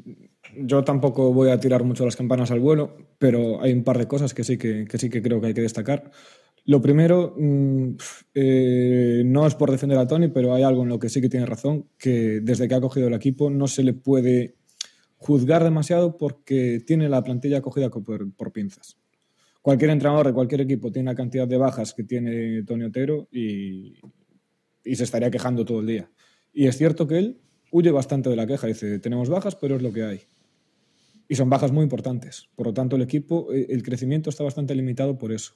yo 0.66 0.84
tampoco 0.84 1.34
voy 1.34 1.50
a 1.50 1.60
tirar 1.60 1.84
mucho 1.84 2.06
las 2.06 2.16
campanas 2.16 2.52
al 2.52 2.62
vuelo, 2.62 2.96
pero 3.18 3.62
hay 3.62 3.74
un 3.74 3.84
par 3.84 3.98
de 3.98 4.08
cosas 4.08 4.34
que 4.34 4.44
sí 4.46 4.58
que, 4.58 4.86
que 4.86 4.98
sí 4.98 5.10
que 5.10 5.22
creo 5.22 5.42
que 5.42 5.48
hay 5.48 5.54
que 5.54 5.62
destacar. 5.62 6.10
Lo 6.66 6.82
primero, 6.82 7.36
mm, 7.38 7.90
eh, 8.36 9.24
no 9.26 9.46
es 9.46 9.56
por 9.56 9.72
defender 9.72 9.98
a 9.98 10.08
Tony, 10.08 10.30
pero 10.30 10.54
hay 10.54 10.64
algo 10.64 10.84
en 10.84 10.90
lo 10.90 11.00
que 11.00 11.10
sí 11.10 11.20
que 11.22 11.30
tiene 11.30 11.46
razón, 11.46 11.88
que 11.98 12.40
desde 12.42 12.68
que 12.70 12.76
ha 12.76 12.82
cogido 12.82 13.08
el 13.10 13.14
equipo 13.14 13.50
no 13.50 13.68
se 13.68 13.84
le 13.84 13.94
puede 13.94 14.56
juzgar 15.18 15.64
demasiado 15.64 16.18
porque 16.18 16.82
tiene 16.86 17.10
la 17.10 17.24
plantilla 17.24 17.62
cogida 17.62 17.90
co- 17.90 18.04
por, 18.04 18.32
por 18.34 18.52
pinzas. 18.54 18.98
Cualquier 19.62 19.92
entrenador 19.92 20.28
de 20.28 20.34
cualquier 20.34 20.62
equipo 20.62 20.92
tiene 20.92 21.12
la 21.12 21.16
cantidad 21.16 21.48
de 21.48 21.58
bajas 21.58 21.94
que 21.94 22.04
tiene 22.04 22.64
Tony 22.64 22.86
Otero 22.86 23.28
y, 23.32 23.96
y 24.84 24.96
se 24.96 25.04
estaría 25.04 25.32
quejando 25.32 25.66
todo 25.66 25.80
el 25.82 25.88
día. 25.88 26.12
Y 26.54 26.68
es 26.68 26.78
cierto 26.78 27.08
que 27.08 27.18
él 27.18 27.38
huye 27.74 27.92
bastante 27.92 28.30
de 28.30 28.36
la 28.36 28.46
queja. 28.48 28.68
Dice, 28.68 29.00
tenemos 29.00 29.28
bajas, 29.30 29.56
pero 29.56 29.76
es 29.76 29.82
lo 29.82 29.92
que 29.92 30.04
hay. 30.04 30.22
Y 31.28 31.36
son 31.36 31.50
bajas 31.50 31.72
muy 31.72 31.84
importantes. 31.84 32.50
Por 32.56 32.68
lo 32.68 32.74
tanto, 32.74 32.96
el 32.96 33.02
equipo, 33.02 33.52
eh, 33.52 33.66
el 33.70 33.82
crecimiento 33.82 34.30
está 34.30 34.44
bastante 34.44 34.76
limitado 34.76 35.18
por 35.18 35.32
eso. 35.32 35.54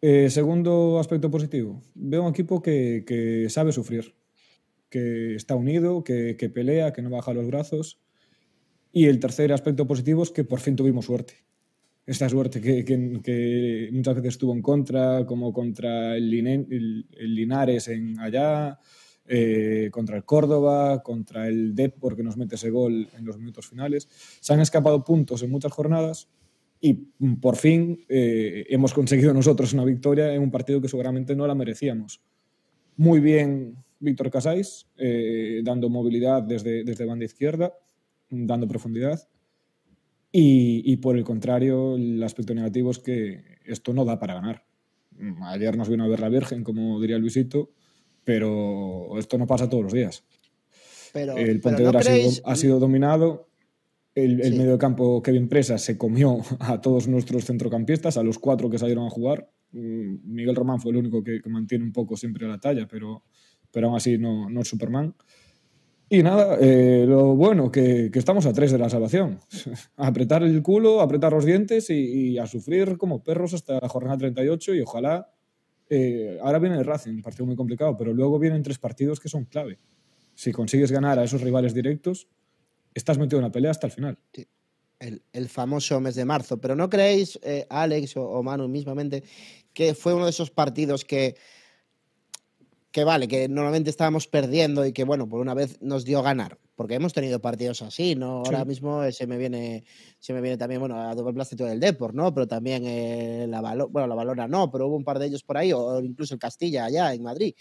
Eh, 0.00 0.28
segundo 0.30 0.98
aspecto 0.98 1.30
positivo. 1.30 1.80
Veo 1.94 2.22
un 2.24 2.30
equipo 2.30 2.60
que, 2.60 3.04
que 3.06 3.48
sabe 3.48 3.70
sufrir, 3.70 4.14
que 4.90 5.36
está 5.36 5.54
unido, 5.54 6.02
que, 6.02 6.36
que 6.36 6.50
pelea, 6.50 6.92
que 6.92 7.02
no 7.02 7.10
baja 7.10 7.32
los 7.32 7.46
brazos. 7.46 8.00
Y 8.90 9.06
el 9.06 9.20
tercer 9.20 9.52
aspecto 9.52 9.86
positivo 9.86 10.24
es 10.24 10.30
que 10.30 10.42
por 10.44 10.58
fin 10.58 10.74
tuvimos 10.74 11.04
suerte. 11.06 11.34
Esta 12.04 12.28
suerte 12.28 12.60
que, 12.60 12.84
que- 12.84 13.88
muchas 13.92 14.16
veces 14.16 14.30
estuvo 14.34 14.52
en 14.52 14.62
contra, 14.62 15.24
como 15.24 15.52
contra 15.52 16.16
el 16.16 16.28
Linares 16.28 17.86
en 17.86 18.18
allá, 18.18 18.80
eh, 19.26 19.88
contra 19.92 20.16
el 20.16 20.24
Córdoba, 20.24 21.02
contra 21.02 21.46
el 21.46 21.74
Dep 21.74 21.96
porque 22.00 22.22
nos 22.22 22.36
mete 22.36 22.56
ese 22.56 22.70
gol 22.70 23.08
en 23.16 23.24
los 23.24 23.38
minutos 23.38 23.68
finales. 23.68 24.08
Se 24.40 24.52
han 24.52 24.60
escapado 24.60 25.04
puntos 25.04 25.42
en 25.42 25.50
muchas 25.50 25.72
jornadas 25.72 26.28
y 26.80 27.08
mm, 27.18 27.34
por 27.36 27.56
fin 27.56 28.04
eh, 28.08 28.66
hemos 28.68 28.92
conseguido 28.92 29.32
nosotros 29.32 29.72
una 29.72 29.84
victoria 29.84 30.34
en 30.34 30.42
un 30.42 30.50
partido 30.50 30.80
que 30.80 30.88
seguramente 30.88 31.36
no 31.36 31.46
la 31.46 31.54
merecíamos. 31.54 32.20
Muy 32.96 33.20
bien 33.20 33.76
Víctor 34.00 34.30
Casais, 34.30 34.88
eh, 34.96 35.60
dando 35.62 35.88
movilidad 35.88 36.42
desde, 36.42 36.82
desde 36.82 37.04
banda 37.04 37.24
izquierda, 37.24 37.72
dando 38.28 38.66
profundidad. 38.66 39.28
Y, 40.32 40.82
y 40.84 40.96
por 40.96 41.16
el 41.16 41.24
contrario, 41.24 41.94
el 41.94 42.20
aspecto 42.22 42.54
negativo 42.54 42.90
es 42.90 42.98
que 42.98 43.60
esto 43.64 43.92
no 43.92 44.04
da 44.04 44.18
para 44.18 44.34
ganar. 44.34 44.64
Mm, 45.16 45.42
Ayer 45.44 45.76
nos 45.76 45.88
vino 45.88 46.04
a 46.04 46.08
ver 46.08 46.20
la 46.20 46.28
Virgen, 46.28 46.64
como 46.64 47.00
diría 47.00 47.18
Luisito, 47.18 47.70
pero 48.24 49.18
esto 49.18 49.38
no 49.38 49.46
pasa 49.46 49.68
todos 49.68 49.84
los 49.84 49.92
días. 49.92 50.24
Pero, 51.12 51.36
El 51.36 51.60
pero 51.60 51.60
Pontevedra 51.62 51.92
¿no 51.92 51.98
ha, 51.98 52.02
sido, 52.02 52.30
ha 52.46 52.56
sido 52.56 52.78
dominado. 52.78 53.48
El, 54.14 54.40
el 54.42 54.52
Sí. 54.52 54.58
medio 54.58 54.72
de 54.72 54.78
campo 54.78 55.22
Kevin 55.22 55.48
Presa 55.48 55.78
se 55.78 55.96
comió 55.96 56.38
a 56.60 56.80
todos 56.80 57.08
nuestros 57.08 57.44
centrocampistas, 57.46 58.16
a 58.16 58.22
los 58.22 58.38
cuatro 58.38 58.68
que 58.70 58.78
salieron 58.78 59.06
a 59.06 59.10
jugar. 59.10 59.50
Mm, 59.72 60.34
Miguel 60.34 60.54
Román 60.56 60.80
fue 60.80 60.92
el 60.92 60.98
único 60.98 61.22
que, 61.24 61.40
que 61.40 61.48
mantiene 61.50 61.84
un 61.84 61.92
poco 61.92 62.16
siempre 62.16 62.46
la 62.46 62.58
talla, 62.58 62.86
pero, 62.90 63.22
pero 63.70 63.88
aún 63.88 63.96
así 63.96 64.18
no, 64.18 64.48
no 64.50 64.60
es 64.60 64.68
Superman. 64.68 65.14
Y 66.10 66.22
nada, 66.22 66.58
eh, 66.60 67.06
lo 67.08 67.34
bueno, 67.36 67.72
que, 67.72 68.10
que 68.12 68.18
estamos 68.18 68.44
a 68.44 68.52
tres 68.52 68.70
de 68.70 68.76
la 68.78 68.90
salvación. 68.90 69.38
Apretar 69.96 70.42
el 70.42 70.62
culo, 70.62 71.00
apretar 71.00 71.32
los 71.32 71.46
dientes 71.46 71.88
y, 71.88 71.94
y 72.32 72.38
a 72.38 72.46
sufrir 72.46 72.98
como 72.98 73.24
perros 73.24 73.54
hasta 73.54 73.80
la 73.80 73.88
jornada 73.88 74.18
38 74.18 74.74
y 74.74 74.80
ojalá... 74.82 75.30
eh, 75.88 76.38
ahora 76.42 76.58
viene 76.58 76.76
el 76.76 76.84
Racing, 76.84 77.12
un 77.12 77.22
partido 77.22 77.46
muy 77.46 77.56
complicado, 77.56 77.96
pero 77.96 78.12
luego 78.12 78.38
vienen 78.38 78.62
tres 78.62 78.78
partidos 78.78 79.20
que 79.20 79.28
son 79.28 79.44
clave. 79.44 79.78
Si 80.34 80.52
consigues 80.52 80.90
ganar 80.90 81.18
a 81.18 81.24
esos 81.24 81.40
rivales 81.40 81.74
directos, 81.74 82.28
estás 82.94 83.18
metido 83.18 83.38
en 83.38 83.44
la 83.44 83.52
pelea 83.52 83.70
hasta 83.70 83.86
el 83.86 83.92
final. 83.92 84.18
el, 84.98 85.48
famoso 85.48 86.00
mes 86.00 86.14
de 86.14 86.24
marzo. 86.24 86.58
Pero 86.60 86.74
¿no 86.74 86.88
creéis, 86.88 87.38
eh, 87.42 87.66
Alex 87.68 88.16
o, 88.16 88.22
o 88.24 88.42
Manu 88.42 88.68
mismamente, 88.68 89.24
que 89.74 89.94
fue 89.94 90.14
uno 90.14 90.24
de 90.24 90.30
esos 90.30 90.50
partidos 90.50 91.04
que, 91.04 91.36
que 92.92 93.04
vale, 93.04 93.26
que 93.26 93.48
normalmente 93.48 93.90
estábamos 93.90 94.28
perdiendo 94.28 94.86
y 94.86 94.92
que, 94.92 95.04
bueno, 95.04 95.28
por 95.28 95.40
una 95.40 95.54
vez 95.54 95.80
nos 95.80 96.04
dio 96.04 96.22
ganar? 96.22 96.58
Porque 96.74 96.94
hemos 96.94 97.12
tenido 97.12 97.40
partidos 97.40 97.82
así, 97.82 98.14
¿no? 98.14 98.38
Ahora 98.44 98.64
mismo 98.64 99.04
eh, 99.04 99.12
se 99.12 99.26
me 99.26 99.36
viene, 99.36 99.84
se 100.18 100.32
me 100.32 100.40
viene 100.40 100.56
también, 100.56 100.80
bueno, 100.80 101.00
a 101.00 101.14
doble 101.14 101.34
placito 101.34 101.64
del 101.64 101.78
Depor, 101.80 102.14
¿no? 102.14 102.32
Pero 102.32 102.48
también 102.48 102.84
eh, 102.86 103.46
la 103.48 103.60
Valo- 103.60 103.88
bueno, 103.90 104.08
la 104.08 104.14
Valona 104.14 104.48
no, 104.48 104.70
pero 104.70 104.86
hubo 104.88 104.96
un 104.96 105.04
par 105.04 105.18
de 105.18 105.26
ellos 105.26 105.42
por 105.42 105.58
ahí, 105.58 105.72
o 105.72 106.00
incluso 106.00 106.34
el 106.34 106.40
Castilla 106.40 106.86
allá 106.86 107.12
en 107.12 107.22
Madrid, 107.22 107.54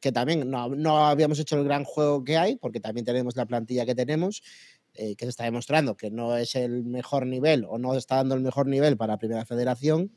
que 0.00 0.12
también 0.12 0.50
no, 0.50 0.68
no 0.68 1.06
habíamos 1.06 1.38
hecho 1.38 1.56
el 1.56 1.64
gran 1.64 1.84
juego 1.84 2.24
que 2.24 2.36
hay, 2.36 2.56
porque 2.56 2.80
también 2.80 3.04
tenemos 3.04 3.36
la 3.36 3.46
plantilla 3.46 3.86
que 3.86 3.94
tenemos, 3.94 4.42
eh, 4.94 5.14
que 5.14 5.24
se 5.26 5.30
está 5.30 5.44
demostrando 5.44 5.96
que 5.96 6.10
no 6.10 6.36
es 6.36 6.54
el 6.54 6.84
mejor 6.84 7.26
nivel 7.26 7.64
o 7.68 7.78
no 7.78 7.94
está 7.94 8.16
dando 8.16 8.34
el 8.34 8.40
mejor 8.40 8.66
nivel 8.66 8.96
para 8.96 9.18
Primera 9.18 9.44
Federación, 9.44 10.10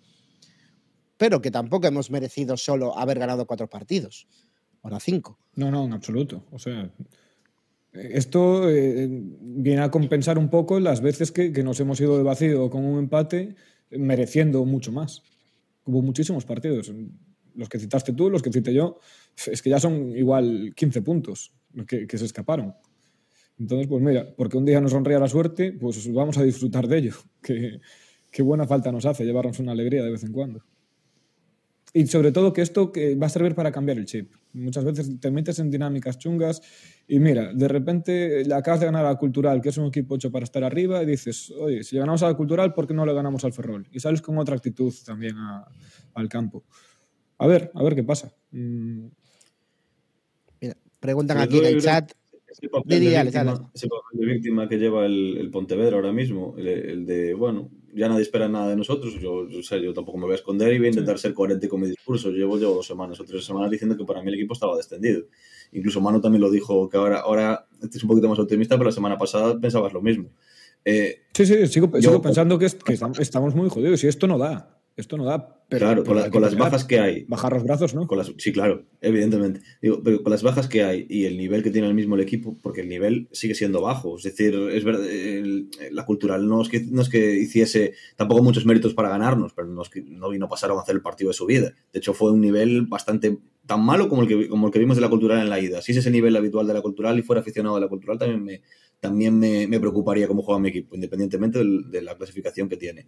pero 1.18 1.42
que 1.42 1.52
tampoco 1.52 1.88
hemos 1.88 2.10
merecido 2.12 2.56
solo 2.58 2.98
haber 2.98 3.20
ganado 3.20 3.46
cuatro 3.46 3.70
partidos, 3.70 4.28
ahora 4.82 5.00
cinco. 5.00 5.38
No, 5.56 5.70
no, 5.70 5.84
en 5.84 5.94
absoluto. 5.94 6.46
O 6.52 6.60
sea, 6.60 6.90
esto 7.94 8.70
eh, 8.70 9.08
viene 9.10 9.82
a 9.82 9.92
compensar 9.92 10.38
un 10.38 10.50
poco 10.50 10.80
las 10.80 11.02
veces 11.02 11.32
que, 11.32 11.52
nos 11.64 11.80
hemos 11.80 12.00
ido 12.00 12.18
de 12.18 12.24
vacío 12.24 12.70
con 12.70 12.86
un 12.86 13.00
empate, 13.00 13.56
mereciendo 13.92 14.64
mucho 14.66 14.92
más. 14.92 15.24
Hubo 15.86 16.02
muchísimos 16.02 16.46
partidos. 16.46 16.92
Los 17.56 17.68
que 17.68 17.80
citaste 17.80 18.14
tú, 18.14 18.30
los 18.30 18.42
que 18.42 18.52
cité 18.52 18.74
yo, 18.74 19.00
es 19.48 19.62
que 19.62 19.70
ya 19.70 19.80
son 19.80 20.16
igual 20.16 20.74
15 20.76 21.02
puntos 21.02 21.54
que, 21.88 22.06
que 22.06 22.18
se 22.18 22.26
escaparon. 22.26 22.76
Entonces, 23.60 23.88
pues 23.88 24.02
mira, 24.02 24.34
porque 24.38 24.58
un 24.58 24.66
día 24.66 24.80
nos 24.80 24.92
sonría 24.92 25.20
la 25.20 25.28
suerte, 25.28 25.74
pues 25.74 26.12
vamos 26.14 26.38
a 26.38 26.44
disfrutar 26.44 26.88
de 26.88 26.98
ello. 26.98 27.14
Que, 27.42 27.82
qué 28.32 28.44
buena 28.44 28.68
falta 28.68 28.92
nos 28.92 29.06
hace 29.06 29.26
llevarnos 29.26 29.60
una 29.60 29.72
alegría 29.72 30.04
de 30.04 30.12
vez 30.12 30.24
en 30.24 30.32
cuando. 30.32 30.64
Y 31.92 32.06
sobre 32.06 32.32
todo 32.32 32.54
que 32.54 32.62
esto 32.62 32.92
que 32.92 33.16
va 33.16 33.26
a 33.26 33.30
servir 33.30 33.56
para 33.56 33.72
cambiar 33.72 33.98
el 33.98 34.06
chip. 34.06 34.32
Muchas 34.54 34.84
veces 34.86 35.20
te 35.20 35.32
metes 35.32 35.58
en 35.60 35.72
dinámicas 35.72 36.20
chungas 36.20 36.62
y 37.08 37.20
mira, 37.20 37.52
de 37.54 37.68
repente 37.68 38.44
le 38.46 38.54
acabas 38.54 38.80
de 38.80 38.86
ganar 38.86 39.06
a 39.06 39.10
la 39.10 39.18
Cultural, 39.18 39.60
que 39.62 39.70
es 39.70 39.78
un 39.78 39.88
equipo 39.88 40.16
hecho 40.16 40.32
para 40.32 40.44
estar 40.44 40.64
arriba, 40.64 41.02
y 41.02 41.08
dices, 41.08 41.50
oye, 41.52 41.84
si 41.84 41.96
le 41.96 42.02
ganamos 42.02 42.22
a 42.22 42.28
la 42.28 42.36
Cultural, 42.36 42.74
¿por 42.76 42.86
qué 42.88 42.94
no 42.94 43.06
le 43.08 43.14
ganamos 43.14 43.44
al 43.44 43.54
Ferrol? 43.54 43.88
Y 43.92 44.00
sales 44.00 44.22
con 44.22 44.38
otra 44.38 44.56
actitud 44.56 44.94
también 45.06 45.36
a- 45.38 45.66
al 46.14 46.30
campo. 46.30 46.64
A 47.40 47.48
ver, 47.48 47.72
a 47.74 47.82
ver 47.84 47.96
qué 47.96 48.04
pasa. 48.04 48.36
Mm, 48.52 49.08
Mira, 50.62 50.76
preguntan 51.00 51.38
aquí 51.40 51.58
en 51.58 51.66
el 51.66 51.82
chat. 51.82 52.12
Ese 52.52 52.68
papel, 52.70 53.00
de 53.00 53.06
víctima, 53.24 53.72
ese 53.74 53.88
papel 53.88 54.20
de 54.20 54.26
víctima 54.34 54.68
que 54.70 54.78
lleva 54.78 55.06
el, 55.06 55.38
el 55.38 55.50
Pontevedra 55.52 55.96
ahora 55.96 56.12
mismo, 56.12 56.56
el, 56.58 56.68
el 56.68 57.06
de, 57.06 57.34
bueno, 57.34 57.70
ya 58.00 58.08
nadie 58.10 58.24
espera 58.24 58.48
nada 58.48 58.70
de 58.70 58.76
nosotros, 58.76 59.14
yo, 59.20 59.48
yo, 59.50 59.62
sea, 59.62 59.78
yo 59.78 59.94
tampoco 59.94 60.18
me 60.18 60.24
voy 60.26 60.32
a 60.34 60.36
esconder 60.36 60.74
y 60.74 60.78
voy 60.80 60.88
a 60.88 60.90
intentar 60.90 61.20
ser 61.20 61.34
coherente 61.34 61.68
con 61.70 61.82
mi 61.82 61.88
discurso. 61.90 62.32
Llevo 62.32 62.58
yo 62.58 62.74
dos 62.74 62.88
semanas 62.88 63.20
o 63.20 63.26
tres 63.26 63.44
semanas 63.46 63.70
diciendo 63.70 63.96
que 63.98 64.06
para 64.06 64.22
mí 64.22 64.30
el 64.30 64.36
equipo 64.36 64.54
estaba 64.54 64.76
descendido. 64.78 65.24
Incluso 65.74 66.02
Manu 66.02 66.20
también 66.22 66.42
lo 66.42 66.50
dijo, 66.50 66.90
que 66.90 66.98
ahora, 66.98 67.20
ahora 67.20 67.68
es 67.82 68.02
un 68.04 68.10
poquito 68.10 68.28
más 68.30 68.40
optimista, 68.40 68.76
pero 68.78 68.90
la 68.90 68.94
semana 68.96 69.18
pasada 69.18 69.60
pensabas 69.60 69.94
lo 69.94 70.02
mismo. 70.02 70.30
Eh, 70.86 71.24
Sí, 71.34 71.46
sí, 71.46 71.68
sigo, 71.68 71.92
Yo- 71.94 72.02
sigo 72.02 72.22
pensando 72.22 72.58
que, 72.58 72.66
es- 72.66 72.76
que 72.76 72.94
estam- 72.94 73.20
estamos 73.20 73.54
muy 73.54 73.70
jodidos 73.70 74.04
y 74.04 74.08
esto 74.08 74.26
no 74.28 74.38
da. 74.38 74.79
Esto 74.98 75.18
no 75.18 75.26
da. 75.26 75.56
Pero, 75.70 75.86
claro, 75.86 76.04
pero 76.04 76.14
con, 76.16 76.16
la- 76.24 76.30
con 76.32 76.42
las 76.42 76.58
bajas 76.58 76.84
que 76.84 77.00
hay, 77.00 77.24
Bajar 77.26 77.54
los 77.54 77.64
brazos, 77.64 77.94
¿no? 77.94 78.08
Con 78.08 78.18
las, 78.18 78.34
sí, 78.38 78.52
claro, 78.52 78.86
evidentemente. 79.02 79.62
Digo, 79.82 80.02
pero 80.04 80.24
con 80.24 80.32
las 80.32 80.42
bajas 80.44 80.68
que 80.68 80.84
hay 80.84 81.06
y 81.10 81.26
el 81.26 81.38
nivel 81.38 81.62
que 81.64 81.70
tiene 81.70 81.88
el 81.88 81.94
mismo 81.94 82.16
el 82.16 82.22
equipo, 82.22 82.58
porque 82.62 82.82
el 82.82 82.90
nivel 82.90 83.30
sigue 83.32 83.54
siendo 83.56 83.80
bajo. 83.82 84.18
Es 84.18 84.24
decir, 84.24 84.56
es 84.72 84.84
verdad, 84.84 85.06
el- 85.10 85.70
la 85.92 86.06
cultural 86.06 86.48
no 86.48 86.62
es, 86.64 86.70
que, 86.70 86.82
no 86.82 87.02
es 87.02 87.10
que 87.10 87.36
hiciese 87.38 87.94
tampoco 88.16 88.42
muchos 88.44 88.66
méritos 88.66 88.94
para 88.96 89.10
ganarnos, 89.10 89.54
pero 89.54 89.68
no, 89.68 89.82
es 89.84 89.90
que, 89.90 90.02
no 90.02 90.30
vino 90.30 90.50
pasaron 90.50 90.78
a 90.80 90.82
hacer 90.82 90.96
el 90.96 91.02
partido 91.02 91.30
de 91.30 91.36
su 91.36 91.46
vida. 91.46 91.72
De 91.94 92.00
hecho, 92.00 92.14
fue 92.14 92.32
un 92.32 92.42
nivel 92.42 92.88
bastante 92.88 93.38
tan 93.68 93.86
malo 93.86 94.10
como 94.10 94.24
el 94.24 94.28
que, 94.28 94.50
como 94.50 94.68
el 94.68 94.74
que 94.74 94.80
vimos 94.80 94.98
de 94.98 95.02
la 95.02 95.10
cultural 95.10 95.40
en 95.40 95.50
la 95.52 95.60
ida. 95.60 95.82
Si 95.84 95.92
ese 95.92 96.00
es 96.00 96.06
el 96.08 96.14
nivel 96.14 96.36
habitual 96.36 96.66
de 96.68 96.74
la 96.74 96.82
cultural 96.82 97.18
y 97.20 97.22
fuera 97.22 97.42
aficionado 97.42 97.76
de 97.76 97.82
la 97.82 97.88
cultural, 97.88 98.18
también 98.18 98.44
me, 98.44 98.62
también 99.00 99.38
me, 99.38 99.68
me 99.68 99.80
preocuparía 99.80 100.28
cómo 100.28 100.42
juega 100.42 100.60
mi 100.60 100.70
equipo, 100.70 100.96
independientemente 100.96 101.60
de 101.64 102.02
la 102.02 102.18
clasificación 102.18 102.68
que 102.68 102.76
tiene 102.78 103.06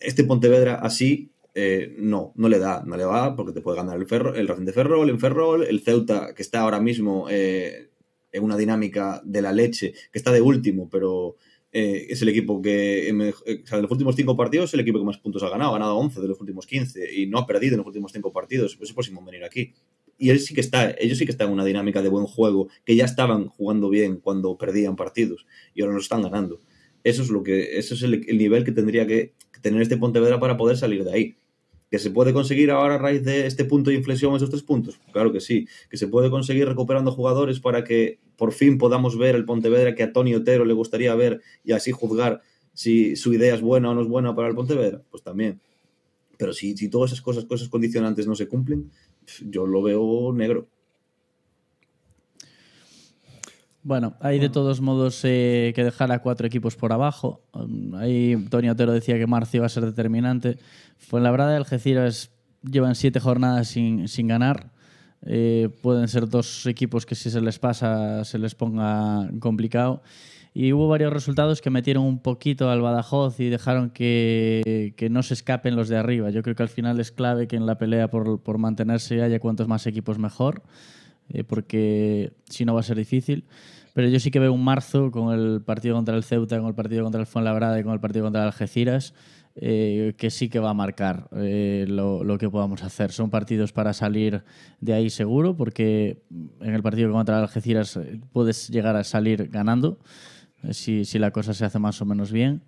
este 0.00 0.24
Pontevedra 0.24 0.76
así 0.76 1.30
eh, 1.56 1.94
no, 1.98 2.32
no 2.34 2.48
le 2.48 2.58
da, 2.58 2.82
no 2.84 2.96
le 2.96 3.04
va 3.04 3.36
porque 3.36 3.52
te 3.52 3.60
puede 3.60 3.76
ganar 3.76 3.96
el, 3.96 4.06
Ferro, 4.06 4.34
el 4.34 4.48
Racing 4.48 4.64
de 4.64 4.72
Ferrol, 4.72 5.08
en 5.08 5.20
Ferrol, 5.20 5.64
el 5.64 5.80
Ceuta 5.80 6.34
que 6.34 6.42
está 6.42 6.60
ahora 6.60 6.80
mismo 6.80 7.28
eh, 7.30 7.90
en 8.32 8.42
una 8.42 8.56
dinámica 8.56 9.22
de 9.24 9.40
la 9.40 9.52
leche, 9.52 9.92
que 10.10 10.18
está 10.18 10.32
de 10.32 10.40
último, 10.40 10.88
pero 10.90 11.36
eh, 11.70 12.06
es 12.08 12.22
el 12.22 12.28
equipo 12.28 12.60
que, 12.60 13.08
en, 13.08 13.18
los 13.18 13.90
últimos 13.90 14.16
cinco 14.16 14.36
partidos 14.36 14.70
es 14.70 14.74
el 14.74 14.80
equipo 14.80 14.98
que 14.98 15.04
más 15.04 15.18
puntos 15.18 15.44
ha 15.44 15.48
ganado, 15.48 15.70
ha 15.70 15.78
ganado 15.78 15.96
11 15.96 16.20
de 16.20 16.28
los 16.28 16.40
últimos 16.40 16.66
15 16.66 17.14
y 17.14 17.26
no 17.26 17.38
ha 17.38 17.46
perdido 17.46 17.74
en 17.74 17.78
los 17.78 17.86
últimos 17.86 18.10
cinco 18.10 18.32
partidos, 18.32 18.74
pues 18.74 18.90
es 18.90 19.08
en 19.08 19.24
venir 19.24 19.44
aquí. 19.44 19.72
Y 20.18 20.30
él 20.30 20.40
sí 20.40 20.54
que 20.54 20.60
está, 20.60 20.90
ellos 20.98 21.18
sí 21.18 21.24
que 21.24 21.30
están 21.30 21.48
en 21.48 21.54
una 21.54 21.64
dinámica 21.64 22.02
de 22.02 22.08
buen 22.08 22.26
juego, 22.26 22.68
que 22.84 22.96
ya 22.96 23.04
estaban 23.04 23.46
jugando 23.46 23.90
bien 23.90 24.16
cuando 24.16 24.58
perdían 24.58 24.96
partidos 24.96 25.46
y 25.72 25.82
ahora 25.82 25.94
los 25.94 26.04
están 26.04 26.22
ganando. 26.22 26.60
Eso 27.04 27.22
es 27.22 27.30
lo 27.30 27.44
que, 27.44 27.78
eso 27.78 27.94
es 27.94 28.02
el, 28.02 28.24
el 28.28 28.38
nivel 28.38 28.64
que 28.64 28.72
tendría 28.72 29.06
que 29.06 29.34
tener 29.64 29.80
este 29.80 29.96
Pontevedra 29.96 30.38
para 30.38 30.58
poder 30.58 30.76
salir 30.76 31.04
de 31.04 31.12
ahí. 31.12 31.36
¿Que 31.90 31.98
se 31.98 32.10
puede 32.10 32.34
conseguir 32.34 32.70
ahora 32.70 32.96
a 32.96 32.98
raíz 32.98 33.24
de 33.24 33.46
este 33.46 33.64
punto 33.64 33.88
de 33.88 33.96
inflexión, 33.96 34.36
esos 34.36 34.50
tres 34.50 34.62
puntos? 34.62 35.00
Claro 35.10 35.32
que 35.32 35.40
sí. 35.40 35.66
¿Que 35.88 35.96
se 35.96 36.06
puede 36.06 36.28
conseguir 36.28 36.68
recuperando 36.68 37.10
jugadores 37.12 37.60
para 37.60 37.82
que 37.82 38.18
por 38.36 38.52
fin 38.52 38.76
podamos 38.76 39.16
ver 39.16 39.34
el 39.34 39.46
Pontevedra 39.46 39.94
que 39.94 40.02
a 40.02 40.12
Tony 40.12 40.34
Otero 40.34 40.66
le 40.66 40.74
gustaría 40.74 41.14
ver 41.14 41.40
y 41.64 41.72
así 41.72 41.92
juzgar 41.92 42.42
si 42.74 43.16
su 43.16 43.32
idea 43.32 43.54
es 43.54 43.62
buena 43.62 43.90
o 43.90 43.94
no 43.94 44.02
es 44.02 44.08
buena 44.08 44.34
para 44.34 44.48
el 44.48 44.54
Pontevedra? 44.54 45.00
Pues 45.10 45.22
también. 45.22 45.60
Pero 46.36 46.52
si, 46.52 46.76
si 46.76 46.90
todas 46.90 47.12
esas 47.12 47.22
cosas, 47.22 47.46
cosas 47.46 47.70
condicionantes 47.70 48.26
no 48.26 48.34
se 48.34 48.48
cumplen, 48.48 48.90
yo 49.48 49.66
lo 49.66 49.82
veo 49.82 50.30
negro. 50.34 50.68
Bueno, 53.84 54.14
hay 54.20 54.38
de 54.38 54.48
todos 54.48 54.80
modos 54.80 55.20
eh, 55.24 55.74
que 55.76 55.84
dejar 55.84 56.10
a 56.10 56.20
cuatro 56.20 56.46
equipos 56.46 56.74
por 56.74 56.94
abajo. 56.94 57.42
Um, 57.52 57.94
ahí 57.96 58.34
Tony 58.48 58.70
Otero 58.70 58.92
decía 58.92 59.18
que 59.18 59.26
marzo 59.26 59.58
iba 59.58 59.66
a 59.66 59.68
ser 59.68 59.84
determinante. 59.84 60.56
Fuenlabrada 60.96 61.52
y 61.52 61.56
Algeciras 61.56 62.30
llevan 62.62 62.94
siete 62.94 63.20
jornadas 63.20 63.68
sin, 63.68 64.08
sin 64.08 64.26
ganar. 64.26 64.72
Eh, 65.26 65.68
pueden 65.82 66.08
ser 66.08 66.30
dos 66.30 66.64
equipos 66.64 67.04
que 67.04 67.14
si 67.14 67.30
se 67.30 67.42
les 67.42 67.58
pasa 67.58 68.24
se 68.24 68.38
les 68.38 68.54
ponga 68.54 69.28
complicado. 69.38 70.02
Y 70.54 70.72
hubo 70.72 70.88
varios 70.88 71.12
resultados 71.12 71.60
que 71.60 71.68
metieron 71.68 72.04
un 72.04 72.20
poquito 72.20 72.70
al 72.70 72.80
Badajoz 72.80 73.38
y 73.38 73.50
dejaron 73.50 73.90
que, 73.90 74.94
que 74.96 75.10
no 75.10 75.22
se 75.22 75.34
escapen 75.34 75.76
los 75.76 75.90
de 75.90 75.98
arriba. 75.98 76.30
Yo 76.30 76.42
creo 76.42 76.56
que 76.56 76.62
al 76.62 76.70
final 76.70 77.00
es 77.00 77.12
clave 77.12 77.48
que 77.48 77.56
en 77.56 77.66
la 77.66 77.76
pelea 77.76 78.08
por, 78.08 78.40
por 78.40 78.56
mantenerse 78.56 79.20
haya 79.20 79.40
cuantos 79.40 79.68
más 79.68 79.86
equipos 79.86 80.18
mejor 80.18 80.62
eh, 81.28 81.44
porque 81.44 82.32
si 82.48 82.64
no 82.64 82.74
va 82.74 82.80
a 82.80 82.84
ser 82.84 82.96
difícil. 82.96 83.44
Pero 83.94 84.08
yo 84.08 84.18
sí 84.18 84.32
que 84.32 84.40
veo 84.40 84.52
un 84.52 84.64
marzo 84.64 85.12
con 85.12 85.32
el 85.32 85.62
partido 85.62 85.94
contra 85.94 86.16
el 86.16 86.24
Ceuta, 86.24 86.58
con 86.58 86.66
el 86.66 86.74
partido 86.74 87.04
contra 87.04 87.20
el 87.20 87.26
Fuenlabrada 87.26 87.78
y 87.78 87.84
con 87.84 87.92
el 87.92 88.00
partido 88.00 88.24
contra 88.24 88.42
el 88.42 88.48
Algeciras, 88.48 89.14
eh, 89.54 90.14
que 90.18 90.30
sí 90.30 90.48
que 90.48 90.58
va 90.58 90.70
a 90.70 90.74
marcar 90.74 91.28
eh, 91.36 91.84
lo, 91.88 92.24
lo 92.24 92.36
que 92.36 92.50
podamos 92.50 92.82
hacer. 92.82 93.12
Son 93.12 93.30
partidos 93.30 93.72
para 93.72 93.92
salir 93.92 94.42
de 94.80 94.94
ahí 94.94 95.10
seguro, 95.10 95.56
porque 95.56 96.22
en 96.60 96.74
el 96.74 96.82
partido 96.82 97.12
contra 97.12 97.36
el 97.36 97.42
Algeciras 97.42 97.96
eh, 97.96 98.20
puedes 98.32 98.68
llegar 98.68 98.96
a 98.96 99.04
salir 99.04 99.48
ganando, 99.48 100.00
eh, 100.64 100.74
si, 100.74 101.04
si 101.04 101.20
la 101.20 101.30
cosa 101.30 101.54
se 101.54 101.64
hace 101.64 101.78
más 101.78 102.02
o 102.02 102.04
menos 102.04 102.32
bien. 102.32 102.62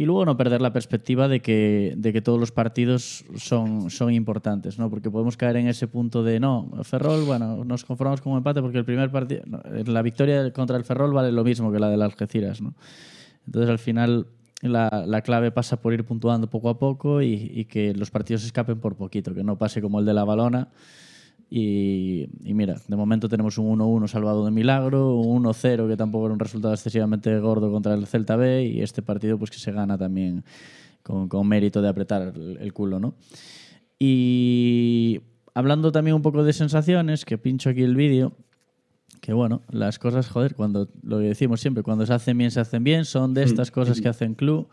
Y 0.00 0.04
luego 0.04 0.24
no 0.24 0.36
perder 0.36 0.62
la 0.62 0.72
perspectiva 0.72 1.26
de 1.26 1.40
que, 1.40 1.92
de 1.96 2.12
que 2.12 2.22
todos 2.22 2.38
los 2.38 2.52
partidos 2.52 3.24
son, 3.34 3.90
son 3.90 4.12
importantes, 4.12 4.78
¿no? 4.78 4.88
Porque 4.88 5.10
podemos 5.10 5.36
caer 5.36 5.56
en 5.56 5.66
ese 5.66 5.88
punto 5.88 6.22
de, 6.22 6.38
no, 6.38 6.70
Ferrol, 6.84 7.24
bueno, 7.24 7.64
nos 7.64 7.84
conformamos 7.84 8.20
con 8.20 8.30
un 8.30 8.38
empate 8.38 8.62
porque 8.62 8.78
el 8.78 8.84
primer 8.84 9.10
partido, 9.10 9.42
no, 9.44 9.60
la 9.86 10.02
victoria 10.02 10.52
contra 10.52 10.76
el 10.76 10.84
Ferrol 10.84 11.12
vale 11.12 11.32
lo 11.32 11.42
mismo 11.42 11.72
que 11.72 11.80
la 11.80 11.90
del 11.90 12.02
Algeciras, 12.02 12.62
¿no? 12.62 12.74
Entonces 13.44 13.68
al 13.68 13.80
final 13.80 14.28
la, 14.62 15.02
la 15.04 15.22
clave 15.22 15.50
pasa 15.50 15.80
por 15.80 15.92
ir 15.92 16.04
puntuando 16.04 16.48
poco 16.48 16.68
a 16.68 16.78
poco 16.78 17.20
y, 17.20 17.50
y 17.52 17.64
que 17.64 17.92
los 17.92 18.12
partidos 18.12 18.44
escapen 18.44 18.78
por 18.78 18.94
poquito, 18.94 19.34
que 19.34 19.42
no 19.42 19.58
pase 19.58 19.82
como 19.82 19.98
el 19.98 20.06
de 20.06 20.14
la 20.14 20.22
Balona. 20.22 20.68
Y, 21.50 22.28
y 22.44 22.52
mira, 22.52 22.76
de 22.86 22.96
momento 22.96 23.28
tenemos 23.28 23.56
un 23.56 23.78
1-1 23.78 24.06
salvado 24.08 24.44
de 24.44 24.50
milagro, 24.50 25.14
un 25.16 25.44
1-0 25.44 25.88
que 25.88 25.96
tampoco 25.96 26.26
era 26.26 26.34
un 26.34 26.40
resultado 26.40 26.74
excesivamente 26.74 27.38
gordo 27.38 27.72
contra 27.72 27.94
el 27.94 28.06
Celta 28.06 28.36
B 28.36 28.64
y 28.66 28.82
este 28.82 29.00
partido 29.00 29.38
pues 29.38 29.50
que 29.50 29.58
se 29.58 29.72
gana 29.72 29.96
también 29.96 30.44
con, 31.02 31.28
con 31.28 31.48
mérito 31.48 31.80
de 31.80 31.88
apretar 31.88 32.34
el, 32.34 32.58
el 32.60 32.72
culo, 32.74 33.00
¿no? 33.00 33.14
Y 33.98 35.20
hablando 35.54 35.90
también 35.90 36.14
un 36.14 36.22
poco 36.22 36.44
de 36.44 36.52
sensaciones, 36.52 37.24
que 37.24 37.38
pincho 37.38 37.70
aquí 37.70 37.82
el 37.82 37.96
vídeo, 37.96 38.34
que 39.20 39.32
bueno, 39.32 39.62
las 39.70 39.98
cosas, 39.98 40.28
joder, 40.28 40.54
cuando 40.54 40.88
lo 41.02 41.18
decimos 41.18 41.60
siempre, 41.60 41.82
cuando 41.82 42.06
se 42.06 42.12
hacen 42.12 42.38
bien, 42.38 42.50
se 42.50 42.60
hacen 42.60 42.84
bien, 42.84 43.04
son 43.04 43.34
de 43.34 43.42
estas 43.42 43.70
cosas 43.70 44.00
que 44.00 44.08
hacen 44.08 44.34
club, 44.34 44.68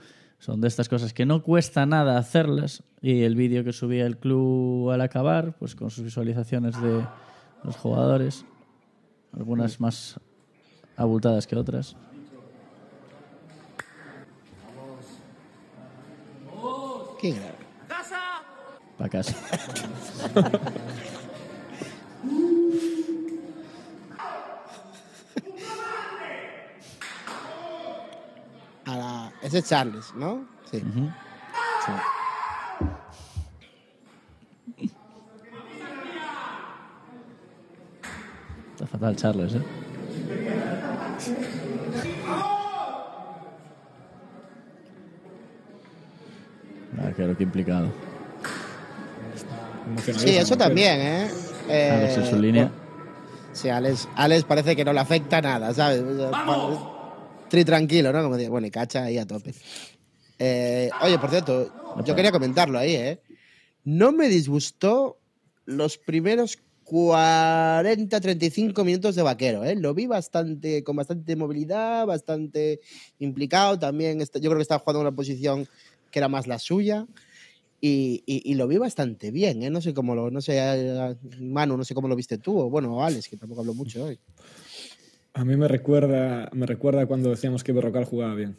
son 0.46 0.62
de 0.62 0.68
estas 0.68 0.88
cosas 0.88 1.12
que 1.12 1.26
no 1.26 1.42
cuesta 1.42 1.88
nada 1.88 2.20
hacerlas. 2.20 2.84
Y 3.02 3.24
el 3.24 3.36
vídeo 3.36 3.64
que 3.64 3.74
subía 3.74 4.06
el 4.06 4.20
club 4.20 4.92
al 4.92 5.02
acabar, 5.02 5.56
pues 5.58 5.74
con 5.74 5.90
sus 5.90 6.04
visualizaciones 6.04 6.80
de 6.80 7.04
los 7.64 7.76
jugadores, 7.78 8.46
algunas 9.34 9.82
más 9.82 10.20
abultadas 10.96 11.48
que 11.48 11.56
otras. 11.56 11.96
Qué 17.20 17.32
grave. 17.32 17.56
Para 19.00 19.10
casa. 19.10 19.36
Ese 29.42 29.60
es 29.60 29.66
Charles, 29.66 30.14
¿no? 30.16 30.46
Sí. 30.70 30.78
Ujú. 30.78 31.10
Está 38.74 38.88
fatal 38.88 39.16
Charles, 39.16 39.56
¿eh? 39.56 39.62
Ah, 47.00 47.12
claro 47.16 47.38
que 47.38 47.44
implicado. 47.44 47.88
Sí, 50.18 50.36
eso 50.38 50.58
también, 50.58 51.00
¿eh? 51.00 51.32
Eh, 51.70 51.92
Alex 51.92 52.18
en 52.18 52.26
su 52.26 52.36
línea. 52.38 52.72
Sí, 53.54 53.70
Alex, 53.70 54.08
Alex 54.16 54.44
parece 54.44 54.76
que 54.76 54.84
no 54.84 54.94
le 54.94 55.00
afecta 55.00 55.42
nada, 55.42 55.74
¿sabes? 55.74 56.04
Tri 57.50 57.64
tranquilo, 57.64 58.12
¿no? 58.12 58.24
Como 58.24 58.38
dice, 58.38 58.50
bueno, 58.50 58.68
y 58.68 58.72
cacha 58.72 59.04
ahí 59.06 59.18
a 59.18 59.26
tope. 59.26 59.54
Eh, 60.40 60.90
oye, 61.04 61.18
por 61.20 61.30
cierto, 61.30 61.70
yo 62.06 62.16
quería 62.16 62.32
comentarlo 62.32 62.78
ahí, 62.78 62.96
¿eh? 62.96 63.20
No 63.84 64.12
me 64.12 64.28
disgustó 64.28 65.18
los 65.66 65.98
primeros 65.98 66.58
40, 66.84 68.20
35 68.20 68.84
minutos 68.84 69.16
de 69.16 69.22
vaquero, 69.24 69.64
¿eh? 69.64 69.76
Lo 69.76 69.94
vi 69.94 70.06
bastante, 70.08 70.84
con 70.84 70.96
bastante 70.96 71.36
movilidad, 71.36 72.06
bastante 72.06 72.80
implicado. 73.20 73.80
También, 73.80 74.22
está- 74.22 74.40
yo 74.40 74.50
creo 74.50 74.58
que 74.58 74.64
estaba 74.64 74.80
jugando 74.80 75.02
en 75.02 75.08
una 75.08 75.16
posición 75.16 75.68
que 76.12 76.20
era 76.20 76.28
más 76.28 76.48
la 76.48 76.60
suya. 76.60 77.06
Y, 77.82 78.24
y- 78.26 78.42
y 78.52 78.56
lo 78.56 78.68
vi 78.68 78.78
bastante 78.78 79.30
bien, 79.32 79.62
¿eh? 79.62 79.70
No 79.70 79.82
sé 79.82 79.94
cómo 79.94 80.16
lo, 80.16 80.32
no 80.32 80.42
sé, 80.42 80.58
eh, 80.58 81.16
Manu, 81.40 81.78
no 81.78 81.84
sé 81.84 81.94
cómo 81.94 82.08
lo 82.08 82.16
viste 82.16 82.38
tú, 82.40 82.58
o 82.60 82.70
bueno, 82.70 83.04
Alex, 83.04 83.28
que 83.30 83.38
tampoco 83.38 83.62
habló 83.62 83.74
mucho 83.76 84.06
hoy. 84.06 84.20
A 85.36 85.44
mí 85.44 85.58
me 85.58 85.68
recuerda, 85.68 86.50
me 86.54 86.66
recuerda 86.66 87.06
cuando 87.08 87.30
decíamos 87.30 87.62
que 87.62 87.74
Berrocal 87.74 88.06
jugaba 88.06 88.34
bien. 88.36 88.56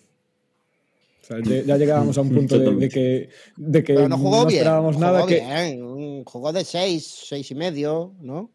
O 1.23 1.27
sea, 1.27 1.39
ya 1.43 1.77
llegábamos 1.79 2.19
a 2.19 2.21
un 2.21 2.29
punto 2.35 2.59
de, 2.59 2.75
de 2.75 2.89
que, 2.91 3.31
de 3.57 3.83
que 3.83 3.95
Pero 3.95 4.09
no 4.11 4.19
jugó 4.19 4.45
bien. 4.45 4.59
esperábamos 4.59 4.97
jugó 4.97 5.07
nada. 5.07 5.27
Que 5.27 5.41
bien, 5.41 6.25
jugó 6.25 6.53
de 6.53 6.65
6, 6.65 7.25
6 7.29 7.51
y 7.51 7.55
medio, 7.55 8.15
¿no? 8.21 8.53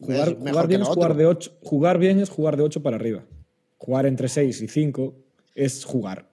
jugar, 0.00 0.28
Es 0.28 0.34
jugar 0.34 0.44
mejor 0.44 0.68
bien 0.68 0.82
es 0.82 0.88
jugar 0.88 1.16
de 1.16 1.26
8. 1.26 1.58
Jugar 1.60 1.98
bien 1.98 2.20
es 2.20 2.30
jugar 2.30 2.56
de 2.56 2.62
8 2.62 2.82
para 2.84 2.96
arriba. 2.96 3.24
Jugar 3.78 4.06
entre 4.06 4.28
6 4.28 4.62
y 4.62 4.68
5 4.68 5.14
es 5.56 5.84
jugar. 5.84 6.30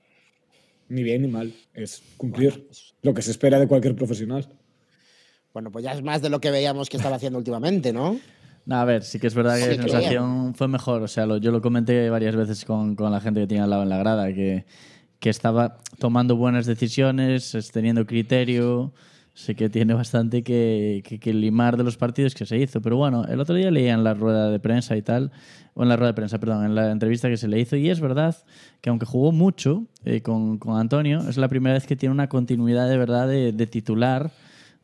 Ni 0.87 1.01
bien 1.01 1.23
ni 1.23 1.29
mal. 1.29 1.51
Es 1.73 2.03
cumplir 2.15 2.69
lo 3.01 3.15
que 3.15 3.23
se 3.23 3.31
espera 3.31 3.59
de 3.59 3.67
cualquier 3.67 3.95
profesional. 3.95 4.47
Bueno, 5.51 5.71
pues 5.71 5.83
ya 5.83 5.93
es 5.93 6.03
más 6.03 6.21
de 6.21 6.29
lo 6.29 6.39
que 6.39 6.51
veíamos 6.51 6.89
que 6.89 6.97
estaba 6.97 7.15
haciendo 7.15 7.39
últimamente, 7.39 7.91
¿no? 7.91 8.19
No, 8.65 8.75
a 8.77 8.85
ver, 8.85 9.03
sí 9.03 9.19
que 9.19 9.27
es 9.27 9.35
verdad 9.35 9.55
que 9.57 9.61
Sí, 9.63 9.69
la 9.77 9.83
sensación 9.83 10.55
fue 10.55 10.67
mejor. 10.67 11.01
O 11.01 11.07
sea, 11.07 11.25
lo- 11.25 11.37
yo 11.37 11.51
lo 11.51 11.61
comenté 11.61 12.09
varias 12.09 12.35
veces 12.35 12.63
con, 12.65 12.95
con 12.95 13.11
la 13.11 13.19
gente 13.19 13.41
que 13.41 13.47
tenía 13.47 13.65
al 13.65 13.69
lado 13.69 13.83
en 13.83 13.89
la 13.89 13.97
grada, 13.97 14.33
que, 14.33 14.65
que 15.19 15.29
estaba 15.29 15.77
tomando 15.99 16.35
buenas 16.37 16.65
decisiones, 16.65 17.55
es- 17.55 17.71
teniendo 17.71 18.05
criterio. 18.05 18.93
Sé 19.35 19.55
que 19.55 19.67
tiene 19.67 19.95
bastante 19.95 20.43
que, 20.43 21.01
que- 21.03 21.19
que 21.19 21.33
limar 21.33 21.75
de 21.75 21.83
los 21.83 21.97
partidos 21.97 22.35
que 22.35 22.45
se 22.45 22.57
hizo. 22.57 22.81
Pero 22.81 22.97
bueno, 22.97 23.25
el 23.25 23.39
otro 23.41 23.55
día 23.55 23.71
leía 23.71 23.93
en 23.95 24.03
la 24.03 24.13
rueda 24.13 24.49
de 24.51 24.59
prensa 24.59 24.95
y 24.95 25.01
tal, 25.01 25.31
o 25.73 25.81
en 25.83 25.89
la 25.89 25.95
rueda 25.97 26.11
de 26.11 26.15
prensa, 26.15 26.39
perdón, 26.39 26.65
en 26.65 26.75
la 26.75 26.91
entrevista 26.91 27.27
que 27.29 27.37
se 27.37 27.47
le 27.47 27.59
hizo, 27.59 27.75
y 27.75 27.89
es 27.89 27.99
verdad 27.99 28.37
que 28.79 28.91
aunque 28.91 29.07
jugó 29.07 29.31
mucho 29.31 29.85
eh, 30.05 30.21
con, 30.21 30.59
con 30.59 30.77
Antonio, 30.79 31.27
es 31.27 31.37
la 31.37 31.47
primera 31.47 31.73
vez 31.73 31.87
que 31.87 31.95
tiene 31.95 32.13
una 32.13 32.29
continuidad 32.29 32.87
de 32.87 32.97
verdad 32.97 33.27
de, 33.27 33.51
de 33.53 33.65
titular 33.67 34.29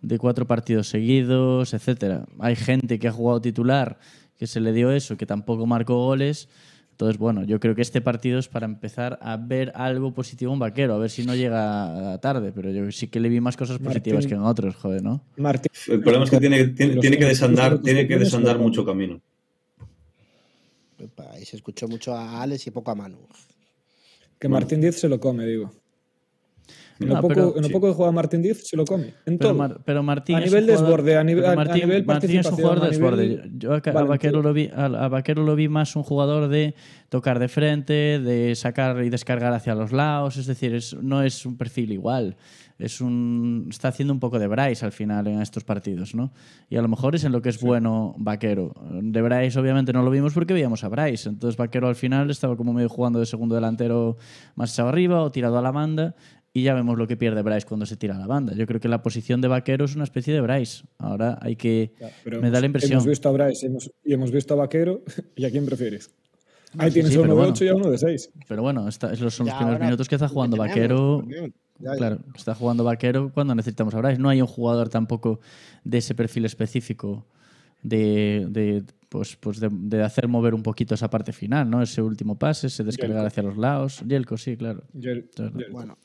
de 0.02 0.18
cuatro 0.18 0.48
partidos 0.48 0.88
seguidos, 0.88 1.74
etcétera. 1.74 2.26
Hay 2.40 2.56
gente 2.56 3.00
que 3.00 3.08
ha 3.08 3.12
jugado 3.12 3.42
titular 3.42 4.00
que 4.38 4.48
se 4.48 4.62
le 4.62 4.72
dio 4.72 4.92
eso, 4.92 5.18
que 5.18 5.26
tampoco 5.26 5.66
marcó 5.66 5.96
goles. 6.06 6.48
Entonces, 6.92 7.18
bueno, 7.18 7.44
yo 7.46 7.60
creo 7.60 7.76
que 7.76 7.82
este 7.82 8.02
partido 8.02 8.40
es 8.40 8.50
para 8.50 8.66
empezar 8.66 9.20
a 9.22 9.38
ver 9.38 9.72
algo 9.76 10.14
positivo 10.14 10.52
en 10.54 10.60
Vaquero, 10.60 10.96
a 10.96 10.98
ver 10.98 11.10
si 11.10 11.26
no 11.26 11.34
llega 11.34 12.18
tarde, 12.22 12.52
pero 12.54 12.72
yo 12.72 12.92
sí 12.92 13.08
que 13.08 13.22
le 13.22 13.30
vi 13.30 13.40
más 13.40 13.56
cosas 13.56 13.80
positivas 13.80 14.26
Martín. 14.26 14.30
que 14.30 14.36
en 14.36 14.42
otros, 14.42 14.76
joder, 14.76 15.02
¿no? 15.02 15.24
Martín. 15.38 15.72
El 15.88 16.02
problema 16.02 16.26
es 16.26 16.30
que 16.30 16.40
tiene, 16.40 16.68
tiene, 16.68 17.18
que 17.18 17.26
desandar, 17.26 17.82
tiene 17.82 18.06
que 18.06 18.18
desandar 18.18 18.60
mucho 18.60 18.86
camino. 18.86 19.22
Ahí 21.32 21.46
se 21.46 21.56
escuchó 21.56 21.88
mucho 21.88 22.14
a 22.14 22.42
Alex 22.42 22.68
y 22.68 22.72
poco 22.72 22.92
a 22.92 22.96
Manu. 22.96 23.18
Que 24.38 24.50
Martín 24.50 24.82
Díaz 24.82 24.96
se 24.96 25.08
lo 25.08 25.20
come, 25.20 25.46
digo. 25.46 25.72
En, 27.00 27.08
No, 27.08 27.16
lo, 27.16 27.22
poco, 27.22 27.34
pero- 27.34 27.56
en 27.56 27.62
lo 27.62 27.68
sí. 27.70 27.74
poco 27.74 27.88
que 27.88 27.94
juega 27.94 28.12
Martín 28.12 28.42
Díaz 28.42 28.58
se 28.68 28.76
lo 28.76 28.84
come. 28.86 29.14
En 29.26 29.38
Pero, 29.38 29.50
todo. 29.52 29.54
Mar- 29.56 29.80
pero 29.86 30.04
Martín 30.04 30.36
A 30.36 30.42
nivel 30.42 30.66
desborde, 30.66 31.16
a 31.18 31.24
nivel- 31.24 31.44
pero 31.44 31.54
a- 31.54 31.56
Martín, 31.56 31.82
nivel 31.88 32.06
Martín 32.06 32.40
es 32.40 32.46
un 32.48 32.52
jugador 32.56 32.82
de 32.82 32.88
desborde. 32.90 33.50
Yo 33.58 33.74
a, 33.74 33.78
a. 33.78 34.04
Vaquero 34.04 34.42
lo 34.42 34.52
vi, 34.54 34.70
a, 34.76 34.86
a 34.86 35.08
Vaquero 35.08 35.44
lo 35.44 35.56
vi 35.56 35.70
más 35.70 35.96
un 35.96 36.04
jugador 36.04 36.50
de 36.50 36.76
tocar 37.08 37.40
de 37.40 37.48
frente, 37.48 38.20
de 38.20 38.54
sacar 38.56 39.02
y 39.04 39.10
descargar 39.10 39.54
hacia 39.54 39.76
los 39.76 39.92
lados. 39.94 40.36
Es 40.38 40.46
decir, 40.46 40.76
es, 40.76 40.94
no 41.02 41.24
es 41.24 41.46
un 41.46 41.56
perfil 41.58 41.92
igual. 41.94 42.36
Es 42.78 43.02
un, 43.02 43.68
está 43.70 43.90
haciendo 43.90 44.14
un 44.14 44.22
poco 44.22 44.40
de 44.40 44.48
Bryce 44.48 44.86
al 44.86 44.94
final 44.94 45.28
en 45.28 45.42
estos 45.42 45.66
partidos, 45.66 46.16
¿no? 46.16 46.32
Y 46.70 46.78
a 46.78 46.82
lo 46.82 46.88
mejor 46.88 47.14
es 47.14 47.26
en 47.26 47.34
lo 47.34 47.42
que 47.42 47.50
es 47.50 47.60
bueno 47.60 48.16
Vaquero. 48.18 48.74
De 49.02 49.22
Bryce 49.22 49.60
obviamente 49.60 49.92
no 49.92 50.02
lo 50.02 50.10
vimos 50.10 50.34
porque 50.34 50.54
veíamos 50.54 50.86
a 50.86 50.88
Bryce. 50.88 51.28
Entonces 51.28 51.58
Vaquero 51.58 51.90
al 51.90 51.96
final 51.96 52.30
estaba 52.30 52.56
como 52.56 52.72
medio 52.72 52.88
jugando 52.88 53.20
de 53.20 53.26
segundo 53.26 53.54
delantero 53.56 54.16
más 54.56 54.80
arriba 54.80 55.22
o 55.24 55.30
tirado 55.30 55.58
a 55.58 55.62
la 55.62 55.72
banda. 55.72 56.16
Y 56.52 56.64
ya 56.64 56.74
vemos 56.74 56.98
lo 56.98 57.08
que 57.08 57.16
pierde 57.16 57.42
Bryce 57.44 57.68
cuando 57.68 57.86
se 57.86 57.96
tira 57.96 58.16
a 58.16 58.20
la 58.20 58.26
banda. 58.28 58.54
Yo 58.56 58.66
creo 58.66 58.80
que 58.80 58.88
la 58.88 59.02
posición 59.04 59.40
de 59.40 59.48
Vaquero 59.48 59.86
es 59.86 59.96
una 59.96 60.04
especie 60.04 60.34
de 60.34 60.42
Bryce. 60.42 60.84
Ahora 60.98 61.38
hay 61.42 61.56
que... 61.56 61.94
Ya, 62.00 62.10
pero 62.24 62.42
me 62.42 62.50
da 62.50 62.60
la 62.60 62.66
impresión. 62.66 62.94
Hemos 62.94 63.06
visto 63.08 63.30
a 63.30 63.32
Bryce 63.34 63.68
hemos- 63.68 63.92
y 64.04 64.14
hemos 64.14 64.32
visto 64.32 64.56
a 64.56 64.58
Vaquero. 64.58 65.04
¿Y 65.36 65.46
a 65.46 65.52
quién 65.52 65.66
prefieres? 65.66 66.10
Ahí 66.78 66.90
sí, 66.90 66.96
tienes 66.96 67.12
sí, 67.14 67.18
uno 67.20 67.28
de 67.30 67.34
bueno. 67.34 67.52
8 67.52 67.66
y 67.66 67.68
a 67.68 67.76
uno 67.76 67.90
de 67.92 67.98
6. 68.00 68.32
Pero 68.48 68.62
bueno, 68.64 68.88
esta- 68.88 69.14
esos 69.14 69.34
son 69.34 69.46
los 69.46 69.56
primeros 69.56 69.76
ahora, 69.76 69.86
minutos 69.86 70.08
que 70.10 70.16
está 70.16 70.28
jugando 70.28 70.58
tenemos, 70.58 70.76
Vaquero. 70.76 71.24
Ya, 71.30 71.48
ya. 71.92 71.98
Claro, 71.98 72.20
está 72.36 72.56
jugando 72.56 72.84
Vaquero 72.84 73.32
cuando 73.34 73.54
necesitamos 73.56 73.94
a 73.94 74.00
Bryce. 74.02 74.20
No 74.20 74.30
hay 74.30 74.42
un 74.42 74.48
jugador 74.48 74.90
tampoco 74.90 75.40
de 75.84 76.00
ese 76.00 76.16
perfil 76.16 76.46
específico 76.46 77.28
de, 77.84 78.48
de, 78.50 78.84
pues, 79.08 79.36
pues 79.38 79.60
de, 79.60 79.70
de 79.72 80.04
hacer 80.04 80.28
mover 80.28 80.54
un 80.54 80.64
poquito 80.64 80.94
esa 80.96 81.10
parte 81.10 81.32
final, 81.32 81.70
¿no? 81.70 81.82
Ese 81.82 82.02
último 82.02 82.38
pase, 82.38 82.68
ese 82.68 82.84
descargar 82.84 83.18
Yelko. 83.18 83.28
hacia 83.28 83.44
los 83.44 83.58
lados. 83.58 84.04
Yelko, 84.08 84.38
sí, 84.38 84.58
claro. 84.58 84.84
Claro. 85.00 85.24
yo- 85.60 85.66
Bueno, 85.72 85.98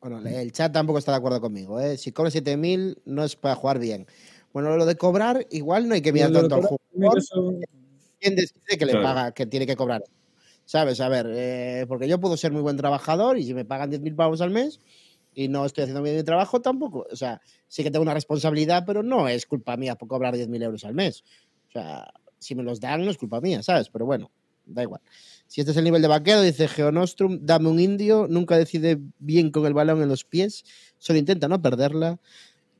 bueno, 0.00 0.18
el 0.28 0.52
chat 0.52 0.72
tampoco 0.72 0.98
está 0.98 1.12
de 1.12 1.18
acuerdo 1.18 1.40
conmigo. 1.40 1.80
¿eh? 1.80 1.96
Si 1.98 2.12
cobra 2.12 2.30
7.000 2.30 2.98
no 3.04 3.24
es 3.24 3.36
para 3.36 3.54
jugar 3.56 3.78
bien. 3.78 4.06
Bueno, 4.52 4.76
lo 4.76 4.86
de 4.86 4.96
cobrar, 4.96 5.46
igual 5.50 5.88
no 5.88 5.94
hay 5.94 6.02
que 6.02 6.12
mirar 6.12 6.32
tanto 6.32 6.54
al 6.54 6.62
jugador. 6.62 7.24
¿Quién 8.20 8.36
decide 8.36 8.78
que 8.78 8.86
le 8.86 8.92
Claro. 8.92 9.04
paga, 9.04 9.32
que 9.32 9.46
tiene 9.46 9.66
que 9.66 9.76
cobrar? 9.76 10.02
¿Sabes? 10.66 11.00
A 11.00 11.08
ver, 11.08 11.26
eh, 11.30 11.86
porque 11.88 12.08
yo 12.08 12.20
puedo 12.20 12.36
ser 12.36 12.52
muy 12.52 12.62
buen 12.62 12.76
trabajador 12.76 13.38
y 13.38 13.44
si 13.44 13.54
me 13.54 13.64
pagan 13.66 13.90
10.000 13.90 14.14
pavos 14.16 14.40
al 14.42 14.50
mes 14.50 14.80
y 15.34 15.48
no 15.48 15.64
estoy 15.66 15.84
haciendo 15.84 16.02
bien 16.02 16.16
mi 16.16 16.24
trabajo, 16.24 16.60
tampoco. 16.62 17.06
O 17.10 17.16
sea, 17.16 17.40
sí 17.68 17.82
que 17.84 17.90
tengo 17.90 18.02
una 18.04 18.14
responsabilidad, 18.14 18.84
pero 18.86 19.02
no 19.02 19.28
es 19.28 19.46
culpa 19.46 19.76
mía 19.78 19.96
por 19.96 20.08
cobrar 20.08 20.36
10.000 20.36 20.62
euros 20.62 20.84
al 20.84 20.94
mes. 20.94 21.24
O 21.68 21.72
sea, 21.72 22.08
si 22.38 22.54
me 22.56 22.62
los 22.64 22.80
dan, 22.80 23.04
no 23.04 23.10
es 23.10 23.18
culpa 23.18 23.40
mía, 23.40 23.62
¿sabes? 23.62 23.90
Pero 23.90 24.06
bueno, 24.06 24.32
da 24.66 24.82
igual. 24.82 25.02
Si 25.48 25.60
este 25.62 25.72
es 25.72 25.78
el 25.78 25.84
nivel 25.84 26.02
de 26.02 26.08
vaquero, 26.08 26.42
dice 26.42 26.68
Geonostrum, 26.68 27.40
dame 27.40 27.68
un 27.70 27.80
indio, 27.80 28.26
nunca 28.28 28.56
decide 28.56 28.98
bien 29.18 29.50
con 29.50 29.64
el 29.64 29.72
balón 29.72 30.02
en 30.02 30.08
los 30.08 30.24
pies, 30.24 30.62
solo 30.98 31.18
intenta 31.18 31.48
no 31.48 31.60
perderla. 31.60 32.20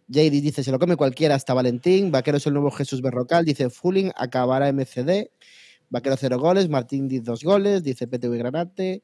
JD 0.09 0.41
dice, 0.41 0.63
se 0.63 0.71
lo 0.71 0.79
come 0.79 0.97
cualquiera 0.97 1.35
hasta 1.35 1.53
Valentín. 1.55 2.11
Vaquero 2.11 2.37
es 2.37 2.47
el 2.47 2.53
nuevo 2.55 2.71
Jesús 2.71 3.03
Berrocal. 3.03 3.45
Dice, 3.45 3.69
Fulling 3.69 4.11
acabará 4.17 4.69
MCD. 4.73 5.29
Vaquero 5.91 6.17
cero 6.19 6.39
goles. 6.39 6.69
Martín 6.69 7.09
dice 7.09 7.25
dos 7.25 7.43
goles. 7.45 7.83
Dice 7.83 8.07
PTV 8.07 8.39
Granate. 8.39 9.03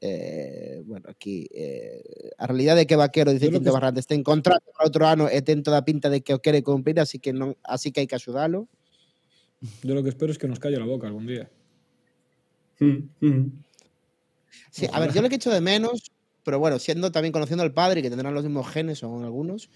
Eh, 0.00 0.82
bueno, 0.86 1.10
aquí 1.10 1.48
eh, 1.52 2.30
a 2.38 2.46
realidad 2.46 2.76
de 2.76 2.86
que 2.86 2.96
Vaquero 2.96 3.32
dice 3.32 3.50
que- 3.50 3.58
Barrante 3.70 4.00
está 4.00 4.14
en 4.14 4.22
contrato 4.22 4.64
para 4.72 4.86
outro 4.86 5.04
ano 5.08 5.28
e 5.28 5.42
ten 5.42 5.60
toda 5.66 5.84
pinta 5.84 6.08
de 6.08 6.22
que 6.22 6.32
o 6.32 6.38
quere 6.38 6.62
cumplir, 6.62 7.00
así 7.02 7.18
que 7.18 7.34
non, 7.34 7.58
así 7.66 7.90
que 7.90 8.00
hai 8.00 8.06
que 8.06 8.14
axudalo. 8.14 8.70
Yo 9.82 9.98
lo 9.98 10.06
que 10.06 10.14
espero 10.14 10.30
es 10.30 10.38
que 10.38 10.46
nos 10.46 10.62
calle 10.62 10.78
la 10.78 10.86
boca 10.86 11.10
algún 11.10 11.26
día. 11.26 11.50
Mm, 12.80 13.08
mm. 13.26 13.52
Sí, 14.70 14.86
a 14.92 15.00
ver, 15.00 15.12
yo 15.12 15.22
lo 15.22 15.28
que 15.28 15.36
echo 15.36 15.50
de 15.50 15.60
menos, 15.60 16.10
pero 16.44 16.58
bueno, 16.58 16.78
siendo 16.78 17.10
también 17.10 17.32
conociendo 17.32 17.62
al 17.62 17.72
padre, 17.72 18.02
que 18.02 18.10
tendrán 18.10 18.34
los 18.34 18.44
mismos 18.44 18.68
genes 18.68 19.02
o 19.02 19.18
algunos, 19.24 19.68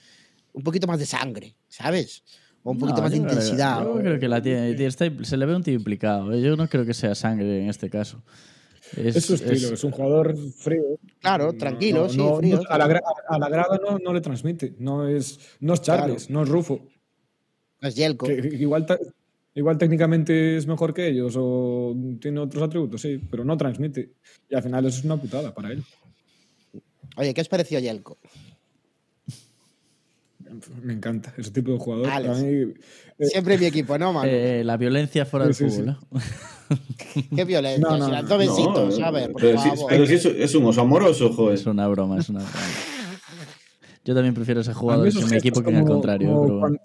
un 0.53 0.63
poquito 0.63 0.87
más 0.87 0.99
de 0.99 1.07
sangre, 1.07 1.57
¿sabes? 1.69 2.23
O 2.63 2.71
un 2.73 2.79
poquito 2.79 2.99
No, 2.99 3.03
más 3.03 3.11
de 3.11 3.17
intensidad. 3.19 3.83
Yo 3.83 3.95
o- 3.95 3.99
creo 3.99 4.21
que 4.21 4.29
la 4.29 4.41
tiene, 4.41 4.71
está- 4.87 5.11
se 5.25 5.37
le 5.37 5.47
ve 5.47 5.57
un 5.57 5.63
tío 5.63 5.75
implicado. 5.75 6.33
¿eh? 6.33 6.41
Yo 6.41 6.55
no 6.57 6.69
creo 6.69 6.85
que 6.87 6.95
sea 6.95 7.15
sangre 7.15 7.63
en 7.63 7.69
este 7.69 7.91
caso. 7.91 8.23
Es, 8.97 9.17
Es 9.17 9.25
su 9.25 9.35
estilo, 9.35 9.55
es- 9.55 9.73
es, 9.73 9.85
un 9.85 9.91
jugador 9.91 10.37
frío. 10.59 10.83
Claro, 11.21 11.47
No, 11.47 11.53
tranquilo, 11.55 12.03
no, 12.05 12.09
sí, 12.11 12.17
no- 12.19 12.37
frío. 12.37 12.57
no- 12.57 12.63
a, 12.69 12.79
la, 12.79 12.87
gra- 12.89 13.03
a 13.29 13.39
la 13.39 13.49
grada 13.49 13.81
no, 13.83 13.99
no 13.99 14.13
le 14.13 14.21
transmite. 14.21 14.75
No 14.79 15.09
es, 15.09 15.41
no 15.61 15.75
es 15.75 15.83
Charles, 15.83 16.31
no 16.31 16.43
es 16.43 16.49
Rufo. 16.49 16.87
Es 17.81 17.97
Yelko. 17.97 18.27
Que 18.27 18.35
igual, 18.61 18.87
igual 19.55 19.79
técnicamente 19.79 20.57
es 20.57 20.67
mejor 20.67 20.93
que 20.95 21.09
ellos 21.09 21.35
o 21.39 21.95
tiene 22.21 22.41
otros 22.41 22.63
atributos, 22.63 23.01
sí, 23.01 23.19
pero 23.31 23.45
no 23.45 23.57
transmite. 23.57 24.13
Y 24.49 24.55
al 24.55 24.63
final 24.63 24.85
eso 24.87 24.99
es 24.99 25.05
una 25.05 25.17
putada 25.17 25.55
para 25.55 25.73
él. 25.73 25.83
Oye, 27.17 27.35
¿qué 27.35 27.41
os 27.41 27.49
pareció 27.49 27.79
Yelko? 27.79 28.19
Me 30.83 30.93
encanta 30.93 31.33
ese 31.39 31.51
tipo 31.51 31.73
de 31.73 31.79
jugador. 31.79 32.09
Alex. 32.11 32.35
Para 32.35 32.43
mí, 32.47 32.75
eh, 33.19 33.27
Siempre 33.27 33.57
mi 33.57 33.65
equipo, 33.67 33.97
¿no, 33.97 34.13
man? 34.13 34.27
eh, 34.29 34.63
la 34.65 34.77
violencia 34.77 35.25
fuera 35.25 35.47
del 35.47 35.55
Sí, 35.55 35.71
sí, 35.71 35.81
fútbol. 35.81 35.87
¿no? 36.11 36.21
Qué 37.37 37.45
violencia. 37.45 37.81
No, 37.89 37.97
no, 37.97 38.05
si 38.07 38.11
lanzó 38.13 38.39
besitos, 38.39 38.99
No, 38.99 39.07
a 39.07 39.11
ver, 39.11 39.33
pero, 39.35 39.59
sí, 39.61 39.69
favor. 39.71 39.87
pero 39.89 40.05
es, 40.05 40.25
es 40.25 40.55
un 40.55 40.67
oso 40.67 40.81
amoroso, 40.83 41.33
joder. 41.33 41.55
Es 41.55 41.65
una 41.67 41.87
broma, 41.89 42.19
es 42.19 42.29
una 42.29 42.41
broma. 42.41 42.53
Yo 44.05 44.15
también 44.15 44.35
prefiero 44.35 44.61
ese 44.61 44.75
jugador 44.75 45.09
en 45.09 45.31
mi 45.31 45.37
equipo 45.37 45.63
que 45.63 45.71
en 45.71 45.77
el 45.77 45.85
contrario. 45.85 46.29
Como, 46.29 46.43
pero 46.43 46.59
bueno. 46.59 46.61
cuando, 46.61 46.81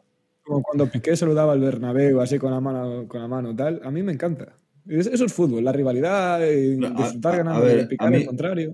como 0.47 0.63
cuando 0.63 0.89
Piqué 0.89 1.15
saludaba 1.15 1.53
al 1.53 1.59
Bernabéu 1.59 2.21
así 2.21 2.39
con 2.39 2.51
la 2.51 2.59
mano, 2.61 3.07
con 3.07 3.21
la 3.21 3.27
mano 3.27 3.55
tal, 3.55 3.81
a 3.83 3.91
mí 3.91 4.01
me 4.01 4.13
encanta. 4.13 4.57
Es- 4.87 5.07
Eso 5.07 5.25
es 5.25 5.33
fútbol, 5.33 5.63
la 5.63 5.73
rivalidad, 5.73 6.39
y 6.49 6.77
No, 6.77 6.87
a- 6.87 6.93
disfrutar 7.03 7.33
a- 7.33 7.37
ganando 7.37 7.61
a 7.61 7.65
ver, 7.65 7.79
y 7.83 7.87
picar 7.87 8.09
mí- 8.09 8.17
al 8.17 8.25
contrario. 8.25 8.73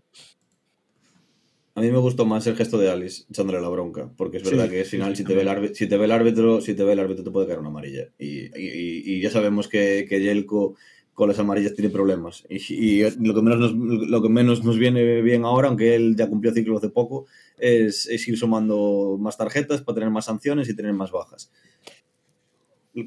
A 1.76 1.82
mí 1.82 1.90
me 1.92 1.98
gustó 1.98 2.24
más 2.26 2.46
el 2.46 2.56
gesto 2.56 2.78
de 2.78 2.92
Alice 2.92 3.24
echándole 3.32 3.60
la 3.60 3.68
bronca, 3.70 4.08
porque 4.16 4.38
es 4.38 4.44
verdad 4.44 4.66
Sí, 4.66 4.70
que 4.72 4.80
al 4.82 4.86
final 4.86 5.16
sí, 5.16 5.24
si 5.24 5.28
te 5.28 5.34
ve 5.34 5.42
el 5.42 5.48
árbitro, 5.48 5.76
si 5.76 5.88
te 5.88 5.98
ve 5.98 6.06
el 6.06 6.12
árbitro, 6.12 6.62
si 6.62 6.76
te 6.76 6.84
ve 6.84 6.94
el 6.94 7.00
árbitro 7.00 7.24
te 7.24 7.32
puede 7.32 7.48
caer 7.48 7.58
una 7.60 7.70
amarilla. 7.70 8.10
Y, 8.20 8.42
y- 8.56 9.04
y 9.16 9.22
ya 9.22 9.32
sabemos 9.32 9.68
que, 9.68 10.06
que 10.08 10.22
Yelko 10.22 10.76
con 11.16 11.30
las 11.30 11.40
amarillas 11.40 11.74
tiene 11.74 11.90
problemas. 11.90 12.44
Y, 12.48 12.58
y 12.76 13.02
lo, 13.20 13.34
que 13.34 13.42
menos 13.42 13.60
nos, 13.60 13.74
lo 14.08 14.22
que 14.22 14.30
menos 14.30 14.64
nos 14.64 14.78
viene 14.78 15.24
bien 15.24 15.46
ahora, 15.46 15.68
aunque 15.70 15.96
él 15.96 16.16
ya 16.16 16.28
cumplió 16.30 16.54
ciclo 16.54 16.78
hace 16.78 16.90
poco, 16.90 17.26
es, 17.58 18.06
es 18.08 18.28
ir 18.28 18.38
sumando 18.38 19.18
más 19.20 19.38
tarjetas 19.38 19.82
para 19.82 19.96
tener 19.96 20.10
más 20.10 20.26
sanciones 20.26 20.68
y 20.70 20.76
tener 20.76 20.94
más 20.94 21.12
bajas. 21.12 21.52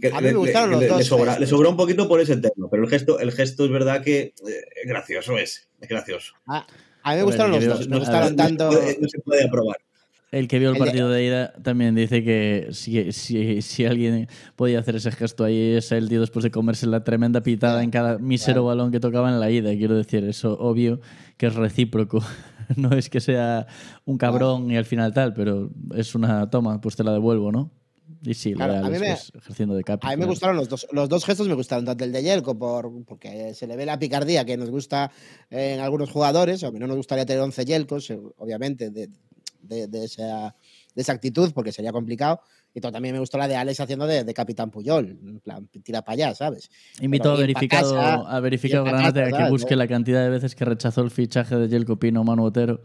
Que 0.01 0.09
A 0.09 0.17
mí 0.21 0.23
me 0.27 0.33
le- 0.33 0.35
gustaron 0.35 0.71
le- 0.71 0.75
los 0.77 0.83
le- 0.83 0.89
dos 0.89 0.99
le 0.99 1.05
sobra, 1.05 1.39
le 1.39 1.47
sobra 1.47 1.69
un 1.69 1.77
poquito 1.77 2.09
por 2.09 2.21
ese 2.21 2.37
tema, 2.37 2.69
pero 2.71 2.83
el 2.83 2.89
gesto, 2.91 3.21
el 3.21 3.31
gesto 3.31 3.65
es 3.67 3.71
verdad 3.71 4.03
que 4.03 4.19
eh, 4.21 4.33
es 4.83 4.89
gracioso 4.89 5.39
es, 5.39 5.69
es 5.81 5.89
gracioso. 5.89 6.35
Ah, 6.47 6.67
a 7.05 7.11
mí 7.11 7.17
me 7.17 7.21
A 7.21 7.25
gustaron 7.25 7.53
ver, 7.53 7.63
los 7.69 7.79
dos. 7.79 7.89
no- 7.89 7.95
Me 7.95 7.99
gustaron 8.01 8.35
ver, 8.35 8.37
tanto. 8.37 8.65
No 8.65 8.73
se 8.73 8.79
puede, 8.81 8.99
no 9.01 9.09
se 9.09 9.19
puede 9.21 9.45
aprobar. 9.45 9.77
El 10.33 10.49
que 10.49 10.59
vio 10.59 10.71
el 10.73 10.77
partido 10.77 11.09
de 11.09 11.25
ida 11.25 11.53
también 11.63 11.95
dice 11.95 12.25
que 12.25 12.69
si, 12.73 13.13
si, 13.13 13.63
si 13.63 13.85
alguien 13.87 14.29
podía 14.57 14.81
hacer 14.81 14.97
ese 14.97 15.13
gesto 15.13 15.45
ahí 15.45 15.77
es 15.77 15.93
el 15.93 16.09
tío 16.09 16.21
después 16.21 16.43
de 16.43 16.51
comerse 16.51 16.87
la 16.89 17.05
tremenda 17.05 17.45
pitada 17.45 17.81
en 17.85 17.91
cada 17.93 18.19
mísero 18.19 18.65
balón 18.65 18.91
que 18.91 18.99
tocaba 18.99 19.31
en 19.31 19.39
la 19.39 19.53
ida. 19.53 19.71
Quiero 19.77 19.95
decir, 19.95 20.25
eso 20.25 20.59
obvio 20.59 21.01
que 21.37 21.47
es 21.47 21.55
recíproco. 21.55 22.25
No 22.77 22.93
es 22.93 23.09
que 23.11 23.21
sea 23.21 23.67
un 24.05 24.19
cabrón 24.19 24.71
y 24.71 24.77
al 24.77 24.85
final 24.85 25.13
tal, 25.13 25.33
pero 25.35 25.71
es 25.95 26.15
una 26.15 26.49
toma, 26.51 26.81
pues 26.81 26.97
te 26.97 27.05
la 27.05 27.13
devuelvo, 27.13 27.53
¿no? 27.53 27.71
Y 28.23 28.35
sí, 28.35 28.55
Claro, 28.55 28.73
de 28.75 28.79
a 28.79 28.83
mí 28.85 28.99
me- 28.99 28.99
pues, 28.99 29.33
ejerciendo 29.35 29.75
de 29.75 29.83
capi. 29.85 30.07
A 30.07 30.11
mí 30.11 30.15
me 30.17 30.19
claro. 30.21 30.31
gustaron 30.31 30.57
los 30.57 30.69
dos. 30.69 30.87
Los 30.93 31.09
dos 31.09 31.25
gestos 31.25 31.49
me 31.49 31.55
gustaron, 31.55 31.85
tanto 31.85 32.05
el 32.05 32.13
de 32.13 32.23
Yelko, 32.23 32.57
por, 32.59 32.91
porque 33.05 33.53
se 33.55 33.67
le 33.67 33.77
ve 33.77 33.85
la 33.85 33.99
picardía 33.99 34.45
que 34.45 34.57
nos 34.57 34.71
gusta 34.71 35.11
en 35.51 35.81
algunos 35.81 36.11
jugadores. 36.11 36.63
A 36.65 36.71
mí 36.71 36.79
no 36.79 36.87
nos 36.87 36.97
gustaría 36.97 37.27
tener 37.27 37.43
11 37.43 37.65
Yelkos, 37.65 38.11
eh, 38.11 38.21
obviamente, 38.39 38.91
de, 38.91 39.09
de- 39.63 39.89
de 39.89 40.05
esa, 40.05 40.55
de 40.95 41.03
esa 41.03 41.13
actitud, 41.13 41.53
porque 41.53 41.73
sería 41.73 41.93
complicado. 41.93 42.41
Y 42.77 42.81
todo, 42.83 42.93
también 42.93 43.15
me 43.15 43.21
gustó 43.21 43.39
la 43.39 43.49
de 43.49 43.57
Alex 43.57 43.81
haciendo 43.81 44.07
de, 44.07 44.23
de 44.23 44.35
Capitán 44.35 44.71
Puyol. 44.71 45.19
En 45.25 45.41
plan, 45.41 45.67
tira 45.83 46.03
para 46.03 46.13
allá, 46.13 46.35
¿sabes? 46.35 46.71
Invito 47.01 47.31
a 47.31 47.37
verificado, 47.39 47.95
casa, 47.95 48.17
a 48.17 48.41
verificado 48.41 48.85
Granate 48.85 49.21
casa, 49.21 49.23
a 49.23 49.31
que 49.31 49.37
¿sabes? 49.37 49.51
busque 49.51 49.77
la 49.77 49.89
cantidad 49.89 50.23
de 50.23 50.29
veces 50.29 50.55
que 50.55 50.67
rechazó 50.67 51.01
el 51.01 51.11
fichaje 51.11 51.57
de 51.57 51.69
Yelko 51.69 51.99
Pino 51.99 52.23
Manu 52.23 52.45
Otero. 52.45 52.83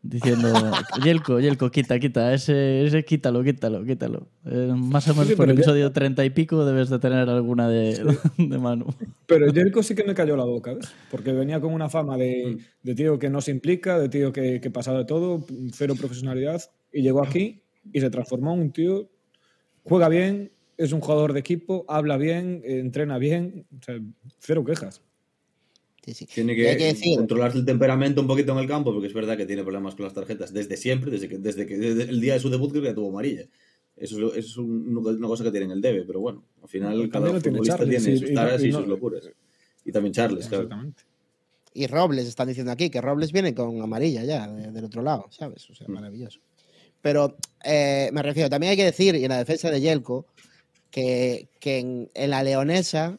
Diciendo, 0.00 0.52
Yelko, 1.04 1.40
Yelko, 1.40 1.72
quita, 1.72 1.98
quita, 1.98 2.32
ese, 2.32 2.86
ese 2.86 3.04
quítalo, 3.04 3.42
quítalo, 3.42 3.84
quítalo. 3.84 4.28
Eh, 4.44 4.72
más 4.76 5.08
o 5.08 5.14
menos 5.14 5.26
Sí, 5.26 5.34
por 5.34 5.46
el 5.48 5.56
episodio 5.56 5.90
treinta 5.90 6.24
y 6.24 6.30
pico 6.30 6.64
debes 6.64 6.88
de 6.88 7.00
tener 7.00 7.28
alguna 7.28 7.68
de, 7.68 7.94
de 8.38 8.58
Manu. 8.58 8.86
Pero 9.26 9.52
Jelko 9.52 9.82
sí 9.82 9.96
que 9.96 10.04
me 10.04 10.14
cayó 10.14 10.36
la 10.36 10.44
boca, 10.44 10.72
¿ves? 10.72 10.88
Porque 11.10 11.32
venía 11.32 11.60
con 11.60 11.74
una 11.74 11.88
fama 11.88 12.16
de, 12.16 12.58
de 12.80 12.94
tío 12.94 13.18
que 13.18 13.28
no 13.28 13.40
se 13.40 13.50
implica, 13.50 13.98
de 13.98 14.08
tío 14.08 14.32
que, 14.32 14.60
que 14.60 14.70
pasa 14.70 14.92
de 14.92 15.04
todo, 15.04 15.44
cero 15.72 15.94
profesionalidad, 15.98 16.62
y 16.92 17.02
llegó 17.02 17.24
aquí 17.24 17.64
y 17.92 18.00
se 18.00 18.10
transformó 18.10 18.54
en 18.54 18.60
un 18.60 18.72
tío, 18.72 19.10
juega 19.88 20.08
bien, 20.08 20.52
es 20.76 20.92
un 20.92 21.00
jugador 21.00 21.32
de 21.32 21.40
equipo, 21.40 21.84
habla 21.88 22.16
bien, 22.16 22.60
entrena 22.64 23.18
bien, 23.18 23.66
o 23.78 23.82
sea, 23.82 23.98
cero 24.40 24.64
quejas. 24.64 25.00
Sí, 26.04 26.14
sí. 26.14 26.26
Tiene 26.26 26.52
Y 26.52 26.56
que, 26.56 26.68
hay 26.68 26.76
que 26.76 26.84
decir, 26.84 27.16
controlarse 27.16 27.58
el 27.58 27.64
temperamento 27.64 28.20
un 28.20 28.26
poquito 28.28 28.52
en 28.52 28.58
el 28.58 28.68
campo, 28.68 28.92
porque 28.92 29.08
es 29.08 29.14
verdad 29.14 29.36
que 29.36 29.46
tiene 29.46 29.62
problemas 29.62 29.94
con 29.96 30.04
las 30.04 30.14
tarjetas 30.14 30.52
desde 30.52 30.76
siempre, 30.76 31.10
desde 31.10 31.28
que, 31.28 31.38
desde 31.38 31.66
que 31.66 31.76
desde 31.78 32.02
el 32.04 32.20
día 32.20 32.34
de 32.34 32.40
su 32.40 32.48
debut 32.50 32.70
creo 32.70 32.82
que 32.82 32.88
ya 32.90 32.94
tuvo 32.94 33.08
amarilla. 33.08 33.44
Eso 33.96 34.32
es, 34.34 34.44
es 34.44 34.56
un- 34.56 34.96
una 34.96 35.26
cosa 35.26 35.42
que 35.42 35.50
tiene 35.50 35.66
en 35.66 35.72
el 35.72 35.80
debe, 35.80 36.04
pero 36.04 36.20
bueno, 36.20 36.44
al 36.62 36.68
final 36.68 36.90
También 36.92 37.10
cada 37.10 37.26
tiene 37.40 37.40
futbolista 37.58 37.76
tiene 37.78 37.96
y- 37.96 38.18
sus 38.18 38.30
y- 38.30 38.34
taras 38.34 38.62
y, 38.62 38.68
y 38.68 38.72
sus 38.72 38.86
locuras. 38.86 39.30
Y 39.84 39.90
también 39.92 40.12
Charles, 40.12 40.46
claro. 40.48 40.64
Exactamente. 40.64 41.02
y 41.72 41.86
Robles 41.88 42.26
están 42.26 42.48
diciendo 42.48 42.72
aquí 42.72 42.88
que 42.88 43.00
Robles 43.02 43.32
viene 43.32 43.54
con 43.54 43.80
amarilla 43.82 44.22
ya, 44.24 44.46
de- 44.48 44.70
del 44.72 44.84
otro 44.84 45.02
lado, 45.02 45.26
¿sabes? 45.30 45.68
O 45.70 45.74
sea, 45.74 45.86
Mm. 45.88 45.94
Pero 47.06 47.36
eh, 47.62 48.10
me 48.12 48.20
refiero, 48.20 48.50
también 48.50 48.72
hay 48.72 48.76
que 48.76 48.84
decir, 48.84 49.14
y 49.14 49.22
en 49.22 49.28
la 49.28 49.38
defensa 49.38 49.70
de 49.70 49.80
Yelko, 49.80 50.26
que, 50.90 51.50
que 51.60 51.78
en, 51.78 52.10
en 52.14 52.30
la 52.30 52.42
leonesa 52.42 53.16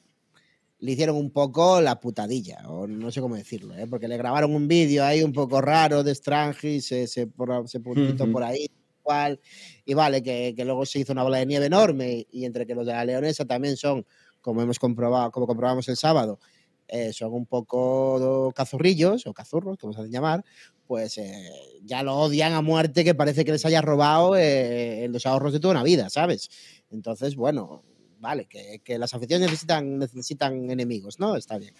le 0.80 0.92
hicieron 0.92 1.16
un 1.16 1.32
poco 1.32 1.80
la 1.80 1.98
putadilla, 1.98 2.68
o 2.68 2.86
no 2.86 3.12
sé 3.12 3.22
cómo 3.22 3.38
decirlo, 3.38 3.78
¿eh? 3.78 3.88
porque 3.90 4.10
le 4.10 4.18
grabaron 4.18 4.54
un 4.54 4.68
vídeo 4.68 5.06
ahí 5.06 5.24
un 5.24 5.32
poco 5.32 5.62
raro 5.62 6.04
de 6.04 6.12
Strange, 6.12 6.82
se, 6.82 7.08
se, 7.08 7.28
por- 7.28 7.70
se 7.70 7.80
puntito 7.80 8.30
por 8.30 8.44
ahí, 8.44 8.68
cual, 9.02 9.40
y 9.86 9.94
vale, 9.94 10.22
que, 10.22 10.54
que 10.54 10.66
luego 10.66 10.86
se 10.86 11.00
hizo 11.00 11.14
una 11.14 11.24
bola 11.24 11.38
de 11.38 11.46
nieve 11.46 11.68
enorme, 11.68 12.28
y 12.30 12.44
entre 12.44 12.68
que 12.68 12.76
los 12.76 12.86
de 12.86 12.92
la 12.92 13.06
leonesa 13.06 13.46
también 13.46 13.78
son, 13.78 14.06
como 14.42 14.62
hemos 14.62 14.80
comprobado, 14.80 15.32
como 15.32 15.48
comprobamos 15.48 15.88
el 15.88 15.96
sábado, 15.96 16.42
eh, 16.90 17.14
son 17.14 17.32
un 17.34 17.46
poco 17.46 18.52
cazurrillos, 18.54 19.26
o 19.28 19.34
cazurros, 19.34 19.78
como 19.78 19.94
se 19.94 20.02
hacen 20.02 20.12
llamar, 20.12 20.44
pues 20.88 21.18
eh, 21.18 21.52
ya 21.84 22.02
lo 22.04 22.16
odian 22.16 22.54
a 22.54 22.62
muerte 22.62 23.04
que 23.04 23.14
parece 23.14 23.46
que 23.46 23.52
les 23.52 23.66
haya 23.66 23.82
robado 23.82 24.36
eh, 24.38 25.08
los 25.12 25.26
ahorros 25.26 25.54
de 25.54 25.60
toda 25.60 25.74
una 25.74 25.84
vida, 25.84 26.10
¿sabes? 26.10 26.50
Entonces, 26.90 27.36
bueno, 27.36 27.84
vale, 28.20 28.46
que, 28.46 28.82
que 28.84 28.98
las 28.98 29.14
aficiones 29.14 29.48
necesitan, 29.48 30.00
necesitan 30.00 30.70
enemigos, 30.72 31.20
¿no? 31.20 31.36
Está 31.36 31.58
bien. 31.58 31.74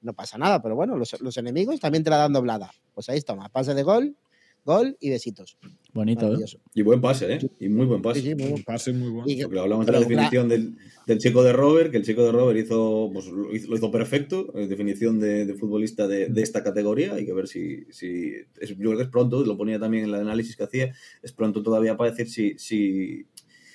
No 0.00 0.12
pasa 0.12 0.38
nada, 0.38 0.60
pero 0.60 0.74
bueno, 0.74 0.96
los, 0.96 1.20
los 1.20 1.36
enemigos 1.36 1.80
también 1.80 2.04
te 2.04 2.10
la 2.10 2.16
dan 2.16 2.32
doblada. 2.32 2.70
Pues 2.92 3.08
ahí 3.08 3.18
está, 3.18 3.36
pase 3.48 3.74
de 3.74 3.82
gol, 3.82 4.16
gol 4.64 4.96
y 5.00 5.10
besitos. 5.10 5.58
Bonito, 5.92 6.34
¿eh? 6.34 6.38
Y 6.74 6.82
buen 6.82 7.00
pase, 7.00 7.34
¿eh? 7.34 7.38
Y 7.60 7.68
muy 7.68 7.86
buen 7.86 8.02
pase. 8.02 8.20
Sí, 8.20 8.28
sí, 8.28 8.34
muy 8.34 8.44
Un 8.44 8.50
bueno. 8.50 8.64
pase 8.66 8.92
muy 8.92 9.08
bueno. 9.10 9.24
Y- 9.30 9.42
Porque 9.44 9.58
hablamos 9.60 9.86
de 9.86 9.92
la 9.92 10.00
definición 10.00 10.48
del, 10.48 10.76
del 11.06 11.18
chico 11.18 11.44
de 11.44 11.52
Robert, 11.52 11.90
que 11.90 11.98
el 11.98 12.04
chico 12.04 12.24
de 12.24 12.32
Robert 12.32 12.58
hizo, 12.58 13.10
pues, 13.12 13.26
lo, 13.26 13.54
hizo, 13.54 13.68
lo 13.70 13.76
hizo 13.76 13.90
perfecto, 13.90 14.52
eh, 14.58 14.66
definición 14.66 15.20
de, 15.20 15.46
de 15.46 15.54
futbolista 15.54 16.08
de, 16.08 16.28
de 16.28 16.42
esta 16.42 16.64
categoría. 16.64 17.14
Hay 17.14 17.24
que 17.26 17.32
ver 17.32 17.46
si. 17.46 17.84
si 17.90 18.32
es- 18.58 18.70
yo 18.70 18.76
creo 18.76 18.96
que 18.96 19.02
es 19.04 19.08
pronto, 19.08 19.44
lo 19.44 19.56
ponía 19.56 19.78
también 19.78 20.04
en 20.04 20.10
el 20.10 20.16
análisis 20.16 20.56
que 20.56 20.64
hacía, 20.64 20.92
es 21.22 21.32
pronto 21.32 21.62
todavía 21.62 21.96
para 21.96 22.10
decir 22.10 22.28
si, 22.28 22.58
si, 22.58 23.26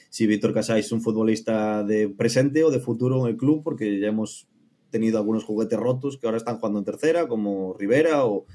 si 0.09 0.27
Víctor 0.27 0.53
Casais 0.53 0.85
es 0.87 0.91
un 0.91 1.01
futbolista 1.01 1.83
de 1.83 2.09
presente 2.09 2.63
o 2.65 2.71
de 2.71 2.79
futuro 2.79 3.21
en 3.25 3.31
el 3.31 3.37
club, 3.37 3.61
porque 3.63 3.99
ya 3.99 4.07
hemos 4.07 4.47
tenido 4.89 5.19
algunos 5.19 5.43
juguetes 5.43 5.77
rotos 5.79 6.17
que 6.17 6.25
ahora 6.25 6.37
están 6.37 6.57
jugando 6.57 6.79
en 6.79 6.85
tercera, 6.85 7.27
como 7.27 7.75
Rivera 7.77 8.25
o, 8.25 8.45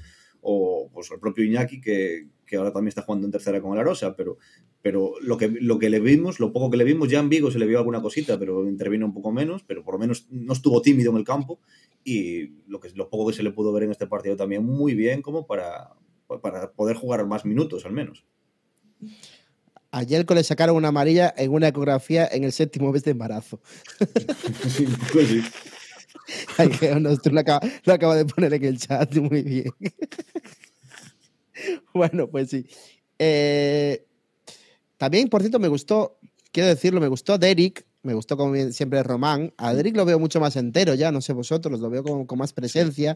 o 0.47 0.89
pues, 0.93 1.09
el 1.11 1.19
propio 1.19 1.43
Iñaki, 1.43 1.81
que, 1.81 2.27
que 2.45 2.55
ahora 2.55 2.71
también 2.71 2.89
está 2.89 3.01
jugando 3.01 3.25
en 3.25 3.31
tercera 3.31 3.61
con 3.61 3.73
el 3.73 3.79
Arosa, 3.79 4.15
pero 4.15 4.37
pero 4.85 5.13
lo 5.19 5.35
que, 5.35 5.47
lo 5.47 5.79
que 5.79 5.89
le 5.89 5.99
vimos, 5.99 6.39
lo 6.39 6.53
poco 6.53 6.69
que 6.69 6.77
le 6.77 6.83
vimos, 6.83 7.09
ya 7.09 7.17
en 7.17 7.27
Vigo 7.27 7.49
se 7.49 7.57
le 7.57 7.65
vio 7.65 7.79
alguna 7.79 8.03
cosita, 8.03 8.37
pero 8.37 8.67
intervino 8.67 9.07
un 9.07 9.15
poco 9.15 9.31
menos, 9.31 9.63
pero 9.63 9.83
por 9.83 9.95
lo 9.95 9.99
menos 9.99 10.27
no 10.29 10.53
estuvo 10.53 10.79
tímido 10.79 11.09
en 11.09 11.17
el 11.17 11.23
campo 11.23 11.59
y 12.03 12.49
lo, 12.67 12.79
que, 12.79 12.91
lo 12.91 13.09
poco 13.09 13.25
que 13.25 13.33
se 13.33 13.41
le 13.41 13.49
pudo 13.49 13.73
ver 13.73 13.81
en 13.81 13.89
este 13.89 14.05
partido 14.05 14.35
también 14.35 14.63
muy 14.63 14.93
bien 14.93 15.23
como 15.23 15.47
para, 15.47 15.89
para 16.39 16.71
poder 16.71 16.97
jugar 16.97 17.25
más 17.25 17.45
minutos 17.45 17.83
al 17.87 17.93
menos. 17.93 18.27
A 19.89 20.03
Yelko 20.03 20.35
le 20.35 20.43
sacaron 20.43 20.75
una 20.75 20.89
amarilla 20.89 21.33
en 21.35 21.51
una 21.51 21.69
ecografía 21.69 22.27
en 22.31 22.43
el 22.43 22.51
séptimo 22.51 22.91
mes 22.91 23.03
de 23.03 23.09
embarazo. 23.09 23.59
Sí, 24.69 24.85
poco 24.85 25.19
así. 25.19 25.41
Ay, 26.57 26.69
que 26.69 26.87
tú 27.21 27.29
lo 27.29 27.39
acaba, 27.39 27.61
lo 27.83 27.93
acaba 27.93 28.15
de 28.15 28.25
poner 28.25 28.53
en 28.53 28.63
el 28.63 28.79
chat, 28.79 29.15
muy 29.17 29.41
bien. 29.43 29.71
bueno, 31.93 32.27
pues 32.27 32.49
sí. 32.49 32.65
Eh, 33.19 34.05
también, 34.97 35.29
por 35.29 35.41
cierto, 35.41 35.59
me 35.59 35.67
gustó, 35.67 36.17
quiero 36.51 36.69
decirlo, 36.69 36.99
me 36.99 37.07
gustó 37.07 37.37
Derek, 37.37 37.85
me 38.03 38.13
gustó 38.13 38.37
como 38.37 38.55
siempre 38.71 39.03
Román. 39.03 39.53
A 39.57 39.73
Derek 39.73 39.95
lo 39.95 40.05
veo 40.05 40.19
mucho 40.19 40.39
más 40.39 40.55
entero 40.55 40.93
ya, 40.95 41.11
no 41.11 41.21
sé 41.21 41.33
vosotros, 41.33 41.79
lo 41.79 41.89
veo 41.89 42.03
con, 42.03 42.25
con 42.25 42.39
más 42.39 42.53
presencia. 42.53 43.15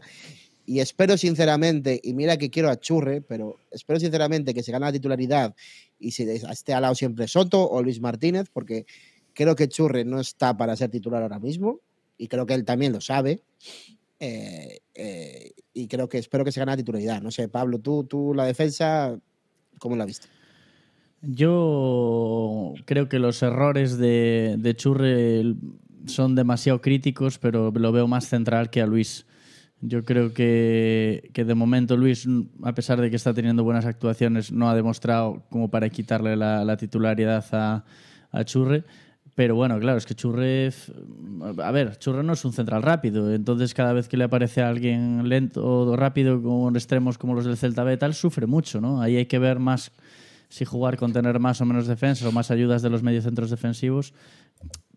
Y 0.66 0.78
espero 0.78 1.16
sinceramente, 1.16 2.00
y 2.02 2.14
mira 2.14 2.36
que 2.36 2.50
quiero 2.50 2.70
a 2.70 2.78
Churre, 2.78 3.22
pero 3.22 3.56
espero 3.72 3.98
sinceramente 3.98 4.54
que 4.54 4.62
se 4.62 4.70
gane 4.70 4.86
la 4.86 4.92
titularidad 4.92 5.54
y 5.98 6.12
se 6.12 6.32
esté 6.34 6.74
al 6.74 6.82
lado 6.82 6.94
siempre 6.94 7.26
Soto 7.26 7.68
o 7.68 7.82
Luis 7.82 8.00
Martínez, 8.00 8.48
porque 8.52 8.86
creo 9.32 9.56
que 9.56 9.68
Churre 9.68 10.04
no 10.04 10.20
está 10.20 10.56
para 10.56 10.76
ser 10.76 10.90
titular 10.90 11.22
ahora 11.22 11.40
mismo 11.40 11.80
y 12.20 12.28
creo 12.28 12.44
que 12.44 12.52
él 12.52 12.66
también 12.66 12.92
lo 12.92 13.00
sabe. 13.00 13.42
Eh, 14.20 14.80
eh, 14.94 15.52
y 15.72 15.88
creo 15.88 16.06
que 16.10 16.18
espero 16.18 16.44
que 16.44 16.52
se 16.52 16.60
gane 16.60 16.72
la 16.72 16.76
titularidad. 16.76 17.22
No 17.22 17.30
sé, 17.30 17.48
Pablo, 17.48 17.78
tú, 17.78 18.04
tú 18.04 18.34
la 18.34 18.44
defensa, 18.44 19.18
¿cómo 19.78 19.96
la 19.96 20.04
viste? 20.04 20.28
Yo 21.22 22.74
creo 22.84 23.08
que 23.08 23.18
los 23.18 23.42
errores 23.42 23.96
de, 23.96 24.56
de 24.58 24.76
Churre 24.76 25.54
son 26.04 26.34
demasiado 26.34 26.82
críticos, 26.82 27.38
pero 27.38 27.70
lo 27.70 27.92
veo 27.92 28.06
más 28.06 28.26
central 28.28 28.68
que 28.68 28.82
a 28.82 28.86
Luis. 28.86 29.24
Yo 29.80 30.04
creo 30.04 30.34
que, 30.34 31.30
que 31.32 31.46
de 31.46 31.54
momento 31.54 31.96
Luis, 31.96 32.28
a 32.62 32.74
pesar 32.74 33.00
de 33.00 33.08
que 33.08 33.16
está 33.16 33.32
teniendo 33.32 33.64
buenas 33.64 33.86
actuaciones, 33.86 34.52
no 34.52 34.68
ha 34.68 34.74
demostrado 34.74 35.42
como 35.48 35.70
para 35.70 35.88
quitarle 35.88 36.36
la, 36.36 36.66
la 36.66 36.76
titularidad 36.76 37.46
a, 37.52 37.84
a 38.30 38.44
Churre. 38.44 38.84
Pero 39.34 39.54
bueno, 39.54 39.78
claro, 39.78 39.98
es 39.98 40.06
que 40.06 40.14
Churre. 40.14 40.70
A 41.58 41.70
ver, 41.70 41.98
Churre 41.98 42.22
no 42.22 42.32
es 42.32 42.44
un 42.44 42.52
central 42.52 42.82
rápido. 42.82 43.32
Entonces, 43.32 43.74
cada 43.74 43.92
vez 43.92 44.08
que 44.08 44.16
le 44.16 44.24
aparece 44.24 44.62
a 44.62 44.68
alguien 44.68 45.28
lento 45.28 45.64
o 45.64 45.96
rápido 45.96 46.42
con 46.42 46.76
extremos 46.76 47.16
como 47.18 47.34
los 47.34 47.44
del 47.44 47.56
Celta 47.56 47.84
B, 47.84 47.96
tal, 47.96 48.14
sufre 48.14 48.46
mucho, 48.46 48.80
¿no? 48.80 49.00
Ahí 49.00 49.16
hay 49.16 49.26
que 49.26 49.38
ver 49.38 49.58
más 49.58 49.92
si 50.48 50.64
jugar 50.64 50.96
con 50.96 51.12
tener 51.12 51.38
más 51.38 51.60
o 51.60 51.64
menos 51.64 51.86
defensa 51.86 52.28
o 52.28 52.32
más 52.32 52.50
ayudas 52.50 52.82
de 52.82 52.90
los 52.90 53.02
mediocentros 53.02 53.50
defensivos. 53.50 54.12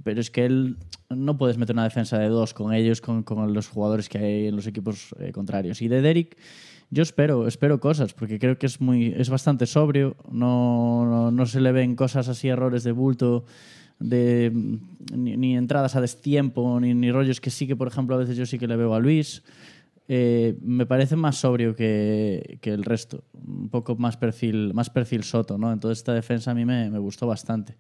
Pero 0.04 0.20
es 0.20 0.32
que 0.32 0.46
él 0.46 0.78
no 1.10 1.38
puedes 1.38 1.58
meter 1.58 1.76
una 1.76 1.84
defensa 1.84 2.18
de 2.18 2.28
dos 2.28 2.54
con 2.54 2.74
ellos, 2.74 3.02
con, 3.02 3.24
con 3.24 3.54
los 3.54 3.68
jugadores 3.68 4.10
que 4.10 4.18
hay 4.18 4.48
en 4.48 4.56
los 4.56 4.68
equipos 4.68 5.16
eh, 5.20 5.32
contrarios. 5.32 5.82
Y 5.82 5.88
de 5.88 6.02
Derek, 6.02 6.38
yo 6.90 7.04
espero, 7.04 7.48
espero 7.48 7.80
cosas, 7.80 8.14
porque 8.14 8.40
creo 8.40 8.58
que 8.58 8.66
es 8.66 8.82
muy, 8.82 9.14
es 9.18 9.30
bastante 9.30 9.66
sobrio, 9.66 10.18
no, 10.30 11.32
no 11.32 11.46
se 11.46 11.62
le 11.62 11.72
ven 11.72 11.96
cosas 11.96 12.28
así, 12.28 12.50
errores 12.50 12.84
de 12.84 12.92
bulto, 12.92 13.46
de 14.00 14.52
ni, 15.16 15.56
entradas 15.56 15.96
a 15.96 16.02
destiempo, 16.02 16.80
ni, 16.80 16.94
ni 16.94 17.12
rollos 17.12 17.40
que 17.40 17.50
sí 17.50 17.68
que, 17.68 17.76
por 17.76 17.88
ejemplo, 17.88 18.16
a 18.16 18.20
veces 18.20 18.38
yo 18.38 18.46
sí 18.46 18.60
que 18.60 18.68
le 18.68 18.76
veo 18.76 18.94
a 18.94 19.00
Luis. 19.00 19.44
Eh, 20.08 20.58
me 20.62 20.86
parece 20.86 21.16
más 21.16 21.38
sobrio 21.38 21.76
que, 21.76 22.58
que 22.62 22.72
el 22.72 22.84
resto, 22.84 23.24
un 23.34 23.70
poco 23.70 23.96
más 23.96 24.18
perfil, 24.18 24.74
más 24.74 24.90
perfil 24.90 25.24
Soto, 25.24 25.58
¿no? 25.58 25.72
Entonces 25.72 26.00
esta 26.00 26.14
defensa 26.14 26.52
a 26.52 26.54
mí 26.54 26.66
me, 26.66 26.90
me 26.90 27.00
gustó 27.00 27.26
bastante. 27.26 27.78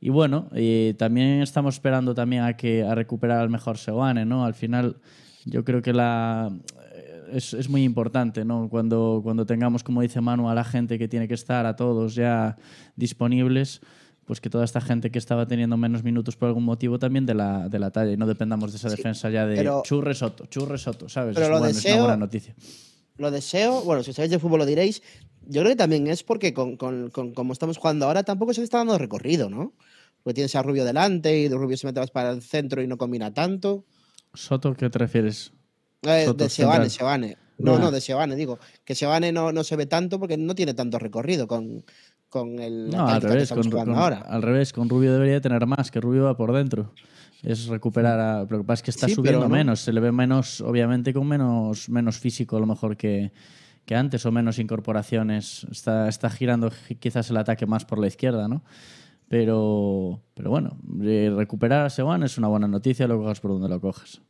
Y 0.00 0.10
bueno, 0.10 0.48
eh, 0.52 0.94
también 0.98 1.40
estamos 1.40 1.76
esperando 1.76 2.14
también 2.14 2.42
a 2.42 2.56
que 2.56 2.82
a 2.82 2.94
recuperar 2.94 3.38
al 3.38 3.50
mejor 3.50 3.78
Seoane, 3.78 4.24
¿no? 4.24 4.44
Al 4.44 4.54
final 4.54 4.96
yo 5.44 5.64
creo 5.64 5.80
que 5.80 5.92
la 5.92 6.50
eh, 6.92 7.22
es, 7.32 7.54
es, 7.54 7.68
muy 7.68 7.84
importante, 7.84 8.44
¿no? 8.44 8.68
Cuando, 8.68 9.20
cuando 9.22 9.46
tengamos, 9.46 9.84
como 9.84 10.02
dice 10.02 10.20
Manu, 10.20 10.50
a 10.50 10.54
la 10.54 10.64
gente 10.64 10.98
que 10.98 11.08
tiene 11.08 11.28
que 11.28 11.34
estar, 11.34 11.64
a 11.66 11.76
todos 11.76 12.14
ya 12.14 12.56
disponibles, 12.96 13.80
pues 14.26 14.40
que 14.40 14.48
toda 14.50 14.64
esta 14.64 14.80
gente 14.80 15.10
que 15.10 15.18
estaba 15.18 15.46
teniendo 15.46 15.76
menos 15.76 16.02
minutos 16.02 16.36
por 16.36 16.48
algún 16.48 16.64
motivo 16.64 16.98
también 16.98 17.26
de 17.26 17.34
la, 17.34 17.68
de 17.68 17.78
la 17.78 17.90
talla 17.90 18.12
y 18.12 18.16
no 18.16 18.26
dependamos 18.26 18.72
de 18.72 18.78
esa 18.78 18.90
Sí, 18.90 18.96
defensa 18.96 19.30
ya 19.30 19.46
de 19.46 19.56
pero- 19.56 19.82
churre 19.84 20.14
soto, 20.14 20.46
churre 20.46 20.78
soto, 20.78 21.08
¿sabes? 21.08 21.34
Pero 21.34 21.46
es, 21.46 21.50
lo 21.52 21.58
bueno, 21.58 21.70
es 21.70 21.76
deseo- 21.84 21.94
una 21.94 22.02
buena 22.04 22.16
noticia. 22.16 22.54
Lo 23.16 23.30
deseo, 23.30 23.82
bueno, 23.82 24.02
si 24.02 24.12
sabéis 24.12 24.30
de 24.32 24.38
fútbol 24.38 24.58
lo 24.60 24.66
diréis. 24.66 25.02
Yo 25.46 25.60
creo 25.60 25.72
que 25.72 25.76
también 25.76 26.06
es 26.08 26.22
porque 26.22 26.52
con, 26.54 26.76
con, 26.76 27.10
con 27.10 27.32
como 27.34 27.52
estamos 27.52 27.76
jugando 27.78 28.06
ahora 28.06 28.22
tampoco 28.22 28.54
se 28.54 28.60
le 28.60 28.64
está 28.64 28.78
dando 28.78 28.96
recorrido, 28.98 29.48
¿no? 29.50 29.72
Porque 30.22 30.34
tienes 30.34 30.54
a 30.56 30.62
Rubio 30.62 30.84
delante 30.86 31.38
y 31.38 31.48
de 31.48 31.54
Rubio 31.56 31.76
se 31.76 31.86
mete 31.86 32.00
más 32.00 32.10
para 32.10 32.30
el 32.30 32.40
centro 32.42 32.82
y 32.82 32.86
no 32.86 32.96
combina 32.96 33.32
tanto. 33.34 33.84
Soto, 34.32 34.74
¿qué 34.74 34.88
te 34.90 34.98
refieres? 34.98 35.52
Eh, 36.02 36.32
de 36.36 36.48
Sebane. 36.48 36.88
Sebane. 36.90 37.36
No, 37.58 37.78
no, 37.78 37.90
de 37.92 38.00
Sebane, 38.00 38.34
digo. 38.34 38.58
Que 38.84 38.94
Sebane 38.96 39.30
no, 39.32 39.52
no 39.52 39.62
se 39.62 39.76
ve 39.76 39.86
tanto 39.86 40.18
porque 40.18 40.36
no 40.36 40.54
tiene 40.56 40.74
tanto 40.74 40.98
recorrido 40.98 41.46
con, 41.46 41.84
con 42.34 42.58
el, 42.58 42.90
la 42.90 42.96
No, 42.98 43.06
al 43.08 43.20
que 43.20 43.28
revés, 43.28 43.42
estamos 43.44 43.66
con, 43.66 43.72
jugando 43.72 43.92
con- 43.94 44.02
ahora. 44.02 44.18
al 44.18 44.42
revés, 44.42 44.72
con 44.72 44.88
Rubio 44.88 45.12
debería 45.12 45.40
tener 45.40 45.64
más, 45.66 45.92
que 45.92 46.00
Rubio 46.00 46.24
va 46.24 46.36
por 46.36 46.52
dentro. 46.52 46.92
Es 47.44 47.66
recuperar 47.66 48.18
a. 48.18 48.40
Lo 48.40 48.58
que 48.58 48.64
pasa 48.64 48.80
es 48.80 48.82
que 48.82 48.90
está 48.90 49.06
Sí, 49.06 49.14
subiendo 49.14 49.42
no. 49.42 49.48
menos, 49.48 49.78
se 49.80 49.92
le 49.92 50.00
ve 50.00 50.10
menos, 50.10 50.60
obviamente, 50.60 51.14
con 51.14 51.28
menos, 51.28 51.88
menos 51.88 52.18
físico 52.18 52.56
a 52.56 52.60
lo 52.60 52.66
mejor 52.66 52.96
que, 52.96 53.30
que 53.84 53.94
antes 53.94 54.26
o 54.26 54.32
menos 54.32 54.58
incorporaciones. 54.58 55.64
Está, 55.70 56.08
está 56.08 56.28
girando 56.28 56.70
gi- 56.70 56.96
quizás 56.96 57.30
el 57.30 57.36
ataque 57.36 57.66
más 57.66 57.84
por 57.84 57.98
la 58.00 58.08
izquierda, 58.08 58.48
¿no? 58.48 58.64
Pero, 59.28 60.20
pero 60.34 60.50
bueno, 60.50 60.76
eh, 61.02 61.32
recuperar 61.36 61.86
a 61.86 61.90
Sewan 61.90 62.24
es 62.24 62.36
una 62.36 62.48
buena 62.48 62.66
noticia, 62.66 63.06
lo 63.06 63.18
cojas 63.18 63.40
por 63.40 63.52
donde 63.52 63.68
lo 63.68 63.80
cojas. 63.80 64.20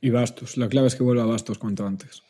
Y 0.00 0.10
Bastos. 0.10 0.56
La 0.56 0.68
clave 0.68 0.86
es 0.88 0.94
que 0.94 1.02
vuelva 1.02 1.24
Bastos 1.24 1.58
cuanto 1.58 1.84
antes. 1.86 2.22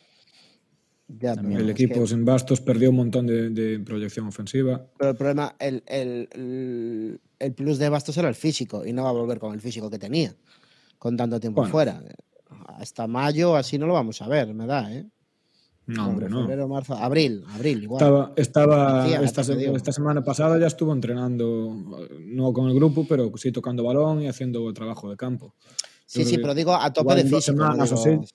Ya, 1.09 1.31
pero 1.31 1.35
También. 1.35 1.61
El 1.61 1.69
equipo 1.69 2.01
que- 2.01 2.07
sin 2.07 2.25
Bastos 2.25 2.59
perdió 2.61 2.89
un 2.89 2.97
montón 2.97 3.25
de, 3.27 3.49
de 3.49 3.79
proyección 3.79 4.27
ofensiva. 4.27 4.85
pero 4.97 5.11
el 5.11 5.15
problema, 5.17 5.55
el, 5.57 5.81
el, 5.87 7.19
el, 7.39 7.53
plus 7.53 7.77
de 7.77 7.87
Bastos 7.89 8.17
era 8.17 8.27
el 8.27 8.35
físico 8.35 8.85
y 8.85 8.91
no 8.91 9.03
va 9.03 9.09
a 9.09 9.13
volver 9.13 9.39
con 9.39 9.53
el 9.53 9.61
físico 9.61 9.89
que 9.89 9.99
tenía 9.99 10.35
con 10.97 11.15
tanto 11.15 11.39
tiempo 11.39 11.61
Bueno. 11.61 11.71
fuera. 11.71 12.03
Hasta 12.67 13.07
mayo 13.07 13.55
así 13.55 13.77
no 13.77 13.87
lo 13.87 13.93
vamos 13.93 14.21
a 14.21 14.27
ver, 14.27 14.53
me 14.53 14.65
da, 14.65 14.93
¿eh? 14.93 15.05
No, 15.85 16.09
hombre, 16.09 16.27
no. 16.27 16.41
Febrero, 16.41 16.67
marzo, 16.67 16.95
abril, 16.95 17.45
abril, 17.53 17.83
igual. 17.83 18.01
Estaba, 18.01 18.33
esta, 19.23 19.43
se- 19.45 19.93
semana 19.93 20.21
pasada 20.21 20.59
ya 20.59 20.67
estuvo 20.67 20.91
entrenando, 20.91 21.73
no 22.25 22.51
con 22.51 22.67
el 22.67 22.75
grupo, 22.75 23.05
pero 23.07 23.31
sí 23.37 23.53
tocando 23.53 23.83
balón 23.85 24.21
y 24.23 24.27
haciendo 24.27 24.73
trabajo 24.73 25.09
de 25.09 25.15
campo. 25.15 25.55
sí, 26.05 26.23
yo 26.23 26.29
sí, 26.29 26.37
pero 26.39 26.53
digo 26.53 26.75
a 26.75 26.91
tope 26.91 27.15
de 27.15 27.21
físico. 27.23 27.39
semanas 27.41 27.89
digo- 27.89 28.01
así. 28.01 28.33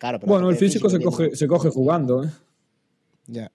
Claro, 0.00 0.18
pero 0.18 0.32
a 0.32 0.34
Bueno, 0.34 0.50
el 0.50 0.56
físico 0.56 0.90
se 0.90 0.98
coge, 1.00 1.36
se 1.36 1.46
coge 1.46 1.68
jugando, 1.68 2.24
¿eh? 2.24 2.30
Ya. 3.28 3.52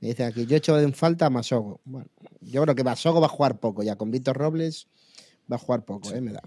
Me 0.00 0.08
dice 0.08 0.24
aquí, 0.24 0.46
yo 0.46 0.56
he 0.56 0.58
hecho 0.58 0.78
en 0.80 0.92
falta 0.94 1.26
a 1.26 1.30
Masogo. 1.30 1.80
Bueno, 1.84 2.08
yo 2.40 2.62
creo 2.62 2.74
que 2.74 2.82
Masogo 2.82 3.20
va 3.20 3.26
a 3.26 3.30
jugar 3.30 3.60
poco 3.60 3.82
ya. 3.82 3.94
Con 3.96 4.10
Víctor 4.10 4.36
Robles 4.36 4.88
va 5.50 5.56
a 5.56 5.58
jugar 5.58 5.84
poco, 5.84 6.10
¿eh? 6.12 6.20
Me 6.20 6.32
da. 6.32 6.40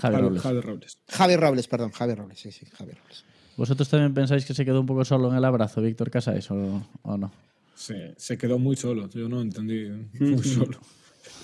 Javi 0.00 0.14
Javi- 0.16 0.20
Robles. 0.22 0.42
Javi 0.42 0.60
Robles. 0.60 0.98
Javi 1.08 1.36
Robles, 1.36 1.66
perdón, 1.68 1.90
Javi 1.92 2.14
Robles, 2.14 2.38
sí, 2.38 2.52
sí, 2.52 2.66
Javi 2.66 2.92
Robles. 2.92 3.24
¿Vosotros 3.56 3.88
también 3.88 4.14
pensáis 4.14 4.44
que 4.46 4.54
se 4.54 4.64
quedó 4.64 4.80
un 4.80 4.86
poco 4.86 5.04
solo 5.04 5.30
en 5.30 5.36
el 5.36 5.44
abrazo, 5.44 5.82
Víctor 5.82 6.10
Casais, 6.10 6.50
o, 6.50 6.86
o 7.02 7.16
no? 7.18 7.30
Sí, 7.74 7.94
se 8.16 8.38
quedó 8.38 8.58
muy 8.58 8.76
solo. 8.76 9.08
Yo 9.10 9.28
no 9.28 9.40
entendí. 9.40 9.88
Muy 10.20 10.38
solo. 10.44 10.78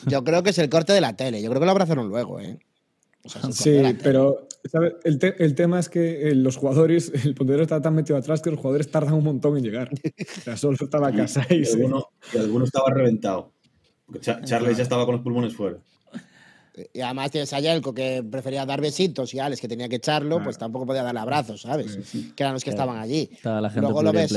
Yo 0.07 0.25
creo 0.25 0.43
que 0.43 0.51
es 0.51 0.59
el 0.59 0.69
corte 0.71 0.93
de 0.93 1.01
la 1.01 1.17
tele. 1.17 1.43
Yo 1.43 1.49
creo 1.51 1.61
que 1.61 1.67
lo 1.67 1.73
abrazaron 1.73 2.09
luego, 2.09 2.39
¿eh? 2.41 2.59
O 3.25 3.29
sea, 3.29 3.43
Sí, 3.53 3.81
pero 4.03 4.47
¿sabes? 4.71 4.95
El, 5.05 5.19
te- 5.19 5.43
el 5.45 5.55
tema 5.55 5.79
es 5.81 5.89
que 5.89 6.29
eh, 6.29 6.35
los 6.35 6.57
jugadores, 6.57 7.13
el 7.25 7.35
Pontevedra 7.35 7.63
está 7.65 7.83
tan 7.83 7.95
metido 7.95 8.17
atrás 8.19 8.41
que 8.41 8.51
los 8.51 8.59
jugadores 8.59 8.91
tardan 8.91 9.15
un 9.15 9.25
montón 9.25 9.57
en 9.57 9.65
llegar. 9.65 9.91
O 9.93 10.41
sea, 10.43 10.57
solo 10.57 10.77
estaba 10.81 11.11
Y, 11.11 11.17
Casais. 11.17 11.71
y 11.71 11.73
alguno, 11.77 12.07
y 12.33 12.39
alguno 12.39 12.65
estaba 12.65 12.91
reventado. 12.91 13.53
Charles 14.45 14.77
ya 14.77 14.83
estaba 14.83 15.05
con 15.05 15.17
los 15.17 15.23
pulmones 15.25 15.55
fuera. 15.55 15.79
Y 16.95 17.01
además 17.01 17.33
tienes 17.33 17.53
a 17.53 17.59
Yelko 17.61 17.93
que 17.93 18.23
prefería 18.23 18.65
dar 18.65 18.81
besitos 18.81 19.35
y 19.35 19.41
Alex 19.41 19.61
que 19.61 19.67
tenía 19.69 19.89
que 19.89 19.97
echarlo, 19.97 20.37
Claro. 20.37 20.45
pues 20.45 20.59
tampoco 20.59 20.87
podía 20.87 21.03
darle 21.03 21.19
abrazos, 21.21 21.63
¿sabes? 21.63 21.99
Que 22.37 22.43
eran 22.45 22.55
los 22.55 22.63
que 22.63 22.71
estaban 22.71 22.99
allí. 22.99 23.29
Estaba 23.33 23.61
la 23.61 23.69
gente 23.69 23.81
Luego 23.83 24.01
lo 24.03 24.13
ves, 24.13 24.33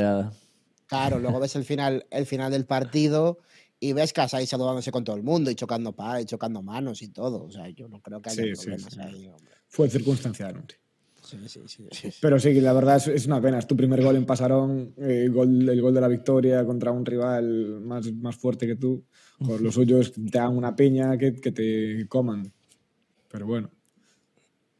claro, 0.87 1.19
luego 1.19 1.39
ves 1.39 1.55
el 1.55 1.63
final, 1.63 2.05
el 2.09 2.25
final 2.25 2.51
del 2.51 2.65
partido 2.65 3.37
y 3.83 3.93
ves 3.93 4.13
que 4.13 4.21
ahí 4.21 4.45
saludándose 4.45 4.91
con 4.91 5.03
todo 5.03 5.15
el 5.15 5.23
mundo 5.23 5.49
y 5.49 5.55
chocando 5.55 5.91
pa 5.91 6.21
y 6.21 6.25
chocando 6.25 6.61
manos 6.61 7.01
y 7.01 7.09
todo. 7.09 7.45
O 7.45 7.51
sea, 7.51 7.67
yo 7.69 7.87
no 7.89 7.99
creo 7.99 8.21
que 8.21 8.29
haya 8.29 8.43
Sí, 8.43 8.55
sí, 8.55 8.65
problemas 8.67 8.93
sí. 8.93 8.99
ahí, 9.01 9.27
hombre. 9.27 9.55
Fue 9.67 9.89
circunstancial, 9.89 10.55
hombre. 10.55 10.75
Sí, 11.23 11.37
sí, 11.47 11.61
sí, 11.65 11.87
sí. 11.91 12.09
Pero 12.21 12.39
sí, 12.39 12.53
la 12.61 12.73
verdad 12.73 12.97
es, 12.97 13.07
es 13.07 13.25
una 13.25 13.41
pena. 13.41 13.57
Es 13.57 13.65
tu 13.65 13.75
primer 13.75 14.03
gol 14.03 14.15
en 14.17 14.25
Pasarón, 14.27 14.93
eh, 14.97 15.27
gol, 15.33 15.67
el 15.67 15.81
gol 15.81 15.95
de 15.95 16.01
la 16.01 16.07
victoria 16.07 16.63
contra 16.63 16.91
un 16.91 17.03
rival 17.03 17.81
más, 17.81 18.11
más 18.13 18.35
fuerte 18.35 18.67
que 18.67 18.75
tú. 18.75 19.03
Por 19.39 19.59
lo 19.61 19.71
suyo 19.71 19.99
es 19.99 20.11
que 20.11 20.21
te 20.21 20.37
dan 20.37 20.55
una 20.55 20.75
piña 20.75 21.17
que, 21.17 21.33
que 21.33 21.51
te 21.51 22.07
coman. 22.07 22.53
Pero 23.31 23.47
bueno. 23.47 23.71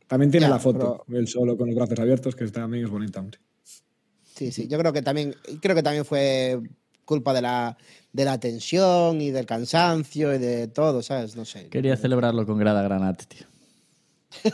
También 0.06 0.30
tiene 0.30 0.46
Ya, 0.46 0.52
la 0.52 0.60
foto, 0.60 1.06
él 1.08 1.28
solo 1.28 1.58
con 1.58 1.68
los 1.70 1.76
brazos 1.76 1.98
abiertos, 1.98 2.36
que 2.36 2.46
también 2.50 2.84
es 2.86 2.92
bonita, 2.92 3.20
hombre. 3.20 3.40
Sí, 4.24 4.52
sí, 4.52 4.68
yo 4.68 4.78
creo 4.78 4.94
que 4.94 5.02
también, 5.02 5.34
creo 5.60 5.76
que 5.76 5.82
también 5.82 6.06
fue 6.06 6.62
culpa 7.06 7.34
de 7.34 7.42
la, 7.42 7.78
de 8.14 8.26
la 8.26 8.40
tensión 8.40 9.22
y 9.22 9.32
del 9.32 9.46
cansancio 9.46 10.34
y 10.36 10.38
de 10.38 10.68
todo, 10.68 11.02
¿sabes? 11.02 11.36
No 11.36 11.46
sé. 11.46 11.68
Quería 11.70 11.96
celebrarlo 11.98 12.46
con 12.46 12.58
grada 12.58 12.82
granate, 12.84 13.26
tío. 13.28 13.48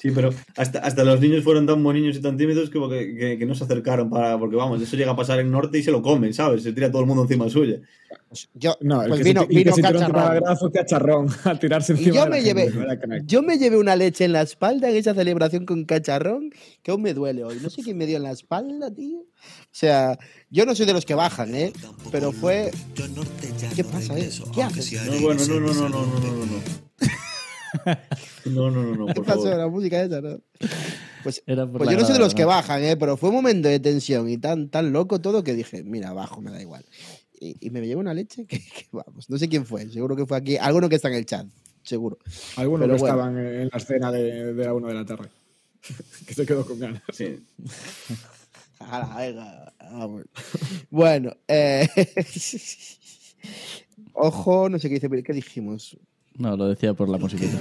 Sí, 0.00 0.12
pero 0.12 0.30
hasta, 0.56 0.78
hasta 0.78 1.02
los 1.02 1.20
niños 1.20 1.42
fueron 1.42 1.66
tan 1.66 1.82
boniños 1.82 2.14
y 2.16 2.20
tan 2.22 2.36
tímidos 2.36 2.70
que, 2.70 2.78
que, 3.18 3.36
que- 3.36 3.46
no 3.46 3.56
se 3.56 3.64
acercaron 3.64 4.08
para. 4.08 4.38
Porque 4.38 4.54
vamos, 4.54 4.80
eso 4.80 4.96
llega 4.96 5.10
a 5.10 5.16
pasar 5.16 5.40
en 5.40 5.50
norte 5.50 5.76
y 5.76 5.82
se 5.82 5.90
lo 5.90 6.00
comen, 6.02 6.32
¿sabes? 6.32 6.62
Se 6.62 6.72
tira 6.72 6.88
todo 6.88 7.00
el 7.00 7.08
mundo 7.08 7.24
encima 7.24 7.50
suya. 7.50 7.80
Yo, 8.54 8.76
No, 8.80 9.02
el 9.02 9.08
pues 9.08 9.18
que 9.22 9.24
vino, 9.24 9.40
se, 9.40 9.46
el 9.46 9.50
que 9.50 9.58
vino 9.64 9.74
se 9.74 9.82
tiró 9.82 9.98
encima 9.98 10.06
de 10.06 10.12
la 10.12 10.22
cacharrón. 10.22 10.40
grada 10.44 10.56
fue 10.56 10.70
cacharrón 10.70 11.28
a 11.44 11.58
tirarse 11.58 11.92
Y 11.94 11.96
encima 11.96 12.14
yo 12.14 12.20
de 12.26 12.30
la 12.30 12.36
me, 12.36 12.42
llevé, 12.42 13.22
yo 13.26 13.42
me 13.42 13.58
llevé 13.58 13.76
una 13.76 13.96
leche 13.96 14.24
en 14.24 14.34
la 14.34 14.42
espalda 14.42 14.88
en 14.88 14.94
esa 14.94 15.14
celebración 15.14 15.66
con 15.66 15.84
cacharrón 15.84 16.50
que 16.84 16.92
aún 16.92 17.02
me 17.02 17.12
duele 17.12 17.42
hoy. 17.42 17.58
No 17.60 17.68
sé 17.68 17.82
quién 17.82 17.96
me 17.98 18.06
dio 18.06 18.18
en 18.18 18.22
la 18.22 18.30
espalda, 18.30 18.94
tío. 18.94 19.24
O 19.78 19.80
sea, 19.80 20.18
yo 20.50 20.66
no 20.66 20.74
soy 20.74 20.86
de 20.86 20.92
los 20.92 21.06
que 21.06 21.14
bajan, 21.14 21.54
¿eh? 21.54 21.72
Pero 22.10 22.32
fue... 22.32 22.72
¿Qué 23.76 23.84
pasa, 23.84 24.18
eh? 24.18 24.28
¿Qué 24.52 24.60
haces? 24.64 24.92
No, 25.06 25.20
bueno, 25.20 25.46
no, 25.46 25.60
no, 25.60 25.72
no, 25.72 25.88
no, 25.88 26.04
no, 26.04 26.20
no, 26.20 26.46
no. 26.46 26.62
No, 28.44 28.70
no, 28.72 28.82
no, 28.82 28.96
no, 28.96 29.14
¿Qué 29.14 29.22
pasó? 29.22 29.56
La 29.56 29.68
música 29.68 30.02
esa, 30.02 30.20
¿no? 30.20 30.40
Pues, 31.22 31.44
Era 31.46 31.64
por 31.64 31.78
pues 31.78 31.90
yo 31.90 31.96
no 31.96 32.04
soy 32.04 32.14
de 32.14 32.18
los 32.18 32.34
que 32.34 32.44
bajan, 32.44 32.82
¿eh? 32.82 32.96
Pero 32.96 33.16
fue 33.16 33.28
un 33.28 33.36
momento 33.36 33.68
de 33.68 33.78
tensión 33.78 34.28
y 34.28 34.36
tan, 34.36 34.68
tan 34.68 34.92
loco 34.92 35.20
todo 35.20 35.44
que 35.44 35.54
dije, 35.54 35.84
mira, 35.84 36.12
bajo, 36.12 36.40
me 36.40 36.50
da 36.50 36.60
igual. 36.60 36.84
Y, 37.38 37.64
y 37.64 37.70
me 37.70 37.80
llevé 37.80 38.00
una 38.00 38.14
leche 38.14 38.46
que, 38.46 38.58
que, 38.58 38.88
vamos, 38.90 39.30
no 39.30 39.38
sé 39.38 39.48
quién 39.48 39.64
fue. 39.64 39.88
Seguro 39.90 40.16
que 40.16 40.26
fue 40.26 40.38
aquí. 40.38 40.56
Alguno 40.56 40.88
que 40.88 40.96
está 40.96 41.06
en 41.06 41.14
el 41.14 41.24
chat, 41.24 41.46
seguro. 41.84 42.18
Algunos 42.56 42.86
Pero 42.88 42.96
que 42.96 43.00
bueno. 43.02 43.14
estaban 43.14 43.38
en 43.38 43.68
la 43.70 43.78
escena 43.78 44.10
de, 44.10 44.54
de 44.54 44.64
la 44.64 44.74
1 44.74 44.88
de 44.88 44.94
la 44.94 45.04
tarde. 45.04 45.28
que 46.26 46.34
se 46.34 46.44
quedó 46.44 46.66
con 46.66 46.80
ganas. 46.80 47.00
Sí. 47.12 47.36
Ala, 48.80 49.16
venga, 49.16 49.72
vamos. 49.90 50.24
Bueno, 50.90 51.32
eh, 51.48 51.88
ojo, 54.12 54.68
no 54.68 54.78
sé 54.78 54.88
qué 54.88 54.94
dice, 54.94 55.22
¿qué 55.22 55.32
dijimos? 55.32 55.96
No, 56.34 56.56
lo 56.56 56.68
decía 56.68 56.94
por 56.94 57.08
la 57.08 57.18
musiquita. 57.18 57.58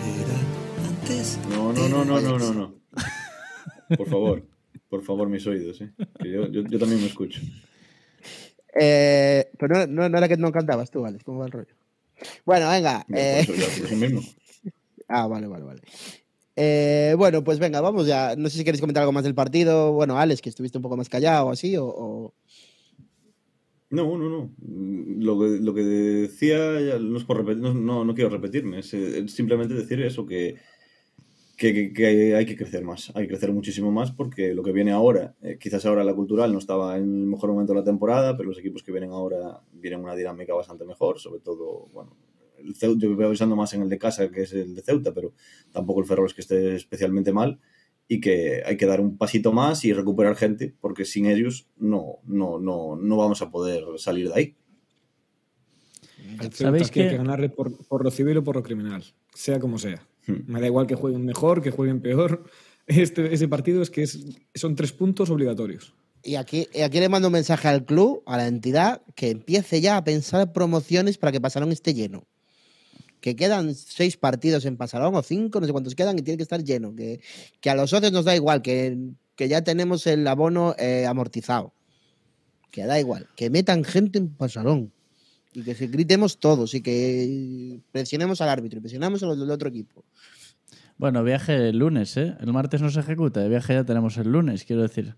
No, 1.49 1.73
no, 1.73 1.89
no, 1.89 2.05
no, 2.05 2.21
no, 2.21 2.37
no, 2.37 2.53
no. 2.53 2.75
Por 3.97 4.09
favor, 4.09 4.45
por 4.89 5.01
favor, 5.01 5.29
mis 5.29 5.47
oídos, 5.47 5.79
¿eh? 5.79 5.93
Que 6.19 6.29
yo, 6.29 6.49
yo, 6.49 6.61
yo 6.63 6.77
también 6.77 6.99
me 6.99 7.07
escucho. 7.07 7.39
Eh, 8.77 9.49
pero 9.57 9.75
no, 9.75 9.87
no, 9.87 10.09
no 10.09 10.17
era 10.17 10.27
que 10.27 10.35
no 10.35 10.51
cantabas 10.51 10.91
tú, 10.91 11.05
Alex, 11.05 11.23
¿cómo 11.23 11.39
va 11.39 11.45
el 11.45 11.53
rollo? 11.53 11.73
Bueno, 12.45 12.69
venga. 12.69 13.05
Eh. 13.13 13.47
Ah, 15.09 15.25
vale, 15.25 15.47
vale, 15.47 15.63
vale. 15.63 15.81
Eh, 16.59 17.13
bueno, 17.15 17.43
pues 17.43 17.59
venga, 17.59 17.81
vamos 17.81 18.07
ya. 18.07 18.35
No 18.35 18.49
sé 18.49 18.57
si 18.57 18.63
queréis 18.65 18.81
comentar 18.81 19.01
algo 19.01 19.13
más 19.13 19.23
del 19.23 19.35
partido. 19.35 19.93
Bueno, 19.93 20.17
Alex, 20.17 20.41
que 20.41 20.49
estuviste 20.49 20.79
un 20.79 20.81
poco 20.81 20.97
más 20.97 21.07
callado 21.07 21.51
así, 21.51 21.75
o... 21.77 22.33
No, 23.91 24.17
no, 24.17 24.27
no. 24.27 24.51
Lo 24.59 25.39
que, 25.39 25.59
lo 25.61 25.73
que 25.73 25.81
decía, 25.83 26.81
ya 26.81 26.99
no, 26.99 27.17
es 27.17 27.23
por 27.23 27.37
repetir, 27.37 27.61
no, 27.61 28.03
no, 28.03 28.15
quiero 28.15 28.29
repetirme, 28.31 28.81
simplemente 28.83 29.75
decir 29.75 30.01
eso, 30.01 30.25
que- 30.25 30.55
que 31.57 32.35
hay 32.35 32.45
que 32.45 32.55
crecer 32.57 32.83
más, 32.83 33.11
hay 33.15 33.23
que 33.23 33.29
crecer 33.29 33.51
muchísimo 33.51 33.91
más 33.91 34.11
porque 34.11 34.53
lo 34.53 34.61
que 34.61 34.71
viene 34.73 34.91
ahora, 34.91 35.35
eh, 35.41 35.57
quizás 35.59 35.85
ahora 35.85 36.03
la 36.03 36.13
cultural 36.13 36.51
no 36.51 36.59
estaba 36.59 36.97
en 36.97 37.03
el 37.03 37.25
mejor 37.27 37.49
momento 37.51 37.73
de 37.73 37.79
la 37.79 37.85
temporada, 37.85 38.35
pero 38.35 38.49
los 38.49 38.59
equipos 38.59 38.83
que 38.83 38.91
vienen 38.91 39.11
ahora 39.11 39.61
vienen 39.71 40.01
una 40.01 40.15
dinámica 40.15 40.53
bastante 40.53 40.85
mejor, 40.85 41.19
sobre 41.19 41.39
todo, 41.39 41.87
bueno, 41.93 42.11
el 42.63 42.75
Ceuta, 42.75 43.01
yo 43.05 43.15
voy 43.15 43.25
pensando 43.27 43.55
más 43.55 43.73
en 43.73 43.81
el 43.83 43.89
de 43.89 43.97
casa 43.97 44.29
que 44.29 44.41
es 44.43 44.53
el 44.53 44.75
de 44.75 44.81
Ceuta, 44.81 45.13
pero 45.13 45.33
tampoco 45.71 45.99
el 46.01 46.05
Ferrol 46.05 46.25
es 46.27 46.33
que 46.33 46.41
esté 46.41 46.75
especialmente 46.75 47.31
mal 47.31 47.59
y 48.07 48.19
que 48.21 48.61
hay 48.65 48.77
que 48.77 48.85
dar 48.85 49.01
un 49.01 49.17
pasito 49.17 49.51
más 49.51 49.83
y 49.85 49.93
recuperar 49.93 50.35
gente 50.35 50.73
porque 50.79 51.03
sin 51.05 51.25
ellos 51.25 51.67
no, 51.77 52.19
no, 52.25 52.57
no, 52.59 52.95
no 52.95 53.17
vamos 53.17 53.41
a 53.41 53.49
poder 53.51 53.83
salir 53.97 54.29
de 54.29 54.33
ahí. 54.35 54.55
Al 56.39 56.53
¿Sabéis 56.53 56.91
que 56.91 57.01
hay 57.01 57.05
que- 57.07 57.11
que 57.11 57.17
ganarle 57.17 57.49
por, 57.49 57.75
por 57.87 58.03
lo 58.03 58.11
civil 58.11 58.37
o 58.37 58.43
por 58.43 58.55
lo 58.55 58.63
criminal, 58.63 59.03
sea 59.33 59.59
como 59.59 59.77
sea. 59.79 60.05
Hmm. 60.27 60.41
Me 60.51 60.59
da 60.59 60.67
igual 60.67 60.87
que 60.87 60.95
jueguen 60.95 61.25
mejor, 61.25 61.61
que 61.61 61.71
jueguen 61.71 62.01
peor. 62.01 62.43
Este, 62.89 63.33
ese 63.33 63.49
partido 63.49 63.81
es 63.81 63.89
que 63.89 64.03
es- 64.03 64.17
son 64.55 64.73
tres 64.75 64.93
puntos 64.93 65.29
obligatorios. 65.29 65.93
Y 66.23 66.35
aquí, 66.35 66.69
y 66.73 66.83
aquí 66.83 67.01
le 67.01 67.09
mando 67.09 67.27
un 67.27 67.33
mensaje 67.33 67.67
al 67.67 67.83
club, 67.83 68.23
a 68.25 68.37
la 68.37 68.47
entidad, 68.47 69.01
que 69.13 69.29
empiece 69.29 69.81
ya 69.81 69.97
a 69.97 70.05
pensar 70.05 70.53
promociones 70.53 71.17
para 71.17 71.33
que 71.33 71.41
Pasarón 71.41 71.73
esté 71.73 71.93
lleno. 71.93 72.25
Que 73.27 73.35
quedan 73.35 73.75
seis 73.75 74.15
partidos 74.15 74.63
en 74.63 74.77
Pasarón 74.77 75.13
o 75.13 75.21
cinco, 75.21 75.59
no 75.59 75.65
sé 75.65 75.73
cuántos 75.73 75.95
quedan, 75.95 76.17
y 76.17 76.21
tiene 76.21 76.37
que 76.37 76.43
estar 76.43 76.63
lleno. 76.63 76.95
Que, 76.95 77.19
que 77.59 77.69
a 77.69 77.75
los 77.75 77.89
socios 77.89 78.13
nos 78.13 78.23
da 78.23 78.33
igual, 78.33 78.61
que, 78.61 78.97
que 79.35 79.49
ya 79.49 79.65
tenemos 79.65 80.07
el 80.07 80.25
abono 80.25 80.73
eh, 80.79 81.05
amortizado. 81.05 81.73
Que 82.71 82.85
da 82.85 82.97
igual, 83.01 83.27
que 83.35 83.49
metan 83.49 83.83
gente 83.83 84.17
en 84.17 84.29
Pasarón. 84.29 84.93
Y 85.53 85.61
que 85.63 85.75
se 85.75 85.87
gritemos 85.87 86.37
todos 86.39 86.73
y 86.73 86.79
que 86.79 87.81
presionemos 87.91 88.39
al 88.39 88.47
árbitro 88.47 88.77
y 88.77 88.81
presionamos 88.81 89.21
a 89.23 89.25
los 89.25 89.37
del 89.37 89.51
otro 89.51 89.67
equipo. 89.67 90.05
Bueno, 90.97 91.21
viaje 91.21 91.67
el 91.67 91.79
lunes, 91.79 92.15
¿eh? 92.15 92.33
El 92.39 92.53
martes 92.53 92.81
no 92.81 92.89
se 92.89 93.01
ejecuta, 93.01 93.43
el 93.43 93.49
viaje 93.49 93.73
ya 93.73 93.83
tenemos 93.83 94.15
el 94.15 94.31
lunes, 94.31 94.63
quiero 94.63 94.83
decir. 94.83 95.15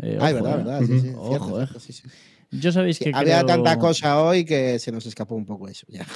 Eh, 0.00 0.16
Ay, 0.18 0.32
ojo, 0.32 0.44
verdad, 0.44 0.54
¿eh? 0.54 0.64
verdad. 0.64 0.80
Sí, 0.86 1.00
sí, 1.00 1.12
Ojo, 1.14 1.28
cierto, 1.28 1.62
eh. 1.62 1.66
cierto, 1.66 1.80
sí. 1.80 2.02
Yo 2.50 2.72
sabéis 2.72 2.98
que 2.98 3.10
había 3.12 3.36
creo- 3.42 3.46
tanta 3.46 3.78
cosa 3.78 4.22
hoy 4.22 4.46
que 4.46 4.78
se 4.78 4.90
nos 4.90 5.04
escapó 5.04 5.34
un 5.34 5.44
poco 5.44 5.68
eso. 5.68 5.86
Ya. 5.90 6.06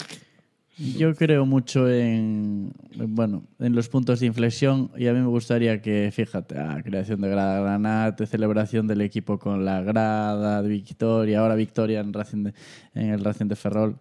Yo 0.79 1.15
creo 1.15 1.47
mucho 1.47 1.89
en, 1.89 2.71
en, 2.93 3.15
bueno, 3.15 3.45
en 3.59 3.75
los 3.75 3.89
puntos 3.89 4.21
de 4.21 4.27
inflexión 4.27 4.91
y 4.97 5.07
a 5.07 5.15
mí 5.15 5.21
me 5.21 5.27
gustaría 5.27 5.81
que, 5.81 6.11
fíjate, 6.13 6.57
creación 6.85 7.23
de 7.23 7.31
grada 7.31 7.61
Granate, 7.61 8.27
celebración 8.27 8.87
del 8.87 9.01
equipo 9.01 9.39
con 9.39 9.65
la 9.65 9.81
grada, 9.81 10.61
de 10.63 10.69
victoria, 10.69 11.41
ahora 11.41 11.55
victoria 11.55 12.01
en, 12.01 12.13
Racing 12.13 12.45
de- 12.45 12.55
en 12.95 13.09
el 13.11 13.25
Racing 13.25 13.47
de 13.47 13.57
Ferrol. 13.57 13.93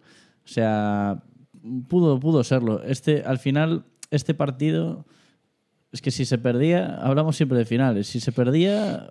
O 0.44 0.48
sea, 0.48 1.22
pudo, 1.88 2.20
pudo 2.20 2.44
serlo. 2.44 2.82
Este, 2.82 3.22
al 3.24 3.38
final, 3.38 3.84
este 4.10 4.34
partido, 4.34 5.06
es 5.92 6.02
que 6.02 6.10
si 6.10 6.26
se 6.26 6.36
perdía, 6.36 6.96
hablamos 6.96 7.36
siempre 7.36 7.56
de 7.56 7.64
finales, 7.64 8.06
si 8.06 8.20
se 8.20 8.32
perdía, 8.32 9.08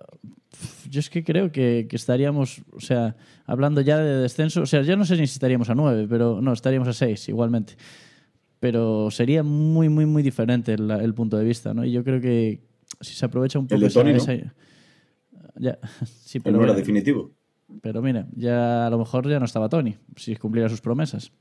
yo 0.90 1.00
es 1.00 1.10
que 1.10 1.24
creo 1.24 1.50
que, 1.52 1.86
que 1.88 1.96
estaríamos, 1.96 2.62
o 2.72 2.80
sea, 2.80 3.16
hablando 3.44 3.80
ya 3.80 3.98
de 3.98 4.16
descenso, 4.22 4.62
o 4.62 4.66
sea, 4.66 4.82
ya 4.82 4.96
no 4.96 5.04
sé 5.04 5.14
ni 5.16 5.26
si 5.26 5.34
estaríamos 5.34 5.68
a 5.70 5.74
nueve, 5.74 6.06
pero 6.08 6.40
no, 6.40 6.52
estaríamos 6.52 6.88
a 6.88 6.92
seis 6.92 7.28
igualmente. 7.28 7.76
Pero 8.60 9.10
sería 9.10 9.42
muy, 9.42 9.88
muy, 9.88 10.06
muy 10.06 10.22
diferente 10.22 10.72
el, 10.74 10.90
el 10.90 11.14
punto 11.14 11.36
de 11.36 11.44
vista, 11.44 11.74
¿no? 11.74 11.84
Y 11.84 11.92
yo 11.92 12.02
creo 12.02 12.20
que 12.20 12.62
si 13.00 13.14
se 13.14 13.24
aprovecha 13.26 13.58
un 13.58 13.66
poco 13.66 13.74
El 13.76 13.80
de 13.82 13.86
esa- 13.88 14.00
Tony, 14.00 14.12
¿no? 14.12 14.18
esa- 14.18 14.54
Ya, 15.58 15.78
sí, 16.24 16.40
Pero 16.40 16.44
pero, 16.44 16.56
no 16.58 16.62
era 16.64 16.72
mira, 16.72 16.78
definitivo. 16.80 17.34
pero 17.82 18.00
mira, 18.02 18.26
ya 18.34 18.86
a 18.86 18.90
lo 18.90 18.98
mejor 18.98 19.28
ya 19.28 19.38
no 19.38 19.44
estaba 19.44 19.68
Tony, 19.68 19.96
si 20.16 20.36
cumpliera 20.36 20.68
sus 20.68 20.80
promesas. 20.80 21.32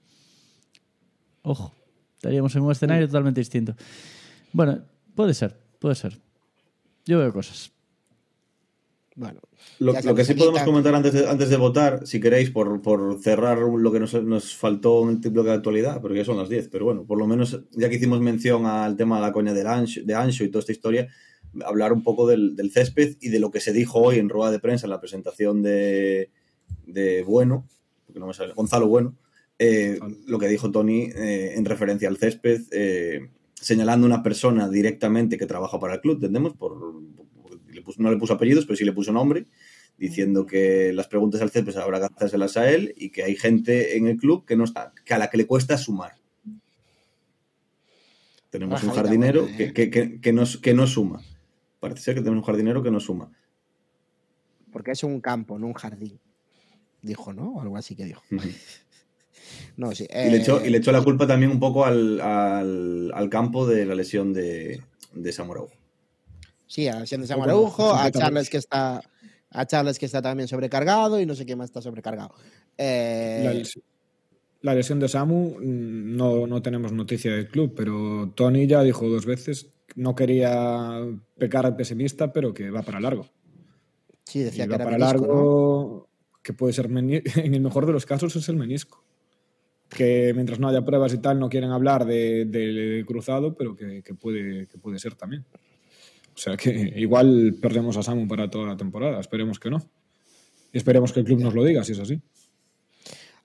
Ojo, 1.43 1.73
estaríamos 2.15 2.55
en 2.55 2.63
un 2.63 2.71
escenario 2.71 3.05
totalmente 3.07 3.39
distinto. 3.39 3.75
Bueno, 4.51 4.79
puede 5.15 5.33
ser, 5.33 5.55
puede 5.79 5.95
ser. 5.95 6.19
Yo 7.05 7.19
veo 7.19 7.31
cosas. 7.31 7.71
Bueno, 9.17 9.39
Lo, 9.79 9.93
que 10.13 10.25
sí 10.25 10.33
podemos 10.33 10.61
comentar 10.63 10.93
antes 10.93 11.13
de, 11.13 11.29
antes 11.29 11.49
de 11.49 11.55
votar, 11.55 12.05
si 12.05 12.19
queréis, 12.19 12.51
por, 12.51 12.81
por 12.81 13.17
cerrar 13.21 13.57
lo 13.59 13.91
que 13.91 13.99
nos, 14.01 14.13
nos 14.13 14.55
faltó 14.55 15.09
en 15.09 15.21
el 15.23 15.29
bloque 15.31 15.49
de 15.49 15.55
actualidad, 15.55 16.01
porque 16.01 16.17
ya 16.17 16.25
son 16.25 16.37
las 16.37 16.49
10, 16.49 16.67
pero 16.67 16.83
bueno, 16.83 17.05
por 17.05 17.17
lo 17.17 17.25
menos 17.25 17.61
ya 17.71 17.89
que 17.89 17.95
hicimos 17.95 18.19
mención 18.19 18.65
al 18.65 18.97
tema 18.97 19.15
de 19.15 19.21
la 19.21 19.31
coña 19.31 19.53
del 19.53 19.67
Ancho, 19.67 20.01
de 20.03 20.13
Ancho 20.13 20.43
y 20.43 20.49
toda 20.49 20.59
esta 20.59 20.73
historia, 20.73 21.07
hablar 21.65 21.93
un 21.93 22.03
poco 22.03 22.27
del, 22.27 22.57
del 22.57 22.71
césped 22.71 23.15
y 23.21 23.29
de 23.29 23.39
lo 23.39 23.51
que 23.51 23.61
se 23.61 23.71
dijo 23.71 23.99
hoy 23.99 24.19
en 24.19 24.27
rueda 24.27 24.51
de 24.51 24.59
prensa 24.59 24.85
en 24.85 24.91
la 24.91 24.99
presentación 24.99 25.63
de, 25.63 26.29
de 26.85 27.23
Bueno, 27.23 27.65
porque 28.05 28.19
no 28.19 28.27
me 28.27 28.33
sale, 28.33 28.53
Gonzalo 28.53 28.87
Bueno, 28.87 29.15
eh, 29.57 29.97
lo 30.27 30.39
que 30.39 30.49
dijo 30.49 30.71
Tony 30.71 31.03
eh, 31.15 31.53
en 31.55 31.63
referencia 31.63 32.09
al 32.09 32.17
césped, 32.17 32.63
eh, 32.71 33.29
señalando 33.53 34.05
una 34.05 34.21
persona 34.21 34.67
directamente 34.67 35.37
que 35.37 35.45
trabaja 35.45 35.79
para 35.79 35.95
el 35.95 36.01
club, 36.01 36.15
entendemos, 36.15 36.53
por, 36.53 36.77
puso- 37.85 37.99
no 38.01 38.11
le 38.11 38.17
puso 38.17 38.33
apellidos, 38.33 38.65
pero 38.65 38.75
sí 38.75 38.83
le 38.83 38.91
puso 38.93 39.11
nombre, 39.13 39.45
diciendo 39.97 40.45
que 40.45 40.91
las 40.91 41.07
preguntas 41.07 41.41
al 41.41 41.51
césped 41.51 41.77
habrá 41.77 41.99
que 41.99 42.05
hacérselas 42.13 42.57
a 42.57 42.69
él 42.69 42.93
y 42.97 43.11
que 43.11 43.23
hay 43.23 43.35
gente 43.37 43.95
en 43.97 44.07
el 44.07 44.17
club 44.17 44.45
que 44.45 44.55
no 44.57 44.63
está, 44.65 44.91
que 45.05 45.13
a 45.13 45.17
la 45.17 45.29
que 45.29 45.37
le 45.37 45.45
cuesta 45.47 45.77
sumar. 45.77 46.13
Tenemos 48.49 48.83
un 48.83 48.91
jardinero 48.91 49.41
buena, 49.43 49.57
¿eh? 49.59 49.73
que, 49.73 49.89
que, 49.89 50.19
que 50.21 50.33
no, 50.33 50.43
que 50.61 50.73
no 50.73 50.87
suma. 50.87 51.21
Parece 51.79 52.01
ser 52.01 52.15
que 52.15 52.21
tenemos 52.21 52.41
un 52.41 52.45
jardinero 52.45 52.81
que 52.83 52.91
no 52.91 52.99
suma. 52.99 53.29
porque 54.71 54.91
es 54.91 55.03
un 55.03 55.21
campo, 55.21 55.59
no 55.59 55.67
un 55.67 55.73
jardín. 55.73 56.19
Dijo, 57.01 57.33
¿no? 57.33 57.53
O 57.55 57.61
algo 57.61 57.77
así 57.77 57.95
que 57.95 58.05
dijo. 58.05 58.23
No, 59.77 59.93
sí. 59.93 60.07
Y, 60.09 60.31
le 60.31 60.37
echó, 60.37 60.59
eh, 60.61 60.67
y 60.67 60.69
le 60.71 60.77
echó 60.79 60.91
la 60.91 61.03
culpa 61.03 61.27
también 61.27 61.51
un 61.51 61.59
poco 61.59 61.85
al, 61.85 62.19
al, 62.21 63.11
al 63.13 63.29
campo 63.29 63.67
de 63.67 63.85
la 63.85 63.93
lesión 63.93 64.33
de, 64.33 64.81
de 65.13 65.31
Samorau. 65.31 65.69
Sí, 66.67 66.87
a 66.87 66.99
poco 66.99 67.25
Samaraujo, 67.27 67.93
a. 67.93 68.11
Charles 68.11 68.49
que 68.49 68.57
está 68.57 69.01
a 69.51 69.65
Charles 69.65 69.99
que 69.99 70.05
está 70.05 70.21
también 70.21 70.47
sobrecargado 70.49 71.19
y 71.19 71.25
no 71.25 71.33
sé 71.35 71.45
quién 71.45 71.57
más 71.57 71.69
está 71.69 71.81
sobrecargado. 71.81 72.33
Eh, 72.77 73.41
La, 73.43 73.53
les- 73.53 73.79
la 74.61 74.73
lesión 74.75 74.99
de 74.99 75.07
Samu 75.07 75.57
mm, 75.59 76.15
no, 76.17 76.47
no 76.47 76.61
tenemos 76.61 76.91
noticia 76.91 77.33
del 77.33 77.47
club, 77.47 77.73
pero 77.75 78.31
Tony 78.35 78.67
ya 78.67 78.81
dijo 78.83 79.07
dos 79.07 79.25
veces, 79.25 79.69
no 79.95 80.15
quería 80.15 80.99
pecar 81.37 81.65
al 81.65 81.75
pesimista, 81.75 82.33
pero 82.33 82.53
que 82.53 82.69
va 82.71 82.81
para 82.81 82.99
largo. 82.99 83.29
sí, 84.25 84.39
decía 84.39 84.65
Y 84.65 84.67
que 84.67 84.71
va 84.71 84.75
era 84.75 84.85
para 84.85 84.97
menisco, 84.97 85.21
¿no? 85.21 85.27
largo, 85.27 86.09
que 86.43 86.53
puede 86.53 86.73
ser, 86.73 86.87
en 86.87 87.53
el 87.53 87.61
mejor 87.61 87.85
de 87.85 87.93
los 87.93 88.05
casos 88.05 88.35
es 88.35 88.49
el 88.49 88.55
menisco. 88.57 89.03
Que 89.87 90.33
mientras 90.33 90.59
no 90.59 90.67
haya 90.67 90.83
pruebas 90.83 91.13
y 91.13 91.19
tal, 91.19 91.39
no 91.39 91.47
quieren 91.47 91.69
hablar 91.69 92.05
de, 92.05 92.45
de 92.45 93.05
cruzado, 93.07 93.55
pero 93.55 93.75
que, 93.75 94.01
que 94.01 94.15
puede, 94.15 94.67
que 94.67 94.79
puede 94.79 94.97
ser 94.99 95.13
también. 95.15 95.45
O 96.35 96.37
sea 96.37 96.57
que 96.57 96.93
igual 96.97 97.55
perdemos 97.61 97.95
a 97.97 98.03
Samu 98.03 98.27
para 98.27 98.49
toda 98.49 98.67
la 98.67 98.77
temporada, 98.77 99.19
esperemos 99.19 99.59
que 99.59 99.69
no. 99.69 99.81
Y 100.73 100.77
esperemos 100.77 101.13
que 101.13 101.21
el 101.21 101.25
club 101.25 101.39
nos 101.39 101.53
lo 101.53 101.63
diga, 101.63 101.83
si 101.83 101.93
es 101.93 101.99
así. 101.99 102.19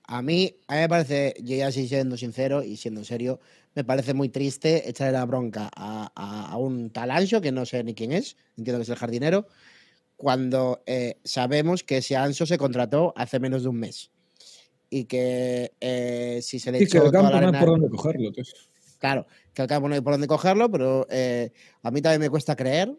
A 0.03 0.21
mí, 0.21 0.53
a 0.67 0.73
mí 0.75 0.79
me 0.81 0.89
parece, 0.89 1.33
yo 1.41 1.55
ya 1.55 1.71
sí 1.71 1.87
siendo 1.87 2.17
sincero 2.17 2.63
y 2.63 2.75
siendo 2.75 3.05
serio, 3.05 3.39
me 3.75 3.85
parece 3.85 4.13
muy 4.13 4.27
triste 4.27 4.89
echarle 4.89 5.13
la 5.13 5.25
bronca 5.25 5.69
a, 5.73 6.11
a- 6.13 6.51
a 6.51 6.57
un 6.57 6.89
tal 6.89 7.11
Ancho, 7.11 7.39
que 7.39 7.53
no 7.53 7.65
sé 7.65 7.81
ni 7.85 7.93
quién 7.93 8.11
es, 8.11 8.35
entiendo 8.57 8.79
que 8.79 8.83
es 8.83 8.89
el 8.89 8.97
jardinero, 8.97 9.47
cuando 10.17 10.83
eh, 10.85 11.15
sabemos 11.23 11.83
que 11.83 11.97
ese 11.97 12.17
Ancho 12.17 12.45
se 12.45 12.57
contrató 12.57 13.13
hace 13.15 13.39
menos 13.39 13.63
de 13.63 13.69
un 13.69 13.77
mes. 13.77 14.11
Y 14.89 15.05
que 15.05 15.71
eh, 15.79 16.39
si 16.41 16.59
se 16.59 16.73
le 16.73 16.79
que 16.79 16.83
echó 16.83 17.09
toda 17.09 17.23
la 17.23 17.29
no 17.29 17.37
arena- 17.37 17.59
por 17.61 17.69
dónde 17.69 17.87
cogerlo. 17.89 18.33
tío. 18.33 18.43
Claro, 19.01 19.25
que 19.55 19.63
al 19.63 19.67
campo 19.67 19.89
no 19.89 19.95
hay 19.95 20.01
por 20.01 20.13
dónde 20.13 20.27
cogerlo, 20.27 20.69
pero 20.69 21.07
eh, 21.09 21.51
a 21.81 21.89
mí 21.89 22.03
también 22.03 22.21
me 22.21 22.29
cuesta 22.29 22.55
creer, 22.55 22.95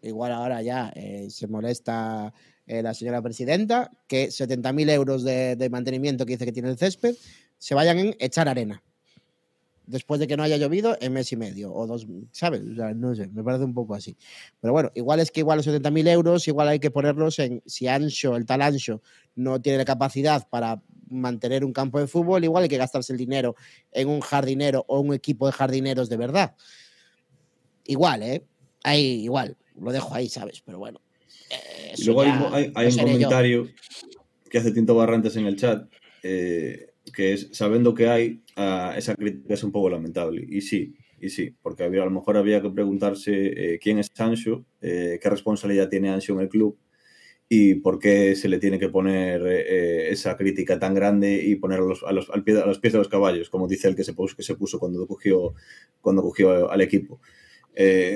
igual 0.00 0.30
ahora 0.30 0.62
ya 0.62 0.92
eh, 0.94 1.26
se 1.30 1.48
molesta 1.48 2.32
eh, 2.64 2.80
la 2.80 2.94
señora 2.94 3.20
presidenta, 3.20 3.90
que 4.06 4.28
70.000 4.28 4.90
euros 4.90 5.24
de, 5.24 5.56
de 5.56 5.68
mantenimiento 5.68 6.24
que 6.24 6.34
dice 6.34 6.44
que 6.44 6.52
tiene 6.52 6.70
el 6.70 6.78
césped 6.78 7.16
se 7.58 7.74
vayan 7.74 7.98
en 7.98 8.16
echar 8.20 8.48
arena. 8.48 8.84
Después 9.84 10.20
de 10.20 10.26
que 10.28 10.36
no 10.36 10.42
haya 10.44 10.56
llovido 10.56 10.96
en 11.00 11.12
mes 11.12 11.32
y 11.32 11.36
medio 11.36 11.72
o 11.74 11.86
dos, 11.86 12.06
¿sabes? 12.30 12.62
O 12.62 12.74
sea, 12.76 12.94
no 12.94 13.14
sé, 13.14 13.26
me 13.28 13.42
parece 13.42 13.64
un 13.64 13.74
poco 13.74 13.94
así. 13.94 14.16
Pero 14.60 14.72
bueno, 14.72 14.90
igual 14.94 15.18
es 15.20 15.30
que 15.30 15.40
igual 15.40 15.56
los 15.58 15.66
70.000 15.66 16.06
euros, 16.06 16.46
igual 16.46 16.68
hay 16.68 16.78
que 16.78 16.90
ponerlos 16.92 17.38
en, 17.40 17.62
si 17.66 17.88
Ancho, 17.88 18.36
el 18.36 18.46
tal 18.46 18.62
Ancho, 18.62 19.02
no 19.34 19.60
tiene 19.60 19.78
la 19.78 19.84
capacidad 19.84 20.48
para 20.48 20.80
mantener 21.10 21.64
un 21.64 21.72
campo 21.72 21.98
de 21.98 22.06
fútbol, 22.06 22.44
igual 22.44 22.62
hay 22.62 22.68
que 22.68 22.76
gastarse 22.78 23.12
el 23.12 23.18
dinero 23.18 23.54
en 23.90 24.08
un 24.08 24.20
jardinero 24.20 24.84
o 24.88 25.00
un 25.00 25.12
equipo 25.14 25.46
de 25.46 25.52
jardineros 25.52 26.08
de 26.08 26.16
verdad. 26.16 26.54
Igual, 27.84 28.22
¿eh? 28.22 28.44
Ahí, 28.84 29.22
igual, 29.24 29.56
lo 29.80 29.92
dejo 29.92 30.14
ahí, 30.14 30.28
¿sabes? 30.28 30.62
Pero 30.64 30.78
bueno. 30.78 31.00
eh, 31.50 31.92
Y 31.98 32.04
luego 32.04 32.22
hay, 32.22 32.28
ya 32.30 32.50
hay- 32.52 32.72
hay 32.74 32.86
lo 32.86 32.90
un 32.92 32.96
yo. 32.98 33.02
comentario 33.04 33.68
que 34.48 34.58
hace 34.58 34.70
Tinto 34.72 34.94
Barrantes 34.94 35.36
en 35.36 35.46
el 35.46 35.56
chat, 35.56 35.88
eh, 36.22 36.92
que 37.12 37.32
es, 37.32 37.48
sabiendo 37.52 37.94
que 37.94 38.08
hay, 38.08 38.41
esa 38.56 39.14
crítica 39.14 39.54
es 39.54 39.64
un 39.64 39.72
poco 39.72 39.90
lamentable. 39.90 40.44
Y 40.48 40.60
sí, 40.60 40.94
y 41.22 41.30
sí, 41.30 41.54
porque 41.62 41.84
había, 41.84 42.02
a 42.02 42.06
lo 42.06 42.10
mejor 42.10 42.36
había 42.36 42.60
que 42.60 42.70
preguntarse 42.70 43.74
eh, 43.74 43.78
quién 43.80 44.00
es 44.00 44.10
Ancho, 44.18 44.64
eh, 44.80 45.20
qué 45.22 45.30
responsabilidad 45.30 45.88
tiene 45.88 46.10
Ancho 46.10 46.32
en 46.34 46.40
el 46.40 46.48
club 46.48 46.76
y 47.48 47.74
por 47.76 48.00
qué 48.00 48.34
se 48.34 48.48
le 48.48 48.58
tiene 48.58 48.78
que 48.78 48.88
poner 48.88 49.40
eh, 49.46 50.10
esa 50.10 50.36
crítica 50.36 50.80
tan 50.80 50.94
grande 50.94 51.40
y 51.44 51.54
poner 51.56 51.78
a 51.78 51.82
los, 51.82 52.02
al 52.02 52.42
pie, 52.42 52.60
a 52.60 52.66
los 52.66 52.80
pies 52.80 52.94
de 52.94 52.98
los 52.98 53.08
caballos, 53.08 53.50
como 53.50 53.68
dice 53.68 53.86
el 53.86 53.94
que 53.94 54.02
se 54.02 54.14
puso, 54.14 54.80
cuando 54.80 55.06
cogió, 55.06 55.54
cuando 56.00 56.22
cogió 56.22 56.70
al 56.70 56.80
equipo. 56.80 57.20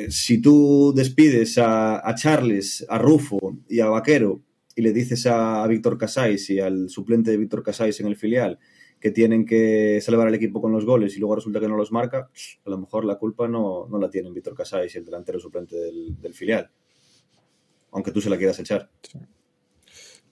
Si 0.09 0.41
tú 0.41 0.93
despides 0.95 1.59
a, 1.59 2.15
Charles, 2.17 2.85
a 2.89 2.99
Rufo 2.99 3.59
y 3.69 3.81
a 3.81 3.87
Vaquero 3.87 4.43
y 4.75 4.83
le 4.83 4.93
dices 4.93 5.27
a 5.27 5.67
Víctor 5.67 5.97
Casais 5.97 6.51
y 6.51 6.61
al 6.61 6.91
suplente 6.91 7.31
de 7.31 7.37
Víctor 7.39 7.63
Casais 7.63 8.01
en 8.01 8.07
el 8.07 8.17
filial 8.17 8.59
que 9.01 9.11
tienen 9.11 9.45
que 9.45 10.01
salvar 10.01 10.29
al 10.29 10.35
equipo 10.35 10.61
con 10.61 10.73
los 10.73 10.85
goles 10.85 11.17
y 11.17 11.21
luego 11.21 11.37
resulta 11.37 11.61
que 11.61 11.69
no 11.69 11.77
los 11.77 11.93
marca, 11.93 12.31
a 12.65 12.71
lo 12.71 12.79
mejor 12.79 13.05
la 13.05 13.17
culpa 13.17 13.47
no, 13.47 13.87
no 13.89 13.99
la 13.99 14.11
tienen 14.11 14.33
Víctor 14.33 14.55
Casais 14.55 14.95
y 14.95 14.99
el 14.99 15.05
delantero 15.05 15.39
suplente 15.39 15.77
del, 15.77 16.21
del 16.21 16.35
filial. 16.35 16.71
Aunque 17.93 18.13
tú 18.13 18.21
se 18.21 18.31
la 18.31 18.37
quieras 18.37 18.59
echar. 18.59 18.91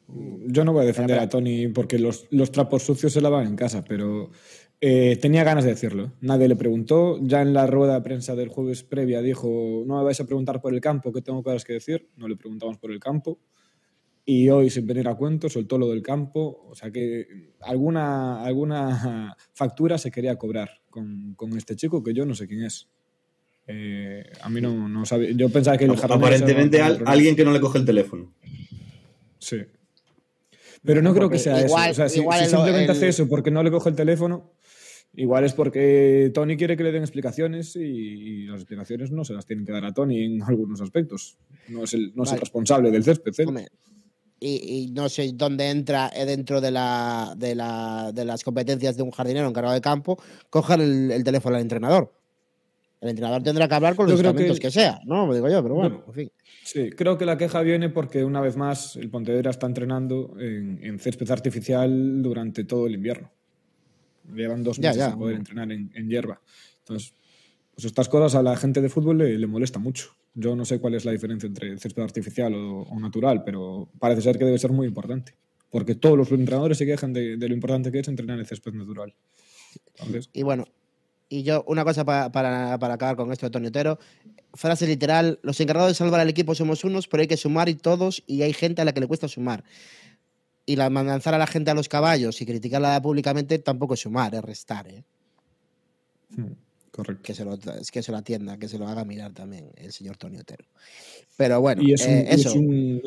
Yo 0.06 0.64
no 0.64 0.72
voy 0.72 0.82
a 0.82 0.86
defender 0.86 1.18
a 1.18 1.28
Tony 1.28 1.68
porque 1.68 1.98
los, 1.98 2.26
los 2.30 2.52
trapos 2.52 2.82
sucios 2.82 3.12
se 3.12 3.20
lavan 3.20 3.46
en 3.46 3.56
casa, 3.56 3.82
pero 3.86 4.30
eh, 4.80 5.16
tenía 5.16 5.44
ganas 5.44 5.64
de 5.64 5.70
decirlo. 5.70 6.12
Nadie 6.20 6.48
le 6.48 6.56
preguntó. 6.56 7.18
Ya 7.22 7.40
en 7.40 7.54
la 7.54 7.66
rueda 7.66 7.94
de 7.94 8.02
prensa 8.02 8.34
del 8.34 8.48
jueves 8.48 8.82
previa 8.82 9.22
dijo, 9.22 9.82
no 9.86 9.98
me 9.98 10.04
vais 10.04 10.20
a 10.20 10.26
preguntar 10.26 10.60
por 10.60 10.74
el 10.74 10.80
campo, 10.80 11.12
que 11.12 11.22
tengo 11.22 11.42
cosas 11.42 11.64
que 11.64 11.74
decir. 11.74 12.10
No 12.16 12.28
le 12.28 12.36
preguntamos 12.36 12.76
por 12.76 12.90
el 12.90 13.00
campo. 13.00 13.38
Y 14.26 14.48
hoy, 14.48 14.70
sin 14.70 14.86
venir 14.86 15.06
a 15.08 15.14
cuento, 15.16 15.48
soltó 15.50 15.76
lo 15.76 15.88
del 15.90 16.02
campo. 16.02 16.66
O 16.70 16.74
sea 16.74 16.90
que 16.90 17.26
alguna, 17.60 18.42
alguna 18.44 19.36
factura 19.52 19.98
se 19.98 20.10
quería 20.10 20.36
cobrar 20.36 20.70
con, 20.88 21.34
con 21.34 21.56
este 21.58 21.76
chico 21.76 22.02
que 22.02 22.14
yo 22.14 22.24
no 22.24 22.34
sé 22.34 22.46
quién 22.48 22.62
es. 22.62 22.88
Eh, 23.66 24.24
a 24.42 24.48
mí 24.48 24.60
no, 24.60 24.88
no 24.88 25.04
sabía. 25.04 25.30
Yo 25.32 25.48
pensaba 25.50 25.76
que 25.76 25.84
el 25.84 25.90
Aparentemente 25.92 26.80
al- 26.80 27.02
alguien 27.06 27.36
que 27.36 27.44
no 27.44 27.52
le 27.52 27.60
coge 27.60 27.78
el 27.78 27.84
teléfono. 27.84 28.32
Sí. 29.38 29.58
Pero 30.82 31.00
no 31.02 31.14
creo 31.14 31.28
que 31.30 31.38
sea 31.38 31.60
Igual- 31.64 31.90
eso. 31.90 31.92
O 31.92 31.94
sea, 31.94 32.08
si, 32.08 32.20
igual 32.20 32.38
si 32.38 32.44
el- 32.44 32.50
simplemente 32.50 32.84
el- 32.84 32.90
hace 32.90 33.08
eso 33.08 33.28
porque 33.28 33.50
no 33.50 33.62
le 33.62 33.70
coge 33.70 33.90
el 33.90 33.96
teléfono, 33.96 34.52
igual 35.14 35.44
es 35.44 35.52
porque 35.54 36.30
Tony 36.34 36.56
quiere 36.56 36.76
que 36.76 36.82
le 36.84 36.92
den 36.92 37.02
explicaciones 37.02 37.76
y, 37.76 37.80
y 37.80 38.46
las 38.46 38.60
explicaciones 38.60 39.10
no 39.10 39.24
se 39.24 39.32
las 39.34 39.46
tienen 39.46 39.64
que 39.66 39.72
dar 39.72 39.84
a 39.84 39.92
Tony 39.92 40.24
en 40.24 40.42
algunos 40.42 40.80
aspectos. 40.80 41.36
No 41.68 41.84
es 41.84 41.92
el, 41.94 42.12
no 42.14 42.24
es 42.24 42.32
el 42.32 42.40
responsable 42.40 42.90
del 42.90 43.04
césped. 43.04 43.32
¿eh? 43.38 43.68
Y, 44.46 44.56
y 44.84 44.90
no 44.90 45.08
sé 45.08 45.30
dónde 45.32 45.70
entra 45.70 46.10
eh, 46.14 46.26
dentro 46.26 46.60
de, 46.60 46.70
la, 46.70 47.32
de, 47.34 47.54
la, 47.54 48.10
de 48.12 48.26
las 48.26 48.44
competencias 48.44 48.94
de 48.94 49.02
un 49.02 49.10
jardinero 49.10 49.48
encargado 49.48 49.72
de 49.74 49.80
campo 49.80 50.18
coger 50.50 50.80
el, 50.82 51.10
el 51.10 51.24
teléfono 51.24 51.56
al 51.56 51.62
entrenador. 51.62 52.12
El 53.00 53.08
entrenador 53.10 53.42
tendrá 53.42 53.66
que 53.68 53.74
hablar 53.74 53.96
con 53.96 54.06
los 54.10 54.20
creo 54.20 54.34
que- 54.34 54.58
que, 54.58 54.70
sea, 54.70 55.00
¿no? 55.06 55.26
Lo 55.26 55.34
digo 55.34 55.48
yo, 55.48 55.62
pero 55.62 55.74
bueno, 55.76 55.96
Bueno. 55.96 56.04
en 56.08 56.12
fin. 56.14 56.32
Sí, 56.62 56.90
creo 56.90 57.16
que 57.16 57.24
la 57.24 57.38
queja 57.38 57.62
viene 57.62 57.88
porque 57.88 58.22
una 58.24 58.40
vez 58.42 58.56
más 58.58 58.96
el 58.96 59.08
Pontevedra 59.08 59.50
está 59.50 59.66
entrenando 59.66 60.34
en, 60.38 60.78
en 60.82 60.98
césped 60.98 61.30
artificial 61.30 62.22
durante 62.22 62.64
todo 62.64 62.86
el 62.86 62.94
invierno. 62.94 63.30
Llevan 64.34 64.62
dos 64.62 64.76
Ya, 64.78 64.90
meses 64.90 64.98
ya. 65.04 65.10
sin 65.10 65.18
poder 65.18 65.36
entrenar 65.36 65.70
en, 65.72 65.90
en 65.94 66.08
hierba. 66.08 66.40
Entonces, 66.80 67.14
pues 67.74 67.84
estas 67.86 68.08
cosas 68.08 68.34
a 68.34 68.42
la 68.42 68.56
gente 68.56 68.80
de 68.80 68.88
fútbol 68.88 69.18
le, 69.18 69.38
le 69.38 69.46
molesta 69.46 69.78
mucho. 69.78 70.10
Yo 70.34 70.54
no 70.56 70.64
sé 70.64 70.78
cuál 70.80 70.94
es 70.94 71.04
la 71.04 71.12
diferencia 71.12 71.46
entre 71.46 71.76
césped 71.78 72.02
artificial 72.02 72.54
o, 72.54 72.82
o 72.82 73.00
natural, 73.00 73.42
pero 73.44 73.88
parece 73.98 74.22
ser 74.22 74.38
que 74.38 74.44
debe 74.44 74.58
ser 74.58 74.72
muy 74.72 74.86
importante. 74.86 75.34
Porque 75.70 75.94
todos 75.96 76.16
los 76.16 76.30
entrenadores 76.30 76.78
se 76.78 76.86
quejan 76.86 77.12
de, 77.12 77.36
de 77.36 77.48
lo 77.48 77.54
importante 77.54 77.90
que 77.90 77.98
es 77.98 78.08
entrenar 78.08 78.38
en 78.38 78.46
césped 78.46 78.72
natural. 78.74 79.12
Entonces, 79.98 80.30
Y 80.32 80.44
bueno, 80.44 80.66
y 81.28 81.42
yo, 81.42 81.64
una 81.66 81.84
cosa 81.84 82.04
pa- 82.04 82.30
para, 82.30 82.78
para 82.78 82.94
acabar 82.94 83.16
con 83.16 83.32
esto 83.32 83.46
de 83.46 83.50
Tony 83.50 83.66
Otero. 83.66 83.98
Frase 84.52 84.86
literal: 84.86 85.40
Los 85.42 85.58
encargados 85.60 85.90
de 85.90 85.94
salvar 85.96 86.20
al 86.20 86.28
equipo 86.28 86.54
somos 86.54 86.84
unos, 86.84 87.08
pero 87.08 87.22
hay 87.22 87.26
que 87.26 87.36
sumar 87.36 87.68
y 87.68 87.74
todos, 87.74 88.22
y 88.28 88.42
hay 88.42 88.52
gente 88.52 88.82
a 88.82 88.84
la 88.84 88.92
que 88.92 89.00
le 89.00 89.08
cuesta 89.08 89.26
sumar. 89.26 89.64
Y 90.64 90.76
la, 90.76 90.88
lanzar 90.90 91.34
a 91.34 91.38
la 91.38 91.46
gente 91.48 91.72
a 91.72 91.74
los 91.74 91.88
caballos 91.88 92.40
y 92.40 92.46
criticarla 92.46 93.02
públicamente 93.02 93.58
tampoco 93.58 93.94
es 93.94 94.00
sumar, 94.00 94.34
es 94.34 94.42
restar, 94.42 94.86
¿eh? 94.88 95.02
hmm, 96.36 96.52
correcto. 96.94 97.22
que 97.24 97.34
se 97.34 97.44
lo, 97.44 97.58
que 97.58 98.02
se 98.02 98.12
lo 98.12 98.18
atienda, 98.18 98.56
que 98.58 98.68
se 98.68 98.78
lo 98.78 98.86
haga 98.86 99.04
mirar 99.04 99.32
también 99.32 99.70
el 99.76 99.92
señor 99.92 100.16
Tony 100.16 100.38
Otero. 100.38 100.64
Pero 101.36 101.60
bueno, 101.60 101.82
Y 101.82 101.92
es 101.92 102.06
un, 102.06 102.14
eh, 102.14 102.28
y 102.30 102.34
eso. 102.34 102.48
es 102.50 102.54
un- 102.54 103.02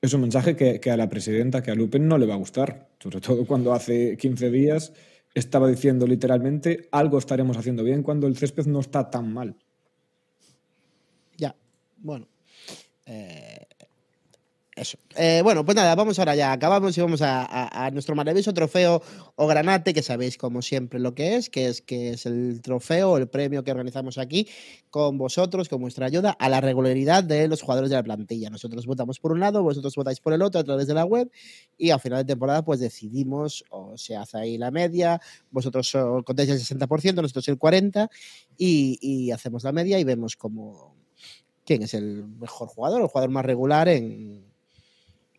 es 0.00 0.12
un 0.14 0.20
mensaje 0.20 0.56
que, 0.56 0.80
que 0.80 0.90
a 0.90 0.96
la 0.96 1.08
presidenta, 1.08 1.62
que 1.62 1.70
a 1.70 1.74
Lupen 1.74 2.06
no 2.08 2.18
le 2.18 2.26
va 2.26 2.34
a 2.34 2.38
gustar, 2.38 2.88
sobre 3.00 3.20
todo 3.20 3.46
cuando 3.46 3.72
hace 3.72 4.16
15 4.16 4.50
días 4.50 4.92
estaba 5.34 5.68
diciendo 5.68 6.06
literalmente 6.06 6.88
algo 6.92 7.18
estaremos 7.18 7.56
haciendo 7.56 7.82
bien 7.84 8.02
cuando 8.02 8.26
el 8.26 8.36
césped 8.36 8.66
no 8.66 8.80
está 8.80 9.10
tan 9.10 9.32
mal. 9.32 9.56
Ya, 11.36 11.54
bueno. 11.98 12.26
eh, 13.06 13.51
eso. 14.74 14.96
Eh, 15.16 15.42
bueno, 15.42 15.66
pues 15.66 15.76
nada, 15.76 15.94
vamos 15.94 16.18
ahora 16.18 16.34
ya. 16.34 16.50
Acabamos 16.50 16.96
y 16.96 17.00
vamos 17.02 17.20
a, 17.22 17.90
nuestro 17.92 18.14
maravilloso 18.14 18.54
trofeo 18.54 19.02
o 19.36 19.46
granate, 19.46 19.92
que 19.92 20.02
sabéis 20.02 20.38
como 20.38 20.62
siempre 20.62 20.98
lo 20.98 21.14
que 21.14 21.36
es, 21.36 21.50
que 21.50 21.66
es 21.66 21.82
que 21.82 22.12
es 22.12 22.24
el 22.24 22.62
trofeo, 22.62 23.18
el 23.18 23.28
premio 23.28 23.64
que 23.64 23.70
organizamos 23.70 24.16
aquí 24.16 24.48
con 24.88 25.18
vosotros, 25.18 25.68
con 25.68 25.82
vuestra 25.82 26.06
ayuda, 26.06 26.30
a 26.30 26.48
la 26.48 26.62
regularidad 26.62 27.22
de 27.22 27.48
los 27.48 27.60
jugadores 27.60 27.90
de 27.90 27.96
la 27.96 28.02
plantilla. 28.02 28.48
Nosotros 28.48 28.86
votamos 28.86 29.20
por 29.20 29.32
un 29.32 29.40
lado, 29.40 29.62
vosotros 29.62 29.94
votáis 29.94 30.20
por 30.20 30.32
el 30.32 30.40
otro 30.40 30.60
a 30.60 30.64
través 30.64 30.86
de 30.86 30.94
la 30.94 31.04
web 31.04 31.30
y 31.76 31.90
a 31.90 31.98
final 31.98 32.20
de 32.20 32.32
temporada 32.32 32.64
pues 32.64 32.80
decidimos 32.80 33.64
o 33.68 33.98
se 33.98 34.16
hace 34.16 34.38
ahí 34.38 34.56
la 34.56 34.70
media, 34.70 35.20
vosotros 35.50 35.92
contáis 36.24 36.48
el 36.48 36.58
60%, 36.58 37.16
nosotros 37.16 37.46
el 37.48 37.58
40% 37.58 38.08
y, 38.56 38.98
y 39.02 39.32
hacemos 39.32 39.64
la 39.64 39.72
media 39.72 39.98
y 39.98 40.04
vemos 40.04 40.36
cómo 40.36 40.96
quién 41.66 41.82
es 41.82 41.92
el 41.92 42.26
mejor 42.26 42.68
jugador, 42.68 43.02
el 43.02 43.08
jugador 43.08 43.30
más 43.30 43.44
regular 43.44 43.88
en, 43.88 44.51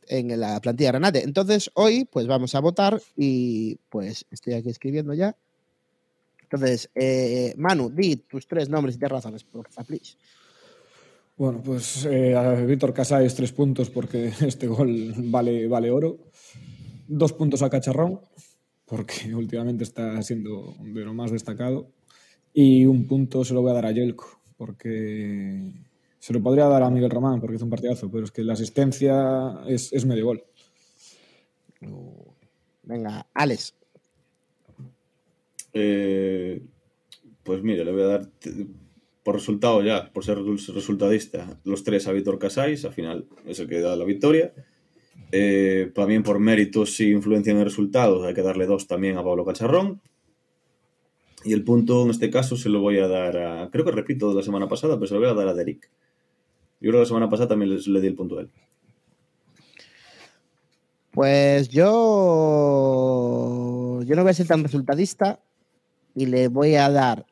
en 0.07 0.39
la 0.39 0.59
plantilla 0.59 0.91
Granate. 0.91 1.23
Entonces, 1.23 1.71
hoy, 1.73 2.05
pues 2.05 2.27
vamos 2.27 2.55
a 2.55 2.59
votar 2.59 3.01
y 3.15 3.75
pues 3.89 4.25
estoy 4.31 4.53
aquí 4.53 4.69
escribiendo 4.69 5.13
ya. 5.13 5.35
Entonces, 6.43 6.89
eh, 6.93 7.53
Manu, 7.57 7.89
di 7.89 8.15
tus 8.15 8.47
tres 8.47 8.69
nombres 8.69 8.95
y 8.95 8.99
tres 8.99 9.11
razones, 9.11 9.43
por 9.43 9.67
favor, 9.69 9.87
please. 9.87 10.17
Bueno, 11.35 11.63
pues 11.63 12.05
eh, 12.05 12.35
a 12.35 12.53
Víctor 12.53 12.93
Casáis 12.93 13.33
tres 13.33 13.51
puntos 13.51 13.89
porque 13.89 14.31
este 14.41 14.67
gol 14.67 15.13
vale, 15.17 15.67
vale 15.67 15.89
oro. 15.89 16.19
Dos 17.07 17.33
puntos 17.33 17.63
a 17.63 17.69
Cacharrón, 17.69 18.19
porque 18.85 19.33
últimamente 19.35 19.83
está 19.83 20.21
siendo 20.21 20.75
de 20.79 21.03
lo 21.03 21.13
más 21.13 21.31
destacado. 21.31 21.89
Y 22.53 22.85
un 22.85 23.07
punto 23.07 23.43
se 23.43 23.55
lo 23.55 23.63
voy 23.63 23.71
a 23.71 23.73
dar 23.73 23.87
a 23.87 23.91
Yelko, 23.91 24.39
porque 24.57 25.71
se 26.23 26.31
lo 26.31 26.41
podría 26.41 26.67
dar 26.67 26.83
a 26.83 26.89
Miguel 26.89 27.09
Román, 27.09 27.41
porque 27.41 27.57
hizo 27.57 27.65
un 27.65 27.69
partidazo, 27.69 28.09
pero 28.09 28.23
es 28.23 28.31
que 28.31 28.45
la 28.45 28.53
asistencia 28.53 29.59
es, 29.67 29.91
es 29.91 30.05
medio 30.05 30.27
gol. 30.27 30.41
Venga, 32.83 33.27
Alex. 33.33 33.75
Eh, 35.73 36.61
pues 37.43 37.61
mira, 37.61 37.83
le 37.83 37.91
voy 37.91 38.03
a 38.03 38.05
dar 38.05 38.29
por 39.21 39.35
resultado 39.35 39.83
ya, 39.83 40.13
por 40.13 40.23
ser 40.23 40.37
resul- 40.37 40.73
resultadista, 40.73 41.59
los 41.65 41.83
tres 41.83 42.07
a 42.07 42.13
Víctor 42.13 42.39
Casais, 42.39 42.85
al 42.85 42.93
final 42.93 43.25
es 43.45 43.59
el 43.59 43.67
que 43.67 43.81
da 43.81 43.97
la 43.97 44.05
victoria. 44.05 44.53
Eh, 45.29 45.91
también 45.93 46.23
por 46.23 46.39
méritos 46.39 46.97
y 47.01 47.11
influencia 47.11 47.51
en 47.51 47.57
el 47.57 47.65
resultado, 47.65 48.23
hay 48.23 48.33
que 48.33 48.43
darle 48.43 48.65
dos 48.65 48.87
también 48.87 49.17
a 49.17 49.23
Pablo 49.25 49.43
Cacharrón. 49.43 49.99
Y 51.43 51.51
el 51.51 51.65
punto 51.65 52.03
en 52.03 52.11
este 52.11 52.29
caso 52.29 52.55
se 52.55 52.69
lo 52.69 52.79
voy 52.79 52.99
a 52.99 53.09
dar 53.09 53.37
a, 53.37 53.69
creo 53.69 53.83
que 53.83 53.91
repito 53.91 54.29
de 54.29 54.35
la 54.35 54.41
semana 54.41 54.69
pasada, 54.69 54.95
pero 54.95 55.07
se 55.07 55.15
lo 55.15 55.19
voy 55.19 55.29
a 55.29 55.33
dar 55.33 55.49
a 55.49 55.53
Derek. 55.53 55.91
Yo 56.83 56.89
creo 56.89 56.99
que 56.99 56.99
la 56.99 57.05
semana 57.07 57.29
pasada 57.29 57.47
también 57.47 57.71
les- 57.73 57.87
le 57.87 58.01
di 58.01 58.07
el 58.07 58.15
punto 58.15 58.37
a 58.37 58.41
él. 58.41 58.51
Pues 61.11 61.69
yo. 61.69 61.83
Yo 64.05 64.15
no 64.17 64.23
voy 64.23 64.31
a 64.31 64.33
ser 64.33 64.47
tan 64.47 64.61
resultadista 64.63 65.39
y 66.13 66.25
le 66.25 66.49
voy 66.49 66.75
a 66.75 66.89
dar 66.89 67.25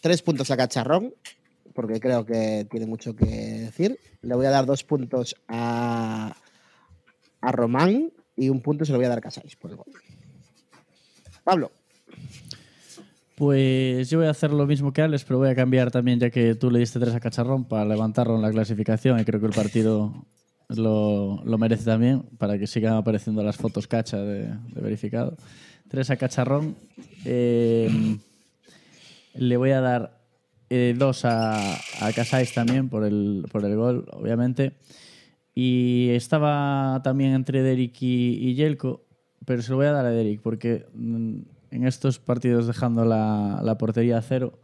tres 0.00 0.20
puntos 0.20 0.50
a 0.50 0.56
Cacharrón, 0.56 1.14
porque 1.74 2.00
creo 2.00 2.26
que 2.26 2.66
tiene 2.68 2.86
mucho 2.86 3.14
que 3.14 3.24
decir. 3.24 4.00
Le 4.22 4.34
voy 4.34 4.46
a 4.46 4.50
dar 4.50 4.66
dos 4.66 4.82
puntos 4.82 5.36
a, 5.46 6.34
a 7.40 7.52
Román 7.52 8.12
y 8.34 8.48
un 8.48 8.60
punto 8.62 8.84
se 8.84 8.90
lo 8.90 8.98
voy 8.98 9.04
a 9.06 9.10
dar 9.10 9.18
a 9.18 9.22
Casais 9.22 9.54
por 9.54 9.70
el 9.70 9.76
gol. 9.76 9.86
Pablo. 11.44 11.70
Pues 13.34 14.10
yo 14.10 14.18
voy 14.18 14.28
a 14.28 14.30
hacer 14.30 14.52
lo 14.52 14.64
mismo 14.66 14.92
que 14.92 15.02
Alex, 15.02 15.24
pero 15.24 15.38
voy 15.38 15.48
a 15.48 15.56
cambiar 15.56 15.90
también, 15.90 16.20
ya 16.20 16.30
que 16.30 16.54
tú 16.54 16.70
le 16.70 16.78
diste 16.78 17.00
tres 17.00 17.14
a 17.14 17.20
Cacharrón 17.20 17.64
para 17.64 17.84
levantarlo 17.84 18.36
en 18.36 18.42
la 18.42 18.50
clasificación 18.50 19.18
y 19.18 19.24
creo 19.24 19.40
que 19.40 19.46
el 19.46 19.52
partido 19.52 20.26
lo, 20.68 21.42
lo 21.44 21.58
merece 21.58 21.84
también 21.84 22.22
para 22.38 22.58
que 22.58 22.68
sigan 22.68 22.94
apareciendo 22.94 23.42
las 23.42 23.56
fotos 23.56 23.88
cacha 23.88 24.18
de, 24.18 24.54
verificado. 24.74 25.36
Tres 25.88 26.10
a 26.10 26.16
Cacharrón. 26.16 26.76
Eh, 27.24 28.18
le 29.34 29.56
voy 29.56 29.70
a 29.70 29.80
dar 29.80 30.20
eh, 30.70 30.94
dos 30.96 31.24
a, 31.24 31.74
a 31.74 32.12
Casais 32.14 32.54
también 32.54 32.88
por 32.88 33.04
el, 33.04 33.46
por 33.50 33.64
el 33.64 33.74
gol, 33.74 34.06
obviamente. 34.12 34.74
Y 35.56 36.10
estaba 36.10 37.00
también 37.02 37.32
entre 37.32 37.62
Derek 37.62 38.00
y, 38.00 38.48
y 38.48 38.54
Yelko, 38.54 39.04
pero 39.44 39.60
se 39.62 39.70
lo 39.70 39.76
voy 39.76 39.86
a 39.86 39.92
dar 39.92 40.06
a 40.06 40.10
Derek 40.10 40.40
porque 40.40 40.86
mm, 40.94 41.40
en 41.74 41.86
estos 41.86 42.18
partidos 42.20 42.66
dejando 42.66 43.04
la, 43.04 43.60
la 43.62 43.76
portería 43.76 44.18
a 44.18 44.22
cero, 44.22 44.60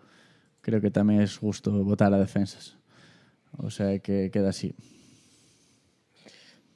creo 0.60 0.80
que 0.80 0.90
también 0.90 1.20
es 1.20 1.36
justo 1.36 1.72
votar 1.84 2.14
a 2.14 2.18
defensas. 2.18 2.78
O 3.56 3.70
sea 3.70 3.98
que 3.98 4.30
queda 4.30 4.50
así. 4.50 4.74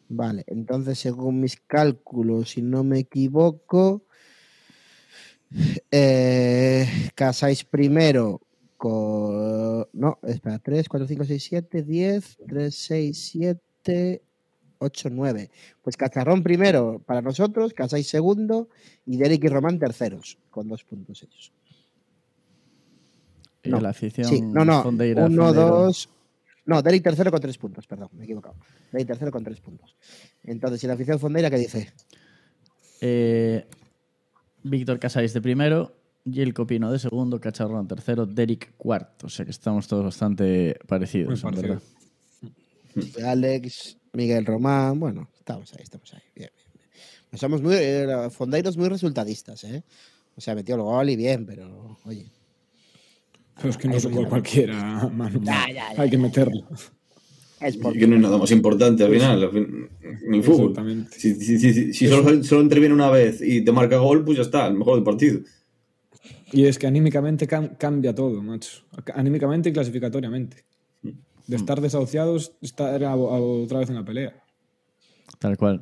Vale, 0.08 0.44
entonces 0.48 0.98
según 0.98 1.40
mis 1.40 1.56
cálculos, 1.56 2.50
si 2.50 2.62
no 2.62 2.82
me 2.84 2.98
equivoco, 2.98 4.06
eh, 5.90 6.86
casáis 7.14 7.64
primero 7.64 8.40
con... 8.76 9.86
No, 9.92 10.18
espera, 10.24 10.58
3, 10.58 10.88
4, 10.88 11.08
5, 11.08 11.24
6, 11.24 11.44
7, 11.44 11.82
10, 11.82 12.38
3, 12.46 12.74
6, 12.74 13.28
7, 13.30 14.22
8, 14.78 15.08
9. 15.10 15.50
Pues 15.82 15.96
Cacharrón 15.96 16.42
primero 16.42 17.00
para 17.04 17.22
nosotros, 17.22 17.72
casáis 17.74 18.08
segundo 18.08 18.68
y 19.06 19.16
Derek 19.16 19.44
y 19.44 19.48
Román 19.48 19.78
terceros, 19.78 20.38
con 20.50 20.68
dos 20.68 20.84
puntos 20.84 21.22
ellos. 21.22 21.52
Y 23.62 23.70
No. 23.70 23.80
la 23.80 23.90
afición 23.90 24.26
Sí, 24.28 24.40
no, 24.42 24.64
no, 24.64 24.82
Fondeira, 24.82 25.24
1, 25.24 25.44
Fondeiro. 25.44 25.68
2... 25.86 26.08
No, 26.66 26.80
Derek 26.80 27.02
tercero 27.02 27.30
con 27.30 27.40
tres 27.42 27.58
puntos, 27.58 27.86
perdón, 27.86 28.08
me 28.12 28.22
he 28.22 28.24
equivocado. 28.24 28.54
Derek 28.92 29.06
tercero 29.06 29.30
con 29.30 29.44
tres 29.44 29.60
puntos. 29.60 29.94
Entonces, 30.42 30.82
¿y 30.82 30.86
la 30.86 30.94
afición 30.94 31.18
Fondeira 31.18 31.50
qué 31.50 31.58
dice? 31.58 31.92
Eh, 33.02 33.66
Víctor 34.62 34.98
Casais 34.98 35.34
de 35.34 35.42
primero, 35.42 35.94
Gil 36.24 36.54
Copino 36.54 36.90
de 36.90 36.98
segundo, 36.98 37.38
Cacharrón 37.38 37.86
tercero, 37.86 38.24
Derek 38.24 38.74
cuarto. 38.78 39.26
O 39.26 39.30
sea 39.30 39.44
que 39.44 39.50
estamos 39.50 39.86
todos 39.88 40.04
bastante 40.04 40.78
parecidos, 40.86 41.42
Muy 41.44 41.50
en 41.52 41.56
parecido. 41.56 41.82
verdad. 42.94 43.30
Alex, 43.30 43.98
Miguel 44.14 44.46
Román, 44.46 44.98
bueno, 45.00 45.28
estamos 45.38 45.72
ahí, 45.74 45.80
estamos 45.82 46.12
ahí. 46.14 46.20
Bien, 46.34 46.50
bien, 46.56 46.68
bien. 46.74 46.88
Pues 47.30 47.40
somos 47.40 47.60
muy, 47.62 47.74
eh, 47.76 48.06
fondeiros 48.30 48.76
muy 48.76 48.88
resultadistas, 48.88 49.64
¿eh? 49.64 49.82
O 50.36 50.40
sea, 50.40 50.54
metió 50.54 50.74
el 50.76 50.82
gol 50.82 51.10
y 51.10 51.16
bien, 51.16 51.44
pero 51.46 51.98
oye. 52.04 52.26
Pero 53.56 53.68
es 53.70 53.76
que 53.76 53.88
no 53.88 53.94
es 53.96 54.06
por 54.06 54.22
yo. 54.22 54.28
cualquiera, 54.28 55.08
mano. 55.14 55.40
Ya, 55.42 55.66
ya, 55.68 55.94
ya, 55.94 56.02
Hay 56.02 56.10
que 56.10 56.16
ya. 56.16 56.22
meterlo. 56.22 56.66
Es 57.60 57.76
por 57.76 57.96
Y 57.96 58.00
que 58.00 58.06
no 58.06 58.16
es 58.16 58.22
nada 58.22 58.36
más 58.36 58.50
importante 58.50 59.04
al 59.04 59.12
final. 59.12 59.42
al 59.44 59.50
fin- 59.50 59.88
Ni 60.28 60.42
fútbol. 60.42 60.70
Exactamente. 60.70 61.18
Si, 61.18 61.34
si, 61.36 61.58
si, 61.58 61.72
si- 61.72 61.92
si 61.94 62.08
solo, 62.08 62.42
solo 62.42 62.62
interviene 62.62 62.94
una 62.94 63.10
vez 63.10 63.40
y 63.40 63.62
te 63.64 63.72
marca 63.72 63.96
gol, 63.98 64.24
pues 64.24 64.36
ya 64.38 64.42
está, 64.42 64.66
el 64.66 64.74
mejor 64.74 64.96
del 64.96 65.04
partido. 65.04 65.40
Y 66.52 66.66
es 66.66 66.78
que 66.78 66.86
anímicamente 66.86 67.46
cam- 67.48 67.76
cambia 67.78 68.14
todo, 68.14 68.42
macho. 68.42 68.84
Anímicamente 69.14 69.70
y 69.70 69.72
clasificatoriamente. 69.72 70.64
De 71.46 71.56
estar 71.56 71.80
desahuciados, 71.80 72.52
estar 72.62 73.02
a- 73.04 73.10
a- 73.12 73.16
otra 73.16 73.80
vez 73.80 73.88
en 73.90 73.96
la 73.96 74.04
pelea. 74.04 74.42
Tal 75.38 75.56
cual. 75.56 75.80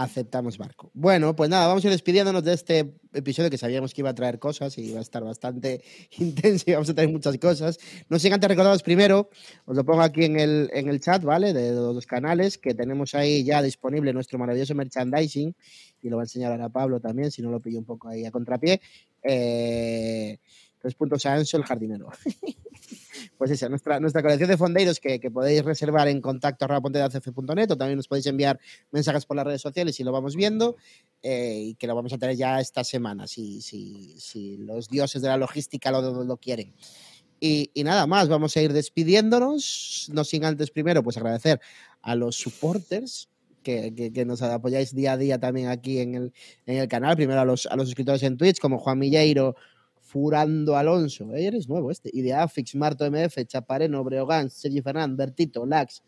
aceptamos 0.00 0.58
barco. 0.58 0.92
Bueno, 0.94 1.34
pues 1.34 1.50
nada, 1.50 1.66
vamos 1.66 1.82
a 1.84 1.88
ir 1.88 1.90
despidiéndonos 1.90 2.44
de 2.44 2.52
este 2.52 2.94
episodio 3.12 3.50
que 3.50 3.58
sabíamos 3.58 3.92
que 3.92 4.00
iba 4.02 4.10
a 4.10 4.14
traer 4.14 4.38
cosas 4.38 4.78
y 4.78 4.82
iba 4.90 5.00
a 5.00 5.02
estar 5.02 5.24
bastante 5.24 5.82
intenso 6.20 6.64
y 6.68 6.72
vamos 6.74 6.88
a 6.90 6.94
traer 6.94 7.10
muchas 7.10 7.36
cosas. 7.38 7.78
No 8.08 8.16
sin 8.20 8.32
antes 8.32 8.48
recordaros 8.48 8.84
primero, 8.84 9.28
os 9.64 9.76
lo 9.76 9.84
pongo 9.84 10.02
aquí 10.02 10.22
en 10.24 10.38
el, 10.38 10.70
en 10.72 10.88
el 10.88 11.00
chat, 11.00 11.24
¿vale? 11.24 11.52
De 11.52 11.72
los 11.72 11.96
dos 11.96 12.06
canales 12.06 12.58
que 12.58 12.74
tenemos 12.74 13.16
ahí 13.16 13.42
ya 13.42 13.60
disponible 13.60 14.12
nuestro 14.12 14.38
maravilloso 14.38 14.72
merchandising 14.76 15.52
y 16.00 16.08
lo 16.08 16.16
va 16.18 16.22
a 16.22 16.26
enseñar 16.26 16.52
ahora 16.52 16.68
Pablo 16.68 17.00
también, 17.00 17.32
si 17.32 17.42
no 17.42 17.50
lo 17.50 17.58
pillo 17.58 17.80
un 17.80 17.84
poco 17.84 18.06
ahí 18.08 18.24
a 18.24 18.30
contrapié. 18.30 18.80
Eh, 19.24 20.38
tres 20.80 20.94
puntos 20.94 21.24
a 21.26 21.36
Enzo, 21.36 21.56
el 21.56 21.64
jardinero. 21.64 22.08
pues 23.38 23.50
esa, 23.50 23.68
nuestra, 23.68 24.00
nuestra 24.00 24.22
colección 24.22 24.48
de 24.48 24.56
fondeiros 24.56 25.00
que, 25.00 25.20
que 25.20 25.30
podéis 25.30 25.64
reservar 25.64 26.08
en 26.08 26.20
contacto 26.20 26.66
o 26.66 27.76
también 27.76 27.96
nos 27.96 28.08
podéis 28.08 28.26
enviar 28.26 28.58
mensajes 28.90 29.26
por 29.26 29.36
las 29.36 29.46
redes 29.46 29.62
sociales 29.62 29.98
y 30.00 30.04
lo 30.04 30.12
vamos 30.12 30.36
viendo 30.36 30.76
eh, 31.22 31.60
y 31.68 31.74
que 31.74 31.86
lo 31.86 31.94
vamos 31.94 32.12
a 32.12 32.18
tener 32.18 32.36
ya 32.36 32.60
esta 32.60 32.84
semana 32.84 33.26
si, 33.26 33.60
si, 33.62 34.18
si 34.18 34.56
los 34.58 34.88
dioses 34.88 35.22
de 35.22 35.28
la 35.28 35.36
logística 35.36 35.90
lo, 35.90 36.24
lo 36.24 36.36
quieren. 36.36 36.74
Y, 37.40 37.70
y 37.74 37.84
nada 37.84 38.06
más, 38.06 38.28
vamos 38.28 38.56
a 38.56 38.62
ir 38.62 38.72
despidiéndonos, 38.72 40.10
no 40.12 40.24
sin 40.24 40.44
antes 40.44 40.70
primero 40.70 41.02
pues 41.02 41.16
agradecer 41.16 41.60
a 42.02 42.16
los 42.16 42.36
supporters 42.36 43.28
que, 43.62 43.94
que, 43.94 44.12
que 44.12 44.24
nos 44.24 44.42
apoyáis 44.42 44.94
día 44.94 45.12
a 45.12 45.16
día 45.16 45.38
también 45.38 45.68
aquí 45.68 46.00
en 46.00 46.14
el, 46.14 46.32
en 46.66 46.78
el 46.78 46.88
canal, 46.88 47.16
primero 47.16 47.40
a 47.40 47.44
los, 47.44 47.66
a 47.66 47.76
los 47.76 47.86
suscriptores 47.86 48.22
en 48.22 48.36
Twitch 48.36 48.58
como 48.58 48.78
Juan 48.78 48.98
Milleiro, 48.98 49.56
Furando 50.08 50.74
Alonso, 50.74 51.34
eres 51.34 51.68
nuevo 51.68 51.90
este, 51.90 52.08
Ideafix, 52.10 52.74
Marto 52.76 53.04
MF, 53.04 53.44
Chapareno, 53.46 54.02
Breogán, 54.02 54.48
Sergi 54.48 54.80
Fernández, 54.80 55.18
Bertito, 55.18 55.66
Lax, 55.66 56.02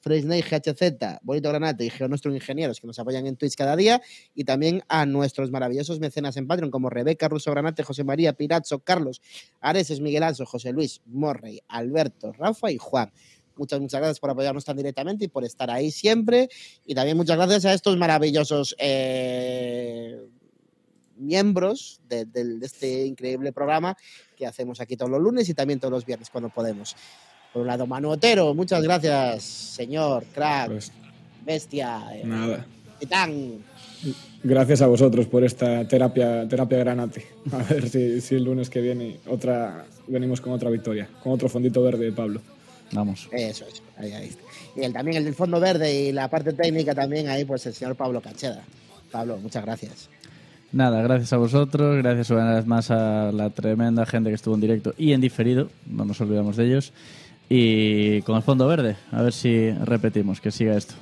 Fresney, 0.00 0.42
GHZ, 0.42 1.20
Bonito 1.22 1.50
Granate 1.50 1.84
y 1.84 1.90
Geonostro 1.90 2.34
Ingenieros 2.34 2.80
que 2.80 2.88
nos 2.88 2.98
apoyan 2.98 3.28
en 3.28 3.36
Twitch 3.36 3.54
cada 3.54 3.76
día 3.76 4.02
y 4.34 4.42
también 4.42 4.82
a 4.88 5.06
nuestros 5.06 5.52
maravillosos 5.52 6.00
mecenas 6.00 6.36
en 6.36 6.48
Patreon 6.48 6.72
como 6.72 6.90
Rebeca, 6.90 7.28
Russo 7.28 7.52
Granate, 7.52 7.84
José 7.84 8.02
María, 8.02 8.32
Pirazzo, 8.32 8.80
Carlos, 8.80 9.22
Areses, 9.60 10.00
Miguel 10.00 10.24
Anso, 10.24 10.44
José 10.46 10.72
Luis, 10.72 11.00
Morrey, 11.06 11.60
Alberto, 11.68 12.32
Rafa 12.32 12.72
y 12.72 12.78
Juan. 12.78 13.12
Muchas, 13.56 13.78
muchas 13.78 14.00
gracias 14.00 14.18
por 14.18 14.30
apoyarnos 14.30 14.64
tan 14.64 14.76
directamente 14.76 15.26
y 15.26 15.28
por 15.28 15.44
estar 15.44 15.70
ahí 15.70 15.92
siempre. 15.92 16.48
Y 16.84 16.96
también 16.96 17.16
muchas 17.16 17.36
gracias 17.36 17.64
a 17.66 17.72
estos 17.72 17.96
maravillosos 17.96 18.74
eh, 18.80 20.18
miembros 21.24 22.00
de, 22.08 22.24
de- 22.26 22.58
de 22.58 22.66
este 22.66 23.06
increíble 23.06 23.52
programa 23.52 23.96
que 24.36 24.46
hacemos 24.46 24.80
aquí 24.80 24.96
todos 24.96 25.10
los 25.10 25.20
lunes 25.20 25.48
y 25.48 25.54
también 25.54 25.80
todos 25.80 25.92
los 25.92 26.06
viernes 26.06 26.30
cuando 26.30 26.50
podemos. 26.50 26.94
Por 27.52 27.62
un 27.62 27.68
lado, 27.68 27.86
Manu 27.86 28.10
Otero, 28.10 28.52
muchas 28.54 28.82
gracias, 28.82 29.42
señor, 29.44 30.24
crack, 30.34 30.68
Pues 30.70 30.92
bestia, 31.44 32.02
eh, 32.14 32.22
nada. 32.24 32.66
titán. 32.98 33.62
Gracias 34.42 34.82
a 34.82 34.86
vosotros 34.86 35.26
por 35.26 35.42
esta 35.44 35.86
terapia, 35.88 36.46
terapia 36.48 36.78
granate. 36.78 37.24
A 37.52 37.58
ver 37.62 37.88
si, 37.88 38.20
si 38.20 38.34
el 38.34 38.44
lunes 38.44 38.68
que 38.68 38.80
viene 38.80 39.18
otra, 39.26 39.86
venimos 40.06 40.40
con 40.40 40.52
otra 40.52 40.68
victoria, 40.68 41.08
con 41.22 41.32
otro 41.32 41.48
fondito 41.48 41.82
verde 41.82 42.06
de 42.06 42.12
Pablo. 42.12 42.40
Vamos. 42.92 43.28
Eso 43.32 43.64
es, 43.66 43.82
ahí, 43.96 44.12
ahí 44.12 44.28
está. 44.28 44.42
Y 44.76 44.82
el, 44.84 44.92
también 44.92 45.16
el 45.16 45.24
del 45.24 45.34
fondo 45.34 45.58
verde 45.60 45.92
y 45.94 46.12
la 46.12 46.28
parte 46.28 46.52
técnica 46.52 46.94
también 46.94 47.28
ahí, 47.28 47.44
pues 47.44 47.64
el 47.66 47.72
señor 47.74 47.94
Pablo 47.96 48.20
Cacheda. 48.20 48.62
Pablo, 49.10 49.38
muchas 49.38 49.64
gracias. 49.64 50.10
Nada, 50.74 51.02
gracias 51.02 51.32
a 51.32 51.36
vosotros, 51.36 51.96
gracias 51.98 52.30
una 52.30 52.54
vez 52.56 52.66
más 52.66 52.90
a 52.90 53.30
la 53.30 53.50
tremenda 53.50 54.04
gente 54.06 54.30
que 54.30 54.34
estuvo 54.34 54.56
en 54.56 54.60
directo 54.60 54.92
y 54.98 55.12
en 55.12 55.20
diferido, 55.20 55.68
no 55.86 56.04
nos 56.04 56.20
olvidamos 56.20 56.56
de 56.56 56.66
ellos. 56.66 56.92
Y 57.48 58.22
con 58.22 58.36
el 58.36 58.42
fondo 58.42 58.66
verde, 58.66 58.96
a 59.12 59.22
ver 59.22 59.32
si 59.32 59.70
repetimos, 59.70 60.40
que 60.40 60.50
siga 60.50 60.76
esto. 60.76 60.94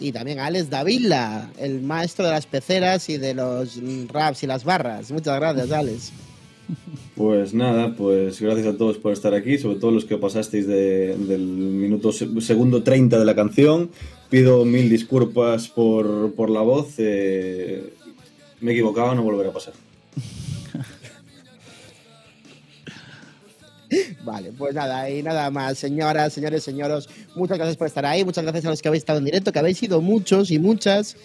Y 0.00 0.12
también 0.12 0.38
a 0.38 0.46
Alex 0.46 0.70
Davila, 0.70 1.50
el 1.58 1.82
maestro 1.82 2.24
de 2.24 2.30
las 2.30 2.46
peceras 2.46 3.08
y 3.10 3.18
de 3.18 3.34
los 3.34 3.78
raps 4.10 4.44
y 4.44 4.46
las 4.46 4.64
barras. 4.64 5.10
Muchas 5.12 5.36
gracias, 5.38 5.70
Alex. 5.70 6.12
Pues 7.16 7.52
nada, 7.52 7.94
pues 7.96 8.40
gracias 8.40 8.66
a 8.68 8.76
todos 8.78 8.96
por 8.96 9.12
estar 9.12 9.34
aquí, 9.34 9.58
sobre 9.58 9.78
todo 9.78 9.90
los 9.90 10.04
que 10.04 10.16
pasasteis 10.16 10.66
de- 10.66 11.16
del 11.18 11.40
minuto 11.40 12.12
se- 12.12 12.40
segundo 12.40 12.82
30 12.82 13.18
de 13.18 13.24
la 13.24 13.34
canción. 13.34 13.90
Pido 14.30 14.64
mil 14.64 14.90
disculpas 14.90 15.68
por, 15.68 16.34
por 16.34 16.50
la 16.50 16.60
voz. 16.60 16.94
eh, 16.98 17.94
me 18.60 18.72
he 18.72 18.74
equivocado, 18.74 19.14
no 19.14 19.22
volverá 19.22 19.50
a 19.50 19.52
pasar. 19.52 19.74
Vale, 24.24 24.52
pues 24.52 24.74
nada, 24.74 25.08
y 25.08 25.22
nada 25.22 25.50
más, 25.50 25.78
señoras, 25.78 26.34
señores, 26.34 26.62
señoros, 26.62 27.08
muchas 27.34 27.56
gracias 27.56 27.78
por 27.78 27.86
estar 27.86 28.04
ahí, 28.04 28.22
muchas 28.24 28.44
gracias 28.44 28.66
a 28.66 28.70
los 28.70 28.82
que 28.82 28.88
habéis 28.88 29.00
estado 29.00 29.18
en 29.18 29.24
directo, 29.24 29.50
que 29.50 29.58
habéis 29.58 29.78
sido 29.78 30.02
muchos 30.02 30.50
y 30.50 30.58
muchas, 30.58 31.16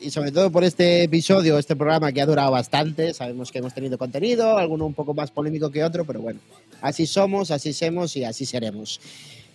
y 0.00 0.10
sobre 0.10 0.30
todo 0.30 0.52
por 0.52 0.62
este 0.62 1.02
episodio, 1.02 1.58
este 1.58 1.74
programa 1.74 2.12
que 2.12 2.20
ha 2.20 2.26
durado 2.26 2.52
bastante, 2.52 3.12
sabemos 3.12 3.50
que 3.50 3.58
hemos 3.58 3.74
tenido 3.74 3.98
contenido, 3.98 4.56
alguno 4.56 4.86
un 4.86 4.94
poco 4.94 5.14
más 5.14 5.32
polémico 5.32 5.70
que 5.70 5.82
otro, 5.82 6.04
pero 6.04 6.20
bueno, 6.20 6.38
así 6.80 7.06
somos, 7.06 7.50
así 7.50 7.72
somos 7.72 8.16
y 8.16 8.22
así 8.22 8.46
seremos. 8.46 9.00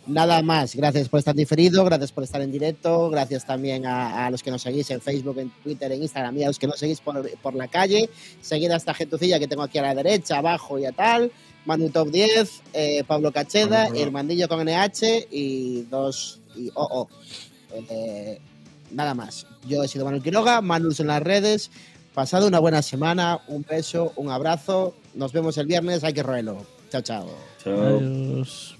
Nada 0.07 0.41
más, 0.43 0.75
gracias 0.75 1.09
por 1.09 1.17
estar 1.17 1.33
diferido, 1.33 1.83
gracias 1.83 2.11
por 2.11 2.23
estar 2.23 2.39
en 2.41 2.51
directo, 2.51 3.09
gracias 3.09 3.43
también 3.45 3.87
a, 3.87 4.27
a 4.27 4.29
los 4.29 4.43
que 4.43 4.51
nos 4.51 4.61
seguís 4.61 4.91
en 4.91 5.01
Facebook, 5.01 5.39
en 5.39 5.49
Twitter, 5.63 5.91
en 5.91 6.03
Instagram 6.03 6.37
y 6.37 6.43
a 6.43 6.47
los 6.47 6.59
que 6.59 6.67
nos 6.67 6.77
seguís 6.77 7.01
por, 7.01 7.27
por 7.39 7.55
la 7.55 7.67
calle. 7.67 8.09
Seguid 8.39 8.69
a 8.69 8.75
esta 8.75 8.93
gentucilla 8.93 9.39
que 9.39 9.47
tengo 9.47 9.63
aquí 9.63 9.79
a 9.79 9.81
la 9.81 9.95
derecha, 9.95 10.37
abajo 10.37 10.77
y 10.77 10.85
a 10.85 10.91
tal. 10.91 11.31
Manu 11.65 11.89
Top 11.89 12.09
10, 12.09 12.61
eh, 12.73 13.03
Pablo 13.07 13.31
Cacheda, 13.31 13.87
Hola. 13.89 13.99
Hermandillo 13.99 14.47
con 14.47 14.63
NH 14.63 15.27
y 15.31 15.81
dos 15.89 16.39
y 16.55 16.69
OO. 16.75 17.09
Eh, 17.73 18.39
nada 18.91 19.15
más. 19.15 19.47
Yo 19.67 19.83
he 19.83 19.87
sido 19.87 20.05
Manuel 20.05 20.21
Quiroga, 20.21 20.61
Manus 20.61 20.99
en 20.99 21.07
las 21.07 21.23
redes. 21.23 21.71
Pasado 22.13 22.47
una 22.47 22.59
buena 22.59 22.81
semana, 22.81 23.41
un 23.47 23.65
beso, 23.67 24.13
un 24.15 24.29
abrazo. 24.29 24.95
Nos 25.15 25.33
vemos 25.33 25.57
el 25.57 25.65
viernes, 25.65 26.03
hay 26.03 26.13
que 26.13 26.23
roerlo. 26.23 26.65
Chao, 26.91 27.01
chao. 27.01 27.27
Chao. 27.63 27.97
Adiós. 27.97 28.74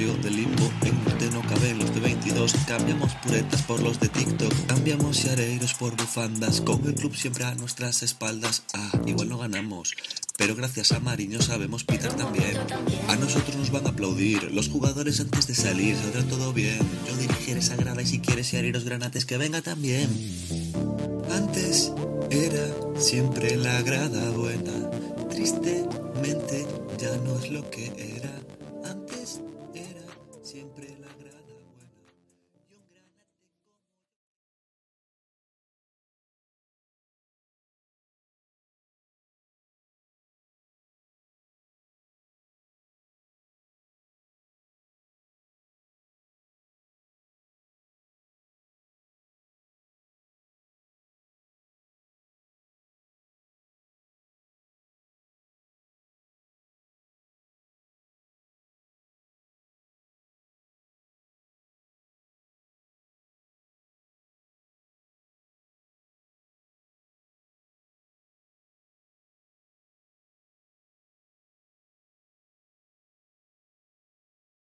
Salió 0.00 0.14
del 0.22 0.36
limbo, 0.36 0.70
en 0.82 1.32
no 1.32 1.42
caben 1.42 1.78
los 1.78 1.94
de 1.94 2.00
22, 2.00 2.54
cambiamos 2.66 3.14
puretas 3.16 3.62
por 3.62 3.82
los 3.82 4.00
de 4.00 4.08
TikTok, 4.08 4.66
cambiamos 4.66 5.24
yareiros 5.24 5.74
por 5.74 5.94
bufandas, 5.94 6.62
con 6.62 6.86
el 6.86 6.94
club 6.94 7.14
siempre 7.14 7.44
a 7.44 7.54
nuestras 7.54 8.02
espaldas, 8.02 8.62
ah, 8.72 8.92
igual 9.04 9.28
no 9.28 9.36
ganamos, 9.36 9.94
pero 10.38 10.54
gracias 10.56 10.92
a 10.92 11.00
Mariño 11.00 11.42
sabemos 11.42 11.84
pitar 11.84 12.14
también. 12.14 12.56
A 13.08 13.16
nosotros 13.16 13.56
nos 13.56 13.70
van 13.70 13.86
a 13.86 13.90
aplaudir, 13.90 14.44
los 14.44 14.68
jugadores 14.68 15.20
antes 15.20 15.46
de 15.46 15.54
salir, 15.54 15.96
saldrá 15.96 16.22
todo 16.22 16.54
bien, 16.54 16.78
yo 17.06 17.16
dirigiré 17.16 17.60
esa 17.60 17.76
grada 17.76 18.00
y 18.00 18.06
si 18.06 18.20
quieres 18.20 18.50
yareiros 18.52 18.84
granates 18.84 19.26
que 19.26 19.36
venga 19.36 19.60
también. 19.60 20.08
Antes 21.30 21.92
era 22.30 22.74
siempre 22.98 23.56
la 23.56 23.82
grada 23.82 24.30
buena, 24.30 24.90
tristemente 25.28 26.66
ya 26.98 27.14
no 27.18 27.38
es 27.38 27.50
lo 27.50 27.68
que. 27.70 27.99